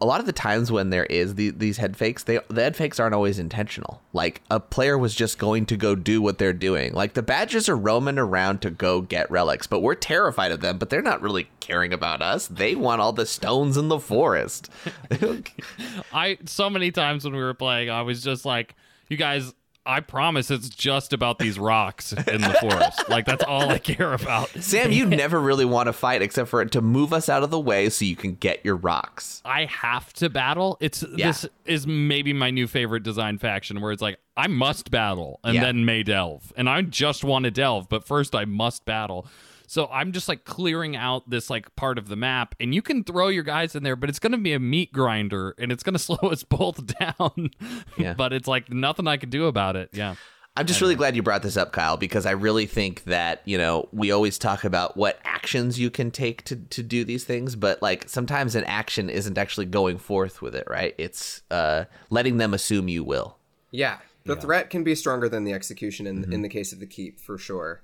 a 0.00 0.06
lot 0.06 0.20
of 0.20 0.26
the 0.26 0.32
times 0.32 0.70
when 0.70 0.90
there 0.90 1.06
is 1.06 1.36
the, 1.36 1.50
these 1.50 1.78
head 1.78 1.96
fakes, 1.96 2.24
they 2.24 2.38
the 2.48 2.62
head 2.62 2.76
fakes 2.76 3.00
aren't 3.00 3.14
always 3.14 3.38
intentional. 3.38 4.02
Like 4.12 4.42
a 4.50 4.60
player 4.60 4.98
was 4.98 5.14
just 5.14 5.38
going 5.38 5.66
to 5.66 5.76
go 5.76 5.94
do 5.94 6.20
what 6.20 6.38
they're 6.38 6.52
doing. 6.52 6.92
Like 6.92 7.14
the 7.14 7.22
badgers 7.22 7.68
are 7.68 7.76
roaming 7.76 8.18
around 8.18 8.60
to 8.62 8.70
go 8.70 9.00
get 9.00 9.30
relics, 9.30 9.66
but 9.66 9.80
we're 9.80 9.94
terrified 9.94 10.52
of 10.52 10.60
them. 10.60 10.78
But 10.78 10.90
they're 10.90 11.02
not 11.02 11.22
really 11.22 11.48
caring 11.60 11.92
about 11.92 12.20
us. 12.20 12.46
They 12.46 12.74
want 12.74 13.00
all 13.00 13.12
the 13.12 13.26
stones 13.26 13.76
in 13.76 13.88
the 13.88 13.98
forest. 13.98 14.70
I 16.12 16.38
so 16.44 16.68
many 16.68 16.90
times 16.90 17.24
when 17.24 17.34
we 17.34 17.42
were 17.42 17.54
playing, 17.54 17.88
I 17.88 18.02
was 18.02 18.22
just 18.22 18.44
like, 18.44 18.74
"You 19.08 19.16
guys, 19.16 19.54
I 19.86 20.00
promise 20.00 20.50
it's 20.50 20.68
just 20.68 21.12
about 21.12 21.38
these 21.38 21.58
rocks 21.58 22.12
in 22.12 22.40
the 22.40 22.56
forest. 22.60 23.08
like 23.08 23.24
that's 23.24 23.44
all 23.44 23.70
I 23.70 23.78
care 23.78 24.12
about." 24.12 24.48
Sam, 24.62 24.90
you 24.92 25.06
never 25.22 25.40
really 25.40 25.64
want 25.64 25.86
to 25.86 25.92
fight 25.92 26.22
except 26.22 26.48
for 26.50 26.64
to 26.64 26.80
move 26.80 27.12
us 27.12 27.28
out 27.28 27.42
of 27.42 27.50
the 27.50 27.60
way 27.60 27.88
so 27.88 28.04
you 28.04 28.16
can 28.16 28.34
get 28.34 28.64
your 28.64 28.76
rocks. 28.76 29.40
I 29.44 29.66
have 29.66 30.12
to 30.14 30.28
battle. 30.28 30.76
It's 30.80 31.04
Yeah. 31.16 31.28
this 31.28 31.46
is 31.64 31.86
maybe 31.86 32.32
my 32.32 32.50
new 32.50 32.66
favorite 32.66 33.02
design 33.02 33.38
faction 33.38 33.80
where 33.80 33.92
it's 33.92 34.02
like 34.02 34.18
I 34.36 34.48
must 34.48 34.90
battle 34.90 35.40
and 35.44 35.54
Yeah. 35.54 35.60
then 35.62 35.84
may 35.84 36.02
delve. 36.02 36.52
And 36.56 36.68
I 36.68 36.82
just 36.82 37.24
want 37.24 37.44
to 37.44 37.50
delve, 37.50 37.88
but 37.88 38.04
first 38.06 38.34
I 38.34 38.44
must 38.44 38.84
battle. 38.84 39.26
So 39.66 39.88
I'm 39.88 40.12
just 40.12 40.28
like 40.28 40.44
clearing 40.44 40.96
out 40.96 41.28
this 41.28 41.50
like 41.50 41.74
part 41.76 41.98
of 41.98 42.08
the 42.08 42.16
map 42.16 42.54
and 42.60 42.74
you 42.74 42.82
can 42.82 43.04
throw 43.04 43.28
your 43.28 43.42
guys 43.42 43.74
in 43.74 43.82
there, 43.82 43.96
but 43.96 44.08
it's 44.08 44.18
going 44.18 44.32
to 44.32 44.38
be 44.38 44.52
a 44.52 44.60
meat 44.60 44.92
grinder 44.92 45.54
and 45.58 45.72
it's 45.72 45.82
going 45.82 45.92
to 45.94 45.98
slow 45.98 46.30
us 46.30 46.42
both 46.42 46.86
down. 46.98 47.50
Yeah. 47.98 48.14
but 48.14 48.32
it's 48.32 48.48
like 48.48 48.70
nothing 48.70 49.06
I 49.06 49.16
can 49.16 49.30
do 49.30 49.46
about 49.46 49.76
it. 49.76 49.90
Yeah. 49.92 50.16
I'm 50.58 50.64
just 50.64 50.80
really 50.80 50.94
glad 50.94 51.14
you 51.14 51.22
brought 51.22 51.42
this 51.42 51.58
up, 51.58 51.72
Kyle, 51.72 51.98
because 51.98 52.24
I 52.24 52.30
really 52.30 52.64
think 52.64 53.04
that, 53.04 53.42
you 53.44 53.58
know, 53.58 53.90
we 53.92 54.10
always 54.10 54.38
talk 54.38 54.64
about 54.64 54.96
what 54.96 55.20
actions 55.22 55.78
you 55.78 55.90
can 55.90 56.10
take 56.10 56.44
to, 56.44 56.56
to 56.56 56.82
do 56.82 57.04
these 57.04 57.24
things, 57.24 57.54
but 57.54 57.82
like 57.82 58.08
sometimes 58.08 58.54
an 58.54 58.64
action 58.64 59.10
isn't 59.10 59.36
actually 59.36 59.66
going 59.66 59.98
forth 59.98 60.40
with 60.40 60.54
it, 60.54 60.66
right? 60.66 60.94
It's 60.96 61.42
uh, 61.50 61.84
letting 62.08 62.38
them 62.38 62.54
assume 62.54 62.88
you 62.88 63.04
will. 63.04 63.36
Yeah, 63.70 63.98
the 64.24 64.36
threat 64.36 64.70
can 64.70 64.82
be 64.82 64.94
stronger 64.94 65.28
than 65.28 65.44
the 65.44 65.52
execution 65.52 66.06
in 66.06 66.32
in 66.32 66.42
the 66.42 66.48
case 66.48 66.72
of 66.72 66.80
the 66.80 66.86
keep 66.86 67.20
for 67.20 67.36
sure. 67.36 67.82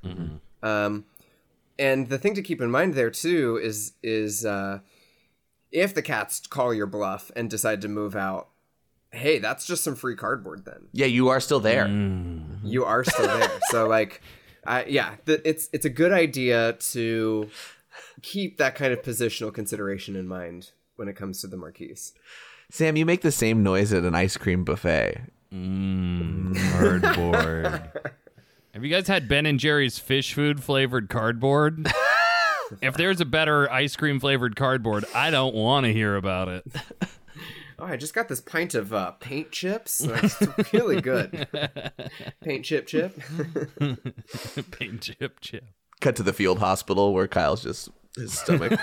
Um, 0.62 1.04
and 1.82 2.08
the 2.08 2.18
thing 2.18 2.34
to 2.34 2.42
keep 2.42 2.60
in 2.60 2.70
mind 2.70 2.94
there 2.94 3.10
too 3.10 3.58
is 3.62 3.92
is 4.02 4.46
uh, 4.46 4.78
if 5.70 5.94
the 5.94 6.02
cats 6.02 6.40
call 6.46 6.72
your 6.72 6.86
bluff 6.86 7.30
and 7.34 7.50
decide 7.50 7.80
to 7.82 7.88
move 7.88 8.14
out, 8.14 8.48
hey, 9.10 9.38
that's 9.38 9.66
just 9.66 9.82
some 9.82 9.96
free 9.96 10.14
cardboard. 10.16 10.64
Then 10.64 10.88
Yeah, 10.92 11.06
you 11.06 11.28
are 11.28 11.40
still 11.40 11.60
there. 11.60 11.88
you 12.62 12.84
are 12.84 13.04
still 13.04 13.26
there. 13.26 13.50
so 13.70 13.88
like, 13.88 14.22
I 14.64 14.84
yeah, 14.84 15.16
the, 15.24 15.46
it's 15.48 15.68
it's 15.72 15.84
a 15.84 15.90
good 15.90 16.12
idea 16.12 16.74
to 16.92 17.48
keep 18.22 18.58
that 18.58 18.74
kind 18.76 18.92
of 18.92 19.02
positional 19.02 19.52
consideration 19.52 20.14
in 20.14 20.28
mind 20.28 20.70
when 20.96 21.08
it 21.08 21.16
comes 21.16 21.40
to 21.40 21.48
the 21.48 21.56
marquise. 21.56 22.12
Sam, 22.70 22.96
you 22.96 23.04
make 23.04 23.22
the 23.22 23.32
same 23.32 23.62
noise 23.62 23.92
at 23.92 24.04
an 24.04 24.14
ice 24.14 24.36
cream 24.36 24.64
buffet. 24.64 25.20
Cardboard. 26.72 27.90
Have 28.74 28.82
you 28.82 28.90
guys 28.90 29.06
had 29.06 29.28
Ben 29.28 29.44
and 29.44 29.60
Jerry's 29.60 29.98
fish 29.98 30.32
food 30.32 30.62
flavored 30.62 31.10
cardboard? 31.10 31.92
if 32.80 32.94
there's 32.94 33.20
a 33.20 33.26
better 33.26 33.70
ice 33.70 33.96
cream 33.96 34.18
flavored 34.18 34.56
cardboard, 34.56 35.04
I 35.14 35.30
don't 35.30 35.54
want 35.54 35.84
to 35.84 35.92
hear 35.92 36.16
about 36.16 36.48
it. 36.48 36.64
Oh, 37.78 37.84
I 37.84 37.96
just 37.96 38.14
got 38.14 38.28
this 38.28 38.40
pint 38.40 38.74
of 38.74 38.94
uh, 38.94 39.10
paint 39.12 39.50
chips. 39.50 39.98
That's 39.98 40.72
really 40.72 41.02
good. 41.02 41.48
paint 42.40 42.64
chip 42.64 42.86
chip. 42.86 43.20
Paint 44.70 45.02
chip 45.02 45.40
chip. 45.40 45.64
Cut 46.00 46.16
to 46.16 46.22
the 46.22 46.32
field 46.32 46.60
hospital 46.60 47.12
where 47.12 47.26
Kyle's 47.26 47.64
just 47.64 47.90
his 48.16 48.38
stomach. 48.38 48.78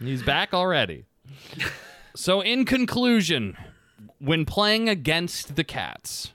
He's 0.00 0.22
back 0.22 0.54
already. 0.54 1.04
so, 2.16 2.40
in 2.40 2.64
conclusion, 2.64 3.56
when 4.18 4.44
playing 4.44 4.88
against 4.88 5.54
the 5.54 5.64
cats, 5.64 6.32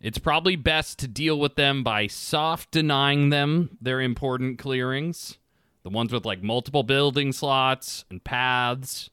it's 0.00 0.18
probably 0.18 0.56
best 0.56 0.98
to 1.00 1.08
deal 1.08 1.38
with 1.38 1.56
them 1.56 1.82
by 1.82 2.06
soft 2.06 2.70
denying 2.70 3.30
them 3.30 3.76
their 3.80 4.00
important 4.00 4.58
clearings, 4.58 5.38
the 5.82 5.90
ones 5.90 6.12
with 6.12 6.24
like 6.24 6.42
multiple 6.42 6.82
building 6.82 7.32
slots 7.32 8.04
and 8.10 8.24
paths, 8.24 9.10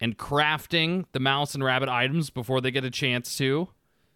and 0.00 0.18
crafting 0.18 1.04
the 1.12 1.20
mouse 1.20 1.54
and 1.54 1.62
rabbit 1.62 1.88
items 1.88 2.30
before 2.30 2.60
they 2.60 2.70
get 2.70 2.84
a 2.84 2.90
chance 2.90 3.38
to, 3.38 3.68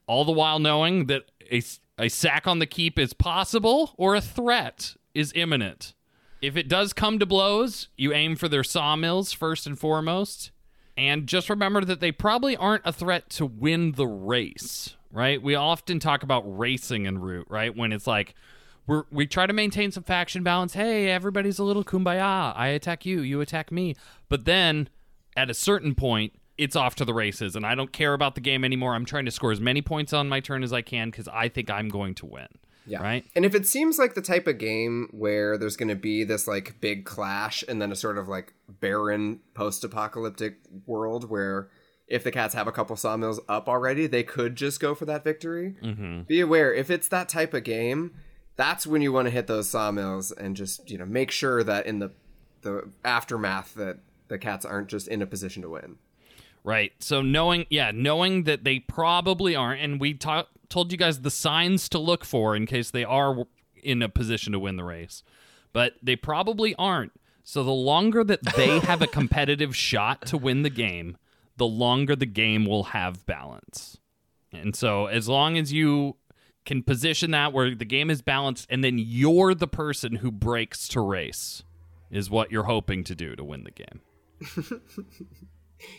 all 0.07 0.24
the 0.24 0.32
while 0.32 0.59
knowing 0.59 1.07
that 1.07 1.31
a, 1.53 1.62
a 1.99 2.09
sack 2.09 2.47
on 2.47 2.59
the 2.59 2.66
keep 2.66 2.99
is 2.99 3.12
possible 3.12 3.95
or 3.97 4.15
a 4.15 4.20
threat 4.20 4.97
is 5.15 5.32
imminent. 5.35 5.95
If 6.40 6.57
it 6.57 6.69
does 6.69 6.93
come 6.93 7.19
to 7.19 7.27
blows, 7.27 7.89
you 7.97 8.12
aim 8.12 8.36
for 8.36 8.49
their 8.49 8.65
sawmills 8.65 9.32
first 9.32 9.66
and 9.66 9.78
foremost. 9.78 10.51
And 10.97 11.27
just 11.28 11.49
remember 11.49 11.85
that 11.85 12.01
they 12.01 12.12
probably 12.12 12.57
aren't 12.57 12.86
a 12.86 12.93
threat 12.93 13.31
to 13.31 13.47
win 13.47 13.93
the 13.93 14.07
race, 14.07 14.97
right? 15.10 15.43
We 15.43 15.55
often 15.55 15.98
talk 15.98 16.22
about 16.22 16.43
racing 16.47 17.06
in 17.06 17.18
Root, 17.18 17.47
right? 17.48 17.74
When 17.76 17.93
it's 17.93 18.06
like, 18.06 18.35
we're, 18.86 19.05
we 19.10 19.26
try 19.26 19.47
to 19.47 19.52
maintain 19.52 19.93
some 19.93 20.02
faction 20.02 20.43
balance. 20.43 20.74
Hey, 20.74 21.10
everybody's 21.10 21.59
a 21.59 21.64
little 21.64 21.85
kumbaya. 21.85 22.56
I 22.56 22.68
attack 22.68 23.05
you, 23.05 23.20
you 23.20 23.40
attack 23.40 23.70
me. 23.70 23.94
But 24.28 24.44
then 24.47 24.89
at 25.36 25.51
a 25.51 25.55
certain 25.55 25.94
point, 25.94 26.32
it's 26.56 26.74
off 26.74 26.97
to 26.97 27.05
the 27.05 27.14
races, 27.14 27.55
and 27.55 27.64
I 27.64 27.76
don't 27.76 27.93
care 27.93 28.14
about 28.14 28.35
the 28.35 28.40
game 28.40 28.64
anymore. 28.64 28.94
I'm 28.94 29.05
trying 29.05 29.26
to 29.26 29.30
score 29.30 29.52
as 29.52 29.60
many 29.60 29.80
points 29.80 30.12
on 30.12 30.28
my 30.28 30.40
turn 30.40 30.64
as 30.64 30.72
I 30.72 30.82
can 30.82 31.10
because 31.10 31.28
I 31.28 31.48
think 31.48 31.70
I'm 31.70 31.89
going 31.89 32.16
to 32.16 32.26
win. 32.26 32.48
Yeah. 32.85 33.02
Right? 33.02 33.24
And 33.36 33.44
if 33.44 33.55
it 33.55 33.66
seems 33.66 33.98
like 33.98 34.14
the 34.14 34.22
type 34.22 34.47
of 34.47 34.59
game 34.59 35.09
where 35.12 35.59
there's 35.59 35.76
going 35.76 35.90
to 35.90 35.94
be 35.94 36.24
this 36.24 36.48
like 36.48 36.80
big 36.80 37.05
clash 37.05 37.62
and 37.68 37.80
then 37.80 37.93
a 37.93 37.97
sort 37.97 38.16
of 38.16 38.28
like 38.28 38.55
barren 38.68 39.40
post 39.55 39.85
apocalyptic 39.85 40.56
world 40.86 41.28
where 41.28 41.68
if 42.09 42.24
the 42.24 42.30
cats 42.30 42.55
have 42.55 42.66
a 42.66 42.72
couple 42.72 42.97
sawmills 42.97 43.39
up 43.48 43.68
already, 43.68 44.06
they 44.06 44.22
could 44.22 44.56
just 44.56 44.80
go 44.80 44.94
for 44.94 45.05
that 45.06 45.24
victory. 45.24 45.76
Mm-hmm. 45.82 46.22
Be 46.22 46.40
aware 46.40 46.72
if 46.72 46.90
it's 46.90 47.09
that 47.09 47.28
type 47.28 47.55
of 47.55 47.64
game, 47.64 48.14
that's 48.56 48.86
when 48.86 49.02
you 49.02 49.12
want 49.12 49.26
to 49.26 49.30
hit 49.30 49.47
those 49.47 49.68
sawmills 49.68 50.32
and 50.32 50.56
just, 50.56 50.90
you 50.90 50.98
know, 50.98 51.06
make 51.06 51.30
sure 51.30 51.62
that 51.62 51.86
in 51.86 51.98
the 51.98 52.10
the 52.62 52.90
aftermath 53.05 53.74
that 53.74 53.98
the 54.26 54.39
cats 54.39 54.64
aren't 54.64 54.89
just 54.89 55.06
in 55.06 55.22
a 55.22 55.26
position 55.26 55.62
to 55.62 55.68
win. 55.68 55.97
Right. 56.64 56.93
So 56.98 57.22
knowing, 57.22 57.66
yeah, 57.70 57.93
knowing 57.94 58.44
that 58.44 58.64
they 58.64 58.80
probably 58.80 59.55
aren't, 59.55 59.80
and 59.80 60.01
we 60.01 60.14
ta- 60.14 60.48
told 60.68 60.90
you 60.93 60.98
guys 60.98 61.20
the 61.20 61.30
signs 61.30 61.89
to 61.90 61.98
look 61.98 62.24
for 62.24 62.56
in 62.56 62.66
case 62.66 62.90
they 62.90 63.05
are 63.05 63.47
in 63.82 64.02
a 64.02 64.09
position 64.09 64.52
to 64.52 64.59
win 64.59 64.76
the 64.76 64.85
race, 64.85 65.22
but 65.72 65.94
they 66.02 66.16
probably 66.16 66.74
aren't. 66.74 67.12
So 67.44 67.62
the 67.64 67.70
longer 67.70 68.24
that 68.24 68.40
they 68.56 68.80
have 68.80 69.01
a 69.01 69.06
competitive 69.18 69.74
shot 69.74 70.26
to 70.26 70.36
win 70.36 70.62
the 70.62 70.70
game, 70.70 71.16
the 71.59 71.66
longer 71.66 72.16
the 72.16 72.26
game 72.26 72.64
will 72.64 72.85
have 72.85 73.26
balance. 73.26 73.98
And 74.52 74.74
so 74.74 75.06
as 75.06 75.28
long 75.28 75.59
as 75.59 75.72
you 75.72 76.16
can 76.64 76.82
position 76.82 77.30
that 77.32 77.52
where 77.52 77.74
the 77.74 77.85
game 77.85 78.10
is 78.10 78.22
balanced 78.22 78.66
and 78.70 78.82
then 78.82 78.97
you're 78.98 79.55
the 79.55 79.68
person 79.68 80.16
who 80.16 80.30
breaks 80.30 80.89
to 80.89 81.01
race 81.01 81.62
is 82.10 82.30
what 82.30 82.51
you're 82.51 82.64
hoping 82.64 83.05
to 83.05 83.14
do 83.14 83.36
to 83.36 83.44
win 83.44 83.64
the 83.64 83.70
game. 83.70 84.01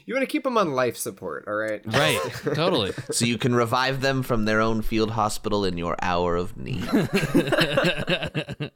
You 0.06 0.14
want 0.14 0.23
to 0.23 0.31
keep 0.31 0.44
them 0.44 0.57
on 0.57 0.73
life 0.73 0.98
support, 0.98 1.45
all 1.48 1.53
right? 1.53 1.81
Right. 1.86 2.19
totally. 2.53 2.91
so 3.11 3.23
you 3.23 3.38
can 3.38 3.56
revive 3.56 4.02
them 4.02 4.23
from 4.23 4.44
their 4.44 4.60
own 4.60 4.81
field 4.81 5.11
hospital 5.11 5.64
in 5.64 5.77
your 5.77 5.95
hour 6.02 6.36
of 6.36 6.57
need. 6.57 6.84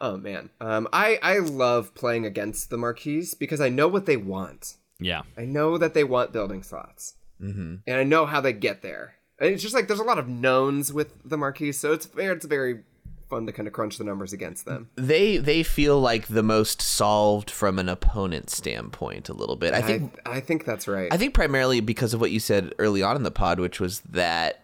Oh 0.00 0.16
man, 0.18 0.50
um, 0.60 0.86
I 0.92 1.18
I 1.22 1.38
love 1.38 1.94
playing 1.94 2.26
against 2.26 2.68
the 2.68 2.76
Marquise 2.76 3.32
because 3.32 3.60
I 3.60 3.68
know 3.70 3.88
what 3.88 4.04
they 4.04 4.18
want. 4.18 4.76
Yeah. 5.04 5.22
I 5.36 5.44
know 5.44 5.76
that 5.76 5.92
they 5.92 6.02
want 6.02 6.32
building 6.32 6.62
slots, 6.62 7.14
mm-hmm. 7.40 7.76
and 7.86 7.96
I 7.96 8.04
know 8.04 8.24
how 8.24 8.40
they 8.40 8.54
get 8.54 8.82
there. 8.82 9.14
And 9.38 9.50
it's 9.50 9.62
just 9.62 9.74
like 9.74 9.86
there's 9.86 10.00
a 10.00 10.04
lot 10.04 10.18
of 10.18 10.28
knowns 10.28 10.92
with 10.92 11.12
the 11.24 11.36
Marquise, 11.36 11.78
so 11.78 11.92
it's 11.92 12.06
very 12.06 12.34
it's 12.34 12.46
very 12.46 12.80
fun 13.28 13.46
to 13.46 13.52
kind 13.52 13.66
of 13.66 13.74
crunch 13.74 13.98
the 13.98 14.04
numbers 14.04 14.32
against 14.32 14.64
them. 14.64 14.88
they 14.96 15.36
they 15.36 15.62
feel 15.62 16.00
like 16.00 16.28
the 16.28 16.42
most 16.42 16.80
solved 16.80 17.50
from 17.50 17.78
an 17.78 17.88
opponent 17.88 18.48
standpoint 18.48 19.28
a 19.28 19.34
little 19.34 19.56
bit. 19.56 19.74
I 19.74 19.78
I 19.78 19.82
think 19.82 20.20
I 20.24 20.40
think 20.40 20.64
that's 20.64 20.88
right. 20.88 21.12
I 21.12 21.18
think 21.18 21.34
primarily 21.34 21.80
because 21.80 22.14
of 22.14 22.20
what 22.20 22.30
you 22.30 22.40
said 22.40 22.72
early 22.78 23.02
on 23.02 23.16
in 23.16 23.24
the 23.24 23.30
pod, 23.30 23.60
which 23.60 23.80
was 23.80 24.00
that 24.00 24.62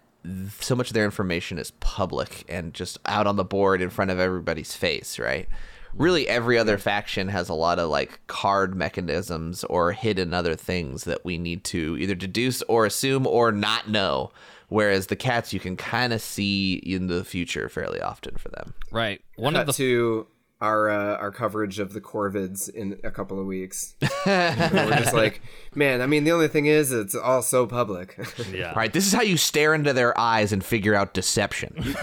so 0.59 0.75
much 0.75 0.89
of 0.89 0.95
their 0.95 1.05
information 1.05 1.59
is 1.59 1.71
public 1.81 2.45
and 2.49 2.73
just 2.73 2.99
out 3.07 3.27
on 3.27 3.37
the 3.37 3.45
board 3.45 3.81
in 3.83 3.91
front 3.91 4.11
of 4.11 4.19
everybody's 4.19 4.75
face, 4.75 5.19
right? 5.19 5.49
Really, 5.95 6.29
every 6.29 6.59
other 6.59 6.79
faction 6.79 7.29
has 7.29 7.49
a 7.49 7.55
lot 7.55 7.79
of 7.79 7.91
like 7.91 8.21
card 8.27 8.75
mechanisms 8.75 9.65
or 9.65 9.93
hidden 9.93 10.33
other 10.33 10.55
things 10.55 11.05
that 11.05 11.25
we 11.25 11.39
need 11.39 11.65
to 11.65 11.97
either 11.99 12.15
deduce 12.15 12.63
or 12.63 12.87
assume 12.87 13.27
or 13.27 13.53
not 13.53 13.89
know. 13.89 14.31
Whereas 14.69 15.09
the 15.09 15.17
cats, 15.17 15.53
you 15.53 15.59
can 15.59 15.77
kind 15.77 16.13
of 16.13 16.21
see 16.23 16.75
in 16.75 17.09
the 17.09 17.25
future 17.25 17.69
fairly 17.69 18.01
often 18.01 18.37
for 18.37 18.51
them. 18.51 18.73
Right. 18.93 19.21
One 19.37 19.55
Cut 19.55 19.63
of 19.63 19.67
the 19.67 19.73
to 19.75 20.27
our 20.61 20.91
uh, 20.91 21.17
our 21.17 21.31
coverage 21.31 21.79
of 21.79 21.93
the 21.93 22.01
Corvids 22.01 22.69
in 22.69 22.99
a 23.03 23.11
couple 23.11 23.41
of 23.41 23.47
weeks. 23.47 23.95
We're 24.27 24.91
just 24.97 25.15
like, 25.15 25.41
man. 25.75 26.03
I 26.03 26.07
mean, 26.07 26.25
the 26.25 26.33
only 26.33 26.49
thing 26.49 26.67
is, 26.67 26.93
it's 26.93 27.15
all 27.15 27.43
so 27.43 27.67
public. 27.67 28.19
yeah. 28.53 28.69
All 28.71 28.77
right, 28.77 28.93
this 28.93 29.07
is 29.07 29.13
how 29.13 29.23
you 29.23 29.37
stare 29.37 29.75
into 29.75 29.93
their 29.93 30.19
eyes 30.19 30.53
and 30.53 30.65
figure 30.65 30.95
out 30.95 31.15
deception. 31.15 31.75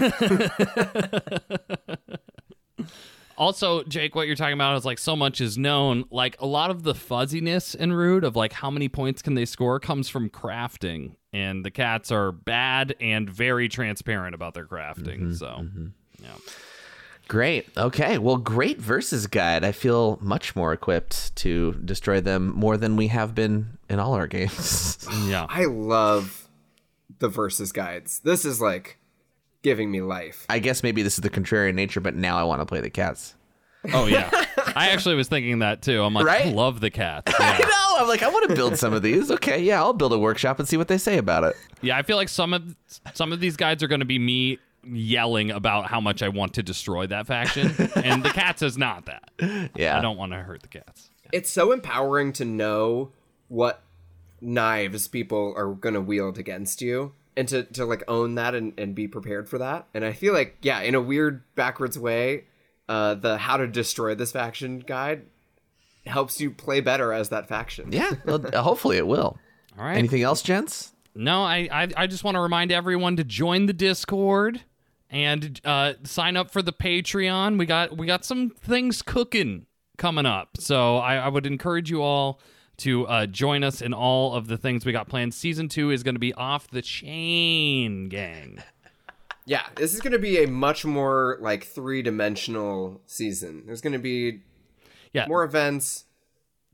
Also, 3.38 3.84
Jake, 3.84 4.16
what 4.16 4.26
you're 4.26 4.36
talking 4.36 4.54
about 4.54 4.76
is 4.76 4.84
like 4.84 4.98
so 4.98 5.14
much 5.14 5.40
is 5.40 5.56
known. 5.56 6.04
Like 6.10 6.36
a 6.40 6.46
lot 6.46 6.70
of 6.70 6.82
the 6.82 6.94
fuzziness 6.94 7.74
in 7.74 7.92
Root 7.92 8.24
of 8.24 8.34
like 8.34 8.52
how 8.52 8.70
many 8.70 8.88
points 8.88 9.22
can 9.22 9.34
they 9.34 9.44
score 9.44 9.78
comes 9.78 10.08
from 10.08 10.28
crafting, 10.28 11.14
and 11.32 11.64
the 11.64 11.70
cats 11.70 12.10
are 12.10 12.32
bad 12.32 12.96
and 13.00 13.30
very 13.30 13.68
transparent 13.68 14.34
about 14.34 14.54
their 14.54 14.66
crafting. 14.66 15.20
Mm-hmm, 15.20 15.32
so, 15.34 15.46
mm-hmm. 15.46 15.86
yeah. 16.20 16.34
Great. 17.28 17.68
Okay. 17.76 18.18
Well, 18.18 18.38
great 18.38 18.80
versus 18.80 19.26
guide. 19.26 19.62
I 19.62 19.72
feel 19.72 20.18
much 20.20 20.56
more 20.56 20.72
equipped 20.72 21.36
to 21.36 21.74
destroy 21.84 22.20
them 22.20 22.52
more 22.54 22.76
than 22.76 22.96
we 22.96 23.08
have 23.08 23.34
been 23.34 23.78
in 23.88 24.00
all 24.00 24.14
our 24.14 24.26
games. 24.26 25.06
Yeah. 25.26 25.46
I 25.48 25.66
love 25.66 26.48
the 27.18 27.28
versus 27.28 27.70
guides. 27.70 28.20
This 28.20 28.44
is 28.44 28.60
like 28.60 28.98
giving 29.62 29.90
me 29.90 30.00
life. 30.00 30.46
I 30.48 30.58
guess 30.58 30.82
maybe 30.82 31.02
this 31.02 31.14
is 31.14 31.20
the 31.20 31.30
contrarian 31.30 31.74
nature, 31.74 32.00
but 32.00 32.14
now 32.14 32.38
I 32.38 32.44
want 32.44 32.60
to 32.60 32.66
play 32.66 32.80
the 32.80 32.90
cats. 32.90 33.34
Oh 33.92 34.06
yeah. 34.06 34.30
I 34.76 34.90
actually 34.90 35.14
was 35.14 35.28
thinking 35.28 35.60
that 35.60 35.82
too. 35.82 36.02
I'm 36.02 36.14
like, 36.14 36.26
I 36.26 36.50
love 36.50 36.80
the 36.80 36.90
cats. 36.90 37.32
I 37.38 37.58
know. 37.58 38.02
I'm 38.02 38.08
like, 38.08 38.22
I 38.22 38.28
want 38.28 38.48
to 38.48 38.54
build 38.54 38.76
some 38.76 38.92
of 38.92 39.02
these. 39.02 39.30
Okay, 39.30 39.62
yeah, 39.62 39.80
I'll 39.80 39.92
build 39.92 40.12
a 40.12 40.18
workshop 40.18 40.58
and 40.58 40.68
see 40.68 40.76
what 40.76 40.88
they 40.88 40.98
say 40.98 41.18
about 41.18 41.44
it. 41.44 41.56
yeah, 41.82 41.96
I 41.96 42.02
feel 42.02 42.16
like 42.16 42.28
some 42.28 42.52
of 42.52 42.76
some 43.14 43.32
of 43.32 43.40
these 43.40 43.56
guides 43.56 43.82
are 43.82 43.88
going 43.88 44.00
to 44.00 44.06
be 44.06 44.18
me 44.18 44.58
yelling 44.84 45.50
about 45.50 45.86
how 45.86 46.00
much 46.00 46.22
I 46.22 46.28
want 46.28 46.54
to 46.54 46.62
destroy 46.62 47.06
that 47.08 47.26
faction, 47.26 47.74
and 47.96 48.22
the 48.22 48.30
cats 48.30 48.62
is 48.62 48.78
not 48.78 49.06
that. 49.06 49.70
Yeah. 49.76 49.98
I 49.98 50.02
don't 50.02 50.16
want 50.16 50.32
to 50.32 50.38
hurt 50.38 50.62
the 50.62 50.68
cats. 50.68 51.10
It's 51.32 51.50
so 51.50 51.72
empowering 51.72 52.32
to 52.34 52.44
know 52.44 53.12
what 53.48 53.82
knives 54.40 55.08
people 55.08 55.52
are 55.56 55.74
going 55.74 55.94
to 55.94 56.00
wield 56.00 56.38
against 56.38 56.80
you 56.80 57.12
and 57.38 57.46
to, 57.48 57.62
to 57.62 57.86
like 57.86 58.02
own 58.08 58.34
that 58.34 58.56
and, 58.56 58.78
and 58.78 58.96
be 58.96 59.06
prepared 59.06 59.48
for 59.48 59.58
that. 59.58 59.86
And 59.94 60.04
I 60.04 60.12
feel 60.12 60.34
like, 60.34 60.58
yeah, 60.60 60.80
in 60.80 60.96
a 60.96 61.00
weird 61.00 61.42
backwards 61.54 61.96
way, 61.96 62.46
uh, 62.88 63.14
the 63.14 63.38
how 63.38 63.56
to 63.56 63.68
destroy 63.68 64.16
this 64.16 64.32
faction 64.32 64.80
guide 64.80 65.22
helps 66.04 66.40
you 66.40 66.50
play 66.50 66.80
better 66.80 67.12
as 67.12 67.28
that 67.28 67.46
faction. 67.48 67.92
Yeah. 67.92 68.10
Well, 68.24 68.44
hopefully 68.54 68.96
it 68.96 69.06
will. 69.06 69.38
All 69.78 69.84
right. 69.84 69.96
Anything 69.96 70.22
else, 70.22 70.42
gents? 70.42 70.92
No, 71.14 71.42
I, 71.42 71.68
I 71.70 71.88
I 71.96 72.06
just 72.06 72.24
want 72.24 72.34
to 72.34 72.40
remind 72.40 72.72
everyone 72.72 73.16
to 73.16 73.24
join 73.24 73.66
the 73.66 73.72
Discord 73.72 74.62
and 75.10 75.60
uh, 75.64 75.94
sign 76.04 76.36
up 76.36 76.50
for 76.50 76.62
the 76.62 76.72
Patreon. 76.72 77.58
We 77.58 77.66
got 77.66 77.96
we 77.96 78.06
got 78.06 78.24
some 78.24 78.50
things 78.50 79.02
cooking 79.02 79.66
coming 79.96 80.26
up, 80.26 80.56
so 80.58 80.98
I, 80.98 81.16
I 81.16 81.28
would 81.28 81.46
encourage 81.46 81.90
you 81.90 82.02
all 82.02 82.40
to 82.78 83.06
uh, 83.06 83.26
join 83.26 83.62
us 83.64 83.80
in 83.82 83.92
all 83.92 84.34
of 84.34 84.46
the 84.48 84.56
things 84.56 84.84
we 84.84 84.92
got 84.92 85.08
planned. 85.08 85.34
Season 85.34 85.68
two 85.68 85.90
is 85.90 86.02
going 86.02 86.14
to 86.14 86.20
be 86.20 86.32
off 86.34 86.68
the 86.68 86.82
chain, 86.82 88.08
gang. 88.08 88.62
Yeah, 89.46 89.62
this 89.76 89.94
is 89.94 90.02
going 90.02 90.12
to 90.12 90.18
be 90.18 90.42
a 90.44 90.46
much 90.46 90.84
more 90.84 91.38
like 91.40 91.64
three 91.64 92.02
dimensional 92.02 93.00
season. 93.06 93.62
There's 93.64 93.80
going 93.80 93.94
to 93.94 93.98
be 93.98 94.42
Yeah, 95.14 95.24
more 95.26 95.42
events, 95.42 96.04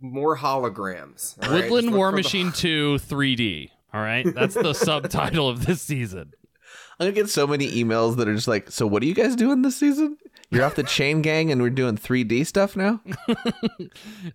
more 0.00 0.36
holograms. 0.36 1.36
all 1.40 1.52
right? 1.52 1.62
Woodland 1.70 1.86
look 1.86 1.94
War 1.96 2.08
for 2.10 2.16
the- 2.16 2.22
Machine 2.24 2.50
two 2.52 2.96
3D. 2.96 3.70
All 3.92 4.00
right, 4.00 4.26
that's 4.34 4.54
the 4.54 4.72
subtitle 4.72 5.48
of 5.48 5.66
this 5.66 5.82
season. 5.82 6.32
I'm 6.98 7.04
gonna 7.06 7.12
get 7.12 7.30
so 7.30 7.46
many 7.46 7.70
emails 7.80 8.16
that 8.16 8.26
are 8.26 8.34
just 8.34 8.48
like, 8.48 8.68
"So 8.72 8.88
what 8.88 9.04
are 9.04 9.06
you 9.06 9.14
guys 9.14 9.36
doing 9.36 9.62
this 9.62 9.76
season?" 9.76 10.16
You're 10.50 10.64
off 10.64 10.74
the 10.76 10.82
chain 10.84 11.20
gang 11.22 11.50
and 11.50 11.60
we're 11.60 11.70
doing 11.70 11.96
3D 11.96 12.46
stuff 12.46 12.76
now? 12.76 13.00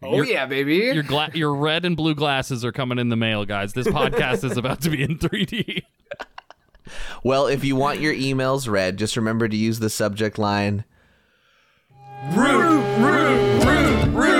Oh 0.01 0.21
yeah, 0.21 0.45
baby. 0.45 0.75
Your 0.75 1.03
gla- 1.03 1.31
your 1.33 1.53
red 1.53 1.85
and 1.85 1.95
blue 1.97 2.15
glasses 2.15 2.63
are 2.63 2.71
coming 2.71 2.99
in 2.99 3.09
the 3.09 3.15
mail, 3.15 3.45
guys. 3.45 3.73
This 3.73 3.87
podcast 3.87 4.43
is 4.43 4.57
about 4.57 4.81
to 4.81 4.89
be 4.89 5.03
in 5.03 5.17
3D. 5.17 5.83
Well, 7.23 7.47
if 7.47 7.63
you 7.63 7.75
want 7.75 7.99
your 7.99 8.13
emails 8.13 8.67
read, 8.69 8.97
just 8.97 9.15
remember 9.15 9.47
to 9.47 9.55
use 9.55 9.79
the 9.79 9.89
subject 9.89 10.37
line 10.37 10.85
Root, 12.31 12.97
root. 12.99 14.38